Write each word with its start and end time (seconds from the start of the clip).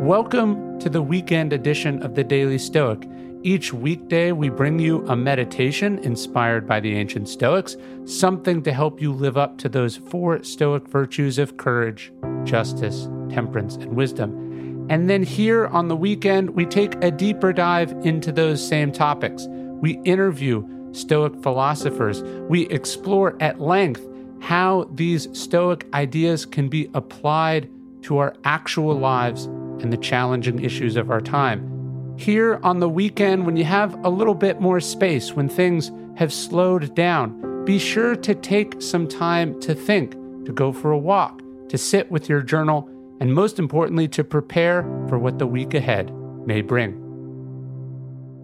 Welcome 0.00 0.78
to 0.78 0.88
the 0.88 1.02
weekend 1.02 1.52
edition 1.52 2.02
of 2.02 2.14
the 2.14 2.24
Daily 2.24 2.56
Stoic. 2.56 3.06
Each 3.42 3.70
weekday, 3.70 4.32
we 4.32 4.48
bring 4.48 4.78
you 4.78 5.06
a 5.08 5.14
meditation 5.14 5.98
inspired 5.98 6.66
by 6.66 6.80
the 6.80 6.96
ancient 6.96 7.28
Stoics, 7.28 7.76
something 8.06 8.62
to 8.62 8.72
help 8.72 9.02
you 9.02 9.12
live 9.12 9.36
up 9.36 9.58
to 9.58 9.68
those 9.68 9.98
four 9.98 10.42
Stoic 10.42 10.88
virtues 10.88 11.36
of 11.36 11.58
courage, 11.58 12.14
justice, 12.44 13.10
temperance, 13.28 13.76
and 13.76 13.94
wisdom. 13.94 14.86
And 14.88 15.10
then 15.10 15.22
here 15.22 15.66
on 15.66 15.88
the 15.88 15.96
weekend, 15.96 16.48
we 16.48 16.64
take 16.64 16.94
a 17.04 17.10
deeper 17.10 17.52
dive 17.52 17.92
into 18.02 18.32
those 18.32 18.66
same 18.66 18.92
topics. 18.92 19.48
We 19.50 20.00
interview 20.04 20.66
Stoic 20.92 21.42
philosophers. 21.42 22.22
We 22.48 22.66
explore 22.68 23.36
at 23.40 23.60
length 23.60 24.08
how 24.40 24.88
these 24.94 25.28
Stoic 25.38 25.86
ideas 25.92 26.46
can 26.46 26.70
be 26.70 26.88
applied 26.94 27.68
to 28.04 28.16
our 28.16 28.34
actual 28.44 28.94
lives 28.94 29.46
and 29.82 29.92
the 29.92 29.96
challenging 29.96 30.62
issues 30.62 30.96
of 30.96 31.10
our 31.10 31.20
time. 31.20 32.16
Here 32.18 32.60
on 32.62 32.80
the 32.80 32.88
weekend, 32.88 33.46
when 33.46 33.56
you 33.56 33.64
have 33.64 33.94
a 34.04 34.10
little 34.10 34.34
bit 34.34 34.60
more 34.60 34.80
space, 34.80 35.32
when 35.32 35.48
things 35.48 35.90
have 36.16 36.32
slowed 36.32 36.94
down, 36.94 37.64
be 37.64 37.78
sure 37.78 38.14
to 38.16 38.34
take 38.34 38.80
some 38.82 39.08
time 39.08 39.58
to 39.60 39.74
think, 39.74 40.12
to 40.44 40.52
go 40.52 40.72
for 40.72 40.90
a 40.92 40.98
walk, 40.98 41.40
to 41.68 41.78
sit 41.78 42.10
with 42.10 42.28
your 42.28 42.42
journal, 42.42 42.88
and 43.20 43.34
most 43.34 43.58
importantly, 43.58 44.08
to 44.08 44.24
prepare 44.24 44.82
for 45.08 45.18
what 45.18 45.38
the 45.38 45.46
week 45.46 45.74
ahead 45.74 46.12
may 46.46 46.60
bring. 46.60 46.96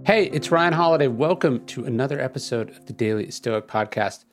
Hey, 0.06 0.27
it's 0.27 0.52
Ryan 0.52 0.72
Holiday. 0.72 1.08
Welcome 1.08 1.66
to 1.66 1.84
another 1.84 2.20
episode 2.20 2.70
of 2.70 2.86
the 2.86 2.92
Daily 2.92 3.30
Stoic 3.30 3.66
Podcast. 3.66 4.24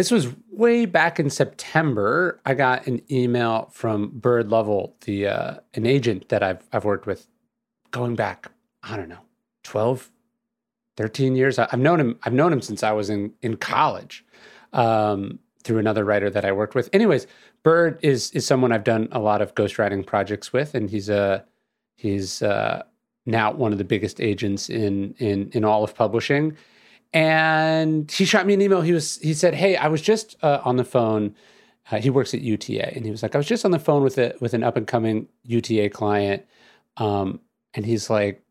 This 0.00 0.10
was 0.10 0.28
way 0.50 0.86
back 0.86 1.20
in 1.20 1.28
September. 1.28 2.40
I 2.46 2.54
got 2.54 2.86
an 2.86 3.02
email 3.12 3.68
from 3.70 4.08
Byrd 4.14 4.48
Leavell, 4.48 4.94
the 5.02 5.26
uh, 5.26 5.54
an 5.74 5.84
agent 5.84 6.30
that 6.30 6.42
I've 6.42 6.66
I've 6.72 6.86
worked 6.86 7.04
with, 7.04 7.26
going 7.90 8.16
back 8.16 8.50
I 8.82 8.96
don't 8.96 9.10
know 9.10 9.20
12, 9.64 10.10
13 10.96 11.36
years. 11.36 11.58
I've 11.58 11.78
known 11.78 12.00
him. 12.00 12.18
I've 12.22 12.32
known 12.32 12.50
him 12.50 12.62
since 12.62 12.82
I 12.82 12.92
was 12.92 13.10
in 13.10 13.34
in 13.42 13.58
college. 13.58 14.24
Um, 14.72 15.38
through 15.64 15.76
another 15.76 16.06
writer 16.06 16.30
that 16.30 16.46
I 16.46 16.52
worked 16.52 16.74
with. 16.74 16.88
Anyways, 16.94 17.26
Byrd 17.62 17.98
is 18.00 18.30
is 18.30 18.46
someone 18.46 18.72
I've 18.72 18.84
done 18.84 19.06
a 19.12 19.18
lot 19.18 19.42
of 19.42 19.54
ghostwriting 19.54 20.06
projects 20.06 20.50
with, 20.50 20.74
and 20.74 20.88
he's 20.88 21.10
a 21.10 21.44
he's 21.98 22.40
uh, 22.40 22.84
now 23.26 23.52
one 23.52 23.72
of 23.72 23.76
the 23.76 23.84
biggest 23.84 24.18
agents 24.18 24.70
in 24.70 25.14
in 25.18 25.50
in 25.52 25.62
all 25.62 25.84
of 25.84 25.94
publishing 25.94 26.56
and 27.12 28.10
he 28.10 28.24
shot 28.24 28.46
me 28.46 28.54
an 28.54 28.62
email. 28.62 28.82
He 28.82 28.92
was 28.92 29.18
he 29.18 29.34
said, 29.34 29.54
"Hey, 29.54 29.76
I 29.76 29.88
was 29.88 30.00
just 30.00 30.36
uh, 30.42 30.60
on 30.64 30.76
the 30.76 30.84
phone. 30.84 31.34
Uh, 31.90 31.98
he 31.98 32.10
works 32.10 32.34
at 32.34 32.40
UTA, 32.40 32.94
and 32.94 33.04
he 33.04 33.10
was 33.10 33.22
like, 33.22 33.34
I 33.34 33.38
was 33.38 33.48
just 33.48 33.64
on 33.64 33.72
the 33.72 33.78
phone 33.78 34.02
with 34.02 34.16
a 34.18 34.34
with 34.40 34.54
an 34.54 34.62
up 34.62 34.76
and 34.76 34.86
coming 34.86 35.28
UTA 35.44 35.90
client, 35.90 36.44
um, 36.96 37.40
and 37.74 37.84
he's 37.84 38.08
like, 38.08 38.42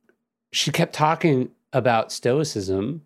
she 0.52 0.72
kept 0.72 0.94
talking 0.94 1.52
about 1.72 2.12
stoicism. 2.12 3.04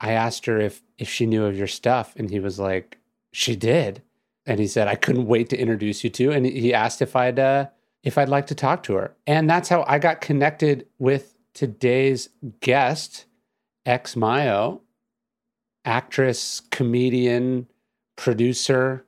I 0.00 0.12
asked 0.12 0.46
her 0.46 0.58
if 0.58 0.82
if 0.96 1.08
she 1.08 1.26
knew 1.26 1.44
of 1.44 1.56
your 1.56 1.66
stuff, 1.66 2.14
and 2.16 2.30
he 2.30 2.40
was 2.40 2.58
like, 2.58 2.98
she 3.32 3.56
did, 3.56 4.02
and 4.46 4.58
he 4.58 4.66
said, 4.66 4.88
I 4.88 4.94
couldn't 4.94 5.26
wait 5.26 5.50
to 5.50 5.58
introduce 5.58 6.02
you 6.02 6.10
to, 6.10 6.30
and 6.30 6.46
he 6.46 6.72
asked 6.72 7.02
if 7.02 7.14
I'd 7.14 7.38
uh, 7.38 7.66
if 8.02 8.16
I'd 8.16 8.30
like 8.30 8.46
to 8.46 8.54
talk 8.54 8.82
to 8.84 8.94
her, 8.94 9.14
and 9.26 9.50
that's 9.50 9.68
how 9.68 9.84
I 9.86 9.98
got 9.98 10.22
connected 10.22 10.86
with 10.98 11.36
today's 11.52 12.30
guest." 12.60 13.26
X 13.88 14.14
Mayo, 14.14 14.82
actress, 15.84 16.60
comedian, 16.70 17.66
producer, 18.16 19.06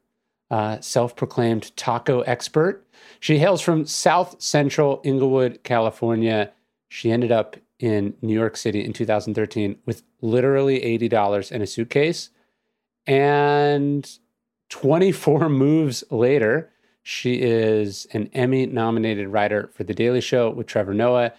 uh, 0.50 0.80
self 0.80 1.14
proclaimed 1.14 1.76
taco 1.76 2.22
expert. 2.22 2.86
She 3.20 3.38
hails 3.38 3.60
from 3.60 3.86
South 3.86 4.40
Central 4.40 5.00
Inglewood, 5.04 5.60
California. 5.62 6.50
She 6.88 7.12
ended 7.12 7.30
up 7.30 7.56
in 7.78 8.14
New 8.22 8.34
York 8.34 8.56
City 8.56 8.84
in 8.84 8.92
2013 8.92 9.76
with 9.84 10.02
literally 10.22 10.80
$80 10.80 11.52
in 11.52 11.62
a 11.62 11.66
suitcase. 11.66 12.30
And 13.06 14.10
24 14.70 15.48
moves 15.50 16.04
later, 16.10 16.70
she 17.02 17.40
is 17.42 18.06
an 18.12 18.30
Emmy 18.32 18.66
nominated 18.66 19.28
writer 19.28 19.70
for 19.74 19.84
The 19.84 19.94
Daily 19.94 20.20
Show 20.20 20.50
with 20.50 20.66
Trevor 20.66 20.94
Noah. 20.94 21.32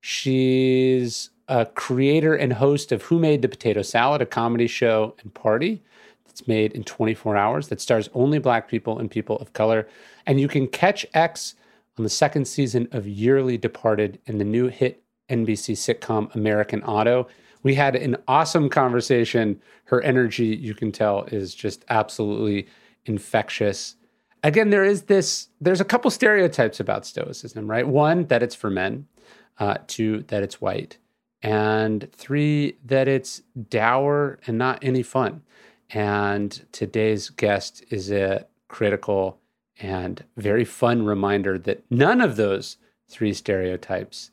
She's 0.00 1.30
a 1.48 1.64
creator 1.66 2.34
and 2.34 2.52
host 2.52 2.92
of 2.92 3.02
Who 3.02 3.18
Made 3.18 3.42
the 3.42 3.48
Potato 3.48 3.82
Salad, 3.82 4.20
a 4.20 4.26
comedy 4.26 4.66
show 4.66 5.14
and 5.22 5.32
party 5.32 5.82
that's 6.26 6.46
made 6.46 6.72
in 6.72 6.84
24 6.84 7.36
hours 7.36 7.68
that 7.68 7.80
stars 7.80 8.10
only 8.14 8.38
Black 8.38 8.68
people 8.68 8.98
and 8.98 9.10
people 9.10 9.38
of 9.38 9.54
color. 9.54 9.88
And 10.26 10.38
you 10.38 10.46
can 10.46 10.68
catch 10.68 11.06
X 11.14 11.54
on 11.96 12.04
the 12.04 12.10
second 12.10 12.46
season 12.46 12.86
of 12.92 13.08
Yearly 13.08 13.56
Departed 13.56 14.20
and 14.26 14.40
the 14.40 14.44
new 14.44 14.68
hit 14.68 15.02
NBC 15.30 15.74
sitcom 15.74 16.32
American 16.34 16.82
Auto. 16.82 17.26
We 17.62 17.74
had 17.74 17.96
an 17.96 18.16
awesome 18.28 18.68
conversation. 18.68 19.60
Her 19.84 20.02
energy, 20.02 20.46
you 20.46 20.74
can 20.74 20.92
tell, 20.92 21.24
is 21.24 21.54
just 21.54 21.84
absolutely 21.88 22.68
infectious. 23.06 23.96
Again, 24.44 24.70
there 24.70 24.84
is 24.84 25.02
this, 25.02 25.48
there's 25.60 25.80
a 25.80 25.84
couple 25.84 26.10
stereotypes 26.10 26.78
about 26.78 27.06
Stoicism, 27.06 27.68
right? 27.68 27.88
One, 27.88 28.26
that 28.26 28.42
it's 28.42 28.54
for 28.54 28.70
men, 28.70 29.08
uh, 29.58 29.78
two, 29.86 30.24
that 30.28 30.42
it's 30.42 30.60
white 30.60 30.98
and 31.42 32.10
three, 32.12 32.76
that 32.84 33.08
it's 33.08 33.42
dour 33.68 34.38
and 34.46 34.58
not 34.58 34.78
any 34.82 35.02
fun. 35.02 35.42
And 35.90 36.66
today's 36.72 37.30
guest 37.30 37.84
is 37.90 38.10
a 38.10 38.46
critical 38.68 39.38
and 39.80 40.24
very 40.36 40.64
fun 40.64 41.04
reminder 41.04 41.58
that 41.58 41.84
none 41.90 42.20
of 42.20 42.36
those 42.36 42.76
three 43.08 43.32
stereotypes 43.32 44.30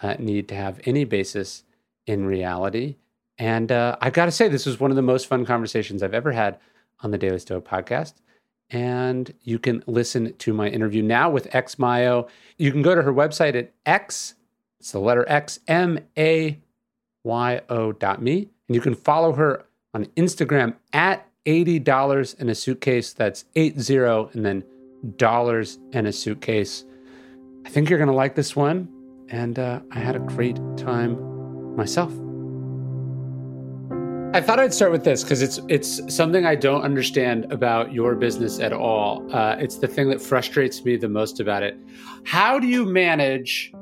uh, 0.00 0.14
need 0.18 0.48
to 0.48 0.54
have 0.54 0.80
any 0.84 1.04
basis 1.04 1.64
in 2.06 2.26
reality. 2.26 2.96
And 3.36 3.72
uh, 3.72 3.96
I 4.00 4.10
got 4.10 4.26
to 4.26 4.30
say, 4.30 4.48
this 4.48 4.66
was 4.66 4.78
one 4.78 4.90
of 4.90 4.96
the 4.96 5.02
most 5.02 5.26
fun 5.26 5.44
conversations 5.44 6.02
I've 6.02 6.14
ever 6.14 6.32
had 6.32 6.58
on 7.00 7.10
the 7.10 7.18
Daily 7.18 7.38
Stoic 7.38 7.64
podcast. 7.64 8.14
And 8.70 9.34
you 9.42 9.58
can 9.58 9.82
listen 9.86 10.34
to 10.34 10.52
my 10.52 10.68
interview 10.68 11.02
now 11.02 11.28
with 11.28 11.54
X 11.54 11.78
Mayo. 11.78 12.28
You 12.56 12.72
can 12.72 12.82
go 12.82 12.94
to 12.94 13.02
her 13.02 13.12
website 13.12 13.54
at 13.56 13.72
X 13.84 14.34
it's 14.84 14.92
the 14.92 14.98
letter 14.98 15.24
X, 15.26 15.60
M 15.66 15.98
A 16.18 16.60
Y 17.24 17.60
O 17.70 17.92
dot 17.92 18.20
me. 18.20 18.50
And 18.68 18.74
you 18.74 18.82
can 18.82 18.94
follow 18.94 19.32
her 19.32 19.64
on 19.94 20.04
Instagram 20.14 20.74
at 20.92 21.26
$80 21.46 22.38
in 22.38 22.50
a 22.50 22.54
suitcase. 22.54 23.14
That's 23.14 23.46
80 23.56 23.96
and 24.34 24.44
then 24.44 24.62
dollars 25.16 25.78
in 25.92 26.04
a 26.04 26.12
suitcase. 26.12 26.84
I 27.64 27.70
think 27.70 27.88
you're 27.88 27.98
going 27.98 28.10
to 28.10 28.14
like 28.14 28.34
this 28.34 28.54
one. 28.54 28.86
And 29.30 29.58
uh, 29.58 29.80
I 29.90 30.00
had 30.00 30.16
a 30.16 30.18
great 30.18 30.56
time 30.76 31.16
myself. 31.74 32.12
I 34.34 34.42
thought 34.42 34.60
I'd 34.60 34.74
start 34.74 34.92
with 34.92 35.04
this 35.04 35.22
because 35.22 35.40
it's 35.40 35.60
it's 35.68 36.14
something 36.14 36.44
I 36.44 36.56
don't 36.56 36.82
understand 36.82 37.50
about 37.50 37.94
your 37.94 38.16
business 38.16 38.60
at 38.60 38.74
all. 38.74 39.26
Uh, 39.34 39.56
it's 39.58 39.78
the 39.78 39.88
thing 39.88 40.10
that 40.10 40.20
frustrates 40.20 40.84
me 40.84 40.96
the 40.96 41.08
most 41.08 41.40
about 41.40 41.62
it. 41.62 41.78
How 42.24 42.58
do 42.58 42.66
you 42.66 42.84
manage 42.84 43.72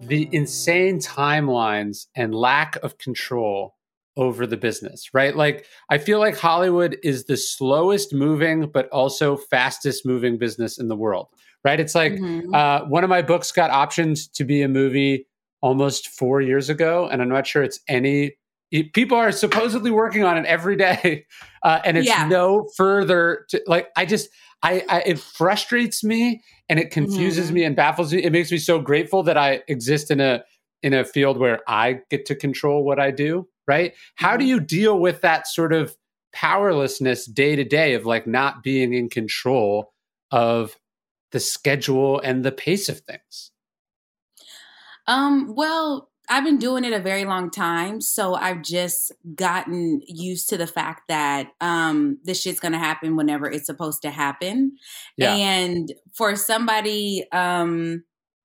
the 0.00 0.28
insane 0.32 0.98
timelines 0.98 2.06
and 2.14 2.34
lack 2.34 2.76
of 2.82 2.98
control 2.98 3.74
over 4.16 4.46
the 4.46 4.56
business, 4.56 5.12
right? 5.12 5.34
Like, 5.34 5.66
I 5.90 5.98
feel 5.98 6.18
like 6.18 6.36
Hollywood 6.36 6.98
is 7.02 7.24
the 7.24 7.36
slowest 7.36 8.14
moving, 8.14 8.70
but 8.72 8.88
also 8.90 9.36
fastest 9.36 10.06
moving 10.06 10.38
business 10.38 10.78
in 10.78 10.88
the 10.88 10.96
world, 10.96 11.28
right? 11.64 11.80
It's 11.80 11.94
like 11.94 12.12
mm-hmm. 12.12 12.54
uh, 12.54 12.84
one 12.88 13.02
of 13.02 13.10
my 13.10 13.22
books 13.22 13.50
got 13.50 13.70
optioned 13.70 14.30
to 14.32 14.44
be 14.44 14.62
a 14.62 14.68
movie 14.68 15.26
almost 15.62 16.08
four 16.08 16.40
years 16.40 16.68
ago, 16.68 17.08
and 17.10 17.22
I'm 17.22 17.28
not 17.28 17.46
sure 17.46 17.62
it's 17.62 17.80
any. 17.88 18.36
People 18.92 19.16
are 19.16 19.30
supposedly 19.30 19.90
working 19.90 20.24
on 20.24 20.36
it 20.36 20.46
every 20.46 20.76
day, 20.76 21.26
uh, 21.62 21.80
and 21.84 21.96
it's 21.96 22.08
yeah. 22.08 22.26
no 22.28 22.68
further 22.76 23.46
to 23.50 23.62
like. 23.66 23.88
I 23.96 24.04
just, 24.04 24.28
I, 24.64 24.82
I 24.88 25.00
it 25.06 25.18
frustrates 25.18 26.02
me 26.02 26.42
and 26.68 26.80
it 26.80 26.90
confuses 26.90 27.46
mm-hmm. 27.46 27.54
me 27.54 27.64
and 27.64 27.76
baffles 27.76 28.12
me. 28.12 28.24
It 28.24 28.32
makes 28.32 28.50
me 28.50 28.58
so 28.58 28.80
grateful 28.80 29.22
that 29.24 29.36
I 29.36 29.62
exist 29.68 30.10
in 30.10 30.20
a 30.20 30.42
in 30.82 30.94
a 30.94 31.04
field 31.04 31.38
where 31.38 31.60
I 31.68 32.00
get 32.10 32.26
to 32.26 32.34
control 32.34 32.84
what 32.84 32.98
I 32.98 33.10
do, 33.10 33.46
right? 33.68 33.94
How 34.16 34.36
do 34.36 34.44
mm-hmm. 34.44 34.50
you 34.50 34.60
deal 34.60 34.98
with 34.98 35.20
that 35.20 35.46
sort 35.46 35.72
of 35.72 35.94
powerlessness 36.32 37.26
day 37.26 37.54
to 37.54 37.64
day 37.64 37.94
of 37.94 38.06
like 38.06 38.26
not 38.26 38.62
being 38.62 38.92
in 38.94 39.08
control 39.08 39.92
of 40.30 40.76
the 41.30 41.40
schedule 41.40 42.18
and 42.20 42.44
the 42.44 42.52
pace 42.52 42.88
of 42.88 43.00
things? 43.00 43.50
Um, 45.06 45.54
well, 45.54 46.10
I've 46.28 46.44
been 46.44 46.58
doing 46.58 46.84
it 46.84 46.92
a 46.92 47.00
very 47.00 47.24
long 47.24 47.50
time, 47.50 48.00
so 48.00 48.34
I've 48.34 48.62
just 48.62 49.12
gotten 49.34 50.00
used 50.06 50.48
to 50.50 50.56
the 50.56 50.66
fact 50.66 51.02
that 51.08 51.48
um, 51.60 52.18
this 52.24 52.40
shit's 52.40 52.60
gonna 52.60 52.78
happen 52.78 53.16
whenever 53.16 53.50
it's 53.50 53.66
supposed 53.66 54.02
to 54.02 54.10
happen. 54.10 54.76
Yeah. 55.16 55.34
And 55.34 55.92
for 56.14 56.36
somebody 56.36 57.26
um, 57.32 58.04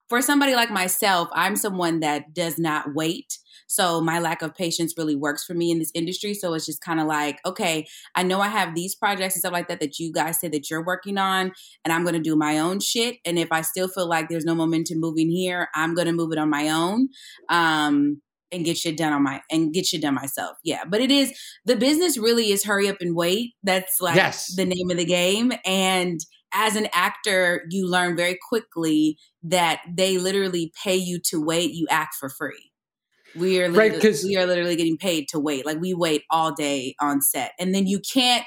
for 0.10 0.22
somebody 0.22 0.56
like 0.56 0.72
myself, 0.72 1.30
I'm 1.32 1.56
someone 1.56 2.00
that 2.02 2.34
does 2.34 2.58
not 2.58 2.94
wait. 2.96 3.38
So 3.70 4.02
my 4.02 4.20
lack 4.20 4.42
of 4.42 4.56
patience 4.56 4.96
really 4.98 5.16
works 5.16 5.46
for 5.46 5.54
me 5.54 5.70
in 5.70 5.78
this 5.78 5.92
industry. 5.94 6.34
So 6.34 6.56
it's 6.56 6.66
just 6.66 6.82
kind 6.82 7.00
of 7.00 7.06
like, 7.06 7.40
okay, 7.46 7.86
I 8.16 8.24
know 8.24 8.42
I 8.42 8.48
have 8.48 8.74
these 8.74 8.96
projects 8.96 9.36
and 9.36 9.42
stuff 9.42 9.54
like 9.54 9.68
that 9.68 9.80
that 9.80 10.00
you 10.00 10.12
guys 10.12 10.40
say 10.40 10.48
that 10.48 10.72
you're 10.72 10.84
working 10.84 11.20
on, 11.20 11.52
and 11.86 11.94
I'm 11.94 12.04
going 12.04 12.16
to 12.16 12.20
do 12.20 12.36
my 12.36 12.58
own 12.58 12.80
shit. 12.80 13.18
And 13.26 13.38
if 13.38 13.52
I 13.52 13.62
still 13.62 13.88
feel 13.88 14.10
like 14.10 14.28
there's 14.28 14.44
no 14.44 14.56
momentum 14.56 15.00
moving 15.00 15.30
here, 15.30 15.70
I'm 15.76 15.94
going 15.94 16.08
to 16.08 16.14
move 16.14 16.32
it 16.32 16.40
on 16.40 16.50
my 16.50 16.70
own. 16.70 17.10
Um, 17.48 18.22
and 18.52 18.66
get 18.66 18.80
shit 18.80 18.98
done 18.98 19.14
on 19.14 19.22
my 19.22 19.42
and 19.52 19.72
get 19.72 19.86
shit 19.86 20.02
done 20.02 20.16
myself. 20.16 20.58
Yeah. 20.64 20.84
But 20.84 21.02
it 21.02 21.12
is 21.12 21.32
the 21.66 21.76
business 21.76 22.18
really 22.18 22.52
is 22.52 22.66
hurry 22.66 22.90
up 22.90 22.98
and 23.00 23.16
wait. 23.16 23.54
That's 23.62 24.02
like 24.02 24.16
yes. 24.16 24.56
the 24.56 24.66
name 24.66 24.90
of 24.90 24.98
the 24.98 25.06
game. 25.06 25.54
And 25.64 26.20
as 26.52 26.76
an 26.76 26.88
actor, 26.92 27.66
you 27.70 27.88
learn 27.88 28.18
very 28.18 28.40
quickly 28.50 29.20
that 29.44 29.82
they 29.88 30.18
literally 30.18 30.74
pay 30.84 30.96
you 30.96 31.20
to 31.26 31.40
wait, 31.40 31.74
you 31.74 31.86
act 31.92 32.16
for 32.20 32.28
free. 32.28 32.69
We 33.36 33.62
are 33.62 33.72
right, 33.72 34.04
we 34.24 34.38
are 34.38 34.46
literally 34.46 34.76
getting 34.76 34.98
paid 34.98 35.28
to 35.30 35.40
wait. 35.40 35.66
Like 35.66 35.80
we 35.80 35.94
wait 35.94 36.24
all 36.30 36.54
day 36.54 36.96
on 37.00 37.22
set, 37.22 37.54
and 37.60 37.74
then 37.74 37.88
you 37.88 38.00
can't 38.00 38.46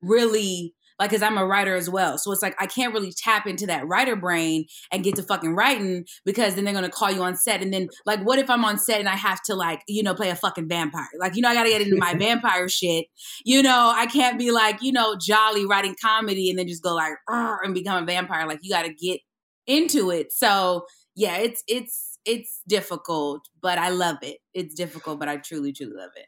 really 0.00 0.74
like 0.98 1.10
because 1.10 1.22
I'm 1.22 1.38
a 1.38 1.46
writer 1.46 1.74
as 1.74 1.90
well. 1.90 2.18
So 2.18 2.30
it's 2.32 2.42
like 2.42 2.54
I 2.60 2.66
can't 2.66 2.94
really 2.94 3.12
tap 3.12 3.46
into 3.46 3.66
that 3.66 3.86
writer 3.86 4.14
brain 4.14 4.66
and 4.92 5.02
get 5.02 5.16
to 5.16 5.22
fucking 5.22 5.54
writing 5.54 6.04
because 6.24 6.54
then 6.54 6.64
they're 6.64 6.74
gonna 6.74 6.88
call 6.88 7.10
you 7.10 7.22
on 7.22 7.36
set. 7.36 7.62
And 7.62 7.72
then 7.72 7.88
like 8.06 8.20
what 8.20 8.38
if 8.38 8.48
I'm 8.48 8.64
on 8.64 8.78
set 8.78 9.00
and 9.00 9.08
I 9.08 9.16
have 9.16 9.42
to 9.44 9.54
like, 9.54 9.82
you 9.88 10.02
know, 10.02 10.14
play 10.14 10.30
a 10.30 10.36
fucking 10.36 10.68
vampire? 10.68 11.08
Like, 11.18 11.34
you 11.34 11.42
know, 11.42 11.48
I 11.48 11.54
gotta 11.54 11.70
get 11.70 11.82
into 11.82 11.96
my 11.96 12.14
vampire 12.18 12.68
shit. 12.68 13.06
You 13.44 13.62
know, 13.62 13.92
I 13.94 14.06
can't 14.06 14.38
be 14.38 14.52
like, 14.52 14.82
you 14.82 14.92
know, 14.92 15.16
jolly 15.20 15.66
writing 15.66 15.96
comedy 16.00 16.50
and 16.50 16.58
then 16.58 16.68
just 16.68 16.82
go 16.82 16.94
like 16.94 17.14
and 17.28 17.74
become 17.74 18.02
a 18.02 18.06
vampire. 18.06 18.46
Like 18.46 18.60
you 18.62 18.70
gotta 18.70 18.92
get 18.92 19.20
into 19.66 20.10
it. 20.10 20.32
So 20.32 20.86
yeah, 21.14 21.38
it's 21.38 21.62
it's 21.66 22.11
it's 22.24 22.62
difficult, 22.66 23.48
but 23.60 23.78
I 23.78 23.90
love 23.90 24.18
it. 24.22 24.38
It's 24.54 24.74
difficult, 24.74 25.18
but 25.18 25.28
I 25.28 25.36
truly, 25.38 25.72
truly 25.72 25.94
love 25.94 26.10
it. 26.16 26.26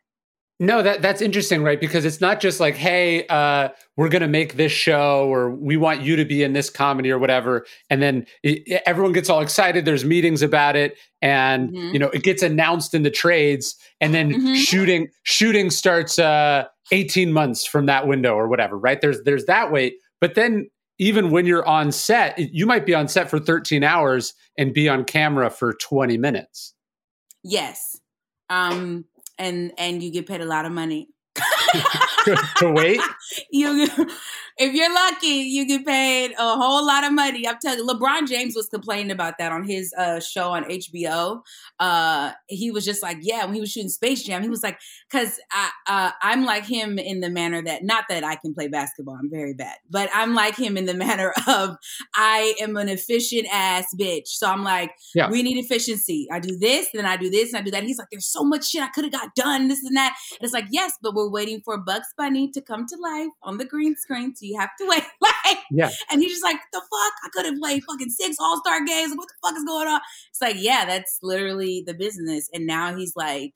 No, 0.61 0.83
that 0.83 1.03
that's 1.03 1.21
interesting, 1.21 1.65
right? 1.65 1.81
Because 1.81 2.05
it's 2.05 2.21
not 2.21 2.39
just 2.39 2.61
like, 2.61 2.77
hey, 2.77 3.27
uh, 3.27 3.71
we're 3.97 4.09
going 4.09 4.23
to 4.23 4.29
make 4.29 4.55
this 4.55 4.71
show, 4.71 5.27
or 5.29 5.51
we 5.51 5.77
want 5.77 6.03
you 6.03 6.15
to 6.15 6.25
be 6.25 6.45
in 6.45 6.53
this 6.53 6.71
comedy, 6.71 7.11
or 7.11 7.19
whatever, 7.19 7.67
and 7.91 8.01
then 8.01 8.25
it, 8.45 8.81
everyone 8.87 9.13
gets 9.13 9.29
all 9.29 9.41
excited. 9.41 9.85
There's 9.85 10.05
meetings 10.05 10.43
about 10.43 10.77
it, 10.77 10.97
and 11.21 11.71
mm-hmm. 11.71 11.93
you 11.93 11.99
know 11.99 12.09
it 12.11 12.23
gets 12.23 12.41
announced 12.41 12.95
in 12.95 13.03
the 13.03 13.11
trades, 13.11 13.75
and 14.01 14.15
then 14.15 14.31
mm-hmm. 14.31 14.55
shooting 14.55 15.09
shooting 15.25 15.71
starts 15.71 16.21
uh, 16.21 16.67
18 16.93 17.33
months 17.33 17.67
from 17.67 17.87
that 17.87 18.07
window, 18.07 18.35
or 18.35 18.47
whatever, 18.47 18.79
right? 18.79 19.01
There's 19.01 19.25
there's 19.25 19.47
that 19.47 19.73
wait, 19.73 19.97
but 20.21 20.37
then 20.37 20.71
even 21.05 21.31
when 21.31 21.45
you're 21.45 21.67
on 21.69 21.93
set, 21.93 22.39
you 22.39 22.65
might 22.65 22.87
be 22.87 22.95
on 22.95 23.09
set 23.09 23.29
for 23.29 23.39
13 23.39 23.85
hours 23.85 24.33
and 24.57 24.73
be 24.73 24.89
on 24.89 25.05
camera 25.05 25.51
for 25.51 25.75
20 25.75 26.17
minutes. 26.17 26.73
Yes. 27.43 28.01
Um 28.49 29.05
and 29.39 29.73
and 29.77 30.03
you 30.03 30.11
get 30.11 30.27
paid 30.27 30.41
a 30.41 30.47
lot 30.47 30.65
of 30.65 30.73
money. 30.73 31.09
to 32.57 32.73
wait? 32.73 33.01
you 33.51 33.87
if 34.57 34.73
you're 34.73 34.93
lucky, 34.93 35.27
you 35.27 35.67
get 35.67 35.85
paid 35.85 36.33
a 36.39 36.57
whole 36.57 36.87
lot 36.87 37.03
of 37.03 37.13
money. 37.13 37.47
I'm 37.49 37.57
telling 37.61 37.81
you, 37.81 37.87
LeBron 37.87 38.29
James 38.29 38.55
was 38.55 38.69
complaining 38.69 39.11
about 39.11 39.35
that 39.39 39.51
on 39.51 39.65
his 39.65 39.93
uh, 39.99 40.21
show 40.21 40.51
on 40.51 40.65
HBO. 40.65 41.41
Uh, 41.81 42.33
he 42.47 42.71
was 42.71 42.85
just 42.85 43.03
like, 43.03 43.19
yeah, 43.21 43.45
when 43.45 43.55
he 43.55 43.61
was 43.61 43.73
shooting 43.73 43.89
Space 43.89 44.23
Jam, 44.23 44.43
he 44.43 44.49
was 44.49 44.63
like, 44.63 44.79
because 45.11 45.41
I, 45.51 45.71
uh, 45.89 46.11
I'm 46.23 46.45
like 46.45 46.67
him 46.67 47.01
in 47.01 47.21
the 47.21 47.31
manner 47.31 47.63
that, 47.63 47.83
not 47.83 48.05
that 48.09 48.23
I 48.23 48.37
can 48.37 48.55
play 48.55 48.69
basketball, 48.69 49.17
I'm 49.21 49.29
very 49.29 49.55
bad, 49.55 49.77
but 49.91 50.09
I'm 50.15 50.35
like 50.35 50.57
him 50.57 50.77
in 50.77 50.87
the 50.87 50.95
manner 51.05 51.35
of 51.49 51.77
I 52.15 52.55
am 52.61 52.77
an 52.77 52.89
efficient 52.89 53.49
ass 53.53 53.87
bitch. 53.99 54.29
So 54.29 54.49
I'm 54.49 54.63
like, 54.63 54.93
yeah. 55.17 55.31
we 55.31 55.43
need 55.43 55.59
efficiency. 55.59 56.29
I 56.31 56.39
do 56.39 56.57
this, 56.57 56.89
then 56.95 57.07
I 57.07 57.17
do 57.17 57.29
this, 57.29 57.53
and 57.53 57.59
I 57.59 57.63
do 57.63 57.73
that. 57.73 57.83
He's 57.83 57.99
like, 57.99 58.09
there's 58.13 58.31
so 58.31 58.45
much 58.45 58.71
shit 58.71 58.83
I 58.83 58.89
could 58.89 59.05
have 59.05 59.13
got 59.13 59.35
done, 59.35 59.67
this 59.67 59.83
and 59.83 59.97
that. 59.97 60.15
And 60.33 60.45
it's 60.45 60.55
like, 60.55 60.67
yes, 60.71 60.93
but 61.03 61.15
we're 61.15 61.31
waiting 61.31 61.61
for 61.65 61.77
Bugs 61.77 62.15
Bunny 62.17 62.53
to 62.53 62.61
come 62.61 62.87
to 62.87 62.97
life 63.03 63.33
on 63.43 63.59
the 63.59 63.65
green 63.65 63.97
screen 63.97 64.33
you 64.45 64.59
have 64.59 64.71
to 64.81 64.87
wait. 64.87 65.03
like, 65.21 65.59
yeah. 65.71 65.91
And 66.11 66.21
he's 66.21 66.33
just 66.33 66.45
like, 66.45 66.59
the 66.73 66.81
fuck? 66.81 67.13
I 67.25 67.29
could 67.33 67.47
have 67.47 67.59
played 67.59 67.83
fucking 67.85 68.11
six 68.11 68.37
All 68.39 68.59
Star 68.59 68.85
games. 68.85 69.15
What 69.17 69.29
the 69.29 69.49
fuck 69.49 69.57
is 69.57 69.65
going 69.65 69.89
on? 69.89 70.01
It's 70.31 70.41
like, 70.41 70.57
yeah, 70.59 70.85
that's 70.85 71.19
literally 71.23 71.83
the 71.87 71.95
business. 71.95 72.49
And 72.53 72.67
now 72.67 72.97
he's 72.97 73.15
like, 73.17 73.53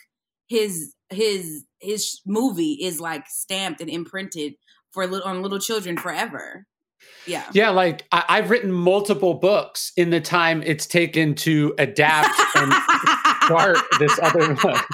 his 0.48 0.94
his 1.10 1.64
his 1.80 2.20
movie 2.26 2.78
is 2.82 3.00
like 3.00 3.24
stamped 3.28 3.80
and 3.80 3.90
imprinted 3.90 4.54
for 4.92 5.06
little 5.06 5.28
on 5.28 5.42
little 5.42 5.58
children 5.58 5.96
forever. 5.96 6.66
Yeah. 7.26 7.44
Yeah, 7.52 7.70
like 7.70 8.06
I, 8.10 8.36
have 8.36 8.50
written 8.50 8.72
multiple 8.72 9.34
books 9.34 9.92
in 9.96 10.10
the 10.10 10.20
time 10.20 10.62
it's 10.64 10.86
taken 10.86 11.34
to 11.36 11.74
adapt 11.78 12.38
and 12.56 12.72
start 13.44 13.78
this 13.98 14.18
other 14.20 14.54
one. 14.54 14.80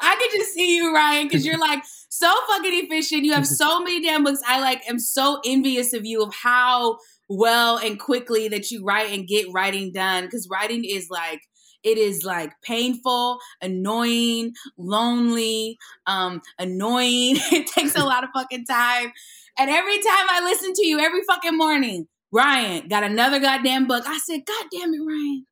I 0.00 0.16
could 0.18 0.30
just 0.38 0.54
see 0.54 0.76
you, 0.76 0.94
Ryan, 0.94 1.26
because 1.26 1.44
you're 1.44 1.58
like 1.58 1.82
so 2.22 2.32
fucking 2.48 2.84
efficient. 2.84 3.24
You 3.24 3.32
have 3.32 3.46
so 3.46 3.80
many 3.84 4.02
damn 4.02 4.24
books. 4.24 4.40
I 4.46 4.60
like 4.60 4.88
am 4.88 4.98
so 4.98 5.40
envious 5.44 5.92
of 5.92 6.06
you 6.06 6.22
of 6.22 6.32
how 6.34 6.98
well 7.28 7.78
and 7.78 7.98
quickly 7.98 8.48
that 8.48 8.70
you 8.70 8.84
write 8.84 9.10
and 9.10 9.26
get 9.26 9.46
writing 9.52 9.92
done. 9.92 10.24
Because 10.24 10.48
writing 10.50 10.84
is 10.84 11.08
like 11.10 11.40
it 11.82 11.98
is 11.98 12.22
like 12.22 12.52
painful, 12.62 13.38
annoying, 13.60 14.52
lonely, 14.78 15.78
um, 16.06 16.40
annoying. 16.58 17.36
it 17.52 17.66
takes 17.66 17.96
a 17.96 18.04
lot 18.04 18.22
of 18.22 18.30
fucking 18.34 18.66
time. 18.66 19.12
And 19.58 19.68
every 19.68 19.98
time 19.98 20.26
I 20.30 20.40
listen 20.44 20.72
to 20.74 20.86
you, 20.86 21.00
every 21.00 21.22
fucking 21.24 21.58
morning, 21.58 22.06
Ryan 22.30 22.88
got 22.88 23.02
another 23.02 23.40
goddamn 23.40 23.86
book. 23.86 24.04
I 24.06 24.18
said, 24.24 24.42
God 24.46 24.64
damn 24.72 24.94
it, 24.94 25.00
Ryan. 25.04 25.46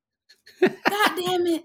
God 0.88 1.16
damn 1.16 1.46
it. 1.46 1.64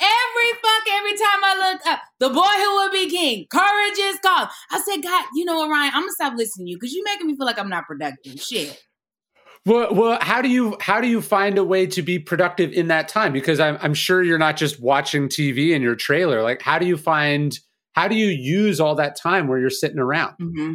Every 0.00 0.50
fuck, 0.60 0.84
every 0.90 1.12
time 1.12 1.44
I 1.44 1.72
look 1.72 1.86
up, 1.86 2.00
the 2.18 2.28
boy 2.30 2.40
who 2.40 2.74
will 2.74 2.90
be 2.90 3.08
king, 3.08 3.46
courage 3.50 3.98
is 3.98 4.18
called. 4.18 4.48
I 4.70 4.80
said, 4.80 5.02
God, 5.02 5.24
you 5.34 5.44
know 5.44 5.56
what, 5.56 5.70
Ryan? 5.70 5.92
I'm 5.94 6.02
gonna 6.02 6.12
stop 6.12 6.34
listening 6.36 6.66
to 6.66 6.70
you 6.72 6.76
because 6.76 6.94
you're 6.94 7.04
making 7.04 7.28
me 7.28 7.36
feel 7.36 7.46
like 7.46 7.58
I'm 7.58 7.68
not 7.68 7.86
productive. 7.86 8.40
Shit. 8.40 8.82
Well, 9.64 9.94
well, 9.94 10.18
how 10.20 10.42
do 10.42 10.48
you 10.48 10.76
how 10.80 11.00
do 11.00 11.06
you 11.06 11.22
find 11.22 11.56
a 11.56 11.62
way 11.64 11.86
to 11.86 12.02
be 12.02 12.18
productive 12.18 12.72
in 12.72 12.88
that 12.88 13.08
time? 13.08 13.32
Because 13.32 13.60
I'm 13.60 13.78
I'm 13.80 13.94
sure 13.94 14.22
you're 14.22 14.38
not 14.38 14.56
just 14.56 14.80
watching 14.80 15.28
TV 15.28 15.70
in 15.70 15.82
your 15.82 15.94
trailer. 15.94 16.42
Like, 16.42 16.62
how 16.62 16.78
do 16.78 16.86
you 16.86 16.96
find 16.96 17.56
how 17.92 18.08
do 18.08 18.16
you 18.16 18.26
use 18.26 18.80
all 18.80 18.96
that 18.96 19.16
time 19.16 19.46
where 19.46 19.58
you're 19.58 19.70
sitting 19.70 20.00
around? 20.00 20.34
Mm-hmm. 20.40 20.74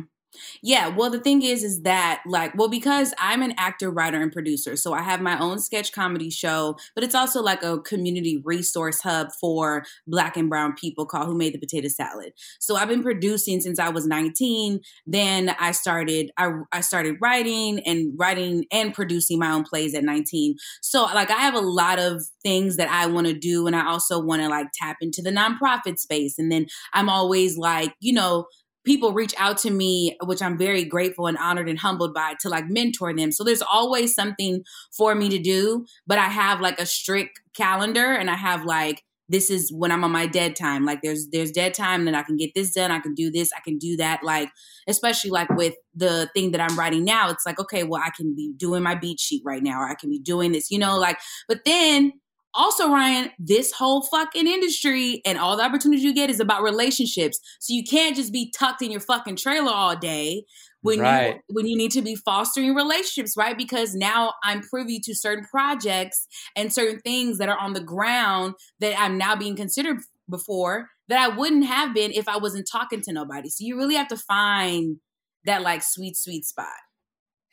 Yeah, 0.62 0.88
well, 0.88 1.10
the 1.10 1.20
thing 1.20 1.42
is, 1.42 1.64
is 1.64 1.82
that 1.84 2.22
like, 2.26 2.56
well, 2.58 2.70
because 2.70 3.14
I'm 3.20 3.42
an 3.42 3.54
actor, 3.58 3.90
writer, 3.90 4.22
and 4.22 4.32
producer, 4.32 4.76
so 4.76 4.94
I 4.94 5.02
have 5.02 5.22
my 5.22 5.40
own 5.40 5.60
sketch 5.60 5.92
comedy 5.92 6.30
show, 6.30 6.78
but 6.96 7.04
it's 7.04 7.16
also 7.16 7.42
like 7.42 7.64
a 7.64 7.80
community 7.80 8.42
resource 8.44 9.02
hub 9.02 9.30
for 9.40 9.86
Black 10.08 10.38
and 10.38 10.50
Brown 10.50 10.74
people 10.76 11.06
called 11.06 11.28
Who 11.28 11.36
Made 11.38 11.54
the 11.54 11.60
Potato 11.60 11.88
Salad. 11.88 12.34
So 12.60 12.76
I've 12.76 12.88
been 12.88 13.04
producing 13.04 13.62
since 13.62 13.80
I 13.80 13.90
was 13.90 14.06
19. 14.08 14.80
Then 15.06 15.56
I 15.60 15.72
started, 15.72 16.32
I, 16.38 16.52
I 16.72 16.82
started 16.82 17.18
writing 17.22 17.80
and 17.86 18.14
writing 18.18 18.66
and 18.72 18.94
producing 18.94 19.40
my 19.40 19.52
own 19.52 19.64
plays 19.64 19.94
at 19.94 20.04
19. 20.04 20.56
So 20.82 21.04
like, 21.04 21.30
I 21.32 21.38
have 21.38 21.56
a 21.56 21.60
lot 21.60 22.00
of 22.00 22.24
things 22.44 22.78
that 22.78 22.90
I 22.90 23.08
want 23.08 23.28
to 23.28 23.34
do, 23.34 23.68
and 23.68 23.76
I 23.76 23.88
also 23.88 24.20
want 24.20 24.42
to 24.42 24.50
like 24.50 24.68
tap 24.74 24.98
into 25.02 25.22
the 25.22 25.32
nonprofit 25.32 26.00
space. 26.00 26.38
And 26.38 26.52
then 26.52 26.68
I'm 26.94 27.10
always 27.10 27.58
like, 27.58 27.94
you 28.00 28.14
know 28.14 28.48
people 28.88 29.12
reach 29.12 29.36
out 29.38 29.58
to 29.60 29.70
me, 29.70 30.18
which 30.24 30.42
I'm 30.42 30.58
very 30.58 30.86
grateful 30.86 31.28
and 31.28 31.38
honored 31.38 31.68
and 31.68 31.78
humbled 31.78 32.14
by 32.14 32.36
to 32.40 32.50
like 32.50 32.70
mentor 32.70 33.14
them. 33.14 33.32
So 33.34 33.44
there's 33.44 33.62
always 33.62 34.16
something 34.16 34.64
for 34.96 35.14
me 35.14 35.28
to 35.30 35.38
do, 35.38 35.86
but 36.08 36.18
I 36.18 36.28
have 36.28 36.62
like 36.62 36.80
a 36.80 36.86
strict 36.86 37.42
calendar 37.54 38.14
and 38.14 38.30
I 38.30 38.36
have 38.36 38.64
like, 38.64 39.04
this 39.30 39.50
is 39.50 39.74
when 39.74 39.92
I'm 39.92 40.06
on 40.06 40.12
my 40.14 40.26
dead 40.26 40.56
time. 40.56 40.86
Like 40.86 41.02
there's 41.02 41.28
there's 41.34 41.52
dead 41.52 41.74
time, 41.74 42.06
then 42.06 42.16
I 42.16 42.24
can 42.24 42.38
get 42.38 42.52
this 42.56 42.72
done. 42.72 42.92
I 42.92 43.00
can 43.00 43.14
do 43.14 43.30
this. 43.30 43.52
I 43.54 43.60
can 43.60 43.78
do 43.78 43.98
that. 43.98 44.24
Like 44.24 44.50
especially 44.88 45.32
like 45.32 45.50
with 45.50 45.76
the 45.94 46.30
thing 46.34 46.52
that 46.52 46.62
I'm 46.62 46.80
writing 46.80 47.04
now, 47.04 47.30
it's 47.30 47.46
like 47.46 47.60
okay, 47.60 47.84
well 47.84 48.02
I 48.02 48.10
can 48.10 48.34
be 48.36 48.54
doing 48.56 48.84
my 48.84 48.96
beat 48.96 49.20
sheet 49.20 49.42
right 49.46 49.62
now, 49.62 49.82
or 49.82 49.90
I 49.90 49.96
can 49.96 50.10
be 50.10 50.20
doing 50.20 50.54
this, 50.54 50.72
you 50.72 50.80
know. 50.80 50.98
Like, 50.98 51.20
but 51.50 51.66
then 51.66 52.14
also, 52.58 52.90
Ryan, 52.90 53.30
this 53.38 53.72
whole 53.72 54.02
fucking 54.02 54.48
industry 54.48 55.22
and 55.26 55.38
all 55.38 55.56
the 55.56 55.64
opportunities 55.64 56.04
you 56.04 56.14
get 56.14 56.30
is 56.30 56.40
about 56.40 56.64
relationships. 56.64 57.40
So 57.60 57.74
you 57.74 57.84
can't 57.84 58.16
just 58.16 58.34
be 58.34 58.52
tucked 58.58 58.82
in 58.82 58.92
your 58.92 59.00
fucking 59.00 59.36
trailer 59.36 59.72
all 59.72 59.96
day 59.96 60.44
when 60.82 61.00
right. 61.00 61.36
you 61.36 61.56
when 61.56 61.68
you 61.68 61.78
need 61.78 61.92
to 61.92 62.02
be 62.02 62.16
fostering 62.16 62.74
relationships, 62.74 63.36
right? 63.38 63.58
Because 63.58 63.94
now 63.94 64.34
I'm 64.44 64.62
privy 64.62 65.00
to 65.02 65.14
certain 65.14 65.46
projects 65.46 66.28
and 66.56 66.74
certain 66.74 67.00
things 67.00 67.38
that 67.38 67.50
are 67.50 67.58
on 67.58 67.74
the 67.74 67.80
ground 67.80 68.56
that 68.80 69.00
I'm 69.00 69.18
now 69.18 69.36
being 69.36 69.56
considered 69.56 69.98
before 70.30 70.90
that 71.08 71.20
I 71.20 71.36
wouldn't 71.36 71.66
have 71.66 71.94
been 71.94 72.12
if 72.12 72.28
I 72.28 72.38
wasn't 72.38 72.68
talking 72.70 73.02
to 73.02 73.14
nobody. 73.14 73.50
So 73.50 73.64
you 73.66 73.78
really 73.78 73.96
have 73.96 74.10
to 74.10 74.18
find 74.18 74.98
that 75.46 75.62
like 75.62 75.84
sweet, 75.84 76.18
sweet 76.18 76.46
spot. 76.46 76.68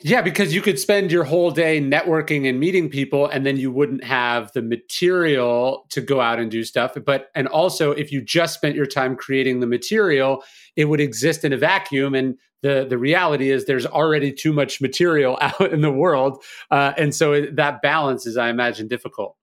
Yeah, 0.00 0.22
because 0.22 0.52
you 0.52 0.60
could 0.60 0.78
spend 0.78 1.12
your 1.12 1.24
whole 1.24 1.50
day 1.50 1.80
networking 1.80 2.48
and 2.48 2.58
meeting 2.58 2.90
people, 2.90 3.26
and 3.26 3.46
then 3.46 3.56
you 3.56 3.70
wouldn't 3.70 4.02
have 4.04 4.52
the 4.52 4.60
material 4.60 5.86
to 5.90 6.00
go 6.00 6.20
out 6.20 6.40
and 6.40 6.50
do 6.50 6.64
stuff. 6.64 6.96
But, 7.06 7.30
and 7.34 7.46
also, 7.46 7.92
if 7.92 8.10
you 8.10 8.20
just 8.20 8.54
spent 8.54 8.74
your 8.74 8.86
time 8.86 9.16
creating 9.16 9.60
the 9.60 9.66
material, 9.66 10.42
it 10.76 10.86
would 10.86 11.00
exist 11.00 11.44
in 11.44 11.52
a 11.52 11.56
vacuum. 11.56 12.14
And 12.14 12.36
the, 12.62 12.84
the 12.88 12.98
reality 12.98 13.50
is 13.50 13.66
there's 13.66 13.86
already 13.86 14.32
too 14.32 14.52
much 14.52 14.80
material 14.80 15.38
out 15.42 15.72
in 15.72 15.80
the 15.80 15.92
world. 15.92 16.42
Uh, 16.70 16.92
and 16.98 17.14
so 17.14 17.32
it, 17.32 17.56
that 17.56 17.80
balance 17.80 18.26
is, 18.26 18.36
I 18.36 18.50
imagine, 18.50 18.88
difficult. 18.88 19.36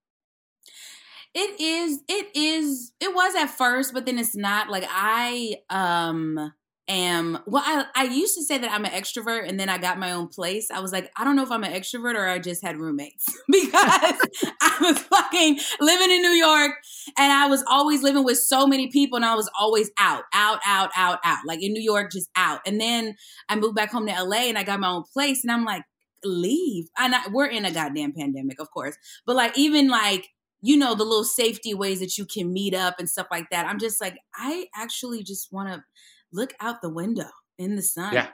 It 1.34 1.62
is, 1.62 2.03
it 2.10 2.27
is, 2.36 2.91
it 3.00 3.15
was 3.15 3.36
at 3.36 3.50
first, 3.50 3.93
but 3.93 4.05
then 4.05 4.20
it's 4.20 4.36
not. 4.36 4.70
Like, 4.70 4.86
I, 4.89 5.55
um, 5.70 6.51
am 6.91 7.39
well 7.45 7.63
I, 7.65 7.86
I 7.95 8.03
used 8.05 8.36
to 8.36 8.43
say 8.43 8.57
that 8.57 8.71
i'm 8.71 8.86
an 8.86 8.91
extrovert 8.91 9.48
and 9.48 9.60
then 9.60 9.69
i 9.69 9.77
got 9.77 9.98
my 9.98 10.12
own 10.12 10.27
place. 10.27 10.69
I 10.69 10.79
was 10.79 10.91
like 10.91 11.12
i 11.17 11.24
don't 11.24 11.36
know 11.36 11.43
if 11.43 11.51
i'm 11.51 11.63
an 11.63 11.71
extrovert 11.71 12.15
or 12.15 12.27
i 12.27 12.38
just 12.38 12.63
had 12.63 12.77
roommates 12.77 13.25
because 13.51 14.19
i 14.62 14.77
was 14.81 15.00
fucking 15.00 15.60
living 15.79 16.12
in 16.12 16.21
new 16.21 16.29
york 16.29 16.71
and 17.17 17.31
i 17.31 17.48
was 17.48 17.63
always 17.69 18.03
living 18.03 18.24
with 18.24 18.38
so 18.38 18.67
many 18.67 18.89
people 18.89 19.15
and 19.15 19.25
i 19.25 19.36
was 19.36 19.50
always 19.60 19.89
out 19.98 20.24
out 20.33 20.60
out 20.65 20.91
out 20.95 21.19
out 21.24 21.39
like 21.45 21.63
in 21.63 21.74
new 21.74 21.81
york 21.81 22.12
just 22.12 22.29
out. 22.36 22.60
And 22.65 22.79
then 22.79 23.15
i 23.50 23.55
moved 23.55 23.75
back 23.75 23.91
home 23.91 24.07
to 24.07 24.24
la 24.24 24.38
and 24.38 24.57
i 24.57 24.63
got 24.63 24.79
my 24.79 24.89
own 24.89 25.03
place 25.13 25.43
and 25.43 25.51
i'm 25.51 25.65
like 25.65 25.83
leave. 26.24 26.86
And 27.00 27.15
I, 27.15 27.21
we're 27.31 27.48
in 27.48 27.65
a 27.65 27.71
goddamn 27.71 28.13
pandemic 28.13 28.60
of 28.60 28.69
course 28.71 28.95
but 29.25 29.36
like 29.36 29.57
even 29.57 29.88
like 29.88 30.27
you 30.62 30.77
know 30.77 30.93
the 30.93 31.03
little 31.03 31.24
safety 31.24 31.74
ways 31.74 32.00
that 32.00 32.17
you 32.17 32.25
can 32.25 32.53
meet 32.53 32.75
up 32.75 33.00
and 33.00 33.10
stuff 33.10 33.27
like 33.31 33.50
that. 33.50 33.65
I'm 33.65 33.79
just 33.79 34.00
like 34.01 34.17
i 34.36 34.67
actually 34.75 35.24
just 35.24 35.51
want 35.51 35.69
to 35.69 35.83
look 36.31 36.53
out 36.59 36.81
the 36.81 36.89
window 36.89 37.29
in 37.57 37.75
the 37.75 37.81
sun. 37.81 38.13
Yeah. 38.13 38.27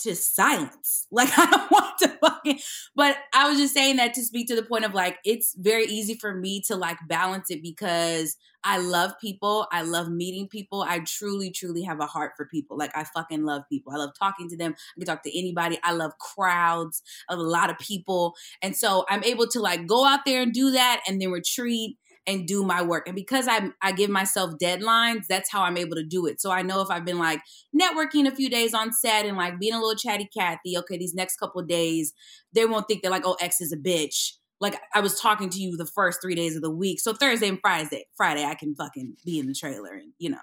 To 0.00 0.14
silence. 0.14 1.06
Like, 1.12 1.30
I 1.38 1.46
don't 1.46 1.70
want 1.70 1.98
to 2.00 2.08
fucking, 2.20 2.58
but 2.94 3.16
I 3.32 3.48
was 3.48 3.58
just 3.58 3.72
saying 3.72 3.96
that 3.96 4.12
to 4.14 4.22
speak 4.22 4.48
to 4.48 4.56
the 4.56 4.62
point 4.62 4.84
of 4.84 4.92
like, 4.92 5.18
it's 5.24 5.54
very 5.56 5.84
easy 5.84 6.14
for 6.14 6.34
me 6.34 6.60
to 6.66 6.76
like 6.76 6.98
balance 7.08 7.50
it 7.50 7.62
because 7.62 8.36
I 8.62 8.78
love 8.78 9.12
people. 9.20 9.66
I 9.72 9.82
love 9.82 10.10
meeting 10.10 10.48
people. 10.48 10.82
I 10.82 10.98
truly, 10.98 11.50
truly 11.50 11.82
have 11.84 12.00
a 12.00 12.06
heart 12.06 12.32
for 12.36 12.44
people. 12.44 12.76
Like, 12.76 12.90
I 12.94 13.04
fucking 13.04 13.44
love 13.44 13.62
people. 13.70 13.92
I 13.92 13.96
love 13.96 14.10
talking 14.18 14.50
to 14.50 14.56
them. 14.56 14.74
I 14.76 15.00
can 15.00 15.06
talk 15.06 15.22
to 15.22 15.38
anybody. 15.38 15.78
I 15.84 15.92
love 15.92 16.18
crowds 16.18 17.02
of 17.30 17.38
a 17.38 17.42
lot 17.42 17.70
of 17.70 17.78
people. 17.78 18.34
And 18.60 18.76
so 18.76 19.06
I'm 19.08 19.24
able 19.24 19.46
to 19.48 19.60
like 19.60 19.86
go 19.86 20.04
out 20.04 20.20
there 20.26 20.42
and 20.42 20.52
do 20.52 20.72
that 20.72 21.02
and 21.06 21.22
then 21.22 21.30
retreat 21.30 21.96
and 22.26 22.46
do 22.46 22.64
my 22.64 22.82
work. 22.82 23.06
And 23.06 23.14
because 23.14 23.46
I 23.48 23.70
I 23.82 23.92
give 23.92 24.10
myself 24.10 24.54
deadlines, 24.62 25.26
that's 25.28 25.50
how 25.50 25.62
I'm 25.62 25.76
able 25.76 25.96
to 25.96 26.04
do 26.04 26.26
it. 26.26 26.40
So 26.40 26.50
I 26.50 26.62
know 26.62 26.80
if 26.80 26.90
I've 26.90 27.04
been 27.04 27.18
like 27.18 27.40
networking 27.78 28.26
a 28.26 28.34
few 28.34 28.50
days 28.50 28.74
on 28.74 28.92
set 28.92 29.26
and 29.26 29.36
like 29.36 29.58
being 29.58 29.74
a 29.74 29.80
little 29.80 29.96
chatty 29.96 30.28
Cathy, 30.36 30.76
okay, 30.78 30.98
these 30.98 31.14
next 31.14 31.36
couple 31.36 31.62
days, 31.62 32.12
they 32.52 32.66
won't 32.66 32.88
think 32.88 33.02
they're 33.02 33.10
like, 33.10 33.26
oh, 33.26 33.36
X 33.40 33.60
is 33.60 33.72
a 33.72 33.76
bitch. 33.76 34.32
Like 34.60 34.80
I 34.94 35.00
was 35.00 35.20
talking 35.20 35.50
to 35.50 35.58
you 35.60 35.76
the 35.76 35.86
first 35.86 36.20
three 36.22 36.34
days 36.34 36.56
of 36.56 36.62
the 36.62 36.70
week. 36.70 37.00
So 37.00 37.12
Thursday 37.12 37.48
and 37.48 37.60
Friday, 37.60 38.06
Friday, 38.16 38.44
I 38.44 38.54
can 38.54 38.74
fucking 38.74 39.16
be 39.24 39.38
in 39.38 39.46
the 39.46 39.54
trailer 39.54 39.94
and 39.94 40.12
you 40.18 40.30
know. 40.30 40.38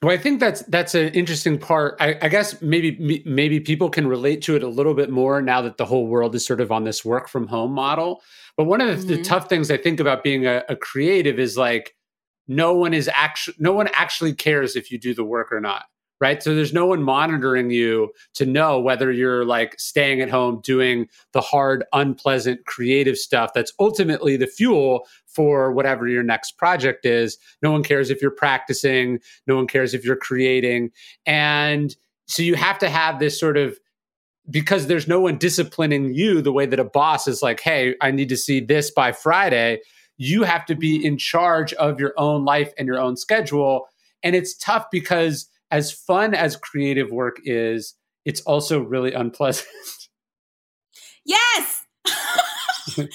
Well, 0.00 0.12
I 0.12 0.18
think 0.18 0.38
that's 0.38 0.62
that's 0.62 0.94
an 0.94 1.08
interesting 1.08 1.58
part. 1.58 1.96
I, 1.98 2.16
I, 2.22 2.28
guess 2.28 2.62
maybe 2.62 3.22
maybe 3.26 3.58
people 3.58 3.90
can 3.90 4.06
relate 4.06 4.42
to 4.42 4.54
it 4.54 4.62
a 4.62 4.68
little 4.68 4.94
bit 4.94 5.10
more 5.10 5.42
now 5.42 5.60
that 5.62 5.76
the 5.76 5.84
whole 5.84 6.06
world 6.06 6.36
is 6.36 6.46
sort 6.46 6.60
of 6.60 6.70
on 6.70 6.84
this 6.84 7.04
work 7.04 7.28
from 7.28 7.48
home 7.48 7.72
model. 7.72 8.22
But 8.56 8.64
one 8.64 8.80
of 8.80 8.88
the, 8.88 8.94
mm-hmm. 8.94 9.22
the 9.22 9.28
tough 9.28 9.48
things 9.48 9.72
I 9.72 9.76
think 9.76 9.98
about 9.98 10.22
being 10.22 10.46
a, 10.46 10.62
a 10.68 10.76
creative 10.76 11.40
is 11.40 11.56
like 11.56 11.96
no 12.46 12.74
one 12.74 12.94
is 12.94 13.10
actually 13.12 13.56
no 13.58 13.72
one 13.72 13.88
actually 13.92 14.34
cares 14.34 14.76
if 14.76 14.92
you 14.92 14.98
do 14.98 15.14
the 15.14 15.24
work 15.24 15.50
or 15.50 15.60
not 15.60 15.86
right? 16.20 16.42
So 16.42 16.54
there's 16.54 16.72
no 16.72 16.86
one 16.86 17.02
monitoring 17.02 17.70
you 17.70 18.12
to 18.34 18.46
know 18.46 18.80
whether 18.80 19.12
you're 19.12 19.44
like 19.44 19.78
staying 19.78 20.20
at 20.20 20.30
home 20.30 20.60
doing 20.62 21.08
the 21.32 21.40
hard, 21.40 21.84
unpleasant, 21.92 22.66
creative 22.66 23.16
stuff 23.16 23.52
that's 23.54 23.72
ultimately 23.78 24.36
the 24.36 24.46
fuel 24.46 25.06
for 25.26 25.72
whatever 25.72 26.08
your 26.08 26.22
next 26.22 26.52
project 26.58 27.06
is. 27.06 27.38
No 27.62 27.70
one 27.70 27.82
cares 27.82 28.10
if 28.10 28.20
you're 28.20 28.30
practicing, 28.30 29.20
no 29.46 29.56
one 29.56 29.66
cares 29.66 29.94
if 29.94 30.04
you're 30.04 30.16
creating. 30.16 30.90
And 31.26 31.94
so 32.26 32.42
you 32.42 32.56
have 32.56 32.78
to 32.78 32.90
have 32.90 33.18
this 33.18 33.38
sort 33.38 33.56
of 33.56 33.78
because 34.50 34.86
there's 34.86 35.08
no 35.08 35.20
one 35.20 35.36
disciplining 35.36 36.14
you 36.14 36.40
the 36.40 36.52
way 36.52 36.66
that 36.66 36.80
a 36.80 36.84
boss 36.84 37.28
is 37.28 37.42
like, 37.42 37.60
hey, 37.60 37.94
I 38.00 38.10
need 38.10 38.30
to 38.30 38.36
see 38.36 38.60
this 38.60 38.90
by 38.90 39.12
Friday. 39.12 39.80
You 40.16 40.42
have 40.42 40.64
to 40.66 40.74
be 40.74 40.98
mm-hmm. 40.98 41.06
in 41.06 41.18
charge 41.18 41.72
of 41.74 42.00
your 42.00 42.14
own 42.16 42.44
life 42.44 42.72
and 42.78 42.86
your 42.86 42.98
own 42.98 43.16
schedule. 43.16 43.88
And 44.22 44.34
it's 44.34 44.56
tough 44.56 44.86
because 44.90 45.48
as 45.70 45.92
fun 45.92 46.34
as 46.34 46.56
creative 46.56 47.10
work 47.10 47.38
is, 47.44 47.94
it's 48.24 48.40
also 48.42 48.80
really 48.80 49.12
unpleasant. 49.12 49.68
Yes. 51.28 51.84
well, 52.96 53.06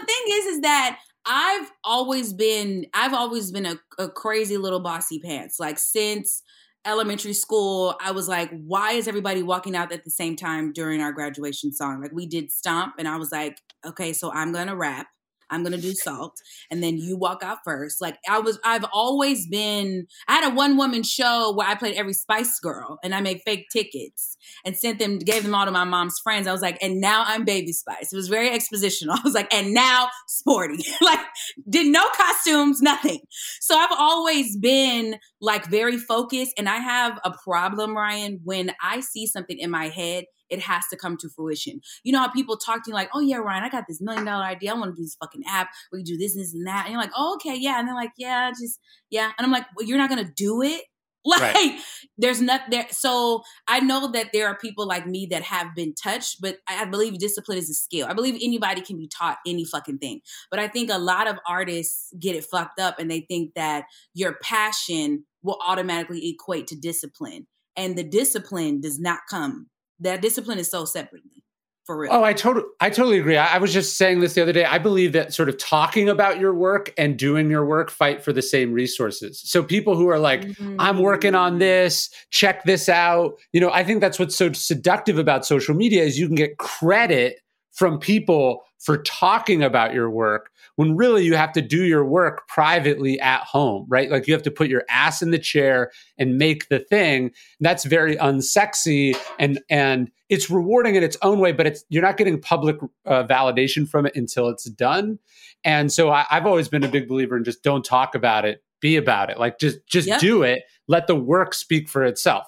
the 0.00 0.06
thing 0.06 0.24
is, 0.28 0.46
is 0.46 0.60
that 0.62 0.98
I've 1.26 1.70
always 1.84 2.32
been, 2.32 2.86
I've 2.94 3.12
always 3.12 3.52
been 3.52 3.66
a, 3.66 3.78
a 3.98 4.08
crazy 4.08 4.56
little 4.56 4.80
bossy 4.80 5.20
pants. 5.20 5.60
Like 5.60 5.78
since 5.78 6.42
elementary 6.86 7.34
school, 7.34 7.96
I 8.00 8.12
was 8.12 8.28
like, 8.28 8.50
why 8.50 8.92
is 8.92 9.06
everybody 9.06 9.42
walking 9.42 9.76
out 9.76 9.92
at 9.92 10.04
the 10.04 10.10
same 10.10 10.36
time 10.36 10.72
during 10.72 11.02
our 11.02 11.12
graduation 11.12 11.72
song? 11.72 12.00
Like 12.00 12.12
we 12.12 12.26
did 12.26 12.50
stomp, 12.50 12.94
and 12.98 13.06
I 13.06 13.16
was 13.16 13.30
like, 13.30 13.58
okay, 13.84 14.14
so 14.14 14.32
I'm 14.32 14.52
gonna 14.52 14.74
rap. 14.74 15.08
I'm 15.50 15.62
gonna 15.62 15.78
do 15.78 15.92
salt, 15.92 16.40
and 16.70 16.82
then 16.82 16.96
you 16.96 17.16
walk 17.16 17.42
out 17.42 17.58
first. 17.64 18.00
Like 18.00 18.18
I 18.28 18.38
was, 18.38 18.58
I've 18.64 18.84
always 18.92 19.46
been. 19.46 20.06
I 20.28 20.34
had 20.34 20.52
a 20.52 20.54
one 20.54 20.76
woman 20.76 21.02
show 21.02 21.52
where 21.54 21.66
I 21.66 21.74
played 21.74 21.96
every 21.96 22.12
Spice 22.12 22.58
Girl, 22.60 22.98
and 23.02 23.14
I 23.14 23.20
made 23.20 23.40
fake 23.44 23.66
tickets 23.72 24.36
and 24.64 24.76
sent 24.76 24.98
them, 24.98 25.18
gave 25.18 25.42
them 25.42 25.54
all 25.54 25.64
to 25.64 25.70
my 25.70 25.84
mom's 25.84 26.18
friends. 26.18 26.46
I 26.46 26.52
was 26.52 26.62
like, 26.62 26.78
and 26.82 27.00
now 27.00 27.24
I'm 27.26 27.44
Baby 27.44 27.72
Spice. 27.72 28.12
It 28.12 28.16
was 28.16 28.28
very 28.28 28.50
expositional. 28.50 29.10
I 29.18 29.20
was 29.24 29.34
like, 29.34 29.52
and 29.52 29.74
now 29.74 30.08
sporty. 30.26 30.84
like 31.00 31.20
did 31.68 31.86
no 31.86 32.04
costumes, 32.16 32.80
nothing. 32.80 33.20
So 33.60 33.76
I've 33.76 33.92
always 33.98 34.56
been 34.56 35.16
like 35.40 35.66
very 35.66 35.98
focused, 35.98 36.52
and 36.58 36.68
I 36.68 36.76
have 36.76 37.18
a 37.24 37.32
problem, 37.32 37.96
Ryan, 37.96 38.40
when 38.44 38.72
I 38.82 39.00
see 39.00 39.26
something 39.26 39.58
in 39.58 39.70
my 39.70 39.88
head 39.88 40.24
it 40.50 40.60
has 40.60 40.84
to 40.90 40.96
come 40.96 41.16
to 41.18 41.28
fruition. 41.28 41.80
You 42.04 42.12
know 42.12 42.20
how 42.20 42.28
people 42.28 42.56
talk 42.56 42.84
to 42.84 42.90
you 42.90 42.94
like, 42.94 43.10
oh 43.14 43.20
yeah, 43.20 43.36
Ryan, 43.36 43.64
I 43.64 43.68
got 43.68 43.84
this 43.88 44.00
million 44.00 44.24
dollar 44.24 44.44
idea. 44.44 44.70
I 44.70 44.74
want 44.74 44.94
to 44.94 44.96
do 44.96 45.04
this 45.04 45.16
fucking 45.20 45.42
app 45.48 45.68
We 45.92 46.00
you 46.00 46.04
do 46.04 46.16
this, 46.16 46.34
this, 46.34 46.54
and 46.54 46.66
that. 46.66 46.84
And 46.86 46.92
you're 46.92 47.00
like, 47.00 47.12
oh, 47.16 47.34
okay, 47.34 47.56
yeah. 47.56 47.78
And 47.78 47.88
they're 47.88 47.94
like, 47.94 48.12
yeah, 48.16 48.50
just 48.50 48.80
yeah. 49.10 49.32
And 49.38 49.44
I'm 49.44 49.52
like, 49.52 49.66
well, 49.76 49.86
you're 49.86 49.98
not 49.98 50.10
gonna 50.10 50.30
do 50.36 50.62
it. 50.62 50.82
Like 51.22 51.54
right. 51.54 51.78
there's 52.16 52.40
not 52.40 52.62
there. 52.70 52.86
So 52.90 53.42
I 53.68 53.80
know 53.80 54.10
that 54.12 54.30
there 54.32 54.46
are 54.46 54.56
people 54.56 54.86
like 54.86 55.06
me 55.06 55.26
that 55.30 55.42
have 55.42 55.74
been 55.76 55.94
touched, 55.94 56.40
but 56.40 56.56
I 56.66 56.86
believe 56.86 57.18
discipline 57.18 57.58
is 57.58 57.68
a 57.68 57.74
skill. 57.74 58.06
I 58.08 58.14
believe 58.14 58.36
anybody 58.40 58.80
can 58.80 58.96
be 58.96 59.06
taught 59.06 59.36
any 59.46 59.66
fucking 59.66 59.98
thing. 59.98 60.22
But 60.50 60.60
I 60.60 60.68
think 60.68 60.90
a 60.90 60.96
lot 60.96 61.26
of 61.26 61.36
artists 61.46 62.10
get 62.18 62.36
it 62.36 62.46
fucked 62.46 62.80
up 62.80 62.98
and 62.98 63.10
they 63.10 63.20
think 63.20 63.52
that 63.54 63.84
your 64.14 64.38
passion 64.42 65.26
will 65.42 65.58
automatically 65.62 66.26
equate 66.26 66.68
to 66.68 66.74
discipline. 66.74 67.46
And 67.76 67.96
the 67.96 68.04
discipline 68.04 68.80
does 68.80 68.98
not 68.98 69.20
come 69.28 69.68
that 70.00 70.22
discipline 70.22 70.58
is 70.58 70.70
so 70.70 70.84
separately 70.84 71.42
for 71.84 71.96
real. 71.96 72.12
Oh, 72.12 72.22
I 72.22 72.32
totally, 72.32 72.66
I 72.80 72.90
totally 72.90 73.18
agree. 73.18 73.36
I, 73.36 73.56
I, 73.56 73.58
was 73.58 73.72
just 73.72 73.96
saying 73.96 74.20
this 74.20 74.34
the 74.34 74.42
other 74.42 74.52
day. 74.52 74.64
I 74.64 74.78
believe 74.78 75.12
that 75.12 75.34
sort 75.34 75.48
of 75.48 75.58
talking 75.58 76.08
about 76.08 76.38
your 76.38 76.54
work 76.54 76.92
and 76.96 77.18
doing 77.18 77.50
your 77.50 77.64
work 77.64 77.90
fight 77.90 78.22
for 78.22 78.32
the 78.32 78.42
same 78.42 78.72
resources. 78.72 79.40
So 79.44 79.62
people 79.62 79.96
who 79.96 80.08
are 80.08 80.18
like, 80.18 80.42
mm-hmm. 80.42 80.76
I'm 80.78 80.98
working 80.98 81.34
on 81.34 81.58
this, 81.58 82.10
check 82.30 82.64
this 82.64 82.88
out. 82.88 83.38
You 83.52 83.60
know, 83.60 83.70
I 83.72 83.82
think 83.82 84.00
that's 84.00 84.18
what's 84.18 84.36
so 84.36 84.52
seductive 84.52 85.18
about 85.18 85.44
social 85.44 85.74
media 85.74 86.04
is 86.04 86.18
you 86.18 86.26
can 86.26 86.36
get 86.36 86.58
credit 86.58 87.40
from 87.72 87.98
people 87.98 88.64
for 88.78 88.98
talking 88.98 89.62
about 89.62 89.94
your 89.94 90.10
work 90.10 90.49
when 90.80 90.96
really 90.96 91.22
you 91.22 91.36
have 91.36 91.52
to 91.52 91.60
do 91.60 91.84
your 91.84 92.06
work 92.06 92.48
privately 92.48 93.20
at 93.20 93.42
home, 93.42 93.84
right? 93.90 94.10
Like 94.10 94.26
you 94.26 94.32
have 94.32 94.42
to 94.44 94.50
put 94.50 94.68
your 94.68 94.82
ass 94.88 95.20
in 95.20 95.30
the 95.30 95.38
chair 95.38 95.92
and 96.16 96.38
make 96.38 96.70
the 96.70 96.78
thing. 96.78 97.32
That's 97.60 97.84
very 97.84 98.16
unsexy 98.16 99.14
and 99.38 99.60
and 99.68 100.10
it's 100.30 100.48
rewarding 100.48 100.94
in 100.94 101.02
its 101.02 101.18
own 101.20 101.38
way, 101.38 101.52
but 101.52 101.66
it's 101.66 101.84
you're 101.90 102.02
not 102.02 102.16
getting 102.16 102.40
public 102.40 102.78
uh, 103.04 103.24
validation 103.24 103.86
from 103.86 104.06
it 104.06 104.16
until 104.16 104.48
it's 104.48 104.64
done. 104.70 105.18
And 105.64 105.92
so 105.92 106.08
I, 106.08 106.24
have 106.30 106.46
always 106.46 106.68
been 106.68 106.82
a 106.82 106.88
big 106.88 107.08
believer 107.08 107.36
in 107.36 107.44
just 107.44 107.62
don't 107.62 107.84
talk 107.84 108.14
about 108.14 108.46
it, 108.46 108.64
be 108.80 108.96
about 108.96 109.28
it. 109.28 109.38
Like 109.38 109.58
just 109.58 109.86
just 109.86 110.08
yep. 110.08 110.18
do 110.18 110.44
it. 110.44 110.62
Let 110.88 111.08
the 111.08 111.14
work 111.14 111.52
speak 111.52 111.90
for 111.90 112.04
itself. 112.04 112.46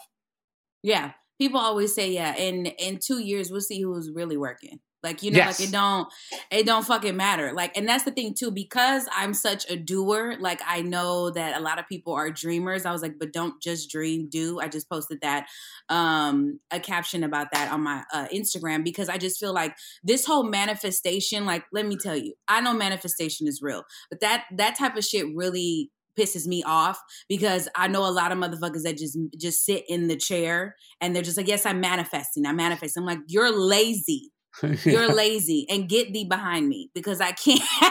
Yeah, 0.82 1.12
people 1.38 1.60
always 1.60 1.94
say, 1.94 2.10
yeah, 2.10 2.34
in 2.34 2.64
in 2.64 2.98
two 2.98 3.18
years 3.18 3.50
we'll 3.50 3.60
see 3.60 3.82
who's 3.82 4.08
really 4.10 4.38
working. 4.38 4.80
Like, 5.02 5.22
you 5.22 5.30
know, 5.30 5.38
yes. 5.38 5.60
like 5.60 5.68
it 5.68 5.72
don't 5.72 6.08
it 6.50 6.66
don't 6.66 6.86
fucking 6.86 7.16
matter. 7.16 7.52
Like, 7.52 7.76
and 7.76 7.88
that's 7.88 8.04
the 8.04 8.10
thing 8.10 8.34
too, 8.34 8.50
because 8.50 9.06
I'm 9.12 9.34
such 9.34 9.70
a 9.70 9.76
doer, 9.76 10.36
like 10.38 10.60
I 10.66 10.82
know 10.82 11.30
that 11.30 11.58
a 11.58 11.62
lot 11.62 11.78
of 11.78 11.88
people 11.88 12.12
are 12.12 12.30
dreamers. 12.30 12.86
I 12.86 12.92
was 12.92 13.02
like, 13.02 13.18
but 13.18 13.32
don't 13.32 13.60
just 13.60 13.90
dream, 13.90 14.28
do. 14.28 14.60
I 14.60 14.68
just 14.68 14.88
posted 14.88 15.20
that 15.22 15.46
um 15.88 16.60
a 16.70 16.80
caption 16.80 17.24
about 17.24 17.48
that 17.52 17.72
on 17.72 17.82
my 17.82 18.04
uh, 18.12 18.28
Instagram 18.32 18.84
because 18.84 19.08
I 19.08 19.18
just 19.18 19.38
feel 19.38 19.52
like 19.52 19.74
this 20.02 20.24
whole 20.24 20.44
manifestation, 20.44 21.46
like, 21.46 21.64
let 21.72 21.86
me 21.86 21.96
tell 21.96 22.16
you, 22.16 22.34
I 22.48 22.60
know 22.60 22.74
manifestation 22.74 23.48
is 23.48 23.60
real, 23.62 23.84
but 24.10 24.20
that 24.20 24.44
that 24.56 24.76
type 24.78 24.96
of 24.96 25.04
shit 25.04 25.26
really 25.34 25.90
pisses 26.18 26.46
me 26.46 26.62
off 26.64 27.00
because 27.28 27.68
I 27.74 27.88
know 27.88 28.06
a 28.06 28.10
lot 28.10 28.32
of 28.32 28.38
motherfuckers 28.38 28.82
that 28.82 28.98
just 28.98 29.18
just 29.36 29.64
sit 29.64 29.84
in 29.88 30.08
the 30.08 30.16
chair 30.16 30.76
and 31.00 31.14
they're 31.14 31.22
just 31.22 31.36
like, 31.36 31.48
yes, 31.48 31.66
I'm 31.66 31.80
manifesting. 31.80 32.46
I'm 32.46 32.56
manifesting. 32.56 33.02
I'm 33.02 33.06
like, 33.06 33.20
you're 33.28 33.52
lazy. 33.52 34.30
You're 34.62 35.12
lazy 35.14 35.66
and 35.68 35.88
get 35.88 36.12
thee 36.12 36.24
behind 36.24 36.68
me 36.68 36.90
because 36.94 37.20
I 37.20 37.32
can't 37.32 37.62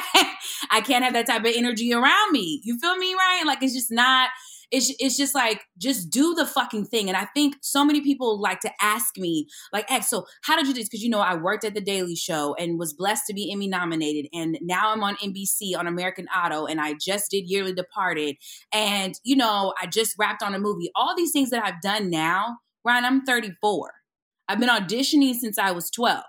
I 0.71 0.81
can't 0.81 1.03
have 1.03 1.13
that 1.13 1.27
type 1.27 1.41
of 1.41 1.53
energy 1.55 1.93
around 1.93 2.31
me. 2.31 2.61
You 2.63 2.77
feel 2.79 2.95
me, 2.97 3.13
Ryan? 3.13 3.47
Like 3.47 3.63
it's 3.63 3.73
just 3.73 3.91
not 3.91 4.29
it's 4.71 4.93
it's 4.99 5.17
just 5.17 5.35
like 5.35 5.65
just 5.77 6.09
do 6.09 6.33
the 6.33 6.45
fucking 6.45 6.85
thing. 6.85 7.09
And 7.09 7.17
I 7.17 7.25
think 7.35 7.57
so 7.61 7.83
many 7.83 8.01
people 8.01 8.39
like 8.39 8.61
to 8.61 8.71
ask 8.81 9.17
me 9.17 9.47
like, 9.73 9.91
"X, 9.91 10.09
so 10.09 10.25
how 10.43 10.55
did 10.55 10.67
you 10.67 10.73
do 10.73 10.79
this?" 10.79 10.89
Because 10.89 11.03
you 11.03 11.09
know 11.09 11.19
I 11.19 11.35
worked 11.35 11.65
at 11.65 11.73
the 11.73 11.81
Daily 11.81 12.15
Show 12.15 12.55
and 12.55 12.79
was 12.79 12.93
blessed 12.93 13.27
to 13.27 13.33
be 13.33 13.51
Emmy 13.51 13.67
nominated, 13.67 14.27
and 14.33 14.57
now 14.61 14.93
I'm 14.93 15.03
on 15.03 15.17
NBC 15.17 15.77
on 15.77 15.87
American 15.87 16.27
Auto, 16.27 16.65
and 16.65 16.79
I 16.79 16.93
just 16.93 17.31
did 17.31 17.49
Yearly 17.49 17.73
Departed, 17.73 18.37
and 18.73 19.19
you 19.23 19.35
know 19.35 19.73
I 19.81 19.87
just 19.87 20.15
wrapped 20.17 20.41
on 20.41 20.55
a 20.55 20.59
movie. 20.59 20.89
All 20.95 21.15
these 21.15 21.31
things 21.31 21.49
that 21.49 21.63
I've 21.63 21.81
done 21.81 22.09
now, 22.09 22.57
Ryan, 22.85 23.05
I'm 23.05 23.25
34. 23.25 23.91
I've 24.47 24.59
been 24.59 24.69
auditioning 24.69 25.35
since 25.35 25.57
I 25.57 25.71
was 25.71 25.89
12. 25.89 26.23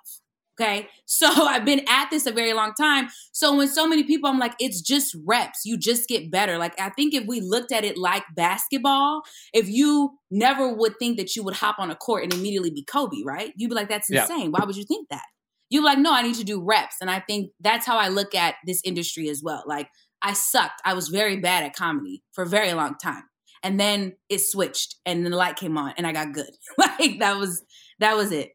Okay. 0.60 0.88
So 1.12 1.28
I've 1.30 1.66
been 1.66 1.84
at 1.90 2.08
this 2.10 2.24
a 2.24 2.32
very 2.32 2.54
long 2.54 2.72
time. 2.72 3.08
So 3.32 3.54
when 3.54 3.68
so 3.68 3.86
many 3.86 4.02
people, 4.02 4.30
I'm 4.30 4.38
like, 4.38 4.54
it's 4.58 4.80
just 4.80 5.14
reps. 5.26 5.60
You 5.66 5.76
just 5.76 6.08
get 6.08 6.30
better. 6.30 6.56
Like, 6.56 6.72
I 6.80 6.88
think 6.88 7.12
if 7.12 7.26
we 7.26 7.42
looked 7.42 7.70
at 7.70 7.84
it 7.84 7.98
like 7.98 8.22
basketball, 8.34 9.20
if 9.52 9.68
you 9.68 10.16
never 10.30 10.72
would 10.72 10.98
think 10.98 11.18
that 11.18 11.36
you 11.36 11.42
would 11.42 11.52
hop 11.52 11.76
on 11.78 11.90
a 11.90 11.94
court 11.94 12.24
and 12.24 12.32
immediately 12.32 12.70
be 12.70 12.82
Kobe, 12.82 13.18
right? 13.26 13.52
You'd 13.56 13.68
be 13.68 13.74
like, 13.74 13.90
that's 13.90 14.08
insane. 14.08 14.44
Yeah. 14.44 14.48
Why 14.48 14.64
would 14.64 14.76
you 14.76 14.84
think 14.84 15.10
that? 15.10 15.24
You'd 15.68 15.82
be 15.82 15.84
like, 15.84 15.98
no, 15.98 16.14
I 16.14 16.22
need 16.22 16.36
to 16.36 16.44
do 16.44 16.64
reps. 16.64 16.96
And 17.02 17.10
I 17.10 17.20
think 17.20 17.50
that's 17.60 17.84
how 17.84 17.98
I 17.98 18.08
look 18.08 18.34
at 18.34 18.54
this 18.64 18.80
industry 18.84 19.28
as 19.28 19.42
well. 19.44 19.64
Like, 19.66 19.88
I 20.22 20.32
sucked. 20.32 20.80
I 20.84 20.94
was 20.94 21.08
very 21.08 21.36
bad 21.36 21.62
at 21.62 21.76
comedy 21.76 22.22
for 22.32 22.44
a 22.44 22.48
very 22.48 22.72
long 22.72 22.96
time. 22.96 23.24
And 23.62 23.78
then 23.78 24.14
it 24.30 24.38
switched 24.40 24.96
and 25.04 25.24
then 25.24 25.30
the 25.30 25.36
light 25.36 25.56
came 25.56 25.76
on 25.76 25.92
and 25.98 26.06
I 26.06 26.12
got 26.12 26.32
good. 26.32 26.50
like, 26.78 27.18
that 27.18 27.36
was, 27.36 27.62
that 27.98 28.16
was 28.16 28.32
it. 28.32 28.52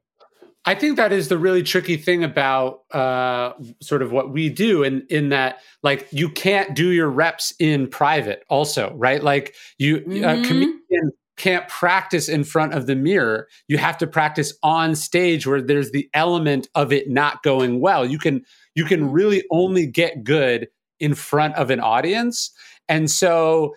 I 0.68 0.76
think 0.76 0.98
that 0.98 1.14
is 1.14 1.30
the 1.30 1.38
really 1.38 1.64
tricky 1.64 1.96
thing 1.96 2.26
about 2.26 2.82
uh, 2.94 3.54
sort 3.82 4.02
of 4.02 4.12
what 4.12 4.34
we 4.34 4.50
do, 4.50 4.84
in 4.84 5.08
in 5.10 5.30
that 5.30 5.62
like 5.82 6.10
you 6.12 6.28
can't 6.28 6.76
do 6.76 6.90
your 6.90 7.10
reps 7.10 7.54
in 7.58 7.88
private, 7.88 8.44
also, 8.50 8.94
right? 8.96 9.24
Like 9.24 9.56
you, 9.78 10.02
mm-hmm. 10.02 10.26
a 10.26 10.46
comedian 10.46 11.12
can't 11.38 11.70
practice 11.70 12.28
in 12.28 12.44
front 12.44 12.74
of 12.74 12.86
the 12.86 12.98
mirror. 12.98 13.48
You 13.70 13.78
have 13.78 13.98
to 14.00 14.08
practice 14.08 14.54
on 14.62 14.96
stage, 14.96 15.48
where 15.48 15.62
there's 15.62 15.92
the 15.92 16.10
element 16.14 16.68
of 16.76 16.92
it 16.92 17.10
not 17.10 17.44
going 17.44 17.80
well. 17.80 18.06
You 18.06 18.20
can 18.20 18.44
you 18.76 18.84
can 18.84 19.10
really 19.10 19.46
only 19.50 19.88
get 19.88 20.26
good 20.26 20.68
in 21.00 21.14
front 21.14 21.56
of 21.56 21.70
an 21.70 21.80
audience, 21.80 22.52
and 22.90 23.10
so 23.10 23.74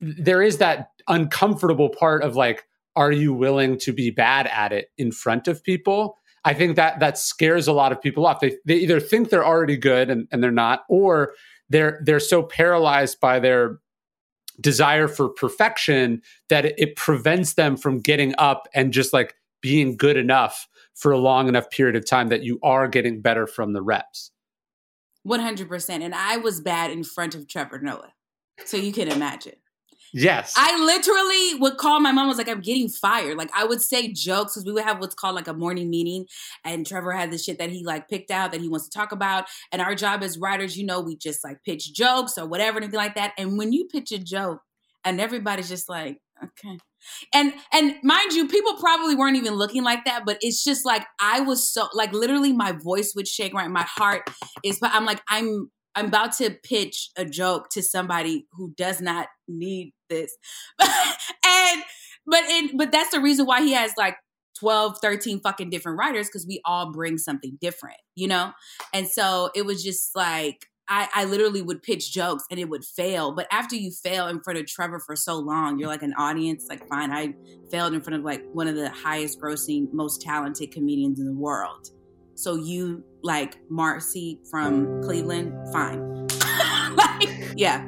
there 0.00 0.40
is 0.40 0.56
that 0.56 0.88
uncomfortable 1.06 1.90
part 1.90 2.22
of 2.22 2.34
like 2.34 2.64
are 2.96 3.12
you 3.12 3.34
willing 3.34 3.78
to 3.78 3.92
be 3.92 4.10
bad 4.10 4.46
at 4.46 4.72
it 4.72 4.88
in 4.96 5.12
front 5.12 5.46
of 5.46 5.62
people 5.62 6.16
I 6.44 6.54
think 6.54 6.76
that 6.76 7.00
that 7.00 7.18
scares 7.18 7.68
a 7.68 7.72
lot 7.72 7.92
of 7.92 8.00
people 8.00 8.26
off. 8.26 8.40
They 8.40 8.56
they 8.64 8.76
either 8.76 9.00
think 9.00 9.30
they're 9.30 9.46
already 9.46 9.76
good 9.76 10.10
and, 10.10 10.26
and 10.30 10.42
they're 10.42 10.50
not, 10.50 10.84
or 10.88 11.34
they're 11.68 12.00
they're 12.04 12.20
so 12.20 12.42
paralyzed 12.42 13.20
by 13.20 13.40
their 13.40 13.78
desire 14.60 15.08
for 15.08 15.28
perfection 15.28 16.22
that 16.48 16.64
it, 16.64 16.74
it 16.76 16.96
prevents 16.96 17.54
them 17.54 17.76
from 17.76 18.00
getting 18.00 18.34
up 18.38 18.68
and 18.74 18.92
just 18.92 19.12
like 19.12 19.34
being 19.60 19.96
good 19.96 20.16
enough 20.16 20.68
for 20.94 21.12
a 21.12 21.18
long 21.18 21.48
enough 21.48 21.70
period 21.70 21.96
of 21.96 22.06
time 22.06 22.28
that 22.28 22.42
you 22.42 22.58
are 22.62 22.88
getting 22.88 23.20
better 23.20 23.46
from 23.46 23.72
the 23.72 23.82
reps. 23.82 24.30
100%. 25.26 26.02
And 26.02 26.14
I 26.14 26.36
was 26.36 26.60
bad 26.60 26.90
in 26.90 27.04
front 27.04 27.34
of 27.34 27.46
Trevor 27.46 27.78
Noah. 27.80 28.12
So 28.64 28.76
you 28.76 28.92
can 28.92 29.08
imagine. 29.08 29.56
Yes. 30.12 30.54
I 30.56 30.82
literally 30.84 31.60
would 31.60 31.76
call 31.76 32.00
my 32.00 32.12
mom, 32.12 32.28
was 32.28 32.38
like, 32.38 32.48
I'm 32.48 32.60
getting 32.60 32.88
fired. 32.88 33.36
Like, 33.36 33.50
I 33.54 33.64
would 33.64 33.80
say 33.80 34.12
jokes 34.12 34.54
because 34.54 34.66
we 34.66 34.72
would 34.72 34.84
have 34.84 35.00
what's 35.00 35.14
called 35.14 35.34
like 35.34 35.48
a 35.48 35.54
morning 35.54 35.90
meeting. 35.90 36.26
And 36.64 36.86
Trevor 36.86 37.12
had 37.12 37.30
this 37.30 37.44
shit 37.44 37.58
that 37.58 37.70
he 37.70 37.84
like 37.84 38.08
picked 38.08 38.30
out 38.30 38.52
that 38.52 38.60
he 38.60 38.68
wants 38.68 38.88
to 38.88 38.98
talk 38.98 39.12
about. 39.12 39.46
And 39.72 39.80
our 39.80 39.94
job 39.94 40.22
as 40.22 40.38
writers, 40.38 40.76
you 40.76 40.84
know, 40.84 41.00
we 41.00 41.16
just 41.16 41.44
like 41.44 41.62
pitch 41.64 41.92
jokes 41.92 42.38
or 42.38 42.46
whatever, 42.46 42.78
anything 42.78 42.96
like 42.96 43.14
that. 43.14 43.32
And 43.38 43.58
when 43.58 43.72
you 43.72 43.86
pitch 43.86 44.12
a 44.12 44.18
joke 44.18 44.60
and 45.04 45.20
everybody's 45.20 45.68
just 45.68 45.88
like, 45.88 46.18
okay. 46.42 46.78
And 47.34 47.54
and 47.72 47.94
mind 48.02 48.32
you, 48.32 48.46
people 48.46 48.74
probably 48.74 49.14
weren't 49.14 49.36
even 49.36 49.54
looking 49.54 49.82
like 49.82 50.04
that, 50.04 50.24
but 50.26 50.38
it's 50.42 50.62
just 50.62 50.84
like 50.84 51.06
I 51.18 51.40
was 51.40 51.72
so 51.72 51.88
like 51.94 52.12
literally 52.12 52.52
my 52.52 52.72
voice 52.72 53.14
would 53.16 53.26
shake, 53.26 53.54
right? 53.54 53.70
My 53.70 53.86
heart 53.88 54.28
is 54.62 54.78
but 54.80 54.90
I'm 54.92 55.06
like, 55.06 55.22
I'm 55.28 55.70
I'm 55.94 56.06
about 56.06 56.32
to 56.38 56.50
pitch 56.50 57.10
a 57.16 57.24
joke 57.24 57.68
to 57.70 57.82
somebody 57.82 58.46
who 58.52 58.72
does 58.76 59.00
not 59.00 59.28
need 59.48 59.92
this. 60.08 60.36
and 60.80 61.82
but 62.26 62.42
it 62.44 62.76
but 62.76 62.92
that's 62.92 63.10
the 63.10 63.20
reason 63.20 63.46
why 63.46 63.62
he 63.62 63.72
has 63.72 63.92
like 63.98 64.16
12, 64.58 64.98
13 65.00 65.40
fucking 65.40 65.70
different 65.70 65.98
writers 65.98 66.28
because 66.28 66.46
we 66.46 66.60
all 66.64 66.92
bring 66.92 67.18
something 67.18 67.56
different, 67.60 67.96
you 68.14 68.28
know? 68.28 68.52
And 68.92 69.08
so 69.08 69.50
it 69.54 69.64
was 69.64 69.82
just 69.82 70.14
like 70.14 70.66
I, 70.90 71.08
I 71.14 71.24
literally 71.24 71.62
would 71.62 71.84
pitch 71.84 72.12
jokes 72.12 72.44
and 72.50 72.58
it 72.58 72.68
would 72.68 72.84
fail. 72.84 73.32
But 73.32 73.46
after 73.52 73.76
you 73.76 73.92
fail 73.92 74.26
in 74.26 74.40
front 74.40 74.58
of 74.58 74.66
Trevor 74.66 74.98
for 74.98 75.14
so 75.14 75.38
long, 75.38 75.78
you're 75.78 75.88
like 75.88 76.02
an 76.02 76.14
audience, 76.14 76.66
like 76.68 76.86
fine, 76.88 77.12
I 77.12 77.32
failed 77.70 77.94
in 77.94 78.00
front 78.00 78.18
of 78.18 78.24
like 78.24 78.42
one 78.52 78.66
of 78.66 78.74
the 78.74 78.90
highest 78.90 79.40
grossing, 79.40 79.92
most 79.92 80.20
talented 80.20 80.72
comedians 80.72 81.20
in 81.20 81.26
the 81.26 81.32
world. 81.32 81.90
So 82.34 82.56
you 82.56 83.04
like 83.22 83.58
Marcy 83.68 84.40
from 84.50 85.02
Cleveland, 85.02 85.52
fine. 85.72 86.26
like, 86.96 87.52
yeah. 87.56 87.86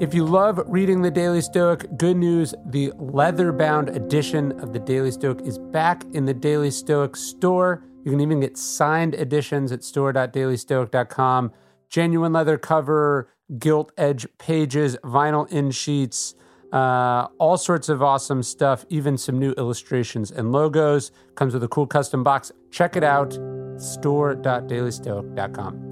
If 0.00 0.14
you 0.14 0.24
love 0.24 0.60
reading 0.66 1.02
the 1.02 1.10
Daily 1.10 1.42
Stoic, 1.42 1.98
good 1.98 2.16
news 2.16 2.54
the 2.66 2.92
leather 2.98 3.52
bound 3.52 3.90
edition 3.90 4.58
of 4.60 4.72
the 4.72 4.78
Daily 4.78 5.10
Stoic 5.10 5.42
is 5.42 5.58
back 5.58 6.04
in 6.12 6.24
the 6.24 6.32
Daily 6.32 6.70
Stoic 6.70 7.16
store. 7.16 7.84
You 8.04 8.10
can 8.10 8.20
even 8.20 8.40
get 8.40 8.56
signed 8.56 9.14
editions 9.14 9.72
at 9.72 9.84
store.dailystoic.com. 9.84 11.52
Genuine 11.90 12.32
leather 12.32 12.56
cover, 12.56 13.28
gilt 13.58 13.92
edge 13.98 14.26
pages, 14.38 14.96
vinyl 15.04 15.46
in 15.52 15.70
sheets 15.70 16.34
uh, 16.72 17.28
all 17.38 17.56
sorts 17.56 17.88
of 17.88 18.02
awesome 18.02 18.42
stuff, 18.42 18.84
even 18.88 19.16
some 19.16 19.38
new 19.38 19.52
illustrations 19.52 20.30
and 20.30 20.52
logos. 20.52 21.12
Comes 21.34 21.54
with 21.54 21.64
a 21.64 21.68
cool 21.68 21.86
custom 21.86 22.22
box. 22.22 22.52
Check 22.70 22.96
it 22.96 23.04
out, 23.04 23.32
store.dailystoic.com. 23.78 25.86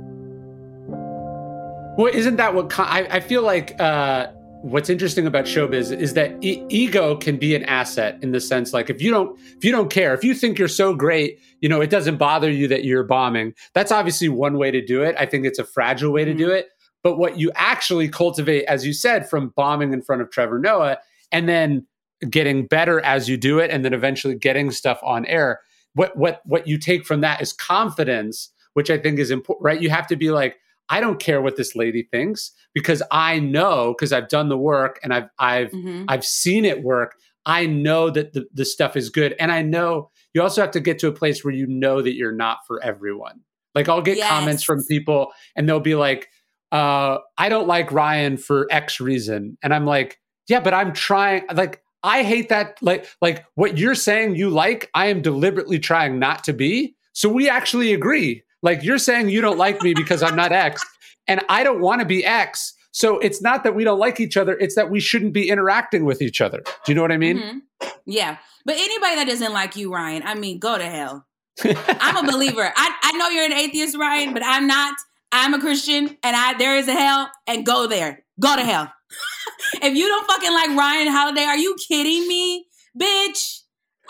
Well, 1.96 2.14
isn't 2.14 2.36
that 2.36 2.54
what 2.54 2.68
con- 2.70 2.86
I, 2.88 3.08
I, 3.10 3.20
feel 3.20 3.42
like? 3.42 3.78
Uh, 3.80 4.28
what's 4.62 4.90
interesting 4.90 5.26
about 5.26 5.44
showbiz 5.44 5.96
is 5.96 6.14
that 6.14 6.32
e- 6.42 6.64
ego 6.68 7.16
can 7.16 7.36
be 7.36 7.54
an 7.54 7.62
asset 7.64 8.18
in 8.22 8.32
the 8.32 8.40
sense 8.40 8.72
like 8.72 8.90
if 8.90 9.00
you 9.00 9.08
don't 9.08 9.38
if 9.56 9.64
you 9.64 9.70
don't 9.70 9.88
care 9.88 10.14
if 10.14 10.24
you 10.24 10.34
think 10.34 10.58
you're 10.58 10.66
so 10.66 10.94
great 10.94 11.38
you 11.60 11.68
know 11.68 11.80
it 11.80 11.90
doesn't 11.90 12.16
bother 12.16 12.50
you 12.50 12.66
that 12.66 12.84
you're 12.84 13.04
bombing 13.04 13.54
that's 13.72 13.92
obviously 13.92 14.28
one 14.28 14.58
way 14.58 14.70
to 14.70 14.84
do 14.84 15.00
it 15.00 15.14
i 15.16 15.24
think 15.24 15.46
it's 15.46 15.60
a 15.60 15.64
fragile 15.64 16.12
way 16.12 16.24
mm-hmm. 16.24 16.36
to 16.36 16.44
do 16.44 16.50
it 16.50 16.70
but 17.09 17.16
what 17.16 17.38
you 17.38 17.51
actually 17.55 18.07
cultivate, 18.07 18.66
as 18.66 18.85
you 18.85 18.92
said, 18.92 19.27
from 19.31 19.49
bombing 19.57 19.94
in 19.94 20.03
front 20.03 20.21
of 20.21 20.31
Trevor 20.31 20.59
Noah 20.59 20.99
and 21.33 21.49
then 21.49 21.87
getting 22.29 22.66
better 22.66 23.01
as 23.01 23.31
you 23.31 23.38
do 23.38 23.59
it 23.61 23.71
and 23.71 23.83
then 23.83 23.94
eventually 23.94 24.35
getting 24.35 24.71
stuff 24.71 25.01
on 25.03 25.25
air, 25.25 25.61
what 25.94 26.14
what 26.18 26.42
what 26.44 26.68
you 26.68 26.77
take 26.77 27.07
from 27.07 27.23
that 27.23 27.40
is 27.40 27.55
confidence, 27.55 28.53
which 28.75 28.90
I 28.90 28.99
think 28.99 29.18
is 29.18 29.31
important, 29.31 29.64
right? 29.64 29.81
You 29.81 29.88
have 29.88 30.07
to 30.09 30.16
be 30.16 30.31
like, 30.31 30.59
I 30.90 31.01
don't 31.01 31.18
care 31.18 31.40
what 31.40 31.57
this 31.57 31.75
lady 31.75 32.07
thinks 32.12 32.53
because 32.75 33.03
I 33.11 33.38
know 33.38 33.94
because 33.97 34.12
I've 34.12 34.29
done 34.29 34.51
the 34.51 34.59
work 34.59 35.01
and 35.03 35.14
I've 35.14 35.31
I've 35.38 35.71
mm-hmm. 35.71 36.05
I've 36.09 36.27
seen 36.27 36.66
it 36.66 36.83
work. 36.83 37.14
I 37.47 37.64
know 37.64 38.11
that 38.11 38.35
the, 38.35 38.44
the 38.53 38.66
stuff 38.66 38.99
is 38.99 39.09
good. 39.09 39.35
And 39.40 39.51
I 39.51 39.62
know 39.62 40.11
you 40.35 40.42
also 40.42 40.61
have 40.61 40.73
to 40.73 40.81
get 40.81 40.99
to 40.99 41.09
a 41.09 41.12
place 41.12 41.42
where 41.42 41.55
you 41.55 41.66
know 41.66 42.03
that 42.03 42.12
you're 42.12 42.33
not 42.33 42.59
for 42.66 42.85
everyone. 42.85 43.40
Like 43.75 43.88
I'll 43.88 44.03
get 44.03 44.18
yes. 44.18 44.29
comments 44.29 44.62
from 44.62 44.85
people 44.90 45.33
and 45.57 45.66
they'll 45.66 45.81
be 45.81 45.94
like, 45.94 46.29
uh, 46.72 47.18
I 47.37 47.48
don't 47.48 47.66
like 47.66 47.92
Ryan 47.92 48.37
for 48.37 48.66
X 48.70 49.00
reason. 49.00 49.57
And 49.62 49.74
I'm 49.74 49.87
like, 49.87 50.20
yeah, 50.48 50.61
but 50.61 50.74
I'm 50.74 50.92
trying 50.92 51.44
like 51.52 51.83
I 52.02 52.22
hate 52.22 52.48
that 52.48 52.78
like 52.83 53.07
like 53.20 53.44
what 53.54 53.78
you're 53.78 53.94
saying 53.94 54.37
you 54.37 54.50
like, 54.50 54.90
I 54.94 55.07
am 55.07 55.22
deliberately 55.22 55.78
trying 55.78 56.18
not 56.18 56.44
to 56.44 56.52
be. 56.52 56.94
So 57.12 57.28
we 57.28 57.48
actually 57.48 57.92
agree. 57.92 58.42
Like 58.62 58.83
you're 58.83 58.98
saying 58.98 59.28
you 59.28 59.40
don't 59.40 59.59
like 59.59 59.83
me 59.83 59.94
because 59.94 60.22
I'm 60.22 60.37
not 60.37 60.52
X 60.52 60.85
and 61.26 61.44
I 61.48 61.64
don't 61.64 61.81
want 61.81 62.00
to 62.00 62.07
be 62.07 62.24
X. 62.24 62.74
So 62.90 63.18
it's 63.18 63.40
not 63.42 63.64
that 63.64 63.74
we 63.74 63.85
don't 63.85 63.98
like 63.98 64.18
each 64.18 64.37
other, 64.37 64.59
it's 64.59 64.74
that 64.74 64.90
we 64.90 64.98
shouldn't 64.98 65.33
be 65.33 65.48
interacting 65.48 66.04
with 66.04 66.22
each 66.22 66.40
other. 66.40 66.62
Do 66.64 66.92
you 66.92 66.94
know 66.94 67.02
what 67.02 67.12
I 67.12 67.16
mean? 67.16 67.38
Mm-hmm. 67.38 67.88
Yeah. 68.07 68.38
But 68.64 68.76
anybody 68.76 69.16
that 69.16 69.26
doesn't 69.26 69.52
like 69.52 69.76
you, 69.76 69.92
Ryan, 69.92 70.22
I 70.24 70.35
mean, 70.35 70.59
go 70.59 70.76
to 70.78 70.85
hell. 70.85 71.26
I'm 71.64 72.16
a 72.16 72.31
believer. 72.31 72.72
I, 72.74 72.94
I 73.02 73.12
know 73.12 73.28
you're 73.28 73.44
an 73.44 73.52
atheist, 73.52 73.96
Ryan, 73.96 74.33
but 74.33 74.42
I'm 74.44 74.66
not. 74.66 74.94
I'm 75.32 75.54
a 75.54 75.60
Christian 75.60 76.16
and 76.22 76.36
I 76.36 76.56
there 76.58 76.76
is 76.76 76.88
a 76.88 76.92
hell 76.92 77.30
and 77.46 77.64
go 77.64 77.86
there. 77.86 78.24
Go 78.40 78.56
to 78.56 78.62
hell. 78.62 78.92
if 79.82 79.94
you 79.94 80.06
don't 80.06 80.26
fucking 80.26 80.52
like 80.52 80.70
Ryan 80.70 81.08
Holiday, 81.08 81.42
are 81.42 81.56
you 81.56 81.76
kidding 81.88 82.26
me, 82.28 82.66
bitch? 82.98 83.60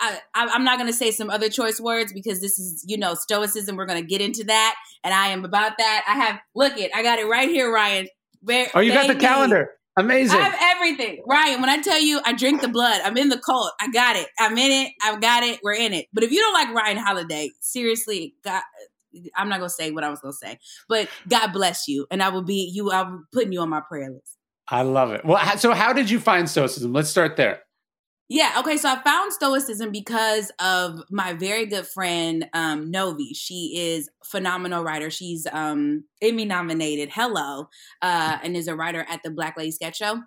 I, 0.01 0.21
am 0.33 0.63
not 0.63 0.77
going 0.77 0.87
to 0.87 0.95
say 0.95 1.11
some 1.11 1.29
other 1.29 1.49
choice 1.49 1.79
words 1.79 2.13
because 2.13 2.39
this 2.39 2.57
is, 2.57 2.85
you 2.87 2.97
know, 2.97 3.15
stoicism. 3.15 3.75
We're 3.75 3.85
going 3.85 4.01
to 4.01 4.07
get 4.07 4.21
into 4.21 4.45
that. 4.45 4.75
And 5.03 5.13
I 5.13 5.27
am 5.27 5.43
about 5.43 5.73
that. 5.77 6.03
I 6.07 6.13
have, 6.13 6.39
look 6.55 6.77
it, 6.77 6.91
I 6.95 7.03
got 7.03 7.19
it 7.19 7.27
right 7.27 7.49
here, 7.49 7.71
Ryan. 7.71 8.07
Very, 8.41 8.67
oh, 8.73 8.79
you 8.79 8.93
got 8.93 9.07
the 9.07 9.15
calendar. 9.15 9.71
Amazing. 9.97 10.39
I 10.39 10.43
have 10.43 10.75
everything. 10.75 11.21
Ryan, 11.27 11.59
when 11.59 11.69
I 11.69 11.81
tell 11.81 11.99
you 11.99 12.21
I 12.25 12.31
drink 12.31 12.61
the 12.61 12.69
blood, 12.69 13.01
I'm 13.03 13.17
in 13.17 13.27
the 13.27 13.37
cult. 13.37 13.73
I 13.81 13.91
got 13.91 14.15
it. 14.15 14.27
I'm 14.39 14.57
in 14.57 14.71
it. 14.71 14.93
I've 15.03 15.19
got 15.19 15.43
it. 15.43 15.59
We're 15.61 15.73
in 15.73 15.93
it. 15.93 16.05
But 16.13 16.23
if 16.23 16.31
you 16.31 16.39
don't 16.39 16.53
like 16.53 16.73
Ryan 16.73 16.97
Holiday, 16.97 17.51
seriously, 17.59 18.33
God, 18.45 18.61
I'm 19.35 19.49
not 19.49 19.59
gonna 19.59 19.69
say 19.69 19.91
what 19.91 20.03
I 20.03 20.09
was 20.09 20.19
gonna 20.19 20.33
say, 20.33 20.59
but 20.87 21.09
God 21.27 21.51
bless 21.51 21.87
you, 21.87 22.07
and 22.11 22.21
I 22.21 22.29
will 22.29 22.43
be 22.43 22.69
you. 22.73 22.91
I'm 22.91 23.27
putting 23.31 23.51
you 23.51 23.61
on 23.61 23.69
my 23.69 23.81
prayer 23.81 24.09
list. 24.09 24.37
I 24.67 24.83
love 24.83 25.11
it. 25.11 25.25
Well, 25.25 25.57
so 25.57 25.73
how 25.73 25.93
did 25.93 26.09
you 26.09 26.19
find 26.19 26.49
Stoicism? 26.49 26.93
Let's 26.93 27.09
start 27.09 27.35
there. 27.37 27.61
Yeah, 28.31 28.57
okay. 28.59 28.77
So 28.77 28.89
I 28.89 29.01
found 29.01 29.33
Stoicism 29.33 29.91
because 29.91 30.51
of 30.59 31.01
my 31.09 31.33
very 31.33 31.65
good 31.65 31.87
friend 31.87 32.47
um 32.53 32.91
Novi. 32.91 33.33
She 33.33 33.73
is 33.75 34.09
phenomenal 34.23 34.83
writer. 34.83 35.09
She's 35.09 35.47
um 35.51 36.03
Emmy 36.21 36.45
nominated. 36.45 37.09
Hello, 37.11 37.69
uh, 38.01 38.37
and 38.43 38.55
is 38.55 38.67
a 38.67 38.75
writer 38.75 39.05
at 39.09 39.23
the 39.23 39.31
Black 39.31 39.57
Lady 39.57 39.71
Sketch 39.71 39.97
Show. 39.97 40.21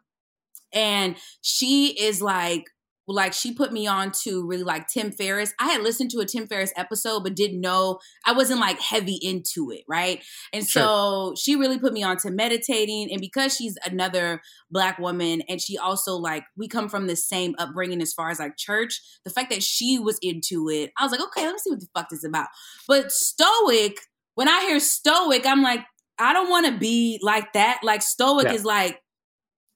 And 0.74 1.16
she 1.42 1.88
is 1.88 2.22
like 2.22 2.64
like 3.08 3.32
she 3.32 3.52
put 3.52 3.72
me 3.72 3.86
on 3.86 4.12
to 4.22 4.46
really 4.46 4.62
like 4.62 4.86
Tim 4.88 5.10
Ferriss. 5.10 5.52
I 5.58 5.70
had 5.70 5.82
listened 5.82 6.10
to 6.10 6.20
a 6.20 6.26
Tim 6.26 6.46
Ferriss 6.46 6.72
episode, 6.76 7.24
but 7.24 7.34
didn't 7.34 7.60
know 7.60 7.98
I 8.24 8.32
wasn't 8.32 8.60
like 8.60 8.80
heavy 8.80 9.18
into 9.20 9.70
it, 9.70 9.82
right? 9.88 10.22
And 10.52 10.66
sure. 10.66 10.82
so 10.82 11.34
she 11.36 11.56
really 11.56 11.78
put 11.78 11.92
me 11.92 12.02
on 12.02 12.16
to 12.18 12.30
meditating. 12.30 13.10
And 13.10 13.20
because 13.20 13.56
she's 13.56 13.76
another 13.84 14.40
black 14.70 14.98
woman, 14.98 15.42
and 15.48 15.60
she 15.60 15.76
also 15.78 16.14
like 16.14 16.44
we 16.56 16.68
come 16.68 16.88
from 16.88 17.06
the 17.06 17.16
same 17.16 17.54
upbringing 17.58 18.00
as 18.00 18.12
far 18.12 18.30
as 18.30 18.38
like 18.38 18.56
church, 18.56 19.00
the 19.24 19.30
fact 19.30 19.50
that 19.50 19.62
she 19.62 19.98
was 19.98 20.18
into 20.22 20.68
it, 20.68 20.92
I 20.98 21.04
was 21.04 21.12
like, 21.12 21.20
okay, 21.20 21.44
let 21.44 21.52
me 21.52 21.58
see 21.58 21.70
what 21.70 21.80
the 21.80 21.88
fuck 21.94 22.08
this 22.08 22.20
is 22.20 22.24
about. 22.24 22.48
But 22.86 23.10
stoic, 23.10 23.98
when 24.34 24.48
I 24.48 24.60
hear 24.62 24.80
stoic, 24.80 25.44
I'm 25.46 25.62
like, 25.62 25.80
I 26.18 26.32
don't 26.32 26.50
want 26.50 26.66
to 26.66 26.78
be 26.78 27.18
like 27.22 27.52
that. 27.54 27.80
Like 27.82 28.02
stoic 28.02 28.46
yeah. 28.46 28.52
is 28.52 28.64
like 28.64 29.01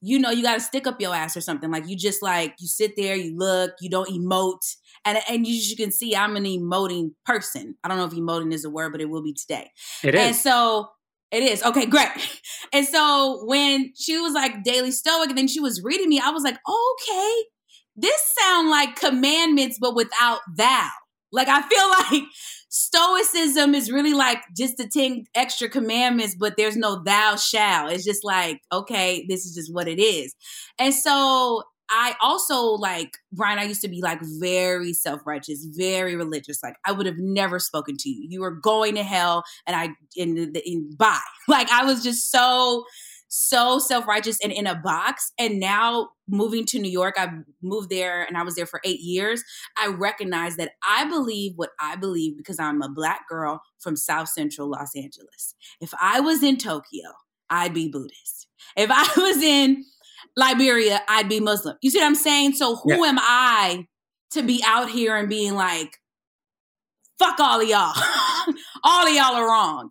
you 0.01 0.19
know, 0.19 0.29
you 0.29 0.43
got 0.43 0.55
to 0.55 0.59
stick 0.59 0.85
up 0.85 1.01
your 1.01 1.15
ass 1.15 1.35
or 1.35 1.41
something. 1.41 1.71
Like 1.71 1.87
you 1.87 1.95
just 1.95 2.21
like 2.21 2.55
you 2.59 2.67
sit 2.67 2.93
there, 2.95 3.15
you 3.15 3.35
look, 3.35 3.71
you 3.81 3.89
don't 3.89 4.09
emote, 4.09 4.75
and 5.05 5.17
and 5.29 5.47
you, 5.47 5.55
you 5.55 5.75
can 5.75 5.91
see 5.91 6.15
I'm 6.15 6.35
an 6.35 6.43
emoting 6.43 7.11
person. 7.25 7.75
I 7.83 7.87
don't 7.87 7.97
know 7.97 8.05
if 8.05 8.11
emoting 8.11 8.53
is 8.53 8.65
a 8.65 8.69
word, 8.69 8.91
but 8.91 9.01
it 9.01 9.09
will 9.09 9.23
be 9.23 9.33
today. 9.33 9.71
It 10.03 10.15
is. 10.15 10.21
And 10.21 10.35
so 10.35 10.89
it 11.31 11.43
is 11.43 11.63
okay, 11.63 11.85
great. 11.85 12.09
And 12.73 12.85
so 12.85 13.43
when 13.45 13.93
she 13.95 14.17
was 14.17 14.33
like 14.33 14.63
daily 14.63 14.91
stoic, 14.91 15.29
and 15.29 15.37
then 15.37 15.47
she 15.47 15.61
was 15.61 15.81
reading 15.81 16.09
me, 16.09 16.19
I 16.19 16.31
was 16.31 16.43
like, 16.43 16.57
okay, 16.67 17.43
this 17.95 18.35
sound 18.39 18.69
like 18.69 18.97
commandments, 18.97 19.77
but 19.79 19.95
without 19.95 20.39
thou. 20.55 20.89
Like 21.31 21.47
I 21.47 21.61
feel 21.61 22.19
like 22.19 22.29
stoicism 22.77 23.73
is 23.73 23.91
really 23.91 24.13
like 24.13 24.39
just 24.55 24.77
the 24.77 24.87
10 24.87 25.25
extra 25.35 25.67
commandments, 25.67 26.35
but 26.35 26.55
there's 26.57 26.77
no 26.77 27.01
thou 27.03 27.35
shall. 27.35 27.87
It's 27.87 28.05
just 28.05 28.23
like, 28.23 28.61
okay, 28.71 29.25
this 29.27 29.45
is 29.45 29.55
just 29.55 29.73
what 29.73 29.87
it 29.87 29.99
is. 29.99 30.35
And 30.77 30.93
so 30.93 31.63
I 31.89 32.15
also 32.21 32.61
like 32.73 33.17
Ryan. 33.35 33.59
I 33.59 33.63
used 33.63 33.81
to 33.81 33.87
be 33.87 34.01
like 34.01 34.19
very 34.39 34.93
self 34.93 35.21
righteous, 35.25 35.65
very 35.71 36.15
religious. 36.15 36.61
Like 36.61 36.75
I 36.85 36.91
would 36.91 37.05
have 37.05 37.17
never 37.17 37.59
spoken 37.59 37.95
to 37.97 38.09
you. 38.09 38.27
You 38.29 38.41
were 38.41 38.51
going 38.51 38.95
to 38.95 39.03
hell, 39.03 39.43
and 39.65 39.75
I 39.75 39.89
in 40.15 40.35
the 40.35 40.61
in 40.69 40.95
bye. 40.97 41.19
Like 41.47 41.69
I 41.71 41.85
was 41.85 42.03
just 42.03 42.29
so 42.29 42.83
so 43.27 43.79
self 43.79 44.07
righteous 44.07 44.39
and 44.41 44.51
in 44.51 44.67
a 44.67 44.75
box. 44.75 45.31
And 45.37 45.59
now 45.59 46.09
moving 46.27 46.65
to 46.67 46.79
New 46.79 46.91
York, 46.91 47.15
I 47.17 47.29
moved 47.61 47.89
there 47.89 48.23
and 48.23 48.37
I 48.37 48.43
was 48.43 48.55
there 48.55 48.65
for 48.65 48.81
eight 48.83 48.99
years. 48.99 49.43
I 49.77 49.87
recognize 49.87 50.55
that 50.57 50.71
I 50.83 51.05
believe 51.05 51.53
what 51.55 51.71
I 51.79 51.95
believe 51.95 52.37
because 52.37 52.59
I'm 52.59 52.81
a 52.81 52.89
black 52.89 53.27
girl 53.27 53.61
from 53.79 53.95
South 53.95 54.29
Central 54.29 54.69
Los 54.69 54.95
Angeles. 54.95 55.55
If 55.81 55.93
I 55.99 56.19
was 56.19 56.43
in 56.43 56.57
Tokyo, 56.57 57.09
I'd 57.49 57.73
be 57.73 57.89
Buddhist. 57.89 58.47
If 58.75 58.89
I 58.91 59.07
was 59.17 59.37
in 59.37 59.85
Liberia, 60.35 61.01
I'd 61.07 61.29
be 61.29 61.39
Muslim. 61.39 61.77
You 61.81 61.89
see 61.89 61.99
what 61.99 62.05
I'm 62.05 62.15
saying? 62.15 62.53
So 62.53 62.75
who 62.75 62.91
yeah. 62.91 63.09
am 63.09 63.19
I 63.19 63.87
to 64.31 64.43
be 64.43 64.63
out 64.65 64.89
here 64.89 65.15
and 65.15 65.29
being 65.29 65.53
like, 65.55 65.97
fuck 67.17 67.39
all 67.39 67.61
of 67.61 67.67
y'all. 67.67 67.93
all 68.83 69.07
of 69.07 69.13
y'all 69.13 69.35
are 69.35 69.47
wrong 69.47 69.89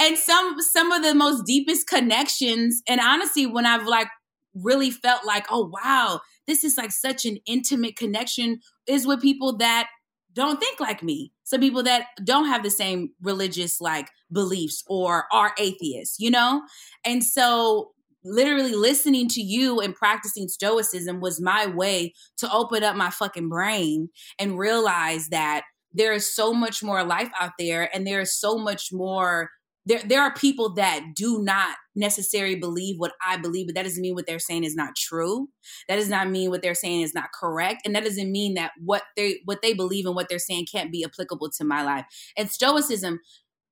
and 0.00 0.16
some 0.16 0.56
some 0.60 0.92
of 0.92 1.02
the 1.02 1.14
most 1.14 1.44
deepest 1.46 1.86
connections. 1.86 2.82
And 2.88 3.00
honestly 3.00 3.46
when 3.46 3.66
i've 3.66 3.86
like 3.86 4.08
really 4.54 4.90
felt 4.90 5.24
like 5.26 5.46
oh 5.50 5.70
wow 5.72 6.20
this 6.46 6.62
is 6.62 6.76
like 6.76 6.92
such 6.92 7.24
an 7.24 7.38
intimate 7.46 7.96
connection 7.96 8.60
is 8.86 9.06
with 9.06 9.20
people 9.20 9.56
that 9.56 9.88
don't 10.34 10.58
think 10.58 10.80
like 10.80 11.02
me. 11.02 11.32
Some 11.44 11.60
people 11.60 11.84
that 11.84 12.08
don't 12.24 12.46
have 12.46 12.64
the 12.64 12.70
same 12.70 13.10
religious 13.22 13.80
like 13.80 14.08
beliefs 14.32 14.82
or 14.88 15.26
are 15.32 15.54
atheists 15.58 16.18
you 16.18 16.30
know? 16.30 16.62
And 17.04 17.22
so 17.24 17.92
literally 18.24 18.74
listening 18.74 19.28
to 19.28 19.42
you 19.42 19.80
and 19.80 19.94
practicing 19.94 20.48
stoicism 20.48 21.20
was 21.20 21.40
my 21.40 21.66
way 21.66 22.14
to 22.38 22.50
open 22.52 22.82
up 22.82 22.96
my 22.96 23.10
fucking 23.10 23.48
brain 23.48 24.08
and 24.38 24.58
realize 24.58 25.28
that 25.28 25.64
there 25.92 26.12
is 26.12 26.34
so 26.34 26.52
much 26.52 26.82
more 26.82 27.04
life 27.04 27.30
out 27.38 27.52
there 27.58 27.94
and 27.94 28.06
there 28.06 28.20
is 28.20 28.34
so 28.34 28.56
much 28.56 28.88
more 28.92 29.50
there 29.86 30.02
there 30.04 30.22
are 30.22 30.34
people 30.34 30.74
that 30.74 31.12
do 31.14 31.42
not 31.42 31.76
necessarily 31.94 32.56
believe 32.56 32.96
what 32.98 33.12
I 33.24 33.36
believe, 33.36 33.66
but 33.66 33.74
that 33.74 33.84
doesn't 33.84 34.00
mean 34.00 34.14
what 34.14 34.26
they're 34.26 34.38
saying 34.38 34.64
is 34.64 34.74
not 34.74 34.96
true. 34.96 35.48
That 35.88 35.96
does 35.96 36.08
not 36.08 36.30
mean 36.30 36.50
what 36.50 36.62
they're 36.62 36.74
saying 36.74 37.02
is 37.02 37.14
not 37.14 37.32
correct, 37.32 37.82
and 37.84 37.94
that 37.94 38.04
doesn't 38.04 38.30
mean 38.32 38.54
that 38.54 38.72
what 38.82 39.02
they 39.16 39.40
what 39.44 39.62
they 39.62 39.74
believe 39.74 40.06
and 40.06 40.14
what 40.14 40.28
they're 40.28 40.38
saying 40.38 40.66
can't 40.70 40.92
be 40.92 41.04
applicable 41.04 41.50
to 41.58 41.64
my 41.64 41.82
life. 41.82 42.06
And 42.36 42.50
Stoicism, 42.50 43.20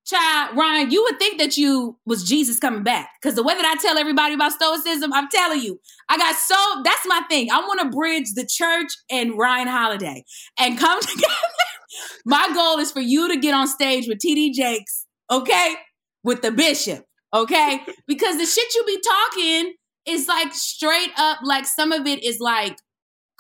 child 0.05 0.57
Ryan, 0.57 0.91
you 0.91 1.03
would 1.05 1.19
think 1.19 1.39
that 1.39 1.57
you 1.57 1.99
was 2.05 2.29
Jesus 2.29 2.59
coming 2.59 2.83
back 2.83 3.11
because 3.21 3.35
the 3.35 3.43
way 3.43 3.55
that 3.55 3.65
I 3.65 3.81
tell 3.81 3.97
everybody 3.97 4.35
about 4.35 4.53
Stoicism, 4.53 5.13
I'm 5.13 5.29
telling 5.31 5.61
you, 5.61 5.81
I 6.09 6.19
got 6.19 6.37
so 6.37 6.83
that's 6.85 7.07
my 7.07 7.23
thing. 7.31 7.51
I 7.51 7.61
want 7.61 7.81
to 7.81 7.97
bridge 7.97 8.35
the 8.35 8.47
church 8.47 8.93
and 9.11 9.39
Ryan 9.39 9.69
Holiday 9.69 10.25
and 10.59 10.79
come 10.79 11.01
together. 11.01 11.35
my 12.27 12.51
goal 12.53 12.79
is 12.79 12.93
for 12.93 13.01
you 13.01 13.29
to 13.33 13.39
get 13.39 13.55
on 13.55 13.67
stage 13.67 14.09
with 14.09 14.19
TD 14.19 14.53
Jakes, 14.53 15.07
okay? 15.31 15.77
With 16.25 16.43
the 16.43 16.51
bishop, 16.51 17.05
okay? 17.33 17.81
because 18.07 18.39
the 18.39 18.47
shit 18.47 18.75
you 18.75 18.85
be 18.85 19.01
talking 19.01 19.75
is 20.07 20.29
like 20.29 20.53
straight 20.53 21.11
up, 21.17 21.39
like 21.43 21.67
some 21.67 21.93
of 21.93 22.07
it 22.07 22.23
is 22.25 22.41
like 22.41 22.77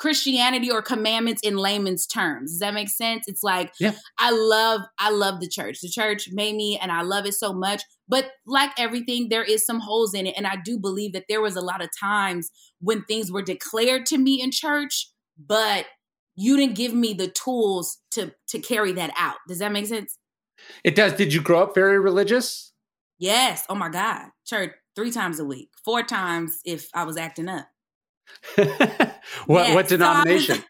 Christianity 0.02 0.68
or 0.70 0.82
commandments 0.82 1.42
in 1.42 1.56
layman's 1.56 2.06
terms. 2.06 2.50
Does 2.50 2.58
that 2.58 2.74
make 2.74 2.88
sense? 2.88 3.24
It's 3.28 3.44
like 3.44 3.72
yeah. 3.78 3.92
I 4.18 4.32
love 4.32 4.80
I 4.98 5.10
love 5.10 5.40
the 5.40 5.48
church. 5.48 5.80
The 5.80 5.88
church 5.88 6.28
made 6.32 6.56
me 6.56 6.76
and 6.76 6.90
I 6.90 7.02
love 7.02 7.24
it 7.24 7.34
so 7.34 7.52
much. 7.52 7.82
But 8.08 8.32
like 8.44 8.70
everything, 8.78 9.28
there 9.28 9.44
is 9.44 9.64
some 9.64 9.78
holes 9.78 10.12
in 10.12 10.26
it. 10.26 10.34
And 10.36 10.46
I 10.46 10.56
do 10.64 10.78
believe 10.78 11.12
that 11.12 11.26
there 11.28 11.40
was 11.40 11.54
a 11.54 11.60
lot 11.60 11.82
of 11.82 11.88
times 11.98 12.50
when 12.80 13.04
things 13.04 13.30
were 13.30 13.42
declared 13.42 14.06
to 14.06 14.18
me 14.18 14.42
in 14.42 14.50
church, 14.50 15.08
but 15.38 15.86
you 16.34 16.56
didn't 16.56 16.74
give 16.74 16.94
me 16.94 17.14
the 17.14 17.28
tools 17.28 17.98
to 18.12 18.34
to 18.48 18.58
carry 18.58 18.92
that 18.92 19.12
out. 19.16 19.36
Does 19.46 19.58
that 19.58 19.70
make 19.70 19.86
sense? 19.86 20.18
It 20.82 20.96
does. 20.96 21.12
Did 21.12 21.32
you 21.32 21.40
grow 21.40 21.62
up 21.62 21.76
very 21.76 22.00
religious? 22.00 22.71
Yes. 23.22 23.64
Oh 23.68 23.76
my 23.76 23.88
God. 23.88 24.30
Church 24.44 24.72
three 24.96 25.12
times 25.12 25.38
a 25.38 25.44
week, 25.44 25.70
four 25.84 26.02
times 26.02 26.58
if 26.64 26.88
I 26.92 27.04
was 27.04 27.16
acting 27.16 27.48
up. 27.48 27.68
what 28.56 29.68
yes. 29.68 29.74
what 29.76 29.86
denomination? 29.86 30.56
So 30.56 30.62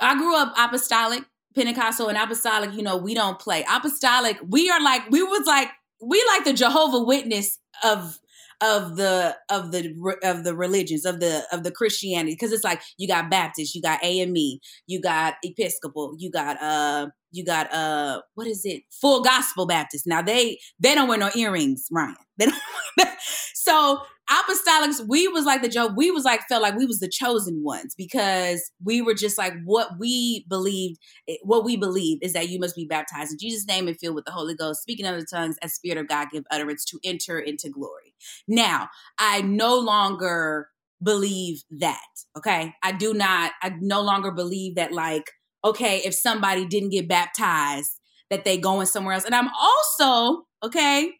I, 0.00 0.12
I 0.12 0.16
grew 0.16 0.34
up 0.34 0.54
apostolic, 0.56 1.24
Pentecostal, 1.54 2.08
and 2.08 2.16
apostolic. 2.16 2.72
You 2.72 2.82
know, 2.82 2.96
we 2.96 3.12
don't 3.12 3.38
play 3.38 3.62
apostolic. 3.70 4.38
We 4.48 4.70
are 4.70 4.82
like 4.82 5.02
we 5.10 5.22
was 5.22 5.46
like 5.46 5.68
we 6.00 6.24
like 6.28 6.44
the 6.44 6.54
Jehovah 6.54 7.02
Witness 7.02 7.58
of 7.84 8.18
of 8.62 8.96
the 8.96 9.36
of 9.50 9.70
the 9.70 10.16
of 10.22 10.44
the 10.44 10.56
religions 10.56 11.04
of 11.04 11.20
the 11.20 11.44
of 11.52 11.62
the 11.62 11.70
Christianity 11.70 12.32
because 12.32 12.52
it's 12.52 12.64
like 12.64 12.80
you 12.96 13.06
got 13.06 13.30
Baptist, 13.30 13.74
you 13.74 13.82
got 13.82 14.02
AME, 14.02 14.60
you 14.86 14.98
got 14.98 15.34
Episcopal, 15.42 16.14
you 16.16 16.30
got 16.30 16.56
uh 16.62 17.08
you 17.32 17.44
got 17.44 17.72
uh 17.72 18.20
what 18.34 18.46
is 18.46 18.62
it? 18.64 18.82
Full 19.00 19.22
gospel 19.22 19.66
baptist. 19.66 20.06
Now 20.06 20.22
they 20.22 20.58
they 20.78 20.94
don't 20.94 21.08
wear 21.08 21.18
no 21.18 21.30
earrings 21.34 21.86
ryan. 21.90 22.16
They 22.38 22.46
don't 22.46 23.08
so 23.54 24.00
apostolics 24.30 25.06
we 25.08 25.28
was 25.28 25.44
like 25.44 25.62
the 25.62 25.68
joke 25.68 25.92
we 25.96 26.10
was 26.10 26.24
like 26.24 26.40
felt 26.48 26.62
like 26.62 26.74
we 26.76 26.84
was 26.84 26.98
the 26.98 27.08
chosen 27.08 27.62
ones 27.62 27.94
because 27.96 28.60
we 28.84 29.00
were 29.00 29.14
just 29.14 29.38
like 29.38 29.52
what 29.64 29.90
we 30.00 30.44
believed 30.48 30.98
eh, 31.28 31.36
what 31.44 31.64
we 31.64 31.76
believe 31.76 32.18
is 32.22 32.32
that 32.32 32.48
you 32.48 32.58
must 32.58 32.74
be 32.74 32.84
baptized 32.84 33.30
in 33.30 33.38
jesus 33.38 33.66
name 33.68 33.86
and 33.86 33.96
filled 33.98 34.16
with 34.16 34.24
the 34.24 34.32
holy 34.32 34.54
ghost 34.54 34.82
speaking 34.82 35.06
other 35.06 35.24
tongues 35.24 35.56
as 35.62 35.72
spirit 35.74 35.96
of 35.96 36.08
god 36.08 36.26
give 36.32 36.42
utterance 36.50 36.84
to 36.84 36.98
enter 37.04 37.38
into 37.38 37.68
glory. 37.70 38.14
Now 38.48 38.88
i 39.18 39.42
no 39.42 39.78
longer 39.78 40.68
believe 41.02 41.62
that 41.78 42.00
okay? 42.36 42.74
I 42.82 42.92
do 42.92 43.14
not 43.14 43.52
i 43.62 43.72
no 43.80 44.00
longer 44.00 44.32
believe 44.32 44.74
that 44.74 44.92
like 44.92 45.30
okay, 45.66 45.98
if 46.04 46.14
somebody 46.14 46.64
didn't 46.66 46.90
get 46.90 47.08
baptized, 47.08 48.00
that 48.30 48.44
they 48.44 48.58
going 48.58 48.86
somewhere 48.86 49.14
else. 49.14 49.24
And 49.24 49.34
I'm 49.34 49.48
also, 49.60 50.44
okay, 50.62 51.12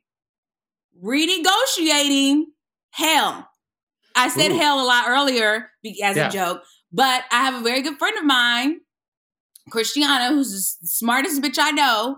renegotiating 1.03 2.45
hell. 2.91 3.49
I 4.15 4.29
said 4.29 4.53
Ooh. 4.53 4.59
hell 4.59 4.83
a 4.83 4.87
lot 4.87 5.05
earlier 5.09 5.71
as 6.03 6.17
yeah. 6.17 6.29
a 6.29 6.31
joke, 6.31 6.63
but 6.93 7.25
I 7.31 7.45
have 7.45 7.61
a 7.61 7.65
very 7.65 7.83
good 7.83 7.99
friend 7.99 8.17
of 8.19 8.25
mine, 8.25 8.81
Christiana, 9.71 10.35
who's 10.35 10.79
the 10.81 10.89
smartest 10.89 11.43
bitch 11.43 11.59
I 11.61 11.71
know. 11.71 12.17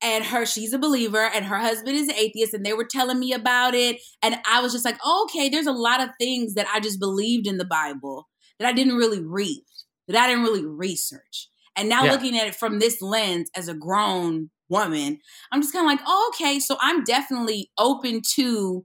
and 0.00 0.24
her 0.24 0.46
she's 0.46 0.72
a 0.72 0.78
believer 0.78 1.30
and 1.34 1.44
her 1.44 1.58
husband 1.58 1.96
is 1.96 2.08
an 2.08 2.14
atheist 2.14 2.54
and 2.54 2.64
they 2.64 2.72
were 2.72 2.84
telling 2.84 3.18
me 3.18 3.32
about 3.32 3.74
it 3.74 3.96
and 4.22 4.36
i 4.48 4.60
was 4.60 4.72
just 4.72 4.84
like 4.84 4.96
oh, 5.04 5.26
okay 5.28 5.48
there's 5.48 5.66
a 5.66 5.72
lot 5.72 6.00
of 6.00 6.08
things 6.20 6.54
that 6.54 6.68
i 6.72 6.78
just 6.78 7.00
believed 7.00 7.46
in 7.48 7.58
the 7.58 7.64
bible 7.64 8.28
that 8.58 8.68
i 8.68 8.72
didn't 8.72 8.96
really 8.96 9.20
read 9.20 9.60
that 10.06 10.16
i 10.16 10.28
didn't 10.28 10.44
really 10.44 10.64
research 10.64 11.48
and 11.78 11.88
now 11.88 12.04
yeah. 12.04 12.12
looking 12.12 12.36
at 12.38 12.46
it 12.46 12.54
from 12.54 12.78
this 12.78 13.00
lens 13.00 13.50
as 13.56 13.68
a 13.68 13.74
grown 13.74 14.50
woman 14.68 15.18
i'm 15.50 15.62
just 15.62 15.72
kind 15.72 15.86
of 15.86 15.90
like 15.90 16.00
oh, 16.06 16.32
okay 16.34 16.58
so 16.58 16.76
i'm 16.80 17.02
definitely 17.04 17.70
open 17.78 18.20
to 18.22 18.84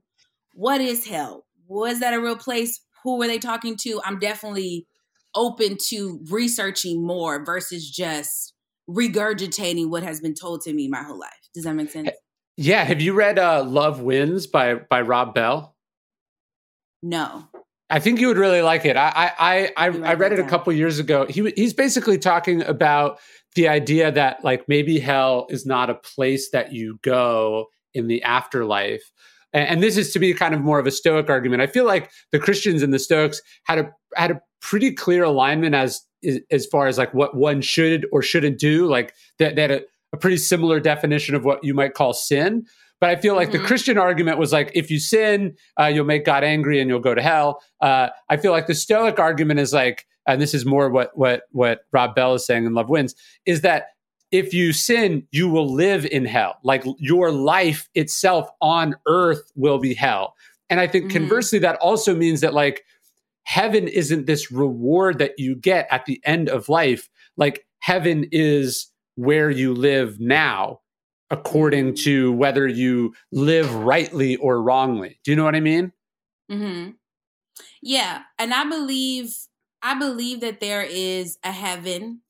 what 0.54 0.80
is 0.80 1.06
hell 1.06 1.44
was 1.66 2.00
that 2.00 2.14
a 2.14 2.20
real 2.20 2.36
place 2.36 2.80
who 3.02 3.18
were 3.18 3.26
they 3.26 3.38
talking 3.38 3.76
to 3.76 4.00
i'm 4.04 4.18
definitely 4.18 4.86
open 5.34 5.76
to 5.88 6.20
researching 6.30 7.04
more 7.06 7.44
versus 7.44 7.90
just 7.90 8.54
regurgitating 8.88 9.88
what 9.88 10.02
has 10.02 10.20
been 10.20 10.34
told 10.34 10.60
to 10.62 10.72
me 10.72 10.88
my 10.88 11.02
whole 11.02 11.18
life. 11.18 11.30
Does 11.54 11.64
that 11.64 11.74
make 11.74 11.90
sense? 11.90 12.10
Yeah. 12.56 12.84
Have 12.84 13.00
you 13.00 13.14
read 13.14 13.38
uh, 13.38 13.64
Love 13.64 14.00
Wins 14.00 14.46
by 14.46 14.74
by 14.74 15.00
Rob 15.00 15.34
Bell? 15.34 15.74
No. 17.02 17.48
I 17.90 18.00
think 18.00 18.18
you 18.18 18.28
would 18.28 18.38
really 18.38 18.62
like 18.62 18.84
it. 18.84 18.96
I 18.96 19.32
I 19.38 19.72
I, 19.76 19.86
I 19.86 20.14
read 20.14 20.32
it 20.32 20.38
a 20.38 20.44
couple 20.44 20.72
years 20.72 20.98
ago. 20.98 21.26
He 21.26 21.52
he's 21.56 21.74
basically 21.74 22.18
talking 22.18 22.62
about 22.62 23.18
the 23.54 23.68
idea 23.68 24.10
that 24.10 24.42
like 24.44 24.68
maybe 24.68 24.98
hell 24.98 25.46
is 25.50 25.64
not 25.64 25.90
a 25.90 25.94
place 25.94 26.50
that 26.50 26.72
you 26.72 26.98
go 27.02 27.66
in 27.92 28.08
the 28.08 28.22
afterlife. 28.22 29.12
And, 29.52 29.68
and 29.68 29.82
this 29.82 29.96
is 29.96 30.12
to 30.12 30.18
be 30.18 30.34
kind 30.34 30.54
of 30.54 30.60
more 30.60 30.78
of 30.78 30.86
a 30.86 30.90
Stoic 30.90 31.30
argument. 31.30 31.62
I 31.62 31.66
feel 31.66 31.84
like 31.84 32.10
the 32.32 32.38
Christians 32.38 32.82
and 32.82 32.92
the 32.92 32.98
Stoics 32.98 33.40
had 33.64 33.78
a 33.78 33.92
had 34.16 34.30
a 34.32 34.40
pretty 34.60 34.92
clear 34.92 35.24
alignment 35.24 35.74
as 35.74 36.02
as 36.50 36.66
far 36.66 36.86
as 36.86 36.98
like 36.98 37.12
what 37.14 37.36
one 37.36 37.60
should 37.60 38.06
or 38.12 38.22
shouldn't 38.22 38.58
do. 38.58 38.86
Like 38.86 39.14
that, 39.38 39.56
that 39.56 39.70
a, 39.70 39.84
a 40.12 40.16
pretty 40.16 40.38
similar 40.38 40.80
definition 40.80 41.34
of 41.34 41.44
what 41.44 41.62
you 41.62 41.74
might 41.74 41.94
call 41.94 42.12
sin. 42.12 42.64
But 43.04 43.10
I 43.10 43.16
feel 43.16 43.34
like 43.34 43.50
mm-hmm. 43.50 43.60
the 43.60 43.68
Christian 43.68 43.98
argument 43.98 44.38
was 44.38 44.50
like, 44.50 44.70
if 44.72 44.90
you 44.90 44.98
sin, 44.98 45.56
uh, 45.78 45.88
you'll 45.88 46.06
make 46.06 46.24
God 46.24 46.42
angry 46.42 46.80
and 46.80 46.88
you'll 46.88 47.00
go 47.00 47.14
to 47.14 47.20
hell. 47.20 47.62
Uh, 47.82 48.08
I 48.30 48.38
feel 48.38 48.50
like 48.50 48.66
the 48.66 48.74
Stoic 48.74 49.18
argument 49.18 49.60
is 49.60 49.74
like, 49.74 50.06
and 50.26 50.40
this 50.40 50.54
is 50.54 50.64
more 50.64 50.88
what 50.88 51.10
what 51.14 51.42
what 51.50 51.80
Rob 51.92 52.14
Bell 52.14 52.32
is 52.32 52.46
saying 52.46 52.64
in 52.64 52.72
Love 52.72 52.88
Wins, 52.88 53.14
is 53.44 53.60
that 53.60 53.88
if 54.30 54.54
you 54.54 54.72
sin, 54.72 55.26
you 55.32 55.50
will 55.50 55.70
live 55.70 56.06
in 56.06 56.24
hell. 56.24 56.56
Like 56.64 56.82
your 56.96 57.30
life 57.30 57.90
itself 57.94 58.48
on 58.62 58.94
earth 59.06 59.52
will 59.54 59.78
be 59.78 59.92
hell. 59.92 60.34
And 60.70 60.80
I 60.80 60.86
think 60.86 61.08
mm-hmm. 61.08 61.18
conversely, 61.18 61.58
that 61.58 61.76
also 61.80 62.14
means 62.14 62.40
that 62.40 62.54
like 62.54 62.86
heaven 63.42 63.86
isn't 63.86 64.24
this 64.24 64.50
reward 64.50 65.18
that 65.18 65.32
you 65.36 65.56
get 65.56 65.88
at 65.90 66.06
the 66.06 66.22
end 66.24 66.48
of 66.48 66.70
life. 66.70 67.10
Like 67.36 67.66
heaven 67.80 68.24
is 68.32 68.90
where 69.16 69.50
you 69.50 69.74
live 69.74 70.20
now, 70.20 70.80
according 71.34 71.94
to 71.96 72.32
whether 72.32 72.66
you 72.66 73.12
live 73.32 73.74
rightly 73.74 74.36
or 74.36 74.62
wrongly. 74.62 75.18
Do 75.24 75.32
you 75.32 75.36
know 75.36 75.44
what 75.44 75.56
I 75.56 75.60
mean? 75.60 75.92
Hmm. 76.48 76.90
Yeah, 77.82 78.22
and 78.38 78.54
I 78.54 78.64
believe 78.68 79.34
I 79.82 79.98
believe 79.98 80.40
that 80.40 80.60
there 80.60 80.82
is 80.82 81.36
a 81.44 81.50
heaven. 81.50 82.20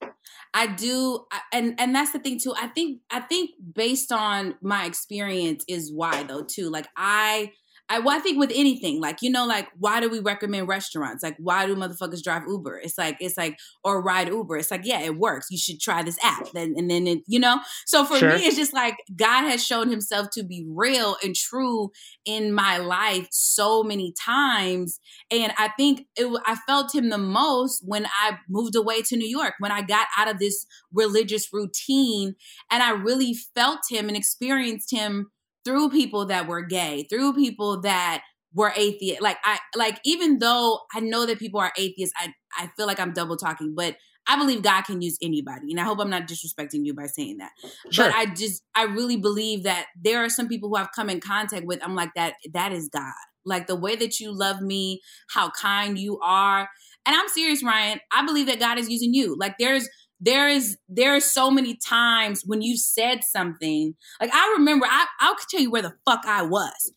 I 0.54 0.68
do, 0.68 1.26
and 1.52 1.74
and 1.78 1.94
that's 1.94 2.12
the 2.12 2.18
thing 2.18 2.38
too. 2.38 2.54
I 2.56 2.68
think 2.68 3.00
I 3.10 3.20
think 3.20 3.50
based 3.74 4.10
on 4.10 4.54
my 4.62 4.86
experience 4.86 5.64
is 5.68 5.92
why 5.92 6.22
though 6.22 6.44
too. 6.44 6.70
Like 6.70 6.88
I 6.96 7.52
I, 7.90 7.98
well, 7.98 8.16
I 8.16 8.20
think 8.20 8.38
with 8.38 8.50
anything, 8.54 9.00
like, 9.00 9.20
you 9.20 9.30
know, 9.30 9.46
like, 9.46 9.68
why 9.78 10.00
do 10.00 10.08
we 10.08 10.20
recommend 10.20 10.68
restaurants? 10.68 11.22
Like, 11.22 11.36
why 11.38 11.66
do 11.66 11.76
motherfuckers 11.76 12.22
drive 12.22 12.44
Uber? 12.48 12.80
It's 12.82 12.96
like, 12.96 13.18
it's 13.20 13.36
like, 13.36 13.58
or 13.84 14.02
ride 14.02 14.28
Uber. 14.28 14.56
It's 14.56 14.70
like, 14.70 14.82
yeah, 14.84 15.00
it 15.00 15.18
works. 15.18 15.48
You 15.50 15.58
should 15.58 15.80
try 15.80 16.02
this 16.02 16.18
app. 16.22 16.50
Then, 16.52 16.74
and 16.78 16.90
then, 16.90 17.06
it, 17.06 17.18
you 17.26 17.38
know, 17.38 17.60
so 17.84 18.04
for 18.06 18.16
sure. 18.16 18.36
me, 18.36 18.46
it's 18.46 18.56
just 18.56 18.72
like 18.72 18.96
God 19.14 19.42
has 19.42 19.64
shown 19.64 19.90
himself 19.90 20.30
to 20.32 20.42
be 20.42 20.66
real 20.66 21.16
and 21.22 21.34
true 21.34 21.90
in 22.24 22.54
my 22.54 22.78
life 22.78 23.28
so 23.30 23.82
many 23.82 24.14
times. 24.18 24.98
And 25.30 25.52
I 25.58 25.68
think 25.76 26.06
it, 26.16 26.26
I 26.46 26.56
felt 26.66 26.94
him 26.94 27.10
the 27.10 27.18
most 27.18 27.82
when 27.84 28.06
I 28.06 28.38
moved 28.48 28.76
away 28.76 29.02
to 29.02 29.16
New 29.16 29.28
York, 29.28 29.54
when 29.58 29.72
I 29.72 29.82
got 29.82 30.06
out 30.16 30.30
of 30.30 30.38
this 30.38 30.66
religious 30.92 31.52
routine 31.52 32.34
and 32.70 32.82
I 32.82 32.92
really 32.92 33.34
felt 33.54 33.80
him 33.90 34.08
and 34.08 34.16
experienced 34.16 34.90
him 34.90 35.30
through 35.64 35.90
people 35.90 36.26
that 36.26 36.46
were 36.46 36.62
gay, 36.62 37.06
through 37.10 37.34
people 37.34 37.80
that 37.82 38.22
were 38.54 38.72
atheist. 38.76 39.20
Like 39.20 39.38
I 39.44 39.58
like 39.74 40.00
even 40.04 40.38
though 40.38 40.80
I 40.94 41.00
know 41.00 41.26
that 41.26 41.38
people 41.38 41.60
are 41.60 41.72
atheists, 41.76 42.14
I 42.16 42.32
I 42.58 42.70
feel 42.76 42.86
like 42.86 43.00
I'm 43.00 43.12
double 43.12 43.36
talking, 43.36 43.74
but 43.76 43.96
I 44.26 44.38
believe 44.38 44.62
God 44.62 44.82
can 44.82 45.02
use 45.02 45.18
anybody. 45.20 45.70
And 45.70 45.80
I 45.80 45.84
hope 45.84 45.98
I'm 46.00 46.08
not 46.08 46.26
disrespecting 46.26 46.84
you 46.84 46.94
by 46.94 47.06
saying 47.06 47.38
that. 47.38 47.50
Sure. 47.90 48.06
But 48.06 48.14
I 48.14 48.26
just 48.26 48.62
I 48.74 48.84
really 48.84 49.16
believe 49.16 49.64
that 49.64 49.86
there 50.00 50.24
are 50.24 50.30
some 50.30 50.48
people 50.48 50.68
who 50.68 50.76
I've 50.76 50.92
come 50.92 51.10
in 51.10 51.20
contact 51.20 51.66
with. 51.66 51.80
I'm 51.82 51.94
like 51.94 52.14
that 52.14 52.34
that 52.52 52.72
is 52.72 52.88
God. 52.88 53.12
Like 53.44 53.66
the 53.66 53.76
way 53.76 53.94
that 53.96 54.20
you 54.20 54.32
love 54.32 54.62
me, 54.62 55.02
how 55.28 55.50
kind 55.50 55.98
you 55.98 56.18
are. 56.20 56.68
And 57.04 57.14
I'm 57.14 57.28
serious, 57.28 57.62
Ryan. 57.62 58.00
I 58.10 58.24
believe 58.24 58.46
that 58.46 58.58
God 58.60 58.78
is 58.78 58.88
using 58.88 59.12
you. 59.12 59.36
Like 59.38 59.56
there's 59.58 59.86
there 60.24 60.48
is 60.48 60.78
there 60.88 61.14
are 61.14 61.20
so 61.20 61.50
many 61.50 61.76
times 61.76 62.42
when 62.46 62.62
you 62.62 62.76
said 62.76 63.22
something 63.22 63.94
like 64.20 64.30
i 64.32 64.54
remember 64.58 64.86
i 64.88 65.06
i'll 65.20 65.36
tell 65.50 65.60
you 65.60 65.70
where 65.70 65.82
the 65.82 65.94
fuck 66.04 66.24
i 66.26 66.42
was. 66.42 66.92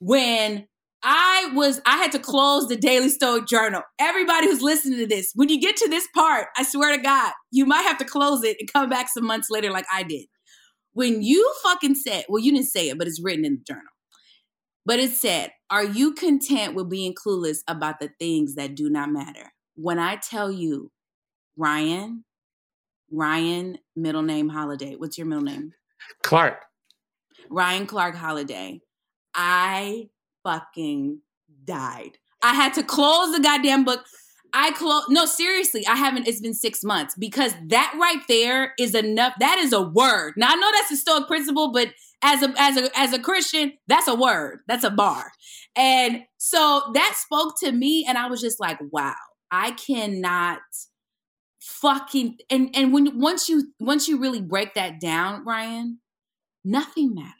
When 0.00 0.66
i 1.02 1.50
was 1.54 1.80
i 1.86 1.96
had 1.96 2.12
to 2.12 2.18
close 2.18 2.66
the 2.66 2.76
daily 2.76 3.08
stoic 3.08 3.46
journal. 3.46 3.82
Everybody 3.98 4.48
who's 4.48 4.62
listening 4.62 4.98
to 4.98 5.06
this 5.06 5.32
when 5.34 5.48
you 5.48 5.60
get 5.60 5.76
to 5.76 5.88
this 5.88 6.08
part 6.14 6.48
i 6.56 6.64
swear 6.64 6.96
to 6.96 7.02
god 7.02 7.32
you 7.50 7.64
might 7.64 7.82
have 7.82 7.98
to 7.98 8.04
close 8.04 8.42
it 8.44 8.56
and 8.58 8.72
come 8.72 8.88
back 8.90 9.08
some 9.08 9.26
months 9.26 9.48
later 9.50 9.70
like 9.70 9.86
i 9.92 10.02
did. 10.02 10.26
When 10.92 11.22
you 11.22 11.54
fucking 11.62 11.94
said 11.94 12.24
well 12.28 12.42
you 12.42 12.52
didn't 12.52 12.66
say 12.66 12.88
it 12.88 12.98
but 12.98 13.06
it's 13.06 13.22
written 13.22 13.44
in 13.44 13.58
the 13.58 13.72
journal. 13.72 13.84
But 14.84 14.98
it 14.98 15.12
said 15.12 15.52
are 15.70 15.84
you 15.84 16.14
content 16.14 16.74
with 16.74 16.90
being 16.90 17.14
clueless 17.14 17.58
about 17.68 18.00
the 18.00 18.10
things 18.18 18.56
that 18.56 18.74
do 18.74 18.90
not 18.90 19.10
matter? 19.10 19.52
When 19.76 20.00
i 20.00 20.16
tell 20.16 20.50
you 20.50 20.90
ryan 21.56 22.24
Ryan, 23.12 23.78
middle 23.94 24.22
name 24.22 24.48
Holiday. 24.48 24.94
What's 24.96 25.18
your 25.18 25.26
middle 25.26 25.44
name? 25.44 25.72
Clark. 26.22 26.62
Ryan 27.50 27.86
Clark 27.86 28.16
Holiday. 28.16 28.80
I 29.34 30.08
fucking 30.42 31.20
died. 31.64 32.18
I 32.42 32.54
had 32.54 32.74
to 32.74 32.82
close 32.82 33.34
the 33.34 33.42
goddamn 33.42 33.84
book. 33.84 34.04
I 34.54 34.72
close. 34.72 35.04
No, 35.08 35.26
seriously, 35.26 35.86
I 35.86 35.94
haven't. 35.94 36.26
It's 36.26 36.40
been 36.40 36.54
six 36.54 36.82
months 36.82 37.14
because 37.18 37.54
that 37.68 37.94
right 38.00 38.22
there 38.28 38.74
is 38.78 38.94
enough. 38.94 39.34
That 39.40 39.58
is 39.58 39.72
a 39.72 39.82
word. 39.82 40.34
Now 40.36 40.48
I 40.50 40.56
know 40.56 40.70
that's 40.72 40.92
a 40.92 40.96
Stoic 40.96 41.26
principle, 41.26 41.72
but 41.72 41.88
as 42.22 42.42
a 42.42 42.52
as 42.58 42.76
a 42.76 42.98
as 42.98 43.12
a 43.12 43.18
Christian, 43.18 43.74
that's 43.88 44.08
a 44.08 44.14
word. 44.14 44.60
That's 44.68 44.84
a 44.84 44.90
bar. 44.90 45.32
And 45.74 46.24
so 46.36 46.82
that 46.94 47.16
spoke 47.16 47.58
to 47.60 47.72
me, 47.72 48.04
and 48.06 48.18
I 48.18 48.26
was 48.26 48.40
just 48.40 48.60
like, 48.60 48.78
wow, 48.90 49.14
I 49.50 49.70
cannot 49.72 50.60
fucking 51.62 52.38
and 52.50 52.70
and 52.74 52.92
when 52.92 53.20
once 53.20 53.48
you 53.48 53.72
once 53.78 54.08
you 54.08 54.18
really 54.18 54.40
break 54.40 54.74
that 54.74 55.00
down, 55.00 55.44
Ryan, 55.44 56.00
nothing 56.64 57.14
matters. 57.14 57.36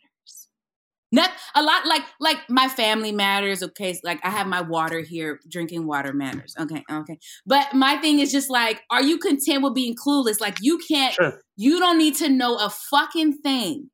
Not 1.10 1.30
a 1.54 1.62
lot 1.62 1.86
like 1.86 2.02
like 2.20 2.38
my 2.48 2.68
family 2.68 3.12
matters. 3.12 3.62
Okay, 3.62 3.98
like 4.02 4.20
I 4.24 4.30
have 4.30 4.46
my 4.46 4.62
water 4.62 5.00
here. 5.00 5.40
Drinking 5.48 5.86
water 5.86 6.12
matters. 6.12 6.54
Okay, 6.58 6.82
okay. 6.90 7.18
But 7.44 7.74
my 7.74 7.96
thing 7.96 8.20
is 8.20 8.32
just 8.32 8.48
like, 8.48 8.80
are 8.90 9.02
you 9.02 9.18
content 9.18 9.62
with 9.62 9.74
being 9.74 9.94
clueless? 9.94 10.40
Like 10.40 10.58
you 10.62 10.78
can't. 10.78 11.14
Sure. 11.14 11.40
You 11.56 11.78
don't 11.80 11.98
need 11.98 12.14
to 12.16 12.28
know 12.28 12.56
a 12.56 12.70
fucking 12.70 13.38
thing 13.38 13.90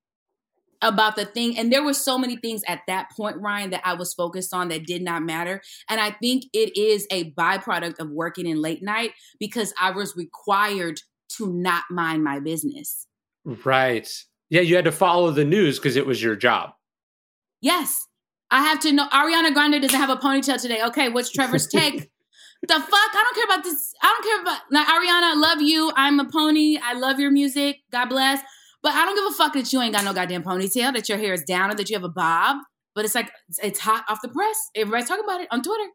about 0.82 1.16
the 1.16 1.24
thing. 1.24 1.58
And 1.58 1.72
there 1.72 1.82
were 1.82 1.94
so 1.94 2.18
many 2.18 2.36
things 2.36 2.62
at 2.68 2.80
that 2.86 3.10
point, 3.16 3.36
Ryan, 3.38 3.70
that 3.70 3.82
I 3.84 3.94
was 3.94 4.14
focused 4.14 4.54
on 4.54 4.68
that 4.68 4.86
did 4.86 5.02
not 5.02 5.22
matter. 5.22 5.60
And 5.88 6.00
I 6.00 6.10
think 6.10 6.44
it 6.52 6.76
is 6.76 7.06
a 7.10 7.32
byproduct 7.32 7.98
of 7.98 8.10
working 8.10 8.46
in 8.46 8.62
late 8.62 8.82
night 8.82 9.12
because 9.40 9.74
I 9.80 9.90
was 9.90 10.16
required 10.16 11.00
to 11.36 11.52
not 11.52 11.84
mind 11.90 12.24
my 12.24 12.40
business. 12.40 13.06
Right. 13.44 14.08
Yeah, 14.50 14.62
you 14.62 14.76
had 14.76 14.84
to 14.86 14.92
follow 14.92 15.30
the 15.30 15.44
news 15.44 15.78
because 15.78 15.96
it 15.96 16.06
was 16.06 16.22
your 16.22 16.36
job. 16.36 16.70
Yes. 17.60 18.06
I 18.50 18.62
have 18.62 18.80
to 18.80 18.92
know 18.92 19.06
Ariana 19.08 19.52
Grande 19.52 19.82
doesn't 19.82 19.98
have 19.98 20.10
a 20.10 20.16
ponytail 20.16 20.60
today. 20.60 20.82
Okay, 20.84 21.08
what's 21.08 21.30
Trevor's 21.30 21.66
take? 21.72 22.10
the 22.66 22.74
fuck? 22.74 22.92
I 22.92 23.22
don't 23.24 23.34
care 23.34 23.44
about 23.44 23.64
this. 23.64 23.94
I 24.02 24.06
don't 24.06 24.24
care 24.24 24.42
about 24.42 24.60
now, 24.70 24.84
Ariana, 24.84 25.32
I 25.32 25.34
love 25.36 25.62
you. 25.62 25.92
I'm 25.94 26.18
a 26.18 26.24
pony. 26.24 26.78
I 26.82 26.94
love 26.94 27.20
your 27.20 27.30
music. 27.30 27.80
God 27.92 28.06
bless. 28.06 28.40
But 28.82 28.94
I 28.94 29.04
don't 29.04 29.16
give 29.16 29.34
a 29.34 29.36
fuck 29.36 29.54
that 29.54 29.72
you 29.72 29.80
ain't 29.80 29.94
got 29.94 30.04
no 30.04 30.12
goddamn 30.12 30.44
ponytail, 30.44 30.94
that 30.94 31.08
your 31.08 31.18
hair 31.18 31.32
is 31.32 31.42
down, 31.42 31.70
or 31.70 31.74
that 31.74 31.90
you 31.90 31.96
have 31.96 32.04
a 32.04 32.08
bob. 32.08 32.58
But 32.94 33.04
it's 33.04 33.14
like 33.14 33.30
it's 33.62 33.80
hot 33.80 34.04
off 34.08 34.20
the 34.22 34.28
press. 34.28 34.56
Everybody's 34.74 35.08
talking 35.08 35.24
about 35.24 35.40
it 35.40 35.48
on 35.50 35.62
Twitter. 35.62 35.88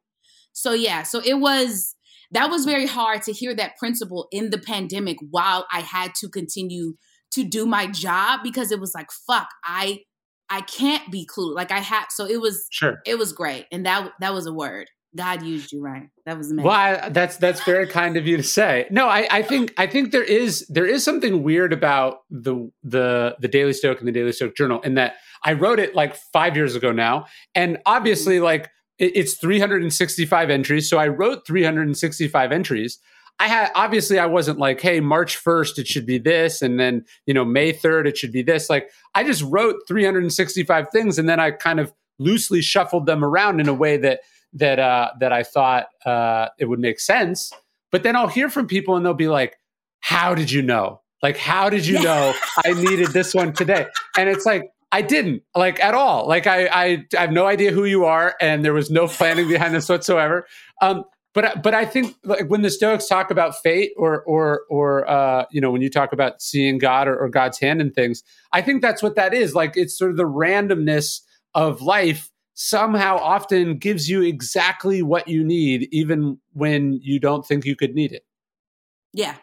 So 0.53 0.73
yeah, 0.73 1.03
so 1.03 1.21
it 1.23 1.35
was 1.35 1.95
that 2.31 2.49
was 2.49 2.65
very 2.65 2.87
hard 2.87 3.21
to 3.23 3.31
hear 3.31 3.53
that 3.55 3.77
principle 3.77 4.27
in 4.31 4.49
the 4.49 4.57
pandemic 4.57 5.17
while 5.29 5.67
I 5.71 5.81
had 5.81 6.15
to 6.15 6.29
continue 6.29 6.95
to 7.31 7.43
do 7.43 7.65
my 7.65 7.87
job 7.87 8.41
because 8.43 8.71
it 8.71 8.79
was 8.79 8.93
like 8.93 9.11
fuck, 9.27 9.47
I 9.63 10.01
I 10.49 10.61
can't 10.61 11.11
be 11.11 11.25
clueless. 11.25 11.55
Like 11.55 11.71
I 11.71 11.79
have 11.79 12.07
so 12.09 12.25
it 12.25 12.39
was 12.39 12.67
sure 12.69 13.01
it 13.05 13.17
was 13.17 13.33
great. 13.33 13.65
And 13.71 13.85
that 13.85 14.11
that 14.19 14.33
was 14.33 14.45
a 14.45 14.53
word. 14.53 14.89
God 15.15 15.43
used 15.43 15.71
you, 15.71 15.81
right? 15.81 16.09
That 16.25 16.37
was 16.37 16.49
amazing. 16.49 16.67
Well, 16.67 16.75
I, 16.75 17.09
that's 17.09 17.37
that's 17.37 17.63
very 17.63 17.87
kind 17.87 18.17
of 18.17 18.25
you 18.25 18.37
to 18.37 18.43
say. 18.43 18.87
No, 18.89 19.07
I, 19.07 19.27
I 19.29 19.41
think 19.43 19.73
I 19.77 19.85
think 19.85 20.11
there 20.11 20.23
is 20.23 20.65
there 20.67 20.85
is 20.85 21.03
something 21.03 21.43
weird 21.43 21.71
about 21.71 22.21
the 22.31 22.71
the 22.83 23.35
the 23.39 23.47
Daily 23.47 23.73
Stoic 23.73 23.99
and 23.99 24.07
the 24.07 24.11
Daily 24.11 24.31
Stoic 24.31 24.55
Journal 24.55 24.81
in 24.81 24.95
that 24.95 25.15
I 25.43 25.53
wrote 25.53 25.79
it 25.79 25.93
like 25.93 26.15
five 26.15 26.55
years 26.55 26.75
ago 26.75 26.91
now, 26.91 27.25
and 27.53 27.77
obviously 27.85 28.35
mm-hmm. 28.35 28.45
like 28.45 28.71
it, 28.97 29.15
it's 29.15 29.35
365 29.35 30.49
entries, 30.49 30.89
so 30.89 30.97
I 30.97 31.07
wrote 31.07 31.45
365 31.45 32.51
entries. 32.51 32.99
I 33.39 33.47
had 33.47 33.71
obviously 33.75 34.19
I 34.19 34.25
wasn't 34.25 34.59
like, 34.59 34.79
hey, 34.79 34.99
March 34.99 35.43
1st 35.43 35.79
it 35.79 35.87
should 35.87 36.05
be 36.05 36.17
this, 36.17 36.61
and 36.61 36.79
then 36.79 37.05
you 37.27 37.35
know 37.35 37.45
May 37.45 37.71
3rd 37.71 38.07
it 38.07 38.17
should 38.17 38.31
be 38.31 38.41
this. 38.41 38.69
Like 38.69 38.89
I 39.13 39.23
just 39.23 39.43
wrote 39.43 39.75
365 39.87 40.87
things, 40.91 41.19
and 41.19 41.29
then 41.29 41.39
I 41.39 41.51
kind 41.51 41.79
of 41.79 41.93
loosely 42.19 42.61
shuffled 42.61 43.05
them 43.05 43.23
around 43.23 43.59
in 43.59 43.67
a 43.67 43.73
way 43.73 43.97
that 43.97 44.21
that 44.53 44.79
uh, 44.79 45.11
that 45.19 45.33
I 45.33 45.43
thought 45.43 45.87
uh, 46.05 46.49
it 46.59 46.65
would 46.65 46.79
make 46.79 46.99
sense. 46.99 47.51
But 47.91 48.03
then 48.03 48.15
I'll 48.15 48.27
hear 48.27 48.49
from 48.49 48.67
people 48.67 48.95
and 48.95 49.05
they'll 49.05 49.13
be 49.13 49.27
like, 49.27 49.57
"How 49.99 50.35
did 50.35 50.51
you 50.51 50.61
know? 50.61 51.01
Like, 51.21 51.37
how 51.37 51.69
did 51.69 51.85
you 51.85 52.01
know 52.01 52.33
I 52.65 52.73
needed 52.73 53.09
this 53.09 53.33
one 53.33 53.53
today?" 53.53 53.87
And 54.17 54.29
it's 54.29 54.45
like 54.45 54.63
I 54.91 55.01
didn't 55.01 55.41
like 55.55 55.83
at 55.83 55.95
all. 55.95 56.27
Like 56.27 56.45
I, 56.45 56.67
I, 56.67 57.05
I 57.17 57.21
have 57.21 57.31
no 57.31 57.47
idea 57.47 57.71
who 57.71 57.85
you 57.85 58.05
are, 58.05 58.35
and 58.39 58.63
there 58.63 58.73
was 58.73 58.91
no 58.91 59.07
planning 59.07 59.47
behind 59.47 59.73
this 59.73 59.89
whatsoever. 59.89 60.45
Um, 60.81 61.03
but 61.33 61.63
but 61.63 61.73
I 61.73 61.85
think 61.85 62.15
like 62.23 62.47
when 62.47 62.61
the 62.61 62.69
Stoics 62.69 63.07
talk 63.07 63.31
about 63.31 63.59
fate, 63.61 63.93
or 63.97 64.21
or 64.23 64.61
or 64.69 65.09
uh, 65.09 65.45
you 65.51 65.59
know 65.59 65.71
when 65.71 65.81
you 65.81 65.89
talk 65.89 66.13
about 66.13 66.41
seeing 66.43 66.77
God 66.77 67.07
or, 67.07 67.17
or 67.17 67.27
God's 67.27 67.59
hand 67.59 67.81
in 67.81 67.91
things, 67.91 68.23
I 68.51 68.61
think 68.61 68.83
that's 68.83 69.01
what 69.01 69.15
that 69.15 69.33
is. 69.33 69.55
Like 69.55 69.75
it's 69.75 69.97
sort 69.97 70.11
of 70.11 70.17
the 70.17 70.27
randomness 70.27 71.21
of 71.55 71.81
life 71.81 72.29
somehow 72.53 73.17
often 73.17 73.77
gives 73.77 74.09
you 74.09 74.21
exactly 74.21 75.01
what 75.01 75.27
you 75.27 75.43
need, 75.43 75.87
even 75.91 76.39
when 76.53 76.99
you 77.01 77.19
don't 77.19 77.45
think 77.45 77.65
you 77.65 77.75
could 77.75 77.95
need 77.95 78.11
it. 78.11 78.25
Yeah, 79.13 79.35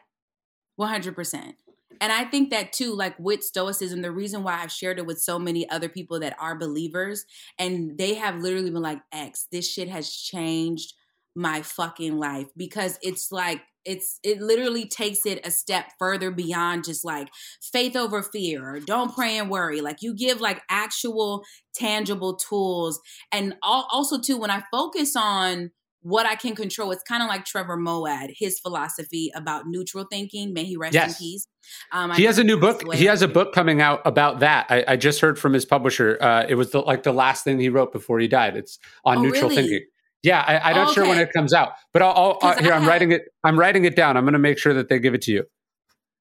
100%. 0.81 1.55
And 2.03 2.13
I 2.13 2.25
think 2.25 2.51
that 2.51 2.73
too, 2.73 2.95
like 2.95 3.19
with 3.19 3.43
Stoicism, 3.43 4.01
the 4.01 4.11
reason 4.11 4.43
why 4.43 4.63
I've 4.63 4.73
shared 4.73 4.99
it 4.99 5.07
with 5.07 5.21
so 5.21 5.39
many 5.39 5.69
other 5.69 5.89
people 5.89 6.19
that 6.21 6.35
are 6.41 6.57
believers, 6.57 7.27
and 7.59 7.99
they 7.99 8.15
have 8.15 8.37
literally 8.37 8.71
been 8.71 8.83
like, 8.83 9.03
X, 9.13 9.47
this 9.53 9.71
shit 9.71 9.89
has 9.89 10.11
changed 10.11 10.95
my 11.35 11.63
fucking 11.63 12.19
life 12.19 12.49
because 12.57 12.99
it's 13.03 13.31
like 13.31 13.61
it's 13.85 14.19
it 14.23 14.41
literally 14.41 14.87
takes 14.87 15.25
it 15.27 15.45
a 15.45 15.51
step 15.51 15.87
further 15.99 16.31
beyond 16.31 16.85
just 16.85 17.05
like 17.05 17.29
faith 17.61 17.97
over 17.97 18.23
fear 18.23 18.75
or 18.75 18.81
don't 18.81 19.15
pray 19.15 19.39
and 19.39 19.51
worry 19.51 19.81
like 19.81 20.03
you 20.03 20.15
give 20.15 20.41
like 20.41 20.61
actual 20.69 21.45
tangible 21.75 22.37
tools 22.37 23.01
and 23.33 23.55
also 23.63 24.21
too 24.21 24.37
when 24.37 24.51
i 24.51 24.63
focus 24.71 25.17
on 25.17 25.71
what 26.03 26.27
I 26.27 26.35
can 26.35 26.55
control. 26.55 26.91
It's 26.93 27.03
kind 27.03 27.23
of 27.23 27.29
like 27.29 27.45
Trevor 27.45 27.77
Moawad 27.77 28.33
his 28.37 28.59
philosophy 28.59 29.31
about 29.35 29.67
neutral 29.67 30.07
thinking. 30.11 30.53
May 30.53 30.65
he 30.65 30.77
rest 30.77 30.95
yes. 30.95 31.21
in 31.21 31.25
peace. 31.25 31.47
Um, 31.93 32.11
he 32.13 32.25
has 32.25 32.39
a 32.39 32.45
new 32.45 32.59
book. 32.59 32.95
He 32.95 33.05
has 33.05 33.23
a 33.23 33.29
book 33.29 33.53
coming 33.53 33.81
out 33.81 34.01
about 34.05 34.41
that. 34.41 34.67
I, 34.71 34.85
I 34.89 34.97
just 34.97 35.21
heard 35.21 35.39
from 35.39 35.53
his 35.53 35.65
publisher. 35.65 36.19
Uh, 36.21 36.47
it 36.49 36.55
was 36.55 36.71
the, 36.71 36.81
like 36.81 37.03
the 37.03 37.13
last 37.13 37.45
thing 37.45 37.61
he 37.61 37.69
wrote 37.69 37.93
before 37.93 38.19
he 38.19 38.29
died. 38.29 38.57
It's 38.57 38.79
on 39.05 39.19
oh, 39.19 39.23
neutral 39.23 39.51
really? 39.51 39.57
thinking. 39.57 39.87
Yeah, 40.23 40.45
I, 40.47 40.71
am 40.71 40.77
not 40.77 40.89
okay. 40.89 40.95
sure 40.95 41.09
when 41.09 41.19
it 41.19 41.33
comes 41.33 41.55
out, 41.55 41.73
but 41.93 42.03
I'll, 42.03 42.39
I'll 42.43 42.51
uh, 42.51 42.63
here. 42.63 42.73
I'm 42.73 42.87
writing 42.87 43.13
it. 43.13 43.23
I'm 43.43 43.59
writing 43.59 43.85
it 43.87 43.97
down. 43.97 44.17
I'm 44.17 44.25
going 44.25 44.35
to 44.35 44.39
make 44.39 44.59
sure 44.59 44.75
that 44.75 44.89
they 44.89 44.99
give 44.99 45.15
it 45.15 45.23
to 45.23 45.33
you. 45.33 45.45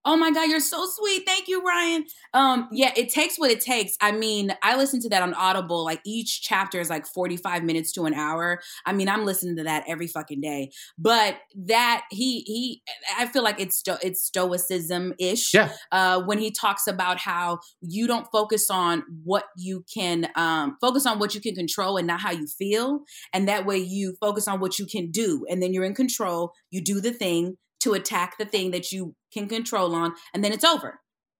Oh 0.05 0.15
my 0.15 0.31
God, 0.31 0.47
you're 0.47 0.61
so 0.61 0.85
sweet. 0.87 1.23
Thank 1.25 1.49
you, 1.49 1.61
Ryan. 1.61 2.05
Um, 2.33 2.69
yeah, 2.71 2.91
it 2.95 3.09
takes 3.09 3.37
what 3.37 3.51
it 3.51 3.59
takes. 3.59 3.97
I 3.99 4.13
mean, 4.13 4.55
I 4.63 4.77
listen 4.77 5.01
to 5.01 5.09
that 5.09 5.21
on 5.21 5.33
Audible. 5.33 5.83
Like 5.83 5.99
each 6.05 6.41
chapter 6.41 6.79
is 6.79 6.89
like 6.89 7.05
45 7.05 7.63
minutes 7.63 7.91
to 7.93 8.05
an 8.05 8.13
hour. 8.13 8.61
I 8.85 8.93
mean, 8.93 9.09
I'm 9.09 9.25
listening 9.25 9.57
to 9.57 9.63
that 9.63 9.83
every 9.87 10.07
fucking 10.07 10.39
day. 10.39 10.71
But 10.97 11.37
that 11.65 12.05
he 12.11 12.41
he 12.41 12.81
I 13.17 13.27
feel 13.27 13.43
like 13.43 13.59
it's 13.59 13.77
sto- 13.77 13.97
it's 14.01 14.23
stoicism 14.23 15.13
ish. 15.19 15.53
Yeah. 15.53 15.71
Uh, 15.91 16.21
when 16.21 16.39
he 16.39 16.51
talks 16.51 16.87
about 16.87 17.17
how 17.19 17.59
you 17.81 18.07
don't 18.07 18.27
focus 18.31 18.69
on 18.69 19.03
what 19.23 19.45
you 19.57 19.83
can 19.93 20.29
um 20.35 20.77
focus 20.79 21.05
on 21.05 21.19
what 21.19 21.35
you 21.35 21.41
can 21.41 21.55
control 21.55 21.97
and 21.97 22.07
not 22.07 22.21
how 22.21 22.31
you 22.31 22.47
feel. 22.47 23.01
And 23.33 23.49
that 23.49 23.65
way 23.65 23.77
you 23.77 24.15
focus 24.21 24.47
on 24.47 24.61
what 24.61 24.79
you 24.79 24.85
can 24.85 25.11
do. 25.11 25.45
And 25.49 25.61
then 25.61 25.73
you're 25.73 25.83
in 25.83 25.93
control. 25.93 26.53
You 26.71 26.81
do 26.81 27.01
the 27.01 27.11
thing 27.11 27.57
to 27.81 27.93
attack 27.93 28.37
the 28.37 28.45
thing 28.45 28.71
that 28.71 28.91
you 28.91 29.15
can 29.33 29.47
control 29.47 29.95
on, 29.95 30.13
and 30.33 30.43
then 30.43 30.51
it's 30.51 30.63
over. 30.63 30.99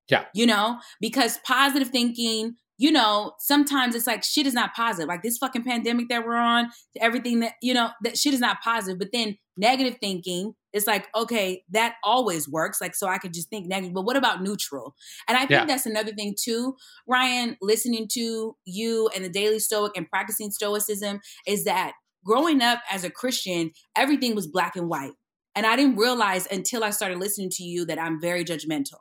Yeah. 0.10 0.26
You 0.34 0.48
know, 0.48 0.80
because 1.00 1.38
positive 1.46 1.90
thinking, 1.90 2.56
you 2.80 2.92
know, 2.92 3.34
sometimes 3.40 3.94
it's 3.94 4.08
like 4.08 4.24
shit 4.24 4.48
is 4.48 4.54
not 4.54 4.74
positive. 4.74 5.08
Like 5.08 5.22
this 5.22 5.38
fucking 5.38 5.64
pandemic 5.64 6.08
that 6.10 6.26
we're 6.26 6.38
on, 6.38 6.70
everything 7.00 7.42
that, 7.42 7.54
you 7.62 7.74
know, 7.74 7.90
that 8.04 8.18
shit 8.18 8.34
is 8.34 8.40
not 8.40 8.58
positive. 8.64 8.98
But 8.98 9.10
then 9.12 9.38
negative 9.58 9.98
thinking, 10.00 10.54
it's 10.72 10.88
like, 10.88 11.08
okay, 11.14 11.64
that 11.72 11.96
always 12.04 12.48
works. 12.48 12.80
Like, 12.80 12.96
so 12.96 13.08
I 13.08 13.18
could 13.18 13.34
just 13.34 13.50
think 13.50 13.68
negative. 13.68 13.94
But 13.94 14.06
what 14.06 14.16
about 14.16 14.42
neutral? 14.42 14.96
And 15.28 15.36
I 15.36 15.42
think 15.42 15.52
yeah. 15.52 15.66
that's 15.66 15.86
another 15.86 16.14
thing 16.14 16.36
too, 16.42 16.76
Ryan, 17.06 17.58
listening 17.62 18.08
to 18.14 18.56
you 18.66 19.10
and 19.14 19.26
the 19.26 19.30
Daily 19.30 19.60
Stoic 19.60 19.92
and 19.98 20.10
practicing 20.10 20.50
Stoicism 20.50 21.20
is 21.46 21.66
that 21.66 21.94
growing 22.24 22.62
up 22.62 22.80
as 22.90 23.04
a 23.04 23.10
Christian, 23.10 23.72
everything 23.96 24.36
was 24.36 24.48
black 24.48 24.76
and 24.76 24.90
white. 24.90 25.12
And 25.56 25.66
I 25.66 25.76
didn't 25.76 25.98
realize 25.98 26.48
until 26.52 26.84
I 26.84 26.92
started 26.92 27.18
listening 27.18 27.50
to 27.52 27.64
you 27.64 27.86
that 27.86 28.00
I'm 28.00 28.22
very 28.22 28.44
judgmental. 28.44 29.00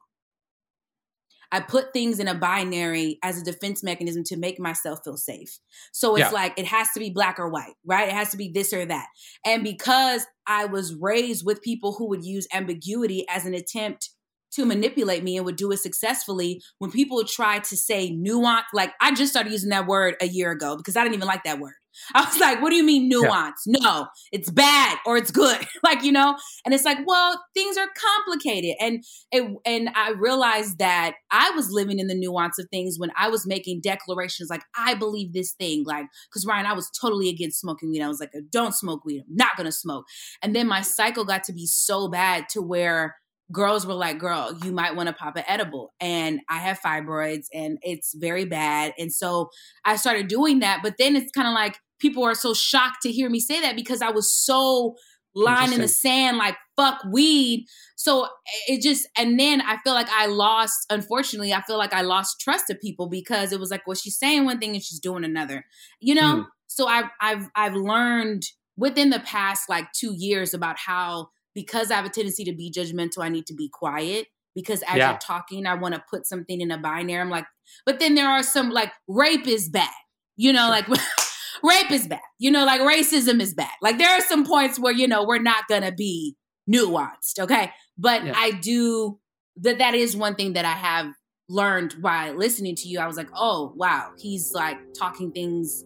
I 1.51 1.61
put 1.61 1.93
things 1.93 2.19
in 2.19 2.29
a 2.29 2.35
binary 2.35 3.19
as 3.23 3.41
a 3.41 3.45
defense 3.45 3.83
mechanism 3.83 4.23
to 4.25 4.37
make 4.37 4.61
myself 4.61 5.01
feel 5.03 5.17
safe. 5.17 5.59
So 5.93 6.15
it's 6.17 6.27
yeah. 6.27 6.31
like 6.31 6.59
it 6.59 6.67
has 6.67 6.89
to 6.93 7.01
be 7.01 7.11
black 7.11 7.39
or 7.39 7.49
white, 7.49 7.75
right? 7.87 8.09
It 8.09 8.15
has 8.15 8.31
to 8.31 8.37
be 8.37 8.51
this 8.53 8.73
or 8.73 8.85
that. 8.85 9.07
And 9.47 9.65
because 9.65 10.27
I 10.47 10.67
was 10.67 10.95
raised 10.95 11.47
with 11.47 11.63
people 11.63 11.95
who 11.95 12.09
would 12.09 12.25
use 12.25 12.47
ambiguity 12.53 13.25
as 13.31 13.47
an 13.47 13.55
attempt 13.55 14.11
to 14.51 14.65
manipulate 14.67 15.23
me 15.23 15.37
and 15.37 15.47
would 15.47 15.57
do 15.57 15.71
it 15.73 15.79
successfully, 15.79 16.63
when 16.79 16.91
people 16.91 17.23
try 17.25 17.61
to 17.61 17.77
say 17.77 18.11
nuance, 18.11 18.67
like 18.75 18.93
I 19.01 19.15
just 19.15 19.33
started 19.33 19.53
using 19.53 19.71
that 19.71 19.87
word 19.87 20.17
a 20.21 20.27
year 20.27 20.51
ago 20.51 20.77
because 20.77 20.97
I 20.97 21.03
didn't 21.03 21.17
even 21.17 21.29
like 21.29 21.45
that 21.45 21.61
word. 21.61 21.75
I 22.15 22.25
was 22.25 22.39
like, 22.39 22.61
what 22.61 22.71
do 22.71 22.77
you 22.77 22.85
mean 22.85 23.09
nuance? 23.09 23.63
Yeah. 23.67 23.79
No, 23.81 24.07
it's 24.33 24.51
bad 24.51 24.99
or 25.07 25.17
it's 25.17 25.31
good. 25.31 25.59
like, 25.83 26.03
you 26.03 26.13
know, 26.13 26.37
and 26.65 26.75
it's 26.75 26.85
like, 26.85 26.99
well, 27.07 27.43
things 27.55 27.77
are 27.77 27.89
complicated. 28.17 28.77
And 28.81 29.05
it, 29.33 29.51
and 29.65 29.91
I 29.95 30.11
realized 30.11 30.79
that 30.79 31.15
I 31.31 31.51
was 31.51 31.71
living 31.71 31.99
in 31.99 32.07
the 32.07 32.15
nuance 32.15 32.59
of 32.59 32.67
things 32.71 32.97
when 32.99 33.11
I 33.17 33.29
was 33.29 33.47
making 33.47 33.81
declarations 33.83 34.51
like, 34.51 34.63
I 34.77 34.95
believe 34.95 35.33
this 35.33 35.53
thing. 35.53 35.85
Like, 35.87 36.07
because 36.31 36.47
Ryan, 36.47 36.67
I 36.67 36.73
was 36.73 36.91
totally 37.01 37.29
against 37.29 37.61
smoking 37.61 37.91
weed. 37.91 38.03
I 38.03 38.09
was 38.09 38.21
like, 38.21 38.31
uh, 38.37 38.41
don't 38.51 38.75
smoke 38.75 39.05
weed. 39.05 39.25
I'm 39.29 39.37
not 39.37 39.57
going 39.57 39.67
to 39.67 39.73
smoke. 39.73 40.05
And 40.43 40.55
then 40.55 40.67
my 40.67 40.83
cycle 40.83 41.25
got 41.25 41.45
to 41.45 41.53
be 41.53 41.67
so 41.67 42.09
bad 42.09 42.47
to 42.51 42.63
where 42.63 43.17
girls 43.51 43.87
were 43.87 43.95
like, 43.95 44.19
girl, 44.19 44.57
you 44.63 44.73
might 44.73 44.95
want 44.95 45.09
to 45.09 45.13
pop 45.13 45.37
an 45.37 45.45
edible. 45.49 45.93
And 46.01 46.41
I 46.49 46.59
have 46.59 46.81
fibroids 46.81 47.47
and 47.53 47.79
it's 47.83 48.15
very 48.15 48.45
bad. 48.45 48.93
And 48.99 49.13
so 49.13 49.49
I 49.85 49.97
started 49.97 50.29
doing 50.29 50.61
that. 50.61 50.81
But 50.83 50.97
then 50.99 51.17
it's 51.17 51.33
kind 51.33 51.49
of 51.49 51.55
like, 51.55 51.79
people 51.99 52.25
are 52.25 52.35
so 52.35 52.55
shocked 52.55 53.03
to 53.03 53.13
hear 53.13 53.29
me 53.29 53.41
say 53.41 53.61
that 53.61 53.77
because 53.77 54.03
I 54.03 54.11
was 54.11 54.33
so 54.33 54.97
line 55.35 55.73
in 55.73 55.81
the 55.81 55.89
sand, 55.89 56.37
like 56.37 56.57
fuck 56.77 57.03
weed. 57.11 57.67
So 57.97 58.29
it 58.67 58.83
just, 58.83 59.09
and 59.17 59.39
then 59.39 59.61
I 59.61 59.77
feel 59.79 59.95
like 59.95 60.09
I 60.11 60.27
lost, 60.27 60.87
unfortunately, 60.91 61.53
I 61.53 61.63
feel 61.63 61.79
like 61.79 61.93
I 61.93 62.03
lost 62.03 62.41
trust 62.41 62.71
of 62.71 62.81
people 62.81 63.09
because 63.09 63.53
it 63.53 63.61
was 63.61 63.71
like, 63.71 63.87
well, 63.87 63.95
she's 63.95 64.19
saying 64.19 64.45
one 64.45 64.59
thing 64.59 64.75
and 64.75 64.83
she's 64.83 65.01
doing 65.01 65.25
another, 65.25 65.65
you 66.01 66.15
know? 66.15 66.37
Mm. 66.37 66.47
So 66.67 66.87
I've, 66.87 67.11
I've, 67.21 67.49
I've 67.55 67.75
learned 67.75 68.45
within 68.77 69.11
the 69.11 69.21
past 69.21 69.69
like 69.69 69.87
two 69.93 70.15
years 70.17 70.55
about 70.55 70.77
how, 70.79 71.29
because 71.55 71.91
I 71.91 71.97
have 71.97 72.05
a 72.05 72.11
tendency 72.11 72.45
to 72.45 72.55
be 72.55 72.73
judgmental, 72.73 73.25
I 73.25 73.29
need 73.29 73.47
to 73.47 73.55
be 73.55 73.69
quiet 73.69 74.29
because 74.55 74.83
as 74.83 74.97
yeah. 74.97 75.11
you're 75.11 75.19
talking, 75.19 75.67
I 75.67 75.75
want 75.75 75.95
to 75.95 76.05
put 76.11 76.27
something 76.27 76.61
in 76.61 76.71
a 76.71 76.79
binary. 76.79 77.21
I'm 77.21 77.31
like, 77.31 77.47
but 77.85 77.99
then 77.99 78.15
there 78.15 78.29
are 78.29 78.43
some 78.43 78.71
like 78.71 78.93
rape 79.07 79.47
is 79.47 79.69
bad, 79.69 79.89
you 80.37 80.53
know, 80.53 80.69
like 80.69 80.87
rape 81.63 81.91
is 81.91 82.07
bad. 82.07 82.21
You 82.39 82.51
know, 82.51 82.65
like 82.65 82.81
racism 82.81 83.41
is 83.41 83.55
bad. 83.55 83.73
Like 83.83 83.99
there 83.99 84.11
are 84.11 84.21
some 84.21 84.45
points 84.45 84.79
where, 84.79 84.93
you 84.93 85.09
know, 85.09 85.25
we're 85.25 85.43
not 85.43 85.67
going 85.69 85.83
to 85.83 85.93
be 85.93 86.37
nuanced. 86.71 87.39
Okay. 87.39 87.73
But 87.97 88.25
yeah. 88.25 88.33
I 88.37 88.53
do 88.53 89.19
that. 89.57 89.79
That 89.79 89.95
is 89.95 90.17
one 90.17 90.35
thing 90.35 90.53
that 90.55 90.65
I 90.65 90.73
have 90.73 91.13
learned 91.49 92.01
by 92.03 92.31
listening 92.33 92.75
to 92.77 92.89
you. 92.89 93.01
I 93.01 93.07
was 93.07 93.17
like, 93.17 93.31
oh, 93.35 93.73
wow. 93.77 94.13
He's 94.19 94.53
like 94.53 94.79
talking 94.99 95.33
things. 95.33 95.85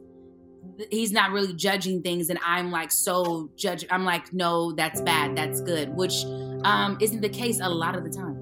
He's 0.90 1.12
not 1.12 1.30
really 1.30 1.54
judging 1.54 2.02
things. 2.02 2.30
And 2.30 2.38
I'm 2.44 2.70
like, 2.70 2.90
so 2.90 3.50
judge. 3.56 3.84
I'm 3.90 4.04
like, 4.04 4.32
no, 4.32 4.72
that's 4.72 5.00
bad. 5.00 5.36
That's 5.36 5.60
good, 5.60 5.94
which 5.94 6.24
um, 6.64 6.98
isn't 7.00 7.20
the 7.20 7.28
case 7.28 7.60
a 7.60 7.68
lot 7.68 7.94
of 7.94 8.04
the 8.04 8.10
time. 8.10 8.41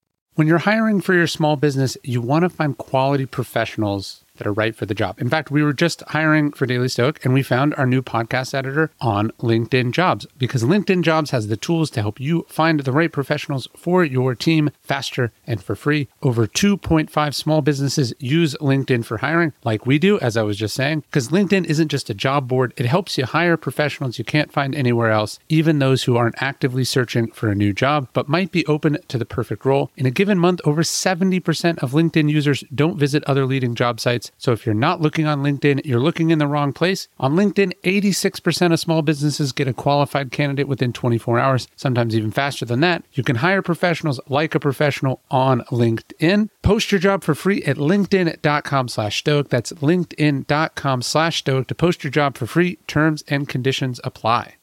When 0.41 0.47
you're 0.47 0.57
hiring 0.57 1.01
for 1.01 1.13
your 1.13 1.27
small 1.27 1.55
business, 1.55 1.99
you 2.03 2.19
want 2.19 2.41
to 2.41 2.49
find 2.49 2.75
quality 2.75 3.27
professionals 3.27 4.23
that 4.41 4.47
are 4.47 4.53
right 4.53 4.75
for 4.75 4.87
the 4.87 4.95
job. 4.95 5.21
In 5.21 5.29
fact, 5.29 5.51
we 5.51 5.61
were 5.61 5.71
just 5.71 6.01
hiring 6.07 6.51
for 6.51 6.65
Daily 6.65 6.89
Stoic 6.89 7.23
and 7.23 7.31
we 7.31 7.43
found 7.43 7.75
our 7.75 7.85
new 7.85 8.01
podcast 8.01 8.55
editor 8.55 8.89
on 8.99 9.29
LinkedIn 9.39 9.91
Jobs 9.91 10.25
because 10.39 10.63
LinkedIn 10.63 11.03
Jobs 11.03 11.29
has 11.29 11.47
the 11.47 11.55
tools 11.55 11.91
to 11.91 12.01
help 12.01 12.19
you 12.19 12.47
find 12.49 12.79
the 12.79 12.91
right 12.91 13.11
professionals 13.11 13.67
for 13.77 14.03
your 14.03 14.33
team 14.33 14.71
faster 14.81 15.31
and 15.45 15.63
for 15.63 15.75
free. 15.75 16.07
Over 16.23 16.47
2.5 16.47 17.35
small 17.35 17.61
businesses 17.61 18.15
use 18.17 18.55
LinkedIn 18.59 19.05
for 19.05 19.17
hiring, 19.17 19.53
like 19.63 19.85
we 19.85 19.99
do, 19.99 20.17
as 20.21 20.35
I 20.35 20.41
was 20.41 20.57
just 20.57 20.73
saying, 20.73 21.01
because 21.01 21.27
LinkedIn 21.27 21.65
isn't 21.65 21.89
just 21.89 22.09
a 22.09 22.15
job 22.15 22.47
board, 22.47 22.73
it 22.77 22.87
helps 22.87 23.19
you 23.19 23.25
hire 23.25 23.57
professionals 23.57 24.17
you 24.17 24.25
can't 24.25 24.51
find 24.51 24.73
anywhere 24.73 25.11
else, 25.11 25.37
even 25.49 25.77
those 25.77 26.05
who 26.05 26.17
aren't 26.17 26.41
actively 26.41 26.83
searching 26.83 27.29
for 27.31 27.49
a 27.49 27.55
new 27.55 27.73
job 27.73 28.07
but 28.13 28.27
might 28.27 28.51
be 28.51 28.65
open 28.65 28.97
to 29.07 29.19
the 29.19 29.25
perfect 29.25 29.65
role. 29.65 29.91
In 29.95 30.07
a 30.07 30.11
given 30.11 30.39
month, 30.39 30.61
over 30.65 30.81
70% 30.81 31.77
of 31.83 31.91
LinkedIn 31.91 32.27
users 32.27 32.63
don't 32.73 32.97
visit 32.97 33.23
other 33.25 33.45
leading 33.45 33.75
job 33.75 33.99
sites 33.99 34.30
so 34.37 34.51
if 34.51 34.65
you're 34.65 34.73
not 34.73 35.01
looking 35.01 35.27
on 35.27 35.43
LinkedIn, 35.43 35.85
you're 35.85 35.99
looking 35.99 36.31
in 36.31 36.39
the 36.39 36.47
wrong 36.47 36.73
place. 36.73 37.07
On 37.19 37.35
LinkedIn, 37.35 37.73
86% 37.83 38.73
of 38.73 38.79
small 38.79 39.01
businesses 39.01 39.51
get 39.51 39.67
a 39.67 39.73
qualified 39.73 40.31
candidate 40.31 40.67
within 40.67 40.93
24 40.93 41.39
hours, 41.39 41.67
sometimes 41.75 42.15
even 42.15 42.31
faster 42.31 42.65
than 42.65 42.79
that. 42.79 43.03
You 43.13 43.23
can 43.23 43.37
hire 43.37 43.61
professionals 43.61 44.19
like 44.27 44.55
a 44.55 44.59
professional 44.59 45.21
on 45.29 45.61
LinkedIn. 45.71 46.49
Post 46.63 46.91
your 46.91 46.99
job 46.99 47.23
for 47.23 47.35
free 47.35 47.61
at 47.63 47.77
linkedin.com 47.77 48.87
slash 48.87 49.19
stoic. 49.19 49.49
That's 49.49 49.71
linkedin.com 49.73 51.01
slash 51.01 51.37
stoic 51.37 51.67
to 51.67 51.75
post 51.75 52.03
your 52.03 52.11
job 52.11 52.37
for 52.37 52.47
free. 52.47 52.77
Terms 52.87 53.23
and 53.27 53.47
conditions 53.47 53.99
apply. 54.03 54.55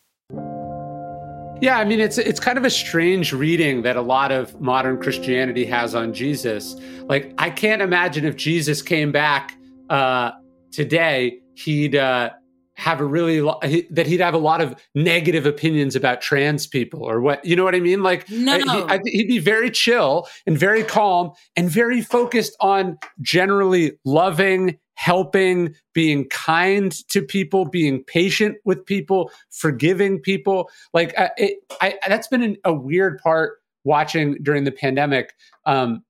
Yeah, 1.61 1.79
I 1.79 1.85
mean 1.85 1.99
it's 1.99 2.19
it's 2.19 2.39
kind 2.39 2.57
of 2.57 2.65
a 2.65 2.71
strange 2.71 3.33
reading 3.33 3.83
that 3.83 3.97
a 3.97 4.01
lot 4.01 4.31
of 4.31 4.61
modern 4.61 5.01
Christianity 5.01 5.65
has 5.65 5.93
on 5.93 6.15
Jesus. 6.15 6.77
Like 7.03 7.35
I 7.37 7.51
can't 7.51 7.83
imagine 7.83 8.25
if 8.25 8.37
Jesus 8.37 8.81
came 8.81 9.11
back 9.11 9.58
uh, 9.91 10.33
today, 10.71 11.41
he'd 11.55 11.97
uh, 11.97 12.31
have 12.79 13.01
a 13.01 13.05
really 13.05 13.41
lo- 13.41 13.59
he, 13.65 13.87
that 13.91 14.07
he'd 14.07 14.21
have 14.21 14.35
a 14.35 14.39
lot 14.39 14.61
of 14.61 14.81
negative 14.95 15.47
opinions 15.47 15.97
about 15.97 16.21
trans 16.21 16.65
people 16.65 17.03
or 17.03 17.21
what 17.21 17.45
you 17.45 17.57
know 17.57 17.65
what 17.65 17.75
I 17.75 17.81
mean. 17.81 18.05
Like 18.05 18.31
no, 18.31 18.87
I, 18.87 19.01
he, 19.05 19.19
would 19.23 19.29
be 19.29 19.41
very 19.41 19.69
chill 19.69 20.29
and 20.47 20.57
very 20.57 20.85
calm 20.85 21.33
and 21.57 21.69
very 21.69 22.01
focused 22.01 22.57
on 22.61 22.97
generally 23.21 23.99
loving, 24.05 24.79
helping, 24.95 25.75
being 25.93 26.29
kind 26.29 26.93
to 27.09 27.21
people, 27.21 27.65
being 27.65 28.05
patient 28.05 28.57
with 28.65 28.87
people, 28.87 29.33
forgiving 29.51 30.21
people. 30.21 30.71
Like 30.95 31.19
uh, 31.19 31.31
it, 31.37 31.59
I, 31.81 31.99
that's 32.07 32.29
been 32.29 32.43
an, 32.43 32.57
a 32.65 32.73
weird 32.73 33.19
part 33.19 33.59
watching 33.83 34.37
during 34.41 34.63
the 34.63 34.73
pandemic. 34.73 35.35
Um, 35.67 36.05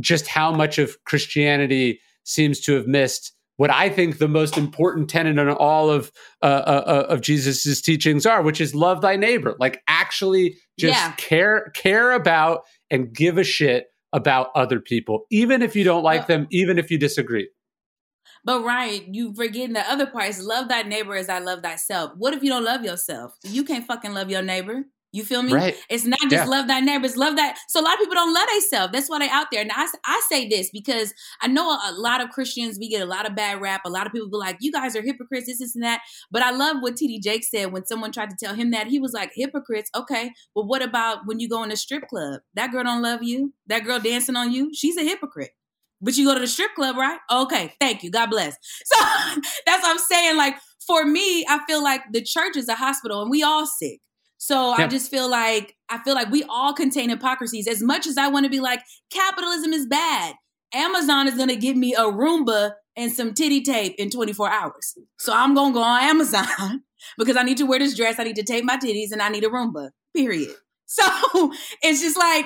just 0.00 0.26
how 0.26 0.50
much 0.50 0.78
of 0.78 0.96
Christianity 1.04 2.00
seems 2.24 2.60
to 2.60 2.74
have 2.74 2.86
missed 2.86 3.32
what 3.56 3.70
I 3.70 3.88
think 3.88 4.18
the 4.18 4.28
most 4.28 4.56
important 4.56 5.10
tenet 5.10 5.38
in 5.38 5.48
all 5.48 5.90
of 5.90 6.10
uh, 6.42 6.46
uh, 6.46 6.84
uh 6.86 7.06
of 7.08 7.20
Jesus's 7.20 7.82
teachings 7.82 8.26
are, 8.26 8.42
which 8.42 8.60
is 8.60 8.74
love 8.74 9.02
thy 9.02 9.16
neighbor. 9.16 9.54
Like 9.58 9.82
actually 9.86 10.56
just 10.78 10.98
yeah. 10.98 11.12
care 11.12 11.70
care 11.74 12.12
about 12.12 12.62
and 12.90 13.12
give 13.12 13.38
a 13.38 13.44
shit 13.44 13.86
about 14.12 14.50
other 14.54 14.80
people, 14.80 15.26
even 15.30 15.62
if 15.62 15.74
you 15.76 15.84
don't 15.84 16.02
like 16.02 16.26
them, 16.26 16.46
even 16.50 16.78
if 16.78 16.90
you 16.90 16.98
disagree. 16.98 17.48
But 18.44 18.64
Ryan, 18.64 19.14
you 19.14 19.34
forgetting 19.34 19.74
the 19.74 19.88
other 19.88 20.06
part 20.06 20.28
is 20.28 20.44
love 20.44 20.68
thy 20.68 20.82
neighbor 20.82 21.14
as 21.14 21.28
I 21.28 21.38
love 21.38 21.62
thyself. 21.62 22.12
What 22.16 22.34
if 22.34 22.42
you 22.42 22.50
don't 22.50 22.64
love 22.64 22.84
yourself? 22.84 23.34
You 23.44 23.64
can't 23.64 23.86
fucking 23.86 24.12
love 24.12 24.30
your 24.30 24.42
neighbor. 24.42 24.82
You 25.12 25.24
feel 25.24 25.42
me? 25.42 25.52
Right. 25.52 25.76
It's 25.90 26.06
not 26.06 26.20
just 26.22 26.32
yeah. 26.32 26.44
love 26.46 26.68
thy 26.68 26.80
neighbors, 26.80 27.18
love 27.18 27.36
that. 27.36 27.58
So 27.68 27.80
a 27.80 27.84
lot 27.84 27.92
of 27.94 28.00
people 28.00 28.14
don't 28.14 28.32
love 28.32 28.48
themselves. 28.48 28.92
That's 28.92 29.10
why 29.10 29.18
they 29.18 29.28
out 29.28 29.48
there. 29.52 29.62
Now 29.62 29.74
I, 29.76 29.86
I 30.06 30.22
say 30.30 30.48
this 30.48 30.70
because 30.70 31.12
I 31.42 31.48
know 31.48 31.70
a, 31.70 31.90
a, 31.90 31.92
lot 31.92 32.22
of 32.22 32.30
Christians, 32.30 32.78
we 32.78 32.88
get 32.88 33.02
a 33.02 33.06
lot 33.06 33.28
of 33.28 33.36
bad 33.36 33.60
rap. 33.60 33.82
A 33.84 33.90
lot 33.90 34.06
of 34.06 34.12
people 34.12 34.30
be 34.30 34.38
like, 34.38 34.56
you 34.60 34.72
guys 34.72 34.96
are 34.96 35.02
hypocrites, 35.02 35.46
this, 35.46 35.58
this, 35.58 35.74
and 35.74 35.84
that. 35.84 36.00
But 36.30 36.42
I 36.42 36.50
love 36.50 36.78
what 36.80 36.94
TD 36.94 37.22
Jakes 37.22 37.50
said 37.50 37.72
when 37.72 37.84
someone 37.84 38.10
tried 38.10 38.30
to 38.30 38.36
tell 38.42 38.54
him 38.54 38.70
that. 38.70 38.86
He 38.86 38.98
was 38.98 39.12
like, 39.12 39.32
hypocrites, 39.34 39.90
okay. 39.94 40.30
Well, 40.54 40.66
what 40.66 40.82
about 40.82 41.26
when 41.26 41.40
you 41.40 41.48
go 41.48 41.62
in 41.62 41.70
a 41.70 41.76
strip 41.76 42.08
club? 42.08 42.40
That 42.54 42.72
girl 42.72 42.84
don't 42.84 43.02
love 43.02 43.22
you. 43.22 43.52
That 43.66 43.84
girl 43.84 44.00
dancing 44.00 44.36
on 44.36 44.50
you, 44.50 44.70
she's 44.72 44.96
a 44.96 45.02
hypocrite. 45.02 45.50
But 46.00 46.16
you 46.16 46.26
go 46.26 46.34
to 46.34 46.40
the 46.40 46.48
strip 46.48 46.74
club, 46.74 46.96
right? 46.96 47.20
Okay, 47.30 47.74
thank 47.78 48.02
you. 48.02 48.10
God 48.10 48.30
bless. 48.30 48.56
So 48.84 48.98
that's 49.66 49.82
what 49.82 49.90
I'm 49.90 49.98
saying. 49.98 50.36
Like, 50.36 50.56
for 50.86 51.04
me, 51.04 51.44
I 51.48 51.60
feel 51.66 51.82
like 51.82 52.00
the 52.12 52.22
church 52.22 52.56
is 52.56 52.68
a 52.68 52.74
hospital 52.74 53.22
and 53.22 53.30
we 53.30 53.42
all 53.42 53.66
sick. 53.66 54.00
So 54.42 54.72
I 54.72 54.88
just 54.88 55.08
feel 55.08 55.30
like 55.30 55.76
I 55.88 56.02
feel 56.02 56.14
like 56.14 56.28
we 56.28 56.42
all 56.48 56.72
contain 56.72 57.10
hypocrisies. 57.10 57.68
As 57.68 57.80
much 57.80 58.08
as 58.08 58.18
I 58.18 58.26
want 58.26 58.44
to 58.44 58.50
be 58.50 58.58
like 58.58 58.80
capitalism 59.08 59.72
is 59.72 59.86
bad, 59.86 60.34
Amazon 60.74 61.28
is 61.28 61.36
going 61.36 61.48
to 61.50 61.54
give 61.54 61.76
me 61.76 61.94
a 61.94 62.00
Roomba 62.00 62.72
and 62.96 63.12
some 63.12 63.34
titty 63.34 63.62
tape 63.62 63.94
in 63.98 64.10
24 64.10 64.50
hours. 64.50 64.98
So 65.16 65.32
I'm 65.32 65.54
going 65.54 65.72
to 65.72 65.74
go 65.74 65.82
on 65.84 66.02
Amazon 66.02 66.82
because 67.18 67.36
I 67.36 67.44
need 67.44 67.56
to 67.58 67.66
wear 67.66 67.78
this 67.78 67.96
dress, 67.96 68.18
I 68.18 68.24
need 68.24 68.34
to 68.34 68.42
tape 68.42 68.64
my 68.64 68.76
titties 68.78 69.12
and 69.12 69.22
I 69.22 69.28
need 69.28 69.44
a 69.44 69.48
Roomba. 69.48 69.90
Period. 70.14 70.50
So 70.94 71.50
it's 71.80 72.02
just 72.02 72.18
like 72.18 72.44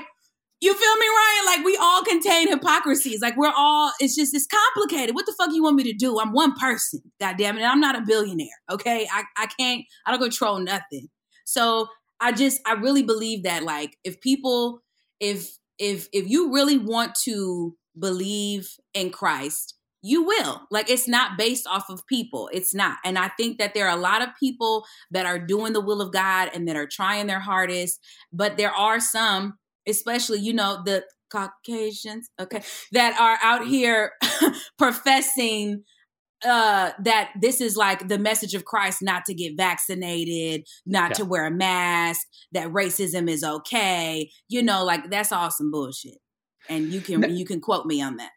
you 0.60 0.72
feel 0.72 0.96
me, 0.96 1.06
Ryan? 1.06 1.46
Like 1.46 1.64
we 1.64 1.76
all 1.78 2.04
contain 2.04 2.46
hypocrisies. 2.46 3.20
Like 3.20 3.36
we're 3.36 3.52
all, 3.56 3.90
it's 3.98 4.14
just, 4.14 4.34
it's 4.36 4.46
complicated. 4.46 5.16
What 5.16 5.26
the 5.26 5.34
fuck 5.36 5.52
you 5.52 5.64
want 5.64 5.74
me 5.74 5.82
to 5.82 5.92
do? 5.92 6.20
I'm 6.20 6.32
one 6.32 6.54
person. 6.54 7.00
God 7.20 7.38
damn 7.38 7.58
it. 7.58 7.64
I'm 7.64 7.80
not 7.80 7.96
a 7.96 8.02
billionaire. 8.02 8.46
Okay. 8.70 9.08
I, 9.12 9.24
I 9.36 9.46
can't, 9.58 9.82
I 10.06 10.12
don't 10.12 10.20
control 10.20 10.60
nothing. 10.60 11.08
So 11.46 11.86
I 12.20 12.32
just 12.32 12.60
I 12.66 12.74
really 12.74 13.02
believe 13.02 13.44
that 13.44 13.62
like 13.62 13.96
if 14.04 14.20
people 14.20 14.82
if 15.20 15.56
if 15.78 16.08
if 16.12 16.28
you 16.28 16.52
really 16.52 16.76
want 16.76 17.14
to 17.24 17.74
believe 17.98 18.68
in 18.92 19.10
Christ, 19.10 19.74
you 20.02 20.22
will. 20.24 20.62
Like 20.70 20.90
it's 20.90 21.08
not 21.08 21.38
based 21.38 21.66
off 21.66 21.88
of 21.88 22.06
people. 22.06 22.50
It's 22.52 22.74
not. 22.74 22.98
And 23.04 23.18
I 23.18 23.28
think 23.28 23.58
that 23.58 23.72
there 23.72 23.88
are 23.88 23.96
a 23.96 24.00
lot 24.00 24.22
of 24.22 24.28
people 24.38 24.84
that 25.10 25.24
are 25.24 25.38
doing 25.38 25.72
the 25.72 25.80
will 25.80 26.02
of 26.02 26.12
God 26.12 26.50
and 26.52 26.68
that 26.68 26.76
are 26.76 26.88
trying 26.90 27.26
their 27.26 27.40
hardest, 27.40 28.00
but 28.32 28.56
there 28.56 28.72
are 28.72 29.00
some 29.00 29.54
especially 29.88 30.40
you 30.40 30.52
know 30.52 30.82
the 30.84 31.04
Caucasians, 31.30 32.28
okay, 32.40 32.62
that 32.92 33.18
are 33.20 33.38
out 33.42 33.66
here 33.66 34.12
professing 34.78 35.84
uh 36.46 36.92
that 37.00 37.32
this 37.40 37.60
is 37.60 37.76
like 37.76 38.08
the 38.08 38.18
message 38.18 38.54
of 38.54 38.64
Christ 38.64 39.02
not 39.02 39.24
to 39.26 39.34
get 39.34 39.56
vaccinated, 39.56 40.66
not 40.86 41.10
yeah. 41.10 41.14
to 41.14 41.24
wear 41.24 41.46
a 41.46 41.50
mask, 41.50 42.26
that 42.52 42.68
racism 42.68 43.28
is 43.28 43.42
okay. 43.42 44.30
You 44.48 44.62
know, 44.62 44.84
like 44.84 45.10
that's 45.10 45.32
all 45.32 45.50
some 45.50 45.70
bullshit. 45.70 46.18
And 46.68 46.92
you 46.92 47.00
can 47.00 47.36
you 47.36 47.44
can 47.44 47.60
quote 47.60 47.86
me 47.86 48.00
on 48.00 48.16
that. 48.16 48.30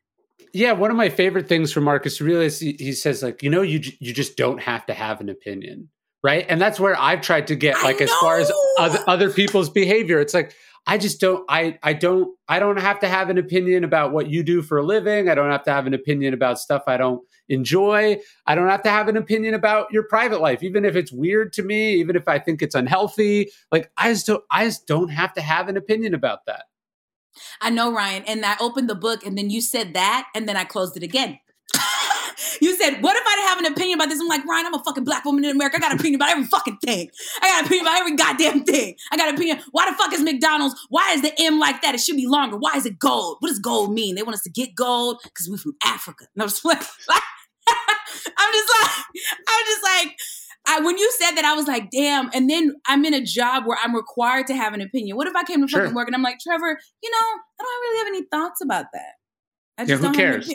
Yeah, 0.53 0.71
one 0.71 0.89
of 0.89 0.97
my 0.97 1.09
favorite 1.09 1.47
things 1.47 1.71
from 1.71 1.83
Marcus 1.83 2.19
Aurelius, 2.19 2.59
he, 2.59 2.75
he 2.79 2.93
says 2.93 3.21
like, 3.21 3.43
you 3.43 3.49
know, 3.49 3.61
you 3.61 3.81
you 3.99 4.13
just 4.13 4.35
don't 4.35 4.61
have 4.61 4.85
to 4.87 4.93
have 4.93 5.21
an 5.21 5.29
opinion, 5.29 5.89
right? 6.23 6.45
And 6.49 6.59
that's 6.59 6.79
where 6.79 6.99
I've 6.99 7.21
tried 7.21 7.47
to 7.47 7.55
get 7.55 7.81
like 7.83 8.01
as 8.01 8.11
far 8.15 8.39
as 8.39 8.51
other, 8.79 8.99
other 9.07 9.29
people's 9.31 9.69
behavior. 9.69 10.19
It's 10.19 10.33
like 10.33 10.55
I 10.87 10.97
just 10.97 11.19
don't 11.19 11.45
I 11.49 11.77
I 11.83 11.93
don't 11.93 12.35
I 12.47 12.59
don't 12.59 12.79
have 12.79 12.99
to 13.01 13.07
have 13.07 13.29
an 13.29 13.37
opinion 13.37 13.83
about 13.83 14.11
what 14.11 14.27
you 14.27 14.43
do 14.43 14.61
for 14.61 14.79
a 14.79 14.83
living. 14.83 15.29
I 15.29 15.35
don't 15.35 15.51
have 15.51 15.63
to 15.65 15.71
have 15.71 15.85
an 15.85 15.93
opinion 15.93 16.33
about 16.33 16.59
stuff 16.59 16.83
I 16.87 16.97
don't 16.97 17.21
enjoy. 17.49 18.19
I 18.45 18.55
don't 18.55 18.69
have 18.69 18.83
to 18.83 18.89
have 18.89 19.07
an 19.07 19.17
opinion 19.17 19.53
about 19.53 19.91
your 19.91 20.03
private 20.03 20.41
life 20.41 20.63
even 20.63 20.85
if 20.85 20.95
it's 20.95 21.11
weird 21.11 21.53
to 21.53 21.63
me, 21.63 21.95
even 21.95 22.15
if 22.15 22.27
I 22.27 22.39
think 22.39 22.61
it's 22.61 22.75
unhealthy. 22.75 23.51
Like 23.71 23.91
I 23.97 24.11
just 24.13 24.27
don't 24.27 24.43
I 24.49 24.65
just 24.65 24.87
don't 24.87 25.09
have 25.09 25.33
to 25.33 25.41
have 25.41 25.67
an 25.67 25.77
opinion 25.77 26.13
about 26.13 26.45
that. 26.45 26.65
I 27.61 27.69
know, 27.69 27.91
Ryan. 27.93 28.23
And 28.25 28.45
I 28.45 28.55
opened 28.59 28.89
the 28.89 28.95
book 28.95 29.25
and 29.25 29.37
then 29.37 29.49
you 29.49 29.61
said 29.61 29.93
that 29.93 30.27
and 30.35 30.47
then 30.47 30.55
I 30.55 30.63
closed 30.63 30.97
it 30.97 31.03
again. 31.03 31.39
you 32.61 32.75
said, 32.75 33.01
What 33.01 33.15
if 33.15 33.23
I 33.25 33.45
have 33.49 33.59
an 33.59 33.65
opinion 33.71 33.99
about 33.99 34.09
this? 34.09 34.19
I'm 34.19 34.27
like, 34.27 34.45
Ryan, 34.45 34.67
I'm 34.67 34.73
a 34.75 34.83
fucking 34.83 35.03
black 35.03 35.25
woman 35.25 35.43
in 35.43 35.51
America. 35.51 35.77
I 35.77 35.79
got 35.79 35.91
an 35.91 35.99
opinion 35.99 36.21
about 36.21 36.31
every 36.31 36.45
fucking 36.45 36.77
thing. 36.77 37.09
I 37.41 37.47
got 37.47 37.59
an 37.59 37.65
opinion 37.65 37.87
about 37.87 37.99
every 37.99 38.15
goddamn 38.15 38.63
thing. 38.63 38.95
I 39.11 39.17
got 39.17 39.29
an 39.29 39.35
opinion. 39.35 39.59
Why 39.71 39.89
the 39.89 39.97
fuck 39.97 40.13
is 40.13 40.21
McDonald's? 40.21 40.75
Why 40.89 41.13
is 41.13 41.21
the 41.21 41.33
M 41.39 41.59
like 41.59 41.81
that? 41.81 41.95
It 41.95 41.99
should 41.99 42.15
be 42.15 42.27
longer. 42.27 42.57
Why 42.57 42.75
is 42.75 42.85
it 42.85 42.99
gold? 42.99 43.37
What 43.39 43.49
does 43.49 43.59
gold 43.59 43.93
mean? 43.93 44.15
They 44.15 44.23
want 44.23 44.35
us 44.35 44.43
to 44.43 44.49
get 44.49 44.75
gold 44.75 45.19
because 45.23 45.49
we're 45.49 45.57
from 45.57 45.75
Africa. 45.83 46.27
No, 46.35 46.47
like, 46.63 46.81
I'm 48.37 48.53
just 48.53 48.69
like, 48.79 48.89
I'm 49.47 49.65
just 49.65 49.83
like, 49.83 50.17
I, 50.67 50.79
when 50.81 50.97
you 50.97 51.11
said 51.17 51.31
that, 51.31 51.45
I 51.45 51.53
was 51.53 51.67
like, 51.67 51.89
damn. 51.89 52.29
And 52.33 52.49
then 52.49 52.73
I'm 52.85 53.03
in 53.05 53.13
a 53.13 53.23
job 53.23 53.63
where 53.65 53.77
I'm 53.83 53.95
required 53.95 54.47
to 54.47 54.55
have 54.55 54.73
an 54.73 54.81
opinion. 54.81 55.17
What 55.17 55.27
if 55.27 55.35
I 55.35 55.43
came 55.43 55.61
to 55.61 55.67
sure. 55.67 55.81
fucking 55.81 55.95
work 55.95 56.07
and 56.07 56.15
I'm 56.15 56.21
like, 56.21 56.39
Trevor, 56.39 56.77
you 57.01 57.09
know, 57.09 57.17
I 57.17 57.63
don't 57.63 57.81
really 57.81 57.97
have 57.97 58.07
any 58.07 58.25
thoughts 58.31 58.61
about 58.61 58.85
that. 58.93 59.13
I 59.79 59.85
just 59.85 60.03
yeah, 60.03 60.09
who 60.09 60.15
cares? 60.15 60.51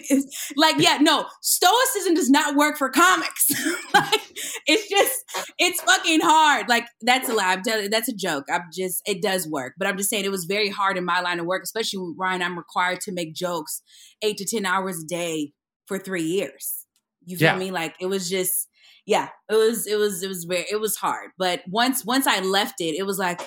like, 0.56 0.76
yeah, 0.78 0.98
no, 1.00 1.26
stoicism 1.40 2.14
does 2.14 2.30
not 2.30 2.54
work 2.54 2.76
for 2.76 2.90
comics. 2.90 3.50
like, 3.94 4.20
it's 4.66 4.88
just, 4.88 5.50
it's 5.58 5.80
fucking 5.80 6.20
hard. 6.22 6.68
Like, 6.68 6.86
that's 7.00 7.28
a 7.28 7.32
lie. 7.32 7.56
That's 7.90 8.08
a 8.08 8.14
joke. 8.14 8.44
I'm 8.52 8.68
just, 8.72 9.02
it 9.06 9.22
does 9.22 9.48
work. 9.48 9.74
But 9.78 9.88
I'm 9.88 9.96
just 9.96 10.10
saying 10.10 10.24
it 10.24 10.30
was 10.30 10.44
very 10.44 10.68
hard 10.68 10.98
in 10.98 11.04
my 11.04 11.20
line 11.20 11.40
of 11.40 11.46
work, 11.46 11.62
especially 11.64 12.12
Ryan. 12.16 12.42
I'm 12.42 12.58
required 12.58 13.00
to 13.02 13.12
make 13.12 13.34
jokes 13.34 13.82
eight 14.22 14.36
to 14.36 14.44
10 14.44 14.66
hours 14.66 15.02
a 15.02 15.06
day 15.06 15.52
for 15.86 15.98
three 15.98 16.22
years. 16.22 16.83
You 17.26 17.36
feel 17.36 17.52
yeah. 17.52 17.58
me? 17.58 17.70
Like, 17.70 17.94
it 18.00 18.06
was 18.06 18.28
just, 18.28 18.68
yeah, 19.06 19.28
it 19.48 19.54
was, 19.54 19.86
it 19.86 19.96
was, 19.96 20.22
it 20.22 20.28
was 20.28 20.44
very, 20.44 20.64
it 20.70 20.80
was 20.80 20.96
hard. 20.96 21.30
But 21.38 21.62
once, 21.68 22.04
once 22.04 22.26
I 22.26 22.40
left 22.40 22.80
it, 22.80 22.96
it 22.96 23.04
was 23.04 23.18
like, 23.18 23.40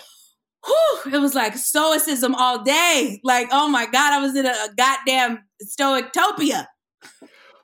whew, 0.65 1.13
it 1.13 1.19
was 1.19 1.33
like 1.35 1.55
stoicism 1.55 2.35
all 2.35 2.63
day. 2.63 3.19
Like, 3.23 3.49
oh 3.51 3.67
my 3.67 3.85
God, 3.85 4.13
I 4.13 4.19
was 4.19 4.35
in 4.35 4.45
a, 4.45 4.49
a 4.49 4.69
goddamn 4.75 5.39
stoictopia. 5.63 6.67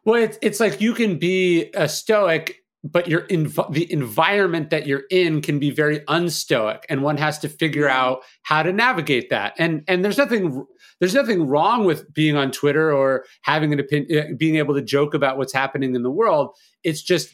Well, 0.05 0.21
it's 0.21 0.37
it's 0.41 0.59
like 0.59 0.81
you 0.81 0.93
can 0.93 1.17
be 1.17 1.69
a 1.73 1.87
stoic, 1.87 2.62
but 2.83 3.07
your 3.07 3.21
inv- 3.27 3.71
the 3.71 3.91
environment 3.91 4.69
that 4.69 4.85
you're 4.85 5.03
in 5.09 5.41
can 5.41 5.57
be 5.57 5.71
very 5.71 5.99
unstoic, 6.01 6.85
and 6.89 7.01
one 7.01 7.17
has 7.17 7.39
to 7.39 7.49
figure 7.49 7.87
out 7.87 8.23
how 8.43 8.61
to 8.61 8.73
navigate 8.73 9.29
that. 9.29 9.53
And 9.57 9.83
and 9.87 10.03
there's 10.03 10.17
nothing 10.17 10.65
there's 10.99 11.15
nothing 11.15 11.47
wrong 11.47 11.85
with 11.85 12.13
being 12.13 12.35
on 12.35 12.51
Twitter 12.51 12.91
or 12.93 13.25
having 13.41 13.71
an 13.73 13.79
opinion, 13.79 14.17
uh, 14.17 14.35
being 14.37 14.57
able 14.57 14.75
to 14.75 14.81
joke 14.81 15.13
about 15.13 15.37
what's 15.37 15.53
happening 15.53 15.95
in 15.95 16.03
the 16.03 16.11
world. 16.11 16.55
It's 16.83 17.01
just 17.01 17.33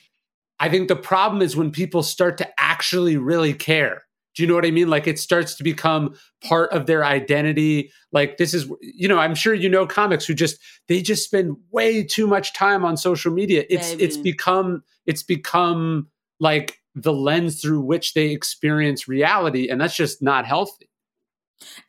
I 0.59 0.69
think 0.69 0.87
the 0.87 0.95
problem 0.95 1.41
is 1.41 1.55
when 1.55 1.71
people 1.71 2.03
start 2.03 2.37
to 2.39 2.49
actually 2.59 3.17
really 3.17 3.53
care 3.53 4.03
do 4.35 4.43
you 4.43 4.47
know 4.47 4.55
what 4.55 4.65
I 4.65 4.71
mean? 4.71 4.89
Like 4.89 5.07
it 5.07 5.19
starts 5.19 5.55
to 5.55 5.63
become 5.63 6.15
part 6.43 6.71
of 6.71 6.85
their 6.85 7.03
identity. 7.03 7.91
Like 8.11 8.37
this 8.37 8.53
is, 8.53 8.71
you 8.81 9.07
know, 9.07 9.19
I'm 9.19 9.35
sure 9.35 9.53
you 9.53 9.69
know 9.69 9.85
comics 9.85 10.25
who 10.25 10.33
just 10.33 10.59
they 10.87 11.01
just 11.01 11.23
spend 11.23 11.57
way 11.71 12.03
too 12.03 12.27
much 12.27 12.53
time 12.53 12.85
on 12.85 12.97
social 12.97 13.33
media. 13.33 13.65
It's 13.69 13.91
Baby. 13.91 14.03
it's 14.03 14.17
become 14.17 14.83
it's 15.05 15.23
become 15.23 16.07
like 16.39 16.77
the 16.95 17.13
lens 17.13 17.61
through 17.61 17.81
which 17.81 18.13
they 18.13 18.29
experience 18.29 19.07
reality, 19.07 19.69
and 19.69 19.79
that's 19.79 19.95
just 19.95 20.21
not 20.21 20.45
healthy. 20.45 20.89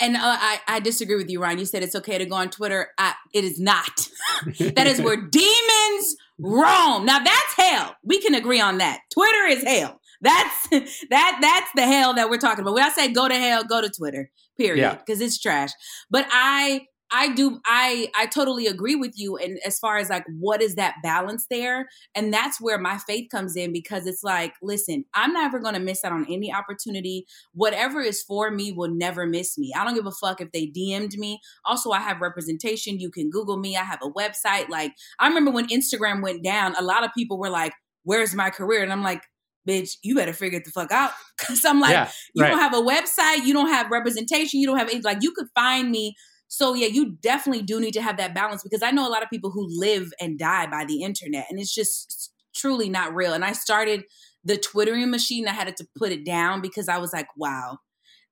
And 0.00 0.16
uh, 0.16 0.20
I, 0.22 0.60
I 0.66 0.80
disagree 0.80 1.16
with 1.16 1.30
you, 1.30 1.40
Ryan. 1.40 1.58
You 1.58 1.66
said 1.66 1.82
it's 1.82 1.94
okay 1.94 2.18
to 2.18 2.26
go 2.26 2.34
on 2.34 2.50
Twitter. 2.50 2.88
I, 2.98 3.14
it 3.32 3.44
is 3.44 3.60
not. 3.60 4.08
that 4.58 4.86
is 4.86 5.00
where 5.00 5.16
demons 5.30 6.16
roam. 6.38 7.04
Now 7.04 7.20
that's 7.20 7.54
hell. 7.56 7.96
We 8.02 8.20
can 8.20 8.34
agree 8.34 8.60
on 8.60 8.78
that. 8.78 9.00
Twitter 9.12 9.46
is 9.46 9.62
hell. 9.62 9.99
That's 10.20 10.68
that 11.10 11.38
that's 11.40 11.70
the 11.74 11.86
hell 11.86 12.14
that 12.14 12.28
we're 12.28 12.38
talking 12.38 12.62
about. 12.62 12.74
When 12.74 12.84
I 12.84 12.90
say 12.90 13.12
go 13.12 13.28
to 13.28 13.34
hell, 13.34 13.64
go 13.64 13.80
to 13.80 13.88
Twitter. 13.88 14.30
Period. 14.58 14.98
Because 14.98 15.20
yeah. 15.20 15.26
it's 15.26 15.40
trash. 15.40 15.70
But 16.10 16.26
I 16.30 16.86
I 17.12 17.34
do 17.34 17.60
I 17.66 18.08
I 18.16 18.26
totally 18.26 18.66
agree 18.66 18.94
with 18.94 19.18
you 19.18 19.36
and 19.36 19.58
as 19.66 19.78
far 19.78 19.98
as 19.98 20.08
like 20.10 20.24
what 20.38 20.62
is 20.62 20.76
that 20.76 20.96
balance 21.02 21.46
there 21.50 21.88
and 22.14 22.32
that's 22.32 22.60
where 22.60 22.78
my 22.78 22.98
faith 22.98 23.28
comes 23.30 23.56
in 23.56 23.72
because 23.72 24.06
it's 24.06 24.22
like 24.22 24.54
listen 24.62 25.04
I'm 25.14 25.32
never 25.32 25.58
going 25.58 25.74
to 25.74 25.80
miss 25.80 26.04
out 26.04 26.12
on 26.12 26.26
any 26.30 26.52
opportunity 26.52 27.26
whatever 27.52 28.00
is 28.00 28.22
for 28.22 28.50
me 28.50 28.72
will 28.72 28.90
never 28.90 29.26
miss 29.26 29.58
me 29.58 29.72
I 29.76 29.84
don't 29.84 29.94
give 29.94 30.06
a 30.06 30.12
fuck 30.12 30.40
if 30.40 30.52
they 30.52 30.66
DM'd 30.66 31.18
me 31.18 31.40
also 31.64 31.90
I 31.90 32.00
have 32.00 32.20
representation 32.20 33.00
you 33.00 33.10
can 33.10 33.30
google 33.30 33.56
me 33.56 33.76
I 33.76 33.82
have 33.82 34.00
a 34.02 34.10
website 34.10 34.68
like 34.68 34.92
I 35.18 35.26
remember 35.26 35.50
when 35.50 35.68
Instagram 35.68 36.22
went 36.22 36.44
down 36.44 36.76
a 36.76 36.82
lot 36.82 37.04
of 37.04 37.10
people 37.12 37.38
were 37.38 37.50
like 37.50 37.72
where's 38.04 38.34
my 38.34 38.50
career 38.50 38.82
and 38.82 38.92
I'm 38.92 39.02
like 39.02 39.22
bitch, 39.70 39.96
you 40.02 40.14
better 40.14 40.32
figure 40.32 40.58
it 40.58 40.64
the 40.64 40.70
fuck 40.70 40.90
out. 40.90 41.12
Cause 41.38 41.64
I'm 41.64 41.80
like, 41.80 41.92
yeah, 41.92 42.10
you 42.34 42.42
right. 42.42 42.50
don't 42.50 42.58
have 42.58 42.74
a 42.74 42.82
website, 42.82 43.44
you 43.44 43.52
don't 43.52 43.68
have 43.68 43.90
representation, 43.90 44.60
you 44.60 44.66
don't 44.66 44.78
have 44.78 44.88
anything. 44.88 45.04
Like 45.04 45.22
you 45.22 45.32
could 45.32 45.48
find 45.54 45.90
me. 45.90 46.14
So 46.48 46.74
yeah, 46.74 46.88
you 46.88 47.16
definitely 47.22 47.62
do 47.62 47.80
need 47.80 47.94
to 47.94 48.02
have 48.02 48.16
that 48.16 48.34
balance 48.34 48.62
because 48.62 48.82
I 48.82 48.90
know 48.90 49.06
a 49.06 49.10
lot 49.10 49.22
of 49.22 49.30
people 49.30 49.50
who 49.50 49.66
live 49.70 50.12
and 50.20 50.38
die 50.38 50.66
by 50.66 50.84
the 50.84 51.02
internet 51.02 51.46
and 51.48 51.60
it's 51.60 51.74
just 51.74 52.32
truly 52.54 52.88
not 52.88 53.14
real. 53.14 53.32
And 53.32 53.44
I 53.44 53.52
started 53.52 54.02
the 54.44 54.56
twittering 54.56 55.10
machine. 55.10 55.46
I 55.46 55.52
had 55.52 55.76
to 55.76 55.86
put 55.96 56.10
it 56.10 56.24
down 56.24 56.60
because 56.60 56.88
I 56.88 56.98
was 56.98 57.12
like, 57.12 57.28
wow, 57.36 57.78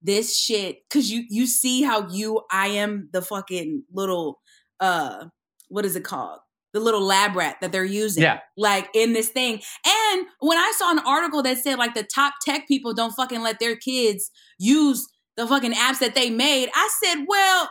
this 0.03 0.37
shit. 0.37 0.79
Cause 0.91 1.11
you 1.11 1.25
you 1.29 1.47
see 1.47 1.83
how 1.83 2.09
you 2.09 2.43
I 2.51 2.69
am 2.69 3.09
the 3.13 3.23
fucking 3.23 3.85
little 3.93 4.41
uh 4.81 5.27
what 5.69 5.85
is 5.85 5.97
it 5.97 6.05
called? 6.05 6.41
The 6.73 6.81
little 6.81 7.03
lab 7.03 7.35
rat 7.35 7.57
that 7.61 7.73
they're 7.73 7.85
using 7.85 8.23
yeah. 8.23 8.41
like 8.57 8.89
in 8.95 9.13
this 9.13 9.29
thing. 9.29 9.61
And 9.87 10.27
when 10.41 10.59
i 10.59 10.73
saw 10.77 10.91
an 10.91 11.01
article 11.01 11.43
that 11.43 11.59
said 11.59 11.79
like 11.79 11.95
the 11.95 12.03
top 12.03 12.35
tech 12.45 12.69
people 12.69 12.95
don't 12.95 13.13
fucking 13.13 13.43
let 13.43 13.59
their 13.59 13.77
kids 13.77 14.31
use 14.59 15.07
the 15.37 15.47
fucking 15.47 15.73
apps 15.73 16.01
that 16.01 16.15
they 16.15 16.31
made 16.31 16.69
i 16.75 16.91
said 17.03 17.25
well 17.27 17.71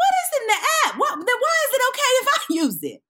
what 0.00 0.14
is 0.24 0.40
in 0.40 0.46
the 0.46 0.54
app? 0.86 0.98
What 0.98 1.14
then 1.14 1.26
why 1.26 1.56
is 1.66 1.74
it 1.74 1.82
okay 1.90 2.12
if 2.20 2.28
i 2.28 2.38
use 2.64 2.78
it 2.82 3.02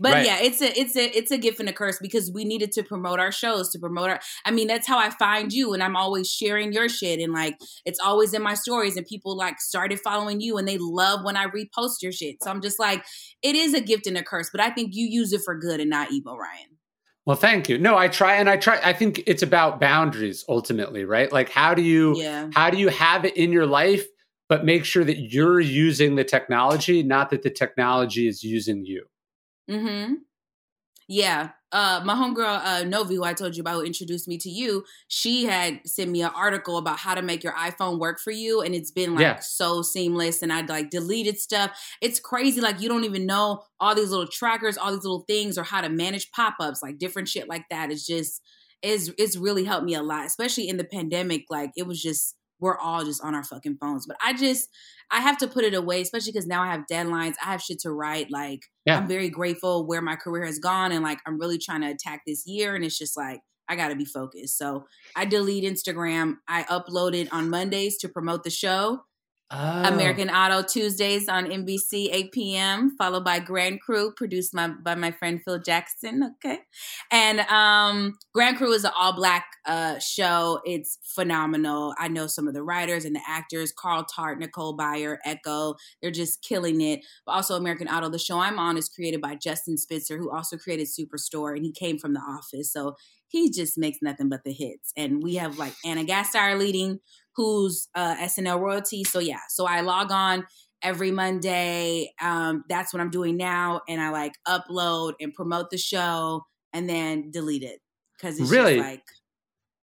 but 0.00 0.12
right. 0.12 0.26
yeah, 0.26 0.38
it's 0.40 0.62
a 0.62 0.78
it's 0.78 0.96
a 0.96 1.16
it's 1.16 1.30
a 1.30 1.38
gift 1.38 1.60
and 1.60 1.68
a 1.68 1.72
curse 1.72 1.98
because 2.00 2.30
we 2.30 2.44
needed 2.44 2.72
to 2.72 2.82
promote 2.82 3.18
our 3.18 3.32
shows 3.32 3.70
to 3.70 3.78
promote 3.78 4.10
our. 4.10 4.20
I 4.44 4.50
mean, 4.50 4.68
that's 4.68 4.86
how 4.86 4.98
I 4.98 5.10
find 5.10 5.52
you, 5.52 5.74
and 5.74 5.82
I'm 5.82 5.96
always 5.96 6.30
sharing 6.30 6.72
your 6.72 6.88
shit, 6.88 7.20
and 7.20 7.32
like 7.32 7.56
it's 7.84 7.98
always 8.00 8.34
in 8.34 8.42
my 8.42 8.54
stories, 8.54 8.96
and 8.96 9.06
people 9.06 9.36
like 9.36 9.60
started 9.60 10.00
following 10.00 10.40
you, 10.40 10.58
and 10.58 10.68
they 10.68 10.78
love 10.78 11.24
when 11.24 11.36
I 11.36 11.46
repost 11.46 12.02
your 12.02 12.12
shit. 12.12 12.42
So 12.42 12.50
I'm 12.50 12.60
just 12.60 12.78
like, 12.78 13.04
it 13.42 13.56
is 13.56 13.74
a 13.74 13.80
gift 13.80 14.06
and 14.06 14.16
a 14.16 14.22
curse, 14.22 14.50
but 14.50 14.60
I 14.60 14.70
think 14.70 14.94
you 14.94 15.06
use 15.06 15.32
it 15.32 15.42
for 15.44 15.58
good 15.58 15.80
and 15.80 15.90
not 15.90 16.12
evil, 16.12 16.36
Ryan. 16.36 16.78
Well, 17.28 17.36
thank 17.36 17.68
you. 17.68 17.76
No, 17.76 17.96
I 17.96 18.08
try 18.08 18.36
and 18.36 18.48
I 18.48 18.56
try. 18.56 18.80
I 18.82 18.94
think 18.94 19.22
it's 19.26 19.42
about 19.42 19.80
boundaries 19.80 20.44
ultimately, 20.48 21.04
right? 21.04 21.30
Like, 21.30 21.50
how 21.50 21.74
do 21.74 21.82
you 21.82 22.16
yeah. 22.16 22.48
how 22.54 22.70
do 22.70 22.78
you 22.78 22.88
have 22.88 23.24
it 23.24 23.36
in 23.36 23.52
your 23.52 23.66
life, 23.66 24.06
but 24.48 24.64
make 24.64 24.84
sure 24.86 25.04
that 25.04 25.18
you're 25.18 25.60
using 25.60 26.14
the 26.14 26.24
technology, 26.24 27.02
not 27.02 27.28
that 27.30 27.42
the 27.42 27.50
technology 27.50 28.28
is 28.28 28.42
using 28.42 28.86
you. 28.86 29.04
Mm-hmm. 29.70 30.14
Yeah. 31.10 31.50
Uh, 31.72 32.02
my 32.04 32.14
homegirl, 32.14 32.60
uh, 32.64 32.84
Novi, 32.84 33.16
who 33.16 33.24
I 33.24 33.32
told 33.32 33.56
you 33.56 33.62
about, 33.62 33.76
who 33.76 33.82
introduced 33.82 34.28
me 34.28 34.36
to 34.38 34.50
you, 34.50 34.84
she 35.08 35.44
had 35.44 35.80
sent 35.86 36.10
me 36.10 36.22
an 36.22 36.30
article 36.34 36.76
about 36.76 36.98
how 36.98 37.14
to 37.14 37.22
make 37.22 37.42
your 37.42 37.54
iPhone 37.54 37.98
work 37.98 38.20
for 38.20 38.30
you. 38.30 38.60
And 38.60 38.74
it's 38.74 38.90
been 38.90 39.14
like 39.14 39.22
yeah. 39.22 39.38
so 39.38 39.80
seamless. 39.82 40.42
And 40.42 40.52
I'd 40.52 40.68
like 40.68 40.90
deleted 40.90 41.38
stuff. 41.38 41.78
It's 42.02 42.20
crazy. 42.20 42.60
Like 42.60 42.80
you 42.80 42.88
don't 42.88 43.04
even 43.04 43.26
know 43.26 43.62
all 43.80 43.94
these 43.94 44.10
little 44.10 44.26
trackers, 44.26 44.76
all 44.78 44.92
these 44.92 45.04
little 45.04 45.24
things, 45.26 45.56
or 45.56 45.62
how 45.62 45.80
to 45.80 45.88
manage 45.88 46.30
pop 46.32 46.56
ups, 46.60 46.82
like 46.82 46.98
different 46.98 47.28
shit 47.28 47.48
like 47.48 47.64
that. 47.70 47.90
It's 47.90 48.06
just, 48.06 48.42
is 48.82 49.12
it's 49.18 49.36
really 49.36 49.64
helped 49.64 49.84
me 49.84 49.94
a 49.94 50.02
lot, 50.02 50.26
especially 50.26 50.68
in 50.68 50.76
the 50.76 50.84
pandemic. 50.84 51.44
Like 51.50 51.72
it 51.76 51.86
was 51.86 52.02
just, 52.02 52.34
we're 52.60 52.78
all 52.78 53.04
just 53.04 53.22
on 53.22 53.34
our 53.34 53.44
fucking 53.44 53.78
phones. 53.80 54.06
But 54.06 54.16
I 54.24 54.32
just, 54.32 54.68
I 55.10 55.20
have 55.20 55.38
to 55.38 55.48
put 55.48 55.64
it 55.64 55.74
away, 55.74 56.02
especially 56.02 56.32
because 56.32 56.46
now 56.46 56.62
I 56.62 56.68
have 56.72 56.86
deadlines. 56.90 57.34
I 57.42 57.52
have 57.52 57.62
shit 57.62 57.78
to 57.80 57.90
write. 57.90 58.30
Like, 58.30 58.62
yeah. 58.88 58.98
I'm 58.98 59.06
very 59.06 59.28
grateful 59.28 59.86
where 59.86 60.00
my 60.00 60.16
career 60.16 60.44
has 60.44 60.58
gone. 60.58 60.92
And 60.92 61.04
like, 61.04 61.18
I'm 61.26 61.38
really 61.38 61.58
trying 61.58 61.82
to 61.82 61.88
attack 61.90 62.22
this 62.26 62.46
year. 62.46 62.74
And 62.74 62.84
it's 62.84 62.98
just 62.98 63.16
like, 63.16 63.40
I 63.68 63.76
got 63.76 63.88
to 63.88 63.96
be 63.96 64.06
focused. 64.06 64.56
So 64.56 64.86
I 65.14 65.26
delete 65.26 65.64
Instagram. 65.64 66.36
I 66.48 66.62
upload 66.64 67.14
it 67.14 67.30
on 67.32 67.50
Mondays 67.50 67.98
to 67.98 68.08
promote 68.08 68.42
the 68.44 68.50
show. 68.50 69.00
Oh. 69.50 69.82
American 69.84 70.28
Auto 70.28 70.62
Tuesdays 70.62 71.26
on 71.26 71.46
NBC 71.46 72.10
8 72.12 72.32
p.m. 72.32 72.94
followed 72.98 73.24
by 73.24 73.38
Grand 73.38 73.80
Crew 73.80 74.12
produced 74.12 74.52
my, 74.52 74.68
by 74.68 74.94
my 74.94 75.10
friend 75.10 75.40
Phil 75.42 75.58
Jackson 75.58 76.34
okay? 76.36 76.58
And 77.10 77.40
um, 77.40 78.18
Grand 78.34 78.58
Crew 78.58 78.72
is 78.72 78.84
an 78.84 78.90
all 78.98 79.14
black 79.14 79.46
uh, 79.64 79.98
show. 80.00 80.60
It's 80.66 80.98
phenomenal. 81.02 81.94
I 81.98 82.08
know 82.08 82.26
some 82.26 82.46
of 82.46 82.52
the 82.52 82.62
writers 82.62 83.06
and 83.06 83.16
the 83.16 83.22
actors 83.26 83.72
Carl 83.72 84.04
Tart 84.04 84.38
Nicole 84.38 84.76
Byer 84.76 85.16
Echo 85.24 85.76
they're 86.02 86.10
just 86.10 86.42
killing 86.42 86.82
it. 86.82 87.00
But 87.24 87.32
also 87.32 87.56
American 87.56 87.88
Auto 87.88 88.10
the 88.10 88.18
show 88.18 88.40
I'm 88.40 88.58
on 88.58 88.76
is 88.76 88.90
created 88.90 89.22
by 89.22 89.36
Justin 89.36 89.78
Spitzer 89.78 90.18
who 90.18 90.30
also 90.30 90.58
created 90.58 90.88
Superstore 90.88 91.56
and 91.56 91.64
he 91.64 91.72
came 91.72 91.98
from 91.98 92.12
The 92.12 92.20
Office. 92.20 92.70
So 92.70 92.96
he 93.28 93.50
just 93.50 93.78
makes 93.78 93.98
nothing 94.02 94.28
but 94.28 94.44
the 94.44 94.52
hits. 94.52 94.92
And 94.96 95.22
we 95.22 95.36
have 95.36 95.58
like 95.58 95.74
Anna 95.84 96.04
Gasteyer 96.04 96.58
leading 96.58 97.00
who's 97.38 97.88
uh, 97.94 98.16
SNL 98.16 98.60
royalty. 98.60 99.04
So 99.04 99.20
yeah, 99.20 99.38
so 99.48 99.64
I 99.64 99.80
log 99.80 100.10
on 100.10 100.44
every 100.82 101.12
Monday. 101.12 102.12
Um, 102.20 102.64
that's 102.68 102.92
what 102.92 103.00
I'm 103.00 103.10
doing 103.10 103.36
now, 103.36 103.80
and 103.88 104.00
I 104.00 104.10
like 104.10 104.32
upload 104.46 105.12
and 105.20 105.32
promote 105.32 105.70
the 105.70 105.78
show, 105.78 106.44
and 106.72 106.90
then 106.90 107.30
delete 107.30 107.62
it 107.62 107.78
because 108.18 108.40
it's 108.40 108.50
really 108.50 108.80
like, 108.80 109.04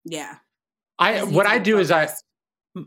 yeah. 0.07 0.37
I 0.99 1.25
what 1.25 1.47
I 1.47 1.59
do 1.59 1.79
is 1.79 1.91
I 1.91 2.09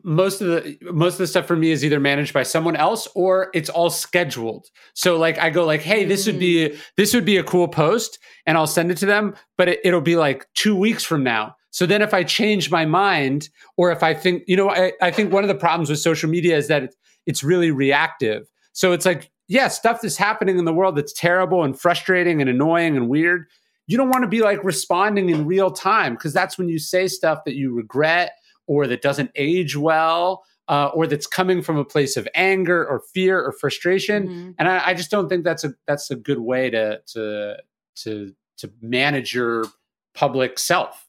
most 0.03 0.41
of 0.41 0.47
the 0.47 0.77
most 0.81 1.13
of 1.13 1.19
the 1.19 1.27
stuff 1.27 1.45
for 1.45 1.55
me 1.55 1.69
is 1.69 1.85
either 1.85 1.99
managed 1.99 2.33
by 2.33 2.41
someone 2.41 2.75
else 2.75 3.07
or 3.13 3.51
it's 3.53 3.69
all 3.69 3.91
scheduled. 3.91 4.67
So 4.95 5.17
like 5.17 5.37
I 5.37 5.51
go 5.51 5.63
like, 5.63 5.81
hey, 5.81 6.05
this 6.05 6.25
would 6.25 6.39
be 6.39 6.69
mm. 6.69 6.79
this 6.97 7.13
would 7.13 7.25
be 7.25 7.37
a 7.37 7.43
cool 7.43 7.67
post, 7.67 8.17
and 8.47 8.57
I'll 8.57 8.65
send 8.65 8.89
it 8.89 8.97
to 8.97 9.05
them, 9.05 9.35
but 9.59 9.69
it, 9.69 9.79
it'll 9.83 10.01
be 10.01 10.15
like 10.15 10.47
two 10.55 10.75
weeks 10.75 11.03
from 11.03 11.23
now. 11.23 11.55
So 11.75 11.85
then 11.85 12.01
if 12.01 12.13
I 12.13 12.23
change 12.23 12.71
my 12.71 12.85
mind, 12.85 13.49
or 13.75 13.91
if 13.91 14.01
I 14.01 14.13
think, 14.13 14.43
you 14.47 14.55
know, 14.55 14.69
I, 14.69 14.93
I 15.01 15.11
think 15.11 15.33
one 15.33 15.43
of 15.43 15.49
the 15.49 15.55
problems 15.55 15.89
with 15.89 15.99
social 15.99 16.29
media 16.29 16.55
is 16.55 16.69
that 16.69 16.83
it's, 16.83 16.95
it's 17.25 17.43
really 17.43 17.69
reactive. 17.69 18.47
So 18.71 18.93
it's 18.93 19.05
like, 19.05 19.29
yeah, 19.49 19.67
stuff 19.67 19.99
that's 19.99 20.15
happening 20.15 20.57
in 20.57 20.63
the 20.63 20.73
world 20.73 20.95
that's 20.95 21.11
terrible 21.11 21.65
and 21.65 21.77
frustrating 21.77 22.39
and 22.39 22.49
annoying 22.49 22.95
and 22.95 23.09
weird. 23.09 23.47
You 23.87 23.97
don't 23.97 24.07
want 24.07 24.23
to 24.23 24.29
be 24.29 24.39
like 24.39 24.63
responding 24.63 25.29
in 25.29 25.45
real 25.45 25.69
time 25.69 26.13
because 26.13 26.31
that's 26.31 26.57
when 26.57 26.69
you 26.69 26.79
say 26.79 27.09
stuff 27.09 27.39
that 27.43 27.55
you 27.55 27.73
regret 27.73 28.37
or 28.67 28.87
that 28.87 29.01
doesn't 29.01 29.31
age 29.35 29.75
well 29.75 30.45
uh, 30.69 30.91
or 30.93 31.07
that's 31.07 31.27
coming 31.27 31.61
from 31.61 31.75
a 31.75 31.83
place 31.83 32.15
of 32.15 32.25
anger 32.35 32.87
or 32.87 33.01
fear 33.13 33.43
or 33.43 33.51
frustration. 33.51 34.29
Mm-hmm. 34.29 34.51
And 34.59 34.69
I, 34.69 34.81
I, 34.87 34.93
just 34.93 35.11
don't 35.11 35.27
think 35.27 35.43
that's 35.43 35.65
a 35.65 35.73
that's 35.87 36.09
a 36.09 36.15
good 36.15 36.39
way 36.39 36.69
to 36.69 37.01
to 37.07 37.57
to 37.97 38.33
to 38.59 38.71
manage 38.81 39.35
your 39.35 39.65
public 40.13 40.57
self. 40.57 41.04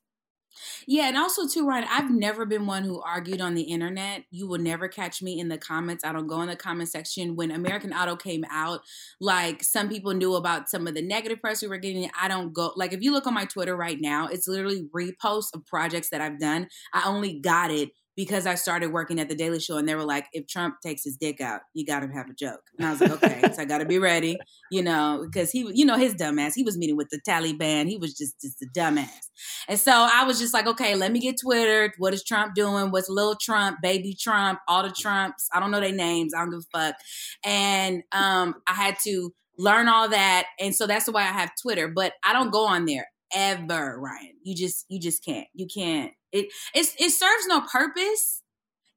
Yeah, 0.87 1.09
and 1.09 1.17
also 1.17 1.47
too, 1.47 1.67
Ryan, 1.67 1.87
I've 1.91 2.11
never 2.11 2.47
been 2.47 2.67
one 2.67 2.85
who 2.85 3.01
argued 3.01 3.41
on 3.41 3.55
the 3.55 3.63
internet. 3.63 4.25
You 4.31 4.47
will 4.47 4.59
never 4.59 4.89
catch 4.89 5.23
me 5.23 5.39
in 5.39 5.49
the 5.49 5.59
comments. 5.59 6.05
I 6.05 6.13
don't 6.13 6.27
go 6.27 6.41
in 6.43 6.49
the 6.49 6.57
comment 6.57 6.89
section. 6.89 7.37
When 7.37 7.51
American 7.51 7.93
Idol 7.93 8.17
came 8.17 8.45
out, 8.51 8.81
like 9.21 9.63
some 9.63 9.89
people 9.89 10.15
knew 10.15 10.35
about 10.35 10.69
some 10.69 10.87
of 10.87 10.95
the 10.95 11.03
negative 11.03 11.41
press 11.41 11.63
we 11.63 11.69
were 11.69 11.79
getting. 11.79 12.11
I 12.21 12.29
don't 12.29 12.53
go 12.53 12.73
like 12.77 12.93
if 12.93 13.03
you 13.03 13.13
look 13.13 13.27
on 13.27 13.35
my 13.35 13.45
Twitter 13.45 13.77
right 13.77 14.01
now, 14.01 14.29
it's 14.29 14.49
literally 14.49 14.89
reposts 14.95 15.55
of 15.55 15.67
projects 15.67 16.11
that 16.11 16.21
I've 16.21 16.41
done. 16.41 16.69
I 16.93 17.09
only 17.09 17.39
got 17.41 17.71
it 17.71 17.91
because 18.17 18.47
I 18.47 18.55
started 18.55 18.93
working 18.93 19.21
at 19.21 19.29
the 19.29 19.35
Daily 19.35 19.61
Show 19.61 19.77
and 19.77 19.87
they 19.87 19.95
were 19.95 20.05
like, 20.05 20.27
if 20.33 20.47
Trump 20.47 20.77
takes 20.83 21.05
his 21.05 21.17
dick 21.17 21.41
out, 21.41 21.61
you 21.75 21.85
got 21.85 22.01
to 22.01 22.09
have 22.09 22.31
a 22.31 22.35
joke. 22.35 22.63
And 22.79 22.87
I 22.87 22.91
was 22.91 23.01
like, 23.01 23.11
okay, 23.11 23.43
so 23.53 23.61
I 23.61 23.67
got 23.67 23.79
to 23.79 23.85
be 23.85 23.99
ready, 23.99 24.39
you 24.71 24.83
know, 24.83 25.23
because 25.23 25.51
he, 25.51 25.71
you 25.75 25.85
know, 25.85 25.99
his 25.99 26.15
dumbass, 26.15 26.53
he 26.55 26.63
was 26.63 26.79
meeting 26.79 26.97
with 26.97 27.11
the 27.11 27.21
Taliban. 27.29 27.89
He 27.89 27.99
was 27.99 28.15
just, 28.15 28.41
just 28.41 28.63
a 28.63 28.67
dumbass. 28.75 29.29
And 29.69 29.79
so 29.79 29.93
I 29.93 30.25
was 30.25 30.39
just 30.39 30.55
like, 30.55 30.67
okay, 30.67 30.95
let 30.95 31.13
me 31.13 31.21
get 31.21 31.37
Twitter. 31.41 31.93
What 31.99 32.15
is 32.15 32.25
Trump 32.25 32.55
doing? 32.55 32.91
What's 32.91 33.11
little 33.11 33.37
Trump, 33.37 33.79
baby 33.83 34.17
Trump, 34.19 34.61
all 34.67 34.83
the 34.83 34.91
Trumps? 34.91 35.49
I 35.53 35.61
don't 35.61 35.71
know 35.71 35.81
their 35.81 35.93
names. 35.93 36.33
I 36.35 36.39
don't 36.39 36.51
give 36.51 36.65
a 36.75 36.79
fuck. 36.79 36.97
And 37.45 38.03
um, 38.13 38.55
I 38.67 38.73
had 38.73 38.97
to 39.05 39.35
learn 39.59 39.89
all 39.89 40.09
that. 40.09 40.47
And 40.59 40.75
so 40.75 40.87
that's 40.87 41.07
why 41.07 41.23
I 41.23 41.33
have 41.33 41.51
Twitter, 41.61 41.89
but 41.89 42.15
I 42.25 42.33
don't 42.33 42.51
go 42.51 42.67
on 42.67 42.87
there 42.87 43.07
ever, 43.35 43.99
Ryan. 44.01 44.35
You 44.43 44.55
just, 44.55 44.87
you 44.89 45.01
just 45.01 45.23
can't. 45.25 45.47
You 45.55 45.67
can't 45.67 46.13
it 46.37 46.47
it 46.75 46.87
it 46.99 47.11
serves 47.11 47.47
no 47.47 47.61
purpose 47.63 48.43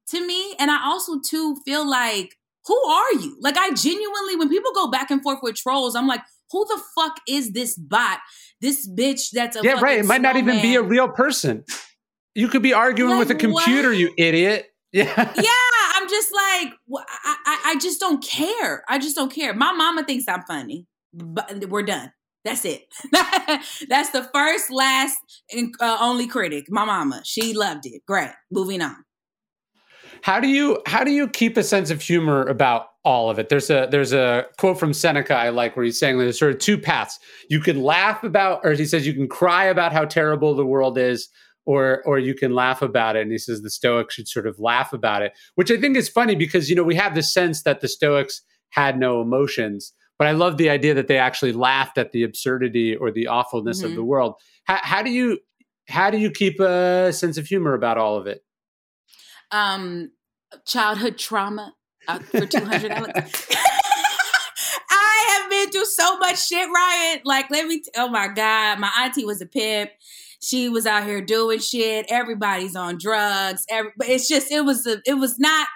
to 0.08 0.26
me, 0.26 0.54
and 0.58 0.70
I 0.70 0.84
also 0.84 1.20
too 1.20 1.56
feel 1.64 1.88
like 1.88 2.36
who 2.66 2.76
are 2.76 3.12
you? 3.14 3.36
Like 3.40 3.56
I 3.56 3.72
genuinely, 3.72 4.36
when 4.36 4.48
people 4.48 4.72
go 4.74 4.90
back 4.90 5.10
and 5.10 5.22
forth 5.22 5.40
with 5.42 5.56
trolls, 5.56 5.96
I'm 5.96 6.06
like, 6.06 6.20
who 6.50 6.64
the 6.66 6.80
fuck 6.94 7.20
is 7.28 7.52
this 7.52 7.76
bot? 7.76 8.18
This 8.60 8.88
bitch 8.88 9.30
that's 9.30 9.56
a 9.56 9.60
yeah, 9.62 9.80
right. 9.80 9.98
It 9.98 10.04
might 10.04 10.20
not 10.20 10.36
even 10.36 10.60
be 10.60 10.74
a 10.74 10.82
real 10.82 11.08
person. 11.08 11.64
You 12.34 12.48
could 12.48 12.62
be 12.62 12.72
arguing 12.72 13.12
like, 13.12 13.20
with 13.20 13.30
a 13.30 13.34
computer, 13.34 13.88
what? 13.88 13.98
you 13.98 14.12
idiot. 14.16 14.66
Yeah. 14.92 15.06
Yeah. 15.36 15.50
I'm 15.94 16.08
just 16.08 16.34
like, 16.34 16.72
I, 16.92 17.36
I, 17.46 17.60
I 17.66 17.76
just 17.78 18.00
don't 18.00 18.24
care. 18.24 18.82
I 18.88 18.98
just 18.98 19.14
don't 19.14 19.32
care. 19.32 19.54
My 19.54 19.70
mama 19.70 20.02
thinks 20.02 20.24
I'm 20.26 20.42
funny, 20.42 20.88
but 21.12 21.64
we're 21.68 21.84
done. 21.84 22.10
That's 22.44 22.64
it. 22.64 22.86
That's 23.12 24.10
the 24.10 24.28
first, 24.32 24.70
last, 24.70 25.18
and 25.52 25.74
uh, 25.80 25.98
only 26.00 26.26
critic. 26.26 26.66
My 26.70 26.84
mama, 26.84 27.22
she 27.24 27.52
loved 27.52 27.86
it. 27.86 28.02
Great. 28.06 28.30
Moving 28.50 28.80
on. 28.80 28.96
How 30.22 30.40
do 30.40 30.48
you 30.48 30.80
how 30.86 31.04
do 31.04 31.10
you 31.10 31.28
keep 31.28 31.56
a 31.56 31.62
sense 31.62 31.90
of 31.90 32.02
humor 32.02 32.44
about 32.46 32.88
all 33.04 33.30
of 33.30 33.38
it? 33.38 33.48
There's 33.48 33.70
a 33.70 33.88
there's 33.90 34.12
a 34.12 34.46
quote 34.58 34.78
from 34.78 34.92
Seneca 34.92 35.34
I 35.34 35.48
like 35.48 35.76
where 35.76 35.84
he's 35.84 35.98
saying 35.98 36.18
there's 36.18 36.38
sort 36.38 36.52
of 36.52 36.58
two 36.58 36.76
paths. 36.78 37.18
You 37.48 37.60
can 37.60 37.82
laugh 37.82 38.22
about, 38.22 38.60
or 38.64 38.72
he 38.72 38.84
says 38.84 39.06
you 39.06 39.14
can 39.14 39.28
cry 39.28 39.64
about 39.64 39.92
how 39.92 40.04
terrible 40.04 40.54
the 40.54 40.66
world 40.66 40.98
is, 40.98 41.28
or 41.64 42.02
or 42.04 42.18
you 42.18 42.34
can 42.34 42.54
laugh 42.54 42.82
about 42.82 43.16
it. 43.16 43.22
And 43.22 43.32
he 43.32 43.38
says 43.38 43.62
the 43.62 43.70
Stoics 43.70 44.14
should 44.14 44.28
sort 44.28 44.46
of 44.46 44.58
laugh 44.58 44.92
about 44.92 45.22
it, 45.22 45.32
which 45.54 45.70
I 45.70 45.78
think 45.78 45.96
is 45.96 46.08
funny 46.08 46.34
because 46.34 46.68
you 46.68 46.76
know 46.76 46.84
we 46.84 46.96
have 46.96 47.14
this 47.14 47.32
sense 47.32 47.62
that 47.62 47.80
the 47.80 47.88
Stoics 47.88 48.42
had 48.70 48.98
no 48.98 49.20
emotions 49.20 49.92
but 50.20 50.28
I 50.28 50.32
love 50.32 50.58
the 50.58 50.68
idea 50.68 50.92
that 50.92 51.08
they 51.08 51.16
actually 51.16 51.54
laughed 51.54 51.96
at 51.96 52.12
the 52.12 52.24
absurdity 52.24 52.94
or 52.94 53.10
the 53.10 53.26
awfulness 53.26 53.78
mm-hmm. 53.78 53.86
of 53.86 53.94
the 53.94 54.04
world. 54.04 54.34
How, 54.64 54.78
how, 54.82 55.02
do 55.02 55.08
you 55.08 55.38
how 55.88 56.10
do 56.10 56.18
you 56.18 56.30
keep 56.30 56.60
a 56.60 57.10
sense 57.10 57.38
of 57.38 57.46
humor 57.46 57.72
about 57.72 57.96
all 57.96 58.18
of 58.18 58.26
it? 58.26 58.44
Um, 59.50 60.10
childhood 60.66 61.16
trauma 61.16 61.72
uh, 62.06 62.18
for 62.18 62.44
two 62.44 62.62
hundred 62.62 62.90
dollars. 62.90 63.14
I 64.90 65.38
have 65.40 65.50
been 65.50 65.70
through 65.70 65.86
so 65.86 66.18
much 66.18 66.46
shit, 66.46 66.68
Ryan. 66.68 67.20
Like, 67.24 67.50
let 67.50 67.66
me. 67.66 67.80
T- 67.80 67.90
oh 67.96 68.08
my 68.08 68.28
god, 68.28 68.78
my 68.78 68.92
auntie 69.00 69.24
was 69.24 69.40
a 69.40 69.46
pimp. 69.46 69.90
She 70.42 70.68
was 70.68 70.84
out 70.84 71.04
here 71.04 71.22
doing 71.22 71.60
shit. 71.60 72.04
Everybody's 72.10 72.76
on 72.76 72.98
drugs. 72.98 73.64
Every, 73.70 73.92
but 73.96 74.10
it's 74.10 74.28
just 74.28 74.52
it 74.52 74.66
was 74.66 74.86
a, 74.86 75.00
it 75.06 75.14
was 75.14 75.38
not 75.38 75.66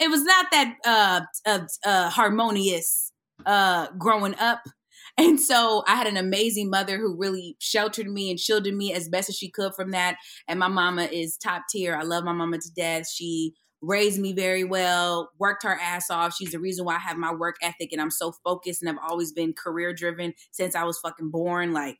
it 0.00 0.10
was 0.10 0.24
not 0.24 0.46
that 0.50 0.76
uh, 0.84 1.20
uh, 1.46 1.60
uh 1.86 2.10
harmonious 2.10 3.01
uh, 3.46 3.88
growing 3.98 4.34
up. 4.38 4.60
And 5.18 5.38
so 5.38 5.84
I 5.86 5.96
had 5.96 6.06
an 6.06 6.16
amazing 6.16 6.70
mother 6.70 6.96
who 6.96 7.14
really 7.14 7.56
sheltered 7.60 8.08
me 8.08 8.30
and 8.30 8.40
shielded 8.40 8.74
me 8.74 8.94
as 8.94 9.10
best 9.10 9.28
as 9.28 9.36
she 9.36 9.50
could 9.50 9.74
from 9.74 9.90
that. 9.90 10.16
And 10.48 10.58
my 10.58 10.68
mama 10.68 11.02
is 11.02 11.36
top 11.36 11.64
tier. 11.68 11.94
I 11.94 12.02
love 12.02 12.24
my 12.24 12.32
mama 12.32 12.56
to 12.56 12.72
death. 12.74 13.06
She 13.10 13.52
raised 13.82 14.20
me 14.20 14.32
very 14.32 14.64
well, 14.64 15.30
worked 15.38 15.64
her 15.64 15.78
ass 15.78 16.08
off. 16.08 16.34
She's 16.34 16.52
the 16.52 16.60
reason 16.60 16.84
why 16.84 16.94
I 16.94 17.00
have 17.00 17.18
my 17.18 17.32
work 17.34 17.56
ethic 17.60 17.92
and 17.92 18.00
I'm 18.00 18.10
so 18.10 18.32
focused 18.44 18.80
and 18.80 18.88
I've 18.88 19.04
always 19.06 19.32
been 19.32 19.52
career 19.52 19.92
driven 19.92 20.32
since 20.52 20.74
I 20.74 20.84
was 20.84 20.98
fucking 21.00 21.30
born. 21.30 21.72
Like 21.72 21.98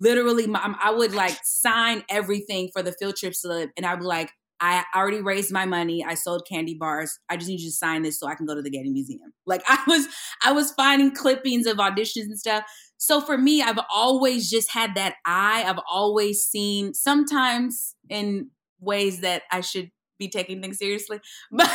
literally, 0.00 0.46
I 0.54 0.92
would 0.92 1.14
like 1.14 1.36
sign 1.42 2.04
everything 2.08 2.70
for 2.72 2.82
the 2.82 2.92
field 2.92 3.16
trip 3.16 3.34
slip 3.34 3.70
and 3.76 3.84
I'd 3.84 3.98
be 3.98 4.06
like, 4.06 4.30
I 4.60 4.84
already 4.94 5.20
raised 5.20 5.52
my 5.52 5.66
money. 5.66 6.04
I 6.04 6.14
sold 6.14 6.46
candy 6.48 6.74
bars. 6.74 7.18
I 7.28 7.36
just 7.36 7.48
need 7.48 7.60
you 7.60 7.68
to 7.68 7.74
sign 7.74 8.02
this 8.02 8.18
so 8.18 8.26
I 8.26 8.34
can 8.34 8.46
go 8.46 8.54
to 8.54 8.62
the 8.62 8.70
Getty 8.70 8.90
Museum. 8.90 9.32
Like 9.48 9.62
I 9.68 9.78
was 9.86 10.08
I 10.44 10.50
was 10.50 10.72
finding 10.72 11.14
clippings 11.14 11.66
of 11.66 11.76
auditions 11.76 12.24
and 12.24 12.38
stuff. 12.38 12.64
So 12.96 13.20
for 13.20 13.38
me, 13.38 13.62
I've 13.62 13.78
always 13.94 14.50
just 14.50 14.72
had 14.72 14.96
that 14.96 15.14
eye. 15.24 15.62
I've 15.64 15.78
always 15.88 16.42
seen 16.42 16.94
sometimes 16.94 17.94
in 18.08 18.50
ways 18.80 19.20
that 19.20 19.42
I 19.52 19.60
should 19.60 19.90
be 20.18 20.28
taking 20.28 20.60
things 20.60 20.78
seriously. 20.78 21.20
But 21.52 21.70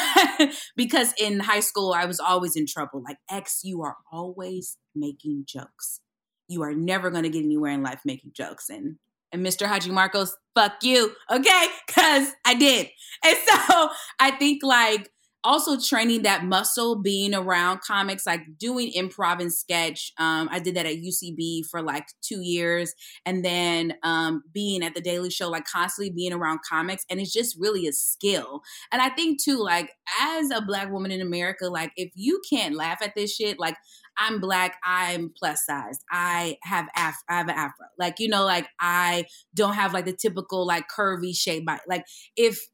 because 0.76 1.14
in 1.18 1.40
high 1.40 1.60
school 1.62 1.94
I 1.94 2.06
was 2.06 2.20
always 2.20 2.56
in 2.56 2.66
trouble. 2.68 3.04
Like 3.08 3.18
X, 3.30 3.62
you 3.64 3.82
are 3.84 3.96
always 4.12 4.78
making 4.96 5.46
jokes. 5.48 6.02
You 6.48 6.64
are 6.64 6.74
never 6.74 7.10
going 7.10 7.24
to 7.24 7.30
get 7.30 7.46
anywhere 7.46 7.72
in 7.72 7.84
life 7.84 8.02
making 8.04 8.32
jokes 8.36 8.70
and 8.70 8.98
and 9.32 9.46
Mr. 9.46 9.68
Hadjimarcos, 9.68 10.32
fuck 10.56 10.84
you, 10.84 11.14
okay? 11.30 11.68
Because 11.88 12.30
I 12.46 12.56
did. 12.56 12.90
And 13.26 13.38
so 13.48 13.90
I 14.20 14.32
think 14.32 14.64
like 14.64 15.10
also 15.44 15.80
training 15.80 16.24
that 16.24 16.46
muscle, 16.46 16.96
being 16.96 17.34
around 17.34 17.82
comics, 17.82 18.26
like 18.26 18.42
doing 18.58 18.92
improv 18.92 19.40
and 19.40 19.54
sketch. 19.54 20.14
Um, 20.18 20.50
I 20.52 20.60
did 20.60 20.76
that 20.76 20.86
at 20.86 20.98
UCB 20.98 21.66
for 21.70 21.82
like 21.82 22.08
two 22.22 22.42
years, 22.42 22.94
and 23.26 23.44
then 23.44 23.96
um, 24.04 24.44
being 24.54 24.84
at 24.84 24.94
the 24.94 25.02
Daily 25.02 25.30
Show, 25.30 25.50
like 25.50 25.66
constantly 25.66 26.12
being 26.12 26.34
around 26.34 26.60
comics, 26.68 27.06
and 27.10 27.20
it's 27.20 27.34
just 27.34 27.58
really 27.60 27.88
a 27.88 27.94
skill. 27.94 28.62
And 28.92 29.02
I 29.02 29.10
think 29.10 29.42
too, 29.42 29.58
like 29.58 29.92
as 30.22 30.52
a 30.52 30.62
black 30.62 30.92
woman 30.92 31.12
in 31.12 31.22
America, 31.22 31.68
like 31.68 31.92
if 31.96 32.12
you 32.16 32.42
can't 32.50 32.76
laugh 32.76 33.00
at 33.02 33.16
this 33.16 33.36
shit, 33.36 33.60
like 33.60 33.76
I'm 34.18 34.40
black, 34.40 34.78
I'm 34.84 35.32
plus 35.38 35.66
size, 35.66 36.00
I 36.12 36.58
have 36.64 36.88
af- 36.96 37.24
I 37.30 37.38
have 37.38 37.48
an 37.48 37.56
afro. 37.56 37.88
Like, 37.98 38.20
you 38.20 38.28
know, 38.28 38.46
like 38.46 38.68
I 38.80 39.26
don't 39.56 39.74
have 39.74 39.94
like 39.94 40.06
the 40.06 40.14
typical 40.14 40.66
like 40.68 40.86
curvy 40.96 41.36
shape. 41.36 41.68
Like 41.88 42.06
if 42.36 42.68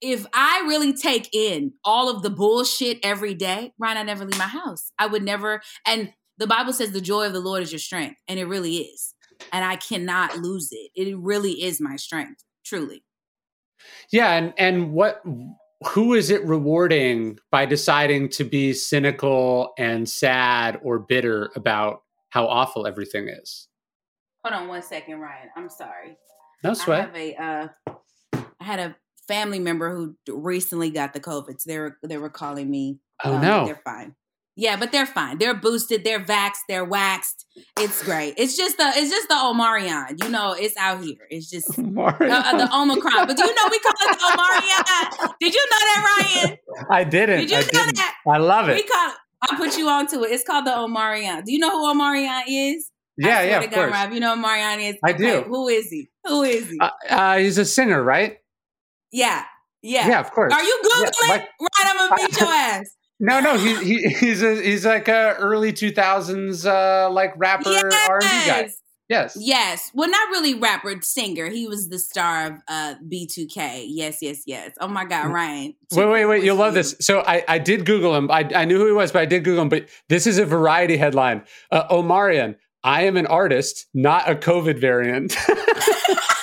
if 0.00 0.26
I 0.32 0.64
really 0.66 0.92
take 0.92 1.34
in 1.34 1.72
all 1.84 2.08
of 2.08 2.22
the 2.22 2.30
bullshit 2.30 2.98
every 3.02 3.34
day, 3.34 3.72
Ryan, 3.78 3.98
I 3.98 4.02
never 4.02 4.24
leave 4.24 4.38
my 4.38 4.44
house. 4.44 4.92
I 4.98 5.06
would 5.06 5.22
never 5.22 5.62
and 5.86 6.12
the 6.40 6.46
Bible 6.46 6.72
says 6.72 6.90
the 6.90 7.02
joy 7.02 7.26
of 7.26 7.34
the 7.34 7.40
Lord 7.40 7.62
is 7.62 7.70
your 7.70 7.78
strength, 7.78 8.18
and 8.26 8.40
it 8.40 8.46
really 8.46 8.76
is. 8.78 9.14
And 9.52 9.62
I 9.62 9.76
cannot 9.76 10.38
lose 10.38 10.70
it. 10.72 10.90
It 10.94 11.16
really 11.18 11.62
is 11.62 11.80
my 11.80 11.96
strength, 11.96 12.42
truly. 12.64 13.04
Yeah, 14.10 14.32
and 14.32 14.54
and 14.56 14.92
what 14.92 15.22
who 15.88 16.14
is 16.14 16.30
it 16.30 16.44
rewarding 16.44 17.38
by 17.50 17.66
deciding 17.66 18.30
to 18.30 18.44
be 18.44 18.72
cynical 18.72 19.72
and 19.78 20.08
sad 20.08 20.78
or 20.82 20.98
bitter 20.98 21.50
about 21.56 22.02
how 22.30 22.46
awful 22.46 22.86
everything 22.86 23.28
is? 23.28 23.68
Hold 24.44 24.54
on 24.54 24.68
one 24.68 24.82
second, 24.82 25.20
Ryan. 25.20 25.48
I'm 25.56 25.68
sorry. 25.68 26.16
No 26.64 26.74
sweat. 26.74 27.00
I, 27.00 27.02
have 27.02 27.16
a, 27.16 27.42
uh, 27.42 27.94
I 28.60 28.64
had 28.64 28.78
a 28.78 28.96
family 29.30 29.60
member 29.60 29.94
who 29.94 30.16
recently 30.28 30.90
got 30.90 31.12
the 31.12 31.20
COVID. 31.20 31.60
So 31.60 31.70
they 31.70 31.78
were 31.78 31.96
they 32.02 32.18
were 32.18 32.30
calling 32.30 32.70
me. 32.70 32.98
Oh 33.24 33.36
um, 33.36 33.42
no, 33.42 33.66
they're 33.66 33.80
fine. 33.84 34.14
Yeah, 34.56 34.76
but 34.76 34.92
they're 34.92 35.06
fine. 35.06 35.38
They're 35.38 35.54
boosted. 35.54 36.04
They're 36.04 36.22
vaxxed. 36.22 36.66
They're 36.68 36.84
waxed. 36.84 37.46
It's 37.78 38.02
great. 38.02 38.34
It's 38.36 38.56
just 38.56 38.76
the 38.76 38.92
it's 38.94 39.10
just 39.10 39.28
the 39.28 39.34
Omarion. 39.34 40.22
You 40.22 40.28
know, 40.30 40.52
it's 40.52 40.76
out 40.76 41.02
here. 41.02 41.26
It's 41.30 41.48
just 41.48 41.70
uh, 41.78 41.82
the 41.82 42.68
Omicron. 42.74 43.26
But 43.26 43.36
do 43.36 43.46
you 43.46 43.54
know 43.54 43.68
we 43.70 43.78
call 43.78 43.94
it 44.00 44.18
the 44.18 44.24
Omarion? 44.36 45.34
Did 45.40 45.54
you 45.54 45.66
know 45.70 45.78
that, 45.80 46.24
Ryan? 46.34 46.58
I 46.90 47.04
didn't. 47.04 47.40
Did 47.40 47.50
you 47.50 47.56
I 47.56 47.60
know 47.60 47.66
didn't. 47.66 47.96
that? 47.96 48.16
I 48.26 48.38
love 48.38 48.68
it. 48.68 48.74
We 48.74 48.82
call. 48.82 49.12
I 49.42 49.56
put 49.56 49.78
you 49.78 49.88
onto 49.88 50.22
it. 50.24 50.32
It's 50.32 50.44
called 50.44 50.66
the 50.66 50.72
Omarion. 50.72 51.44
Do 51.44 51.52
you 51.52 51.58
know 51.58 51.70
who 51.70 51.98
Omarion 51.98 52.42
is? 52.46 52.90
Yeah, 53.16 53.42
yeah, 53.42 53.60
of 53.60 53.70
course. 53.70 53.92
Rob, 53.92 54.12
you 54.12 54.20
know 54.20 54.34
who 54.34 54.42
Omarion 54.42 54.90
is. 54.90 54.96
I 55.04 55.12
do. 55.12 55.42
Who 55.42 55.68
is 55.68 55.88
he? 55.88 56.10
Who 56.24 56.42
is 56.42 56.68
he? 56.68 56.78
Uh, 56.80 56.90
uh, 57.08 57.38
he's 57.38 57.56
a 57.58 57.64
singer, 57.64 58.02
right? 58.02 58.39
Yeah, 59.12 59.44
yeah, 59.82 60.08
yeah. 60.08 60.20
Of 60.20 60.30
course. 60.32 60.52
Are 60.52 60.62
you 60.62 60.82
googling? 60.84 61.12
Yeah, 61.22 61.28
like, 61.28 61.48
right, 61.60 61.86
I'm 61.86 61.96
gonna 61.96 62.28
beat 62.28 62.40
your 62.40 62.48
ass. 62.48 62.96
No, 63.22 63.38
no, 63.38 63.58
he, 63.58 63.74
he 63.84 64.08
he's 64.08 64.42
a 64.42 64.62
he's 64.62 64.86
like 64.86 65.06
a 65.06 65.34
early 65.38 65.74
two 65.74 65.92
thousands 65.92 66.64
uh 66.64 67.10
like 67.10 67.34
rapper 67.36 67.70
yes. 67.70 68.08
R 68.08 68.14
and 68.14 68.22
B 68.22 68.46
guy. 68.46 68.70
Yes. 69.10 69.36
Yes. 69.38 69.90
Well, 69.92 70.08
not 70.08 70.30
really 70.30 70.54
rapper, 70.54 70.94
singer. 71.02 71.48
He 71.48 71.66
was 71.66 71.88
the 71.88 71.98
star 71.98 72.46
of 72.46 72.52
uh 72.68 72.94
B2K. 73.06 73.86
Yes, 73.88 74.18
yes, 74.22 74.44
yes. 74.46 74.70
Oh 74.80 74.86
my 74.86 75.04
God, 75.04 75.32
Ryan. 75.32 75.74
Wait, 75.92 76.06
wait, 76.06 76.24
wait. 76.26 76.44
You'll 76.44 76.56
love 76.56 76.74
this. 76.74 76.94
So 77.00 77.20
I, 77.26 77.44
I 77.48 77.58
did 77.58 77.84
Google 77.84 78.14
him. 78.14 78.30
I, 78.30 78.48
I 78.54 78.64
knew 78.64 78.78
who 78.78 78.86
he 78.86 78.92
was, 78.92 79.10
but 79.10 79.20
I 79.20 79.26
did 79.26 79.42
Google 79.42 79.62
him. 79.62 79.68
But 79.68 79.88
this 80.08 80.28
is 80.28 80.38
a 80.38 80.46
variety 80.46 80.96
headline. 80.96 81.42
Uh, 81.72 81.88
Omarion, 81.88 82.54
I 82.84 83.02
am 83.02 83.16
an 83.16 83.26
artist, 83.26 83.86
not 83.92 84.30
a 84.30 84.36
COVID 84.36 84.80
variant. 84.80 85.36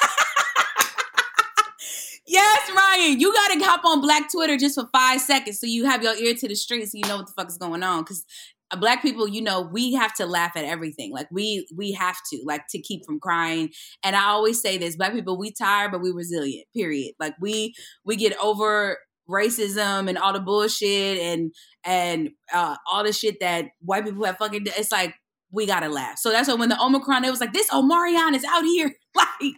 Yes, 2.38 2.72
Ryan, 2.76 3.20
you 3.20 3.34
gotta 3.34 3.66
hop 3.66 3.84
on 3.84 4.00
Black 4.00 4.32
Twitter 4.32 4.58
just 4.58 4.76
for 4.76 4.88
five 4.94 5.20
seconds 5.20 5.60
so 5.60 5.66
you 5.66 5.86
have 5.86 6.04
your 6.04 6.16
ear 6.16 6.36
to 6.36 6.48
the 6.48 6.54
street 6.54 6.86
so 6.86 6.92
you 6.96 7.08
know 7.08 7.18
what 7.18 7.26
the 7.26 7.34
fuck 7.34 7.48
is 7.50 7.58
going 7.58 7.82
on. 7.82 8.04
Because 8.04 8.24
uh, 8.70 8.76
black 8.76 9.02
people, 9.02 9.28
you 9.28 9.42
know, 9.42 9.62
we 9.62 9.94
have 9.94 10.14
to 10.16 10.28
laugh 10.28 10.52
at 10.56 10.64
everything. 10.64 11.12
Like 11.12 11.28
we 11.32 11.68
we 11.76 11.94
have 11.94 12.18
to 12.32 12.40
like 12.46 12.68
to 12.70 12.80
keep 12.80 13.06
from 13.08 13.20
crying. 13.20 13.70
And 14.04 14.16
I 14.16 14.26
always 14.26 14.62
say 14.62 14.78
this: 14.78 14.96
black 14.96 15.14
people, 15.14 15.36
we 15.36 15.52
tired, 15.52 15.92
but 15.92 16.02
we 16.02 16.12
resilient. 16.12 16.68
Period. 16.76 17.16
Like 17.20 17.34
we 17.42 17.74
we 18.06 18.16
get 18.16 18.38
over 18.38 19.00
racism 19.28 20.08
and 20.08 20.18
all 20.20 20.32
the 20.32 20.40
bullshit 20.40 21.18
and 21.18 21.52
and 21.84 22.30
uh, 22.54 22.76
all 22.92 23.04
the 23.04 23.14
shit 23.14 23.40
that 23.40 23.66
white 23.82 24.06
people 24.06 24.26
have 24.26 24.38
fucking. 24.38 24.68
It's 24.78 24.92
like 24.92 25.16
we 25.50 25.66
gotta 25.66 25.90
laugh. 25.90 26.20
So 26.20 26.30
that's 26.30 26.48
why 26.48 26.54
when 26.54 26.70
the 26.70 26.80
Omicron, 26.80 27.26
it 27.26 27.32
was 27.32 27.42
like 27.42 27.54
this 27.54 27.70
Omarion 27.72 28.36
is 28.36 28.46
out 28.48 28.64
here. 28.64 28.94
like 29.16 29.56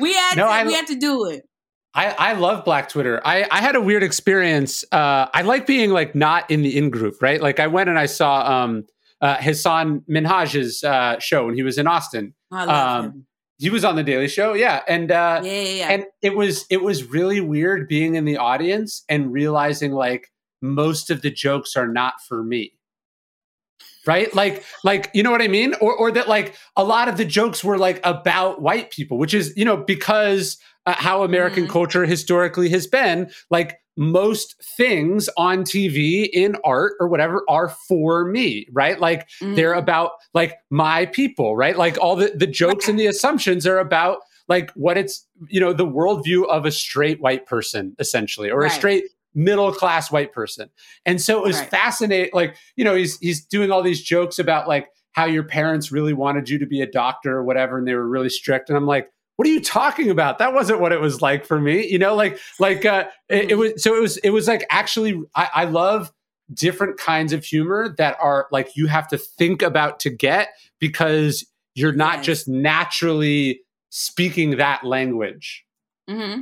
we 0.00 0.14
had 0.14 0.36
no, 0.36 0.46
to, 0.46 0.50
I, 0.50 0.64
we 0.64 0.72
had 0.72 0.88
to 0.88 0.96
do 0.96 1.26
it. 1.26 1.42
I, 1.94 2.10
I 2.10 2.32
love 2.34 2.64
Black 2.64 2.88
Twitter. 2.88 3.20
I, 3.24 3.46
I 3.50 3.60
had 3.60 3.74
a 3.74 3.80
weird 3.80 4.02
experience. 4.02 4.84
Uh, 4.92 5.26
I 5.32 5.42
like 5.42 5.66
being 5.66 5.90
like 5.90 6.14
not 6.14 6.50
in 6.50 6.62
the 6.62 6.76
in 6.76 6.90
group, 6.90 7.20
right? 7.22 7.40
Like 7.40 7.60
I 7.60 7.66
went 7.66 7.88
and 7.88 7.98
I 7.98 8.06
saw 8.06 8.62
um, 8.62 8.84
uh, 9.20 9.36
Hasan 9.36 10.02
Minhaj's 10.08 10.84
uh, 10.84 11.18
show 11.18 11.46
when 11.46 11.54
he 11.54 11.62
was 11.62 11.78
in 11.78 11.86
Austin. 11.86 12.34
Love 12.50 12.68
um. 12.68 13.24
He 13.60 13.70
was 13.70 13.84
on 13.84 13.96
the 13.96 14.04
Daily 14.04 14.28
Show, 14.28 14.54
yeah, 14.54 14.82
and 14.86 15.10
uh, 15.10 15.40
yeah, 15.42 15.50
yeah, 15.50 15.62
yeah, 15.62 15.88
and 15.90 16.04
it 16.22 16.36
was 16.36 16.64
it 16.70 16.80
was 16.80 17.02
really 17.02 17.40
weird 17.40 17.88
being 17.88 18.14
in 18.14 18.24
the 18.24 18.36
audience 18.36 19.02
and 19.08 19.32
realizing 19.32 19.90
like 19.90 20.28
most 20.62 21.10
of 21.10 21.22
the 21.22 21.30
jokes 21.30 21.74
are 21.74 21.88
not 21.88 22.14
for 22.28 22.44
me 22.44 22.72
right 24.06 24.34
like 24.34 24.64
like 24.84 25.10
you 25.12 25.22
know 25.22 25.30
what 25.30 25.42
i 25.42 25.48
mean 25.48 25.74
or 25.80 25.94
or 25.94 26.10
that 26.10 26.28
like 26.28 26.54
a 26.76 26.82
lot 26.82 27.08
of 27.08 27.16
the 27.16 27.24
jokes 27.24 27.62
were 27.62 27.78
like 27.78 28.00
about 28.04 28.60
white 28.60 28.90
people 28.90 29.18
which 29.18 29.34
is 29.34 29.52
you 29.56 29.64
know 29.64 29.76
because 29.76 30.56
uh, 30.88 30.94
how 30.96 31.22
American 31.22 31.64
mm-hmm. 31.64 31.72
culture 31.72 32.06
historically 32.06 32.70
has 32.70 32.86
been. 32.86 33.30
Like 33.50 33.78
most 33.98 34.56
things 34.76 35.28
on 35.36 35.64
TV, 35.64 36.28
in 36.32 36.56
art, 36.64 36.94
or 36.98 37.08
whatever 37.08 37.44
are 37.46 37.68
for 37.68 38.24
me, 38.24 38.66
right? 38.72 38.98
Like 38.98 39.28
mm-hmm. 39.42 39.54
they're 39.54 39.74
about 39.74 40.12
like 40.32 40.56
my 40.70 41.04
people, 41.06 41.56
right? 41.56 41.76
Like 41.76 41.98
all 42.00 42.16
the, 42.16 42.32
the 42.34 42.46
jokes 42.46 42.88
and 42.88 42.98
the 42.98 43.06
assumptions 43.14 43.66
are 43.66 43.78
about 43.78 44.20
like 44.48 44.70
what 44.72 44.96
it's, 44.96 45.26
you 45.48 45.60
know, 45.60 45.74
the 45.74 45.86
worldview 45.86 46.48
of 46.48 46.64
a 46.64 46.70
straight 46.70 47.20
white 47.20 47.44
person, 47.44 47.94
essentially, 47.98 48.50
or 48.50 48.60
right. 48.60 48.72
a 48.72 48.74
straight 48.74 49.04
middle 49.34 49.72
class 49.72 50.10
white 50.10 50.32
person. 50.32 50.70
And 51.04 51.20
so 51.20 51.38
it 51.38 51.46
was 51.46 51.58
right. 51.58 51.68
fascinating. 51.68 52.30
Like, 52.32 52.56
you 52.76 52.84
know, 52.84 52.94
he's 52.94 53.18
he's 53.18 53.44
doing 53.44 53.70
all 53.70 53.82
these 53.82 54.00
jokes 54.00 54.38
about 54.38 54.66
like 54.66 54.88
how 55.12 55.26
your 55.26 55.44
parents 55.44 55.92
really 55.92 56.14
wanted 56.14 56.48
you 56.48 56.58
to 56.58 56.66
be 56.66 56.80
a 56.80 56.90
doctor 56.90 57.36
or 57.36 57.44
whatever, 57.44 57.76
and 57.76 57.86
they 57.86 57.94
were 57.94 58.08
really 58.08 58.30
strict. 58.30 58.70
And 58.70 58.78
I'm 58.78 58.86
like, 58.86 59.10
what 59.38 59.46
are 59.46 59.52
you 59.52 59.60
talking 59.60 60.10
about? 60.10 60.38
That 60.38 60.52
wasn't 60.52 60.80
what 60.80 60.90
it 60.90 61.00
was 61.00 61.22
like 61.22 61.46
for 61.46 61.60
me. 61.60 61.86
You 61.86 62.00
know, 62.00 62.16
like 62.16 62.40
like 62.58 62.84
uh, 62.84 63.04
it, 63.28 63.52
it 63.52 63.54
was. 63.54 63.80
So 63.80 63.94
it 63.94 64.00
was. 64.00 64.16
It 64.16 64.30
was 64.30 64.48
like 64.48 64.66
actually. 64.68 65.22
I, 65.36 65.48
I 65.54 65.64
love 65.64 66.12
different 66.52 66.98
kinds 66.98 67.32
of 67.32 67.44
humor 67.44 67.94
that 67.98 68.16
are 68.20 68.48
like 68.50 68.74
you 68.74 68.88
have 68.88 69.06
to 69.08 69.16
think 69.16 69.62
about 69.62 70.00
to 70.00 70.10
get 70.10 70.48
because 70.80 71.46
you're 71.76 71.92
not 71.92 72.16
yes. 72.16 72.26
just 72.26 72.48
naturally 72.48 73.60
speaking 73.90 74.56
that 74.56 74.82
language. 74.82 75.64
Mm-hmm. 76.10 76.40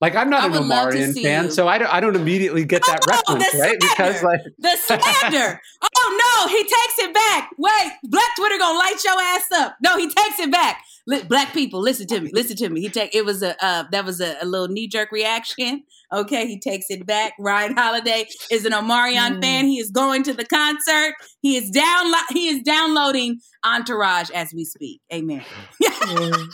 Like 0.00 0.14
I'm 0.14 0.30
not 0.30 0.44
an 0.44 0.52
Omarion 0.52 1.20
fan, 1.20 1.50
so 1.50 1.66
I 1.66 1.78
don't 1.78 1.92
I 1.92 1.98
don't 1.98 2.14
immediately 2.14 2.64
get 2.64 2.82
that 2.86 3.00
oh, 3.08 3.34
reference, 3.34 3.60
right? 3.60 3.78
Because 3.80 4.22
like 4.22 4.40
the 4.56 4.76
slander. 4.76 5.60
oh 5.96 6.46
no, 6.46 6.48
he 6.48 6.62
takes 6.62 6.98
it 7.00 7.12
back. 7.12 7.50
Wait, 7.58 7.92
Black 8.04 8.36
Twitter 8.36 8.56
gonna 8.56 8.78
light 8.78 9.02
your 9.04 9.20
ass 9.20 9.50
up. 9.56 9.76
No, 9.82 9.98
he 9.98 10.08
takes 10.08 10.38
it 10.38 10.52
back. 10.52 10.80
Black 11.28 11.52
people, 11.52 11.80
listen 11.80 12.06
to 12.08 12.20
me. 12.20 12.30
Listen 12.32 12.56
to 12.56 12.68
me. 12.68 12.80
He 12.80 12.88
take 12.88 13.14
it 13.14 13.24
was 13.24 13.42
a 13.42 13.62
uh, 13.64 13.84
that 13.90 14.04
was 14.04 14.20
a, 14.20 14.36
a 14.40 14.46
little 14.46 14.68
knee 14.68 14.86
jerk 14.86 15.10
reaction. 15.12 15.82
Okay, 16.12 16.46
he 16.46 16.58
takes 16.58 16.86
it 16.88 17.06
back. 17.06 17.34
Ryan 17.38 17.76
Holiday 17.76 18.28
is 18.50 18.64
an 18.64 18.72
Omarion 18.72 19.36
mm. 19.36 19.42
fan. 19.42 19.66
He 19.66 19.78
is 19.78 19.90
going 19.90 20.22
to 20.24 20.32
the 20.32 20.44
concert. 20.44 21.14
He 21.40 21.56
is 21.56 21.70
down. 21.70 22.12
He 22.30 22.48
is 22.48 22.62
downloading 22.62 23.40
Entourage 23.64 24.30
as 24.30 24.52
we 24.54 24.64
speak. 24.64 25.00
Amen. 25.12 25.44
mm. 25.82 26.50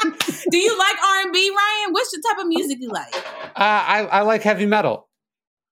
Do 0.50 0.56
you 0.56 0.78
like 0.78 0.94
R 1.02 1.20
and 1.22 1.32
B, 1.32 1.50
Ryan? 1.50 1.92
What's 1.92 2.10
the 2.12 2.22
type 2.28 2.38
of 2.38 2.46
music 2.46 2.78
you 2.80 2.90
like? 2.90 3.14
Uh, 3.16 3.50
I 3.56 4.08
I 4.10 4.20
like 4.22 4.42
heavy 4.42 4.66
metal. 4.66 5.08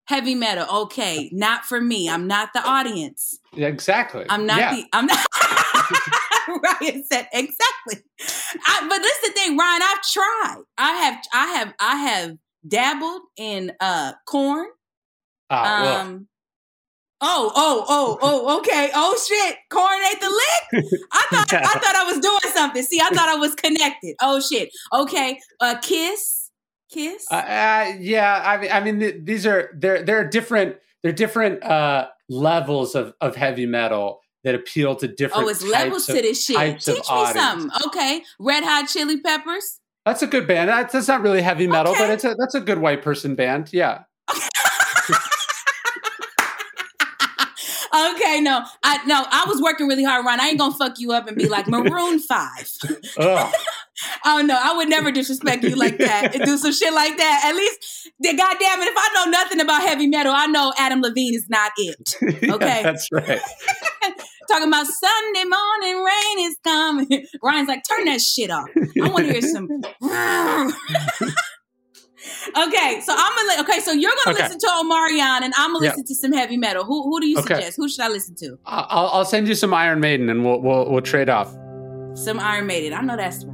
Heavy 0.07 0.37
metal, 0.37 0.67
okay, 0.83 1.29
not 1.33 1.65
for 1.65 1.81
me. 1.81 2.09
I'm 2.09 2.29
not 2.29 2.53
the 2.53 2.65
audience. 2.65 3.41
Exactly. 3.57 4.25
I'm 4.29 4.47
not 4.47 4.59
yeah. 4.59 4.77
the. 4.77 4.87
I'm 4.93 5.07
not. 5.07 5.27
Ryan 6.81 7.05
said 7.05 7.29
exactly. 7.33 8.05
I, 8.67 8.87
but 8.89 8.99
this 9.03 9.17
is 9.19 9.29
the 9.29 9.33
thing, 9.35 9.57
Ryan. 9.57 9.83
I've 9.83 10.03
tried. 10.03 10.63
I 10.79 10.93
have. 10.93 11.25
I 11.33 11.47
have. 11.47 11.75
I 11.81 11.97
have 11.97 12.37
dabbled 12.67 13.23
in 13.37 13.73
uh 13.81 14.13
Korn. 14.27 14.67
Uh, 15.51 16.03
um, 16.03 16.29
Oh, 17.21 17.51
oh, 17.55 17.85
oh, 17.89 18.19
oh, 18.23 18.59
okay. 18.59 18.91
Oh 18.95 19.17
shit. 19.27 19.57
Korn 19.71 19.99
ate 20.13 20.21
the 20.21 20.29
lick. 20.29 20.85
I 21.13 21.27
thought 21.31 21.53
I 21.55 21.79
thought 21.79 21.97
I 21.97 22.05
was 22.05 22.21
doing 22.21 22.55
something. 22.55 22.83
See, 22.83 23.01
I 23.01 23.09
thought 23.09 23.29
I 23.29 23.37
was 23.37 23.55
connected. 23.55 24.17
Oh 24.21 24.41
shit. 24.41 24.69
Okay. 24.93 25.39
Uh 25.61 25.77
Kiss. 25.81 26.51
Kiss. 26.91 27.27
Uh, 27.31 27.37
uh, 27.37 27.93
yeah, 27.99 28.43
I 28.45 28.59
mean 28.59 28.71
I 28.73 28.81
mean 28.81 29.01
th- 29.01 29.17
these 29.25 29.47
are 29.47 29.71
they're 29.75 30.03
they're 30.03 30.29
different 30.29 30.77
they're 31.03 31.13
different 31.13 31.63
uh 31.65 32.09
levels 32.29 32.95
of 32.95 33.15
of 33.21 33.35
heavy 33.35 33.67
metal 33.67 34.21
that 34.47 34.55
appeal 34.55 34.95
to 34.95 35.09
different 35.09 35.45
Oh, 35.45 35.49
it's 35.49 35.65
levels 35.65 36.09
of, 36.09 36.15
to 36.15 36.23
this 36.23 36.45
shit. 36.45 36.81
Teach 36.81 36.87
me 36.87 37.03
audience. 37.11 37.37
something. 37.37 37.71
Okay. 37.89 38.23
Red 38.39 38.63
Hot 38.63 38.89
Chili 38.89 39.21
Peppers. 39.21 39.81
That's 40.05 40.23
a 40.23 40.29
good 40.29 40.47
band. 40.47 40.69
That's, 40.69 40.93
that's 40.93 41.09
not 41.09 41.21
really 41.21 41.43
heavy 41.43 41.67
metal, 41.67 41.93
okay. 41.93 42.05
but 42.05 42.11
it's 42.11 42.25
a 42.25 42.37
that's 42.39 42.55
a 42.55 42.61
good 42.61 42.79
white 42.79 43.03
person 43.03 43.35
band. 43.35 43.71
Yeah. 43.73 44.05
okay, 44.31 44.39
no, 48.41 48.65
I 48.85 49.05
no, 49.05 49.25
I 49.29 49.47
was 49.49 49.61
working 49.61 49.89
really 49.89 50.05
hard, 50.05 50.25
Ron. 50.25 50.39
I 50.39 50.47
ain't 50.47 50.61
gonna 50.61 50.77
fuck 50.77 51.01
you 51.01 51.11
up 51.11 51.27
and 51.27 51.37
be 51.37 51.49
like 51.49 51.67
Maroon 51.67 52.21
Five. 52.21 52.71
oh 54.25 54.43
no, 54.45 54.59
I 54.61 54.77
would 54.77 54.89
never 54.89 55.11
disrespect 55.11 55.65
you 55.65 55.77
like 55.77 55.99
that 55.99 56.35
and 56.35 56.45
do 56.45 56.57
some 56.57 56.73
shit 56.73 56.93
like 56.93 57.17
that. 57.17 57.43
At 57.45 57.55
least, 57.55 58.11
the 58.21 58.37
goddamn 58.37 58.83
it, 58.83 58.89
if 58.89 58.97
I 58.97 59.09
know 59.15 59.31
nothing 59.31 59.61
about 59.61 59.83
heavy 59.83 60.07
metal, 60.07 60.33
I 60.35 60.47
know 60.47 60.73
Adam 60.79 61.01
Levine 61.01 61.35
is 61.35 61.47
not 61.49 61.73
it. 61.77 62.15
Okay, 62.57 62.67
yeah, 62.67 62.83
that's 62.83 63.09
right. 63.11 63.41
Talking 64.49 64.69
about 64.69 64.87
Sunday 64.87 65.45
morning 65.45 66.05
rain 66.05 66.47
is 66.47 66.57
coming. 66.63 67.27
Ryan's 67.43 67.69
like, 67.69 67.83
turn 67.89 68.05
that 68.05 68.21
shit 68.21 68.51
off. 68.51 68.69
I 68.77 69.09
want 69.09 69.27
to 69.27 69.33
hear 69.33 69.43
some 69.43 69.69
okay, 72.57 73.01
so 73.01 73.15
I'm 73.17 73.49
gonna 73.49 73.63
okay. 73.63 73.81
So 73.81 73.93
you're 73.93 74.13
gonna 74.25 74.37
okay. 74.37 74.45
listen 74.45 74.59
to 74.61 74.67
Omarion, 74.67 75.43
and 75.43 75.55
I'm 75.57 75.73
gonna 75.73 75.87
listen 75.87 76.05
to 76.05 76.15
some 76.15 76.33
heavy 76.33 76.57
metal. 76.57 76.85
Who 76.85 77.05
who 77.05 77.21
do 77.21 77.27
you 77.27 77.39
okay. 77.39 77.55
suggest? 77.55 77.77
Who 77.77 77.89
should 77.89 78.01
I 78.01 78.09
listen 78.09 78.35
to? 78.37 78.59
I'll, 78.67 79.09
I'll 79.09 79.25
send 79.25 79.49
you 79.49 79.55
some 79.55 79.75
Iron 79.75 80.01
Maiden, 80.01 80.29
and 80.29 80.45
we'll 80.45 80.61
we'll, 80.61 80.91
we'll 80.91 81.03
trade 81.03 81.29
off. 81.29 81.53
Some 82.15 82.41
Iron 82.41 82.67
Maiden. 82.67 82.93
I 82.93 83.03
know 83.03 83.17
that's. 83.17 83.45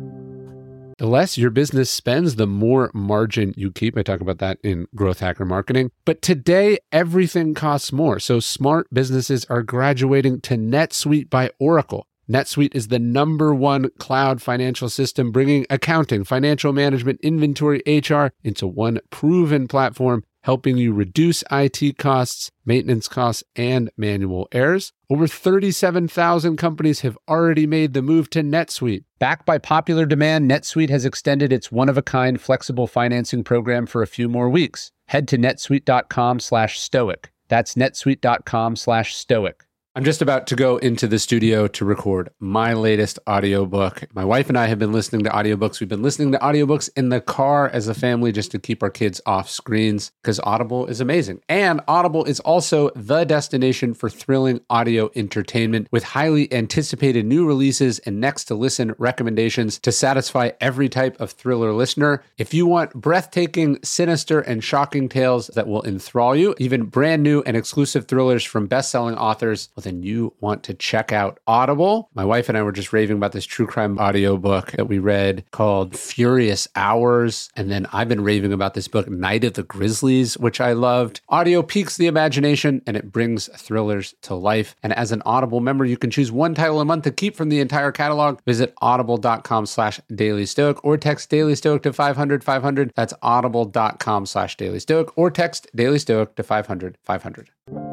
The 1.03 1.09
less 1.09 1.37
your 1.37 1.51
business 1.51 1.91
spends, 1.91 2.37
the 2.37 2.47
more 2.47 2.89
margin 2.95 3.55
you 3.57 3.73
keep. 3.73 3.99
I 3.99 4.05
talk 4.05 4.21
about 4.21 4.39
that 4.39 4.59
in 4.63 4.87
Growth 4.95 5.19
Hacker 5.19 5.45
Marketing. 5.45 5.91
But 6.05 6.23
today, 6.23 6.79
everything 6.93 7.55
costs 7.55 7.91
more. 7.91 8.21
So 8.21 8.39
smart 8.39 8.87
businesses 8.95 9.45
are 9.47 9.65
graduating 9.65 10.43
to 10.43 10.55
NetSuite 10.55 11.29
by 11.29 11.51
Oracle. 11.59 12.07
NetSuite 12.31 12.73
is 12.73 12.87
the 12.87 13.01
number 13.01 13.53
one 13.53 13.91
cloud 13.99 14.41
financial 14.41 14.89
system, 14.89 15.33
bringing 15.33 15.67
accounting, 15.69 16.23
financial 16.23 16.73
management, 16.73 17.19
inventory, 17.21 17.83
HR 17.85 18.27
into 18.45 18.69
one 18.69 19.01
proven 19.11 19.67
platform 19.67 20.23
helping 20.43 20.77
you 20.77 20.93
reduce 20.93 21.43
IT 21.51 21.99
costs, 21.99 22.51
maintenance 22.65 23.09
costs, 23.09 23.43
and 23.57 23.91
manual 23.97 24.47
errors. 24.53 24.93
Over 25.11 25.27
37,000 25.27 26.57
companies 26.57 27.01
have 27.01 27.19
already 27.29 27.67
made 27.67 27.93
the 27.93 28.03
move 28.03 28.31
to 28.31 28.43
NetSuite. 28.43 29.05
Backed 29.19 29.47
by 29.47 29.59
popular 29.59 30.07
demand, 30.07 30.51
NetSuite 30.51 30.91
has 30.91 31.05
extended 31.05 31.53
its 31.53 31.73
one-of-a-kind 31.73 32.41
flexible 32.41 32.87
financing 32.87 33.43
program 33.45 33.87
for 33.87 34.03
a 34.03 34.07
few 34.07 34.29
more 34.29 34.49
weeks. 34.49 34.93
Head 35.07 35.27
to 35.29 35.39
netsuite.com/stoic. 35.39 37.33
That's 37.49 37.75
netsuite.com/stoic. 37.75 39.65
I'm 39.95 40.05
just 40.05 40.23
about 40.23 40.47
to 40.47 40.57
go 40.57 40.79
into 40.79 41.07
the 41.07 41.19
studio 41.19 41.69
to 41.69 41.85
record 41.85 42.31
my 42.41 42.73
latest 42.73 43.19
audiobook. 43.29 44.05
My 44.15 44.25
wife 44.25 44.49
and 44.49 44.57
I 44.57 44.65
have 44.65 44.79
been 44.79 44.91
listening 44.91 45.23
to 45.25 45.31
audiobooks. 45.31 45.81
We've 45.81 45.89
been 45.89 46.01
listening 46.01 46.33
to 46.33 46.39
audiobooks 46.39 46.89
in 46.97 47.11
the 47.11 47.21
car 47.21 47.69
as 47.69 47.89
a 47.89 47.95
family 47.95 48.33
just 48.33 48.51
to 48.53 48.59
keep 48.59 48.83
our 48.83 48.89
kids 48.89 49.21
off 49.27 49.51
screens 49.51 50.11
because 50.23 50.41
Audible 50.45 50.87
is 50.87 51.03
amazing. 51.03 51.43
And 51.47 51.83
Audible 51.87 52.25
is 52.25 52.41
also 52.41 52.89
the 52.97 53.25
destination 53.25 53.93
for 53.93 54.09
thrilling 54.09 54.63
audio 54.71 55.11
entertainment 55.15 55.89
with 55.91 56.05
highly 56.05 56.51
anticipated 56.55 57.27
new 57.27 57.47
releases 57.47 57.99
and 57.99 58.19
next 58.19 58.45
to 58.45 58.55
listen 58.55 58.95
recommendations 58.97 59.79
to 59.81 59.93
satisfy 59.93 60.53
every 60.59 60.89
type 60.89 61.21
of 61.21 61.33
thriller 61.33 61.75
listener. 61.75 62.25
If 62.39 62.55
you 62.55 62.65
want 62.65 62.95
breathtaking, 62.95 63.79
sinister, 63.85 64.41
and 64.41 64.65
shocking 64.65 65.11
tales 65.11 65.49
that 65.49 65.69
will 65.69 65.83
enthrall 65.83 66.35
you, 66.35 66.55
even 66.57 66.85
brand 66.85 67.23
new 67.23 67.43
and 67.43 67.59
exclusive 67.59 68.09
thrillers 68.09 68.43
from 68.43 68.67
best 68.67 68.91
selling 68.91 69.17
authors, 69.17 69.69
well, 69.83 69.93
then 69.93 70.03
you 70.03 70.33
want 70.41 70.63
to 70.65 70.75
check 70.75 71.13
out 71.13 71.41
Audible. 71.47 72.09
My 72.15 72.25
wife 72.25 72.49
and 72.49 72.57
I 72.57 72.63
were 72.63 72.73
just 72.73 72.93
raving 72.93 73.17
about 73.17 73.33
this 73.33 73.45
true 73.45 73.67
crime 73.67 73.99
audiobook 73.99 74.73
that 74.73 74.87
we 74.87 74.99
read 74.99 75.45
called 75.51 75.97
Furious 75.97 76.69
Hours. 76.77 77.51
And 77.57 77.71
then 77.71 77.87
I've 77.93 78.09
been 78.09 78.23
raving 78.23 78.53
about 78.53 78.75
this 78.75 78.87
book, 78.87 79.09
Night 79.09 79.43
of 79.45 79.55
the 79.55 79.65
Grizzlies, 79.65 80.39
which 80.39 80.61
I 80.61 80.73
loved. 80.73 81.21
Audio 81.29 81.63
piques 81.63 81.97
the 81.97 82.07
imagination 82.07 82.83
and 82.87 82.97
it 82.97 83.11
brings 83.11 83.49
thrillers 83.57 84.15
to 84.23 84.35
life. 84.35 84.77
And 84.83 84.93
as 84.93 85.11
an 85.11 85.23
Audible 85.27 85.61
member, 85.61 85.85
you 85.85 85.97
can 85.97 86.11
choose 86.11 86.31
one 86.31 86.55
title 86.55 86.81
a 86.81 86.85
month 86.85 87.05
to 87.05 87.11
keep 87.11 87.35
from 87.35 87.49
the 87.49 87.61
entire 87.61 87.91
catalog. 87.91 88.39
Visit 88.47 88.75
audible.com 88.81 89.67
slash 89.67 90.01
daily 90.15 90.47
stoic 90.47 90.85
or 90.85 90.97
text 90.97 91.29
daily 91.29 91.57
stoic 91.57 91.83
to 91.83 91.93
500 91.93 92.45
500. 92.45 92.93
That's 92.95 93.15
audible.com 93.23 94.27
slash 94.27 94.57
daily 94.57 94.79
stoic 94.79 95.17
or 95.19 95.31
text 95.31 95.69
daily 95.75 95.99
stoic 95.99 96.37
to 96.37 96.43
500 96.43 96.99
500. 97.03 97.92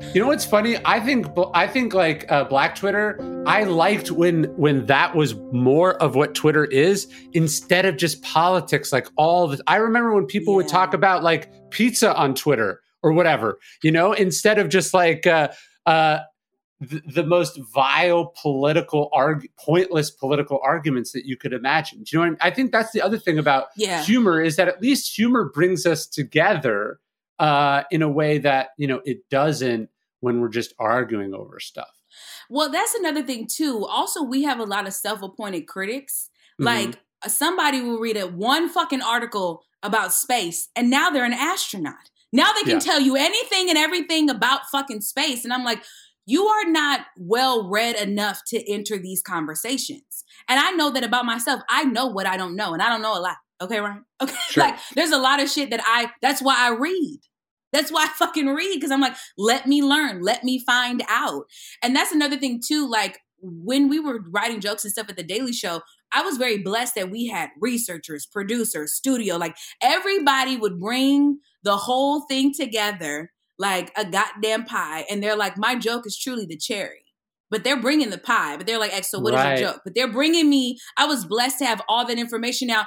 You 0.00 0.20
know 0.20 0.26
what's 0.26 0.44
funny? 0.44 0.76
I 0.84 0.98
think 0.98 1.26
I 1.54 1.68
think 1.68 1.94
like 1.94 2.30
uh, 2.32 2.44
Black 2.44 2.74
Twitter. 2.74 3.44
I 3.46 3.62
liked 3.62 4.10
when 4.10 4.44
when 4.56 4.86
that 4.86 5.14
was 5.14 5.34
more 5.52 5.94
of 6.02 6.16
what 6.16 6.34
Twitter 6.34 6.64
is 6.64 7.06
instead 7.32 7.86
of 7.86 7.96
just 7.96 8.20
politics. 8.22 8.92
Like 8.92 9.06
all 9.16 9.46
the, 9.46 9.62
I 9.68 9.76
remember 9.76 10.12
when 10.12 10.26
people 10.26 10.54
yeah. 10.54 10.56
would 10.56 10.68
talk 10.68 10.94
about 10.94 11.22
like 11.22 11.48
pizza 11.70 12.16
on 12.16 12.34
Twitter 12.34 12.80
or 13.04 13.12
whatever. 13.12 13.60
You 13.82 13.92
know, 13.92 14.12
instead 14.12 14.58
of 14.58 14.68
just 14.68 14.92
like. 14.92 15.26
Uh, 15.26 15.48
uh, 15.86 16.20
the, 16.80 17.02
the 17.06 17.22
most 17.22 17.60
vile 17.74 18.32
political 18.40 19.10
arg- 19.12 19.46
pointless 19.58 20.10
political 20.10 20.58
arguments 20.62 21.12
that 21.12 21.26
you 21.26 21.36
could 21.36 21.52
imagine. 21.52 22.02
Do 22.04 22.04
you 22.12 22.18
know 22.18 22.20
what 22.20 22.26
I 22.26 22.30
mean? 22.30 22.38
I 22.40 22.50
think 22.50 22.72
that's 22.72 22.90
the 22.92 23.02
other 23.02 23.18
thing 23.18 23.38
about 23.38 23.66
yeah. 23.76 24.02
humor 24.02 24.40
is 24.40 24.56
that 24.56 24.66
at 24.66 24.80
least 24.80 25.14
humor 25.14 25.50
brings 25.52 25.84
us 25.84 26.06
together 26.06 26.98
uh, 27.40 27.84
in 27.90 28.02
a 28.02 28.08
way 28.08 28.38
that 28.38 28.68
you 28.76 28.86
know 28.86 29.00
it 29.04 29.28
doesn't 29.30 29.88
when 30.20 30.40
we're 30.40 30.50
just 30.50 30.74
arguing 30.78 31.34
over 31.34 31.58
stuff. 31.58 31.88
Well, 32.50 32.70
that's 32.70 32.94
another 32.94 33.22
thing 33.22 33.48
too. 33.50 33.86
Also, 33.86 34.22
we 34.22 34.42
have 34.44 34.60
a 34.60 34.64
lot 34.64 34.86
of 34.86 34.92
self-appointed 34.92 35.66
critics. 35.66 36.28
Mm-hmm. 36.60 36.64
Like 36.64 36.98
somebody 37.26 37.80
will 37.80 37.98
read 37.98 38.18
a 38.18 38.26
one 38.26 38.68
fucking 38.68 39.02
article 39.02 39.62
about 39.82 40.12
space, 40.12 40.68
and 40.76 40.90
now 40.90 41.10
they're 41.10 41.24
an 41.24 41.32
astronaut. 41.32 42.10
Now 42.32 42.52
they 42.52 42.62
can 42.62 42.74
yeah. 42.74 42.78
tell 42.80 43.00
you 43.00 43.16
anything 43.16 43.70
and 43.70 43.78
everything 43.78 44.30
about 44.30 44.66
fucking 44.70 45.00
space, 45.00 45.44
and 45.44 45.52
I'm 45.52 45.64
like. 45.64 45.82
You 46.26 46.46
are 46.46 46.70
not 46.70 47.06
well 47.16 47.68
read 47.68 47.96
enough 47.96 48.42
to 48.48 48.72
enter 48.72 48.98
these 48.98 49.20
conversations. 49.20 50.22
And 50.48 50.60
I 50.60 50.70
know 50.72 50.90
that 50.90 51.02
about 51.02 51.24
myself. 51.24 51.60
I 51.68 51.82
know 51.82 52.06
what 52.06 52.24
I 52.24 52.36
don't 52.36 52.54
know, 52.54 52.72
and 52.72 52.80
I 52.80 52.88
don't 52.88 53.02
know 53.02 53.18
a 53.18 53.18
lot. 53.18 53.38
Okay, 53.60 53.80
Ryan? 53.80 54.04
Okay. 54.22 54.36
Sure. 54.50 54.64
like 54.64 54.78
there's 54.94 55.10
a 55.10 55.18
lot 55.18 55.40
of 55.40 55.48
shit 55.48 55.70
that 55.70 55.80
I 55.84 56.10
that's 56.22 56.40
why 56.40 56.56
I 56.58 56.70
read. 56.74 57.20
That's 57.72 57.92
why 57.92 58.04
I 58.04 58.08
fucking 58.08 58.48
read 58.48 58.74
because 58.74 58.90
I'm 58.90 59.00
like, 59.00 59.16
let 59.38 59.66
me 59.66 59.82
learn, 59.82 60.22
let 60.22 60.44
me 60.44 60.58
find 60.58 61.02
out. 61.08 61.44
And 61.82 61.94
that's 61.94 62.12
another 62.12 62.36
thing 62.36 62.60
too. 62.64 62.88
Like 62.88 63.20
when 63.40 63.88
we 63.88 63.98
were 63.98 64.20
writing 64.30 64.60
jokes 64.60 64.84
and 64.84 64.92
stuff 64.92 65.08
at 65.08 65.16
the 65.16 65.22
Daily 65.22 65.52
Show, 65.52 65.80
I 66.12 66.22
was 66.22 66.36
very 66.36 66.58
blessed 66.58 66.96
that 66.96 67.10
we 67.10 67.28
had 67.28 67.50
researchers, 67.60 68.26
producers, 68.26 68.94
studio, 68.94 69.36
like 69.36 69.56
everybody 69.82 70.56
would 70.56 70.80
bring 70.80 71.38
the 71.62 71.76
whole 71.76 72.22
thing 72.22 72.52
together 72.52 73.30
like 73.58 73.92
a 73.96 74.04
goddamn 74.04 74.64
pie. 74.64 75.04
And 75.10 75.22
they're 75.22 75.36
like, 75.36 75.56
my 75.58 75.76
joke 75.76 76.06
is 76.06 76.18
truly 76.18 76.46
the 76.46 76.56
cherry. 76.56 77.04
But 77.50 77.62
they're 77.62 77.80
bringing 77.80 78.10
the 78.10 78.18
pie. 78.18 78.56
But 78.56 78.66
they're 78.66 78.78
like, 78.78 79.04
so 79.04 79.18
what 79.18 79.34
right. 79.34 79.54
is 79.54 79.60
your 79.60 79.72
joke? 79.72 79.82
But 79.84 79.94
they're 79.94 80.10
bringing 80.10 80.48
me, 80.48 80.78
I 80.96 81.04
was 81.04 81.26
blessed 81.26 81.58
to 81.58 81.66
have 81.66 81.82
all 81.88 82.06
that 82.06 82.18
information. 82.18 82.68
Now, 82.68 82.86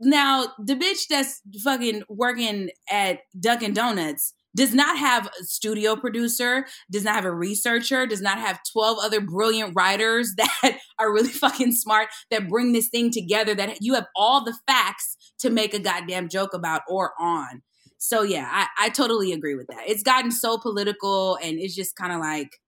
now, 0.00 0.46
the 0.58 0.74
bitch 0.74 1.08
that's 1.08 1.42
fucking 1.62 2.04
working 2.08 2.70
at 2.90 3.20
Dunkin' 3.38 3.74
Donuts 3.74 4.34
does 4.56 4.74
not 4.74 4.98
have 4.98 5.30
a 5.40 5.44
studio 5.44 5.94
producer, 5.94 6.66
does 6.90 7.04
not 7.04 7.14
have 7.14 7.24
a 7.24 7.32
researcher, 7.32 8.06
does 8.06 8.20
not 8.20 8.38
have 8.38 8.60
12 8.72 8.98
other 9.00 9.20
brilliant 9.20 9.74
writers 9.76 10.34
that 10.36 10.78
are 10.98 11.12
really 11.12 11.30
fucking 11.30 11.72
smart 11.72 12.08
that 12.30 12.48
bring 12.48 12.72
this 12.72 12.88
thing 12.88 13.10
together, 13.10 13.54
that 13.54 13.78
you 13.80 13.94
have 13.94 14.06
all 14.16 14.44
the 14.44 14.56
facts 14.66 15.16
to 15.38 15.50
make 15.50 15.74
a 15.74 15.78
goddamn 15.78 16.28
joke 16.28 16.54
about 16.54 16.82
or 16.88 17.12
on. 17.20 17.62
So, 17.98 18.22
yeah, 18.22 18.48
I, 18.50 18.86
I 18.86 18.88
totally 18.88 19.32
agree 19.32 19.54
with 19.54 19.66
that. 19.66 19.82
It's 19.86 20.02
gotten 20.02 20.30
so 20.30 20.56
political 20.56 21.36
and 21.36 21.58
it's 21.58 21.74
just 21.74 21.94
kind 21.94 22.12
of 22.12 22.20
like, 22.20 22.58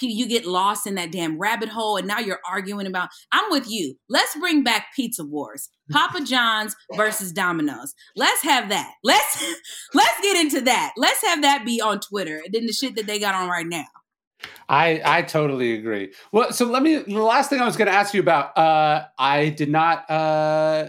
you 0.00 0.26
get 0.26 0.44
lost 0.44 0.86
in 0.86 0.94
that 0.94 1.12
damn 1.12 1.38
rabbit 1.38 1.68
hole 1.68 1.96
and 1.96 2.06
now 2.06 2.18
you're 2.18 2.40
arguing 2.48 2.86
about 2.86 3.08
i'm 3.32 3.50
with 3.50 3.68
you 3.68 3.94
let's 4.08 4.36
bring 4.38 4.62
back 4.62 4.86
pizza 4.94 5.24
wars 5.24 5.68
papa 5.90 6.20
john's 6.22 6.74
versus 6.96 7.32
domino's 7.32 7.94
let's 8.16 8.42
have 8.42 8.68
that 8.68 8.92
let's 9.02 9.44
let's 9.94 10.20
get 10.20 10.36
into 10.36 10.60
that 10.60 10.92
let's 10.96 11.22
have 11.24 11.42
that 11.42 11.64
be 11.64 11.80
on 11.80 12.00
twitter 12.00 12.40
and 12.44 12.52
then 12.52 12.66
the 12.66 12.72
shit 12.72 12.96
that 12.96 13.06
they 13.06 13.18
got 13.18 13.34
on 13.34 13.48
right 13.48 13.66
now 13.66 13.84
I 14.68 15.00
I 15.04 15.22
totally 15.22 15.72
agree. 15.74 16.12
Well, 16.32 16.52
so 16.52 16.66
let 16.66 16.82
me. 16.82 16.96
The 16.96 17.22
last 17.22 17.48
thing 17.50 17.60
I 17.60 17.64
was 17.64 17.76
going 17.76 17.86
to 17.86 17.94
ask 17.94 18.12
you 18.12 18.20
about. 18.20 18.56
Uh, 18.58 19.06
I 19.18 19.50
did 19.50 19.70
not. 19.70 20.08
Uh, 20.10 20.88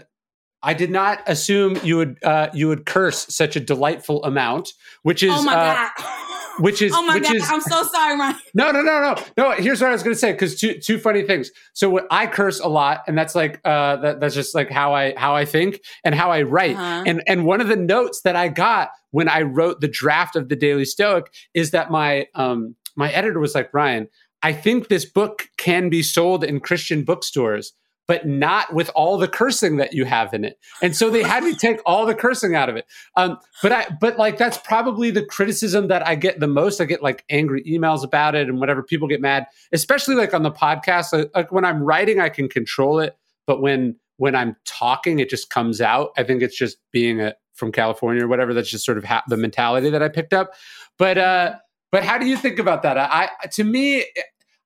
I 0.62 0.74
did 0.74 0.90
not 0.90 1.22
assume 1.26 1.78
you 1.82 1.96
would. 1.96 2.18
Uh, 2.22 2.48
you 2.52 2.68
would 2.68 2.86
curse 2.86 3.26
such 3.34 3.56
a 3.56 3.60
delightful 3.60 4.22
amount, 4.24 4.72
which 5.02 5.22
is. 5.22 5.32
Oh 5.32 5.42
my 5.42 5.54
uh, 5.54 5.88
god 5.96 6.26
which 6.58 6.82
is 6.82 6.92
oh 6.94 7.02
my 7.02 7.18
god 7.18 7.34
is, 7.34 7.48
i'm 7.50 7.60
so 7.60 7.82
sorry 7.84 8.18
ryan. 8.18 8.36
No 8.54 8.70
no 8.70 8.82
no 8.82 9.00
no. 9.00 9.22
No 9.36 9.50
here's 9.52 9.80
what 9.80 9.90
i 9.90 9.92
was 9.92 10.02
going 10.02 10.14
to 10.14 10.18
say 10.18 10.32
because 10.32 10.58
two 10.58 10.78
two 10.78 10.98
funny 10.98 11.22
things. 11.22 11.50
So 11.72 12.06
i 12.10 12.26
curse 12.26 12.60
a 12.60 12.68
lot 12.68 13.02
and 13.06 13.16
that's 13.16 13.34
like 13.34 13.60
uh 13.64 13.96
that, 13.96 14.20
that's 14.20 14.34
just 14.34 14.54
like 14.54 14.70
how 14.70 14.94
i 14.94 15.14
how 15.16 15.34
i 15.34 15.44
think 15.44 15.80
and 16.04 16.14
how 16.14 16.30
i 16.30 16.42
write. 16.42 16.76
Uh-huh. 16.76 17.04
and 17.06 17.22
and 17.26 17.44
one 17.44 17.60
of 17.60 17.68
the 17.68 17.76
notes 17.76 18.22
that 18.22 18.36
i 18.36 18.48
got 18.48 18.90
when 19.10 19.28
i 19.28 19.42
wrote 19.42 19.80
the 19.80 19.88
draft 19.88 20.36
of 20.36 20.48
the 20.48 20.56
daily 20.56 20.84
stoic 20.84 21.32
is 21.54 21.70
that 21.70 21.90
my 21.90 22.26
um 22.34 22.74
my 22.96 23.10
editor 23.12 23.38
was 23.40 23.54
like 23.54 23.72
ryan 23.72 24.08
i 24.42 24.52
think 24.52 24.88
this 24.88 25.04
book 25.04 25.48
can 25.56 25.88
be 25.88 26.02
sold 26.02 26.44
in 26.44 26.60
christian 26.60 27.04
bookstores 27.04 27.72
but 28.06 28.26
not 28.26 28.72
with 28.72 28.90
all 28.94 29.18
the 29.18 29.28
cursing 29.28 29.76
that 29.76 29.92
you 29.92 30.04
have 30.04 30.32
in 30.32 30.44
it. 30.44 30.58
And 30.80 30.94
so 30.94 31.10
they 31.10 31.22
had 31.22 31.42
me 31.42 31.54
take 31.58 31.80
all 31.84 32.06
the 32.06 32.14
cursing 32.14 32.54
out 32.54 32.68
of 32.68 32.76
it. 32.76 32.86
Um, 33.16 33.38
but 33.62 33.72
I, 33.72 33.86
but 34.00 34.18
like 34.18 34.38
that's 34.38 34.58
probably 34.58 35.10
the 35.10 35.24
criticism 35.24 35.88
that 35.88 36.06
I 36.06 36.14
get 36.14 36.40
the 36.40 36.46
most. 36.46 36.80
I 36.80 36.84
get 36.84 37.02
like 37.02 37.24
angry 37.30 37.64
emails 37.64 38.04
about 38.04 38.34
it 38.34 38.48
and 38.48 38.60
whatever. 38.60 38.82
People 38.82 39.08
get 39.08 39.20
mad, 39.20 39.46
especially 39.72 40.14
like 40.14 40.34
on 40.34 40.42
the 40.42 40.52
podcast. 40.52 41.12
Like, 41.12 41.30
like 41.34 41.52
when 41.52 41.64
I'm 41.64 41.82
writing, 41.82 42.20
I 42.20 42.28
can 42.28 42.48
control 42.48 43.00
it, 43.00 43.16
but 43.46 43.60
when 43.60 43.96
when 44.18 44.34
I'm 44.34 44.56
talking, 44.64 45.18
it 45.18 45.28
just 45.28 45.50
comes 45.50 45.80
out. 45.80 46.10
I 46.16 46.22
think 46.22 46.42
it's 46.42 46.56
just 46.56 46.78
being 46.90 47.20
a 47.20 47.34
from 47.54 47.72
California 47.72 48.24
or 48.24 48.28
whatever. 48.28 48.54
That's 48.54 48.70
just 48.70 48.84
sort 48.84 48.98
of 48.98 49.04
ha- 49.04 49.24
the 49.28 49.36
mentality 49.36 49.90
that 49.90 50.02
I 50.02 50.08
picked 50.08 50.32
up. 50.32 50.52
But 50.98 51.18
uh, 51.18 51.56
but 51.90 52.04
how 52.04 52.18
do 52.18 52.26
you 52.26 52.36
think 52.36 52.58
about 52.58 52.82
that? 52.82 52.96
I, 52.98 53.30
I 53.42 53.46
to 53.48 53.64
me, 53.64 54.04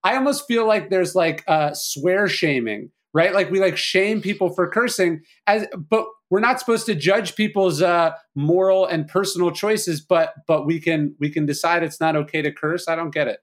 I 0.05 0.17
almost 0.17 0.47
feel 0.47 0.67
like 0.67 0.91
there's 0.91 1.15
like 1.15 1.45
uh, 1.47 1.73
swear 1.75 2.29
shaming 2.29 2.91
right? 3.13 3.35
Like 3.35 3.51
we 3.51 3.61
like 3.61 3.77
shame 3.77 4.21
people 4.21 4.51
for 4.51 4.69
cursing 4.69 5.23
as 5.47 5.67
but 5.89 6.07
we're 6.31 6.41
not 6.41 6.61
supposed 6.61 6.87
to 6.87 6.95
judge 6.95 7.35
people's 7.35 7.83
uh, 7.83 8.13
moral 8.35 8.87
and 8.87 9.09
personal 9.09 9.51
choices, 9.51 10.01
but 10.01 10.35
but 10.47 10.67
we 10.67 10.81
can 10.81 11.15
we 11.19 11.31
can 11.31 11.45
decide 11.47 11.83
it's 11.83 12.01
not 12.01 12.17
okay 12.17 12.41
to 12.43 12.53
curse. 12.53 12.89
I 12.89 12.95
don't 12.95 13.13
get 13.13 13.29
it. 13.29 13.41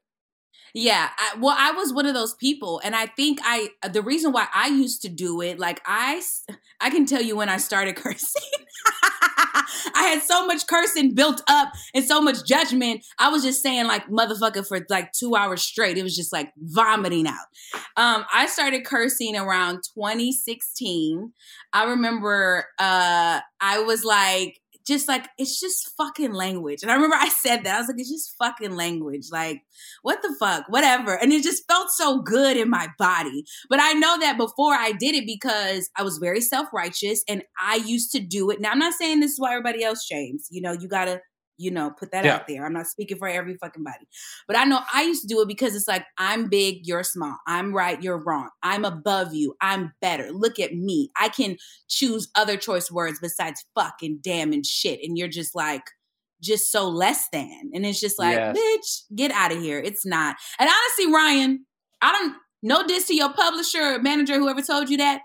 Yeah, 0.73 1.09
I, 1.17 1.37
well, 1.39 1.55
I 1.57 1.71
was 1.71 1.93
one 1.93 2.05
of 2.05 2.13
those 2.13 2.33
people, 2.35 2.81
and 2.83 2.95
I 2.95 3.07
think 3.07 3.39
I 3.43 3.69
the 3.89 4.01
reason 4.01 4.31
why 4.31 4.47
I 4.53 4.67
used 4.67 5.01
to 5.03 5.09
do 5.09 5.41
it, 5.41 5.59
like 5.59 5.81
I, 5.85 6.21
I 6.79 6.89
can 6.89 7.05
tell 7.05 7.21
you 7.21 7.35
when 7.35 7.49
I 7.49 7.57
started 7.57 7.95
cursing. 7.97 8.41
I 9.95 10.03
had 10.03 10.23
so 10.23 10.45
much 10.45 10.67
cursing 10.67 11.13
built 11.13 11.41
up 11.47 11.73
and 11.93 12.03
so 12.03 12.21
much 12.21 12.45
judgment. 12.45 13.05
I 13.19 13.29
was 13.29 13.43
just 13.43 13.61
saying 13.61 13.87
like 13.87 14.07
motherfucker 14.07 14.67
for 14.67 14.85
like 14.89 15.11
two 15.13 15.35
hours 15.35 15.61
straight. 15.61 15.97
It 15.97 16.03
was 16.03 16.15
just 16.15 16.33
like 16.33 16.51
vomiting 16.57 17.27
out. 17.27 17.35
Um, 17.95 18.25
I 18.33 18.47
started 18.47 18.85
cursing 18.85 19.35
around 19.35 19.83
2016. 19.95 21.33
I 21.73 21.83
remember 21.85 22.65
uh, 22.79 23.41
I 23.59 23.81
was 23.81 24.03
like 24.03 24.61
just 24.87 25.07
like 25.07 25.27
it's 25.37 25.59
just 25.59 25.91
fucking 25.97 26.33
language. 26.33 26.81
And 26.81 26.91
I 26.91 26.95
remember 26.95 27.15
I 27.15 27.29
said 27.29 27.63
that. 27.63 27.75
I 27.75 27.79
was 27.79 27.87
like, 27.87 27.99
it's 27.99 28.09
just 28.09 28.35
fucking 28.39 28.75
language. 28.75 29.27
Like, 29.31 29.61
what 30.01 30.21
the 30.21 30.35
fuck? 30.39 30.65
Whatever. 30.69 31.15
And 31.15 31.33
it 31.33 31.43
just 31.43 31.67
felt 31.67 31.89
so 31.91 32.21
good 32.21 32.57
in 32.57 32.69
my 32.69 32.87
body. 32.97 33.43
But 33.69 33.79
I 33.81 33.93
know 33.93 34.17
that 34.19 34.37
before 34.37 34.73
I 34.73 34.93
did 34.93 35.15
it 35.15 35.25
because 35.25 35.89
I 35.97 36.03
was 36.03 36.17
very 36.17 36.41
self-righteous 36.41 37.23
and 37.27 37.43
I 37.59 37.75
used 37.75 38.11
to 38.13 38.19
do 38.19 38.49
it. 38.49 38.61
Now 38.61 38.71
I'm 38.71 38.79
not 38.79 38.93
saying 38.93 39.19
this 39.19 39.31
is 39.31 39.39
why 39.39 39.51
everybody 39.51 39.83
else 39.83 40.05
shames. 40.05 40.47
You 40.49 40.61
know, 40.61 40.71
you 40.71 40.87
gotta 40.87 41.21
you 41.57 41.71
know, 41.71 41.91
put 41.91 42.11
that 42.11 42.25
yeah. 42.25 42.35
out 42.35 42.47
there. 42.47 42.65
I'm 42.65 42.73
not 42.73 42.87
speaking 42.87 43.17
for 43.17 43.27
every 43.27 43.55
fucking 43.55 43.83
body. 43.83 44.07
But 44.47 44.57
I 44.57 44.63
know 44.63 44.79
I 44.93 45.03
used 45.03 45.21
to 45.23 45.27
do 45.27 45.41
it 45.41 45.47
because 45.47 45.75
it's 45.75 45.87
like, 45.87 46.05
I'm 46.17 46.49
big, 46.49 46.87
you're 46.87 47.03
small. 47.03 47.37
I'm 47.47 47.73
right, 47.73 48.01
you're 48.01 48.23
wrong. 48.23 48.49
I'm 48.63 48.85
above 48.85 49.33
you. 49.33 49.55
I'm 49.61 49.93
better. 50.01 50.31
Look 50.31 50.59
at 50.59 50.73
me. 50.73 51.09
I 51.17 51.29
can 51.29 51.57
choose 51.87 52.29
other 52.35 52.57
choice 52.57 52.91
words 52.91 53.19
besides 53.21 53.65
fuck 53.75 53.95
and 54.01 54.21
damn 54.21 54.53
and 54.53 54.65
shit. 54.65 54.99
And 55.03 55.17
you're 55.17 55.27
just 55.27 55.55
like, 55.55 55.83
just 56.41 56.71
so 56.71 56.87
less 56.87 57.27
than. 57.31 57.71
And 57.73 57.85
it's 57.85 57.99
just 57.99 58.19
like, 58.19 58.35
yes. 58.35 58.57
bitch, 58.57 59.15
get 59.15 59.31
out 59.31 59.51
of 59.51 59.59
here. 59.59 59.79
It's 59.79 60.05
not. 60.05 60.35
And 60.59 60.69
honestly, 60.69 61.11
Ryan, 61.11 61.65
I 62.01 62.11
don't 62.11 62.35
know 62.61 62.85
this 62.87 63.07
to 63.07 63.15
your 63.15 63.33
publisher, 63.33 63.99
manager, 63.99 64.35
whoever 64.35 64.61
told 64.61 64.89
you 64.89 64.97
that. 64.97 65.21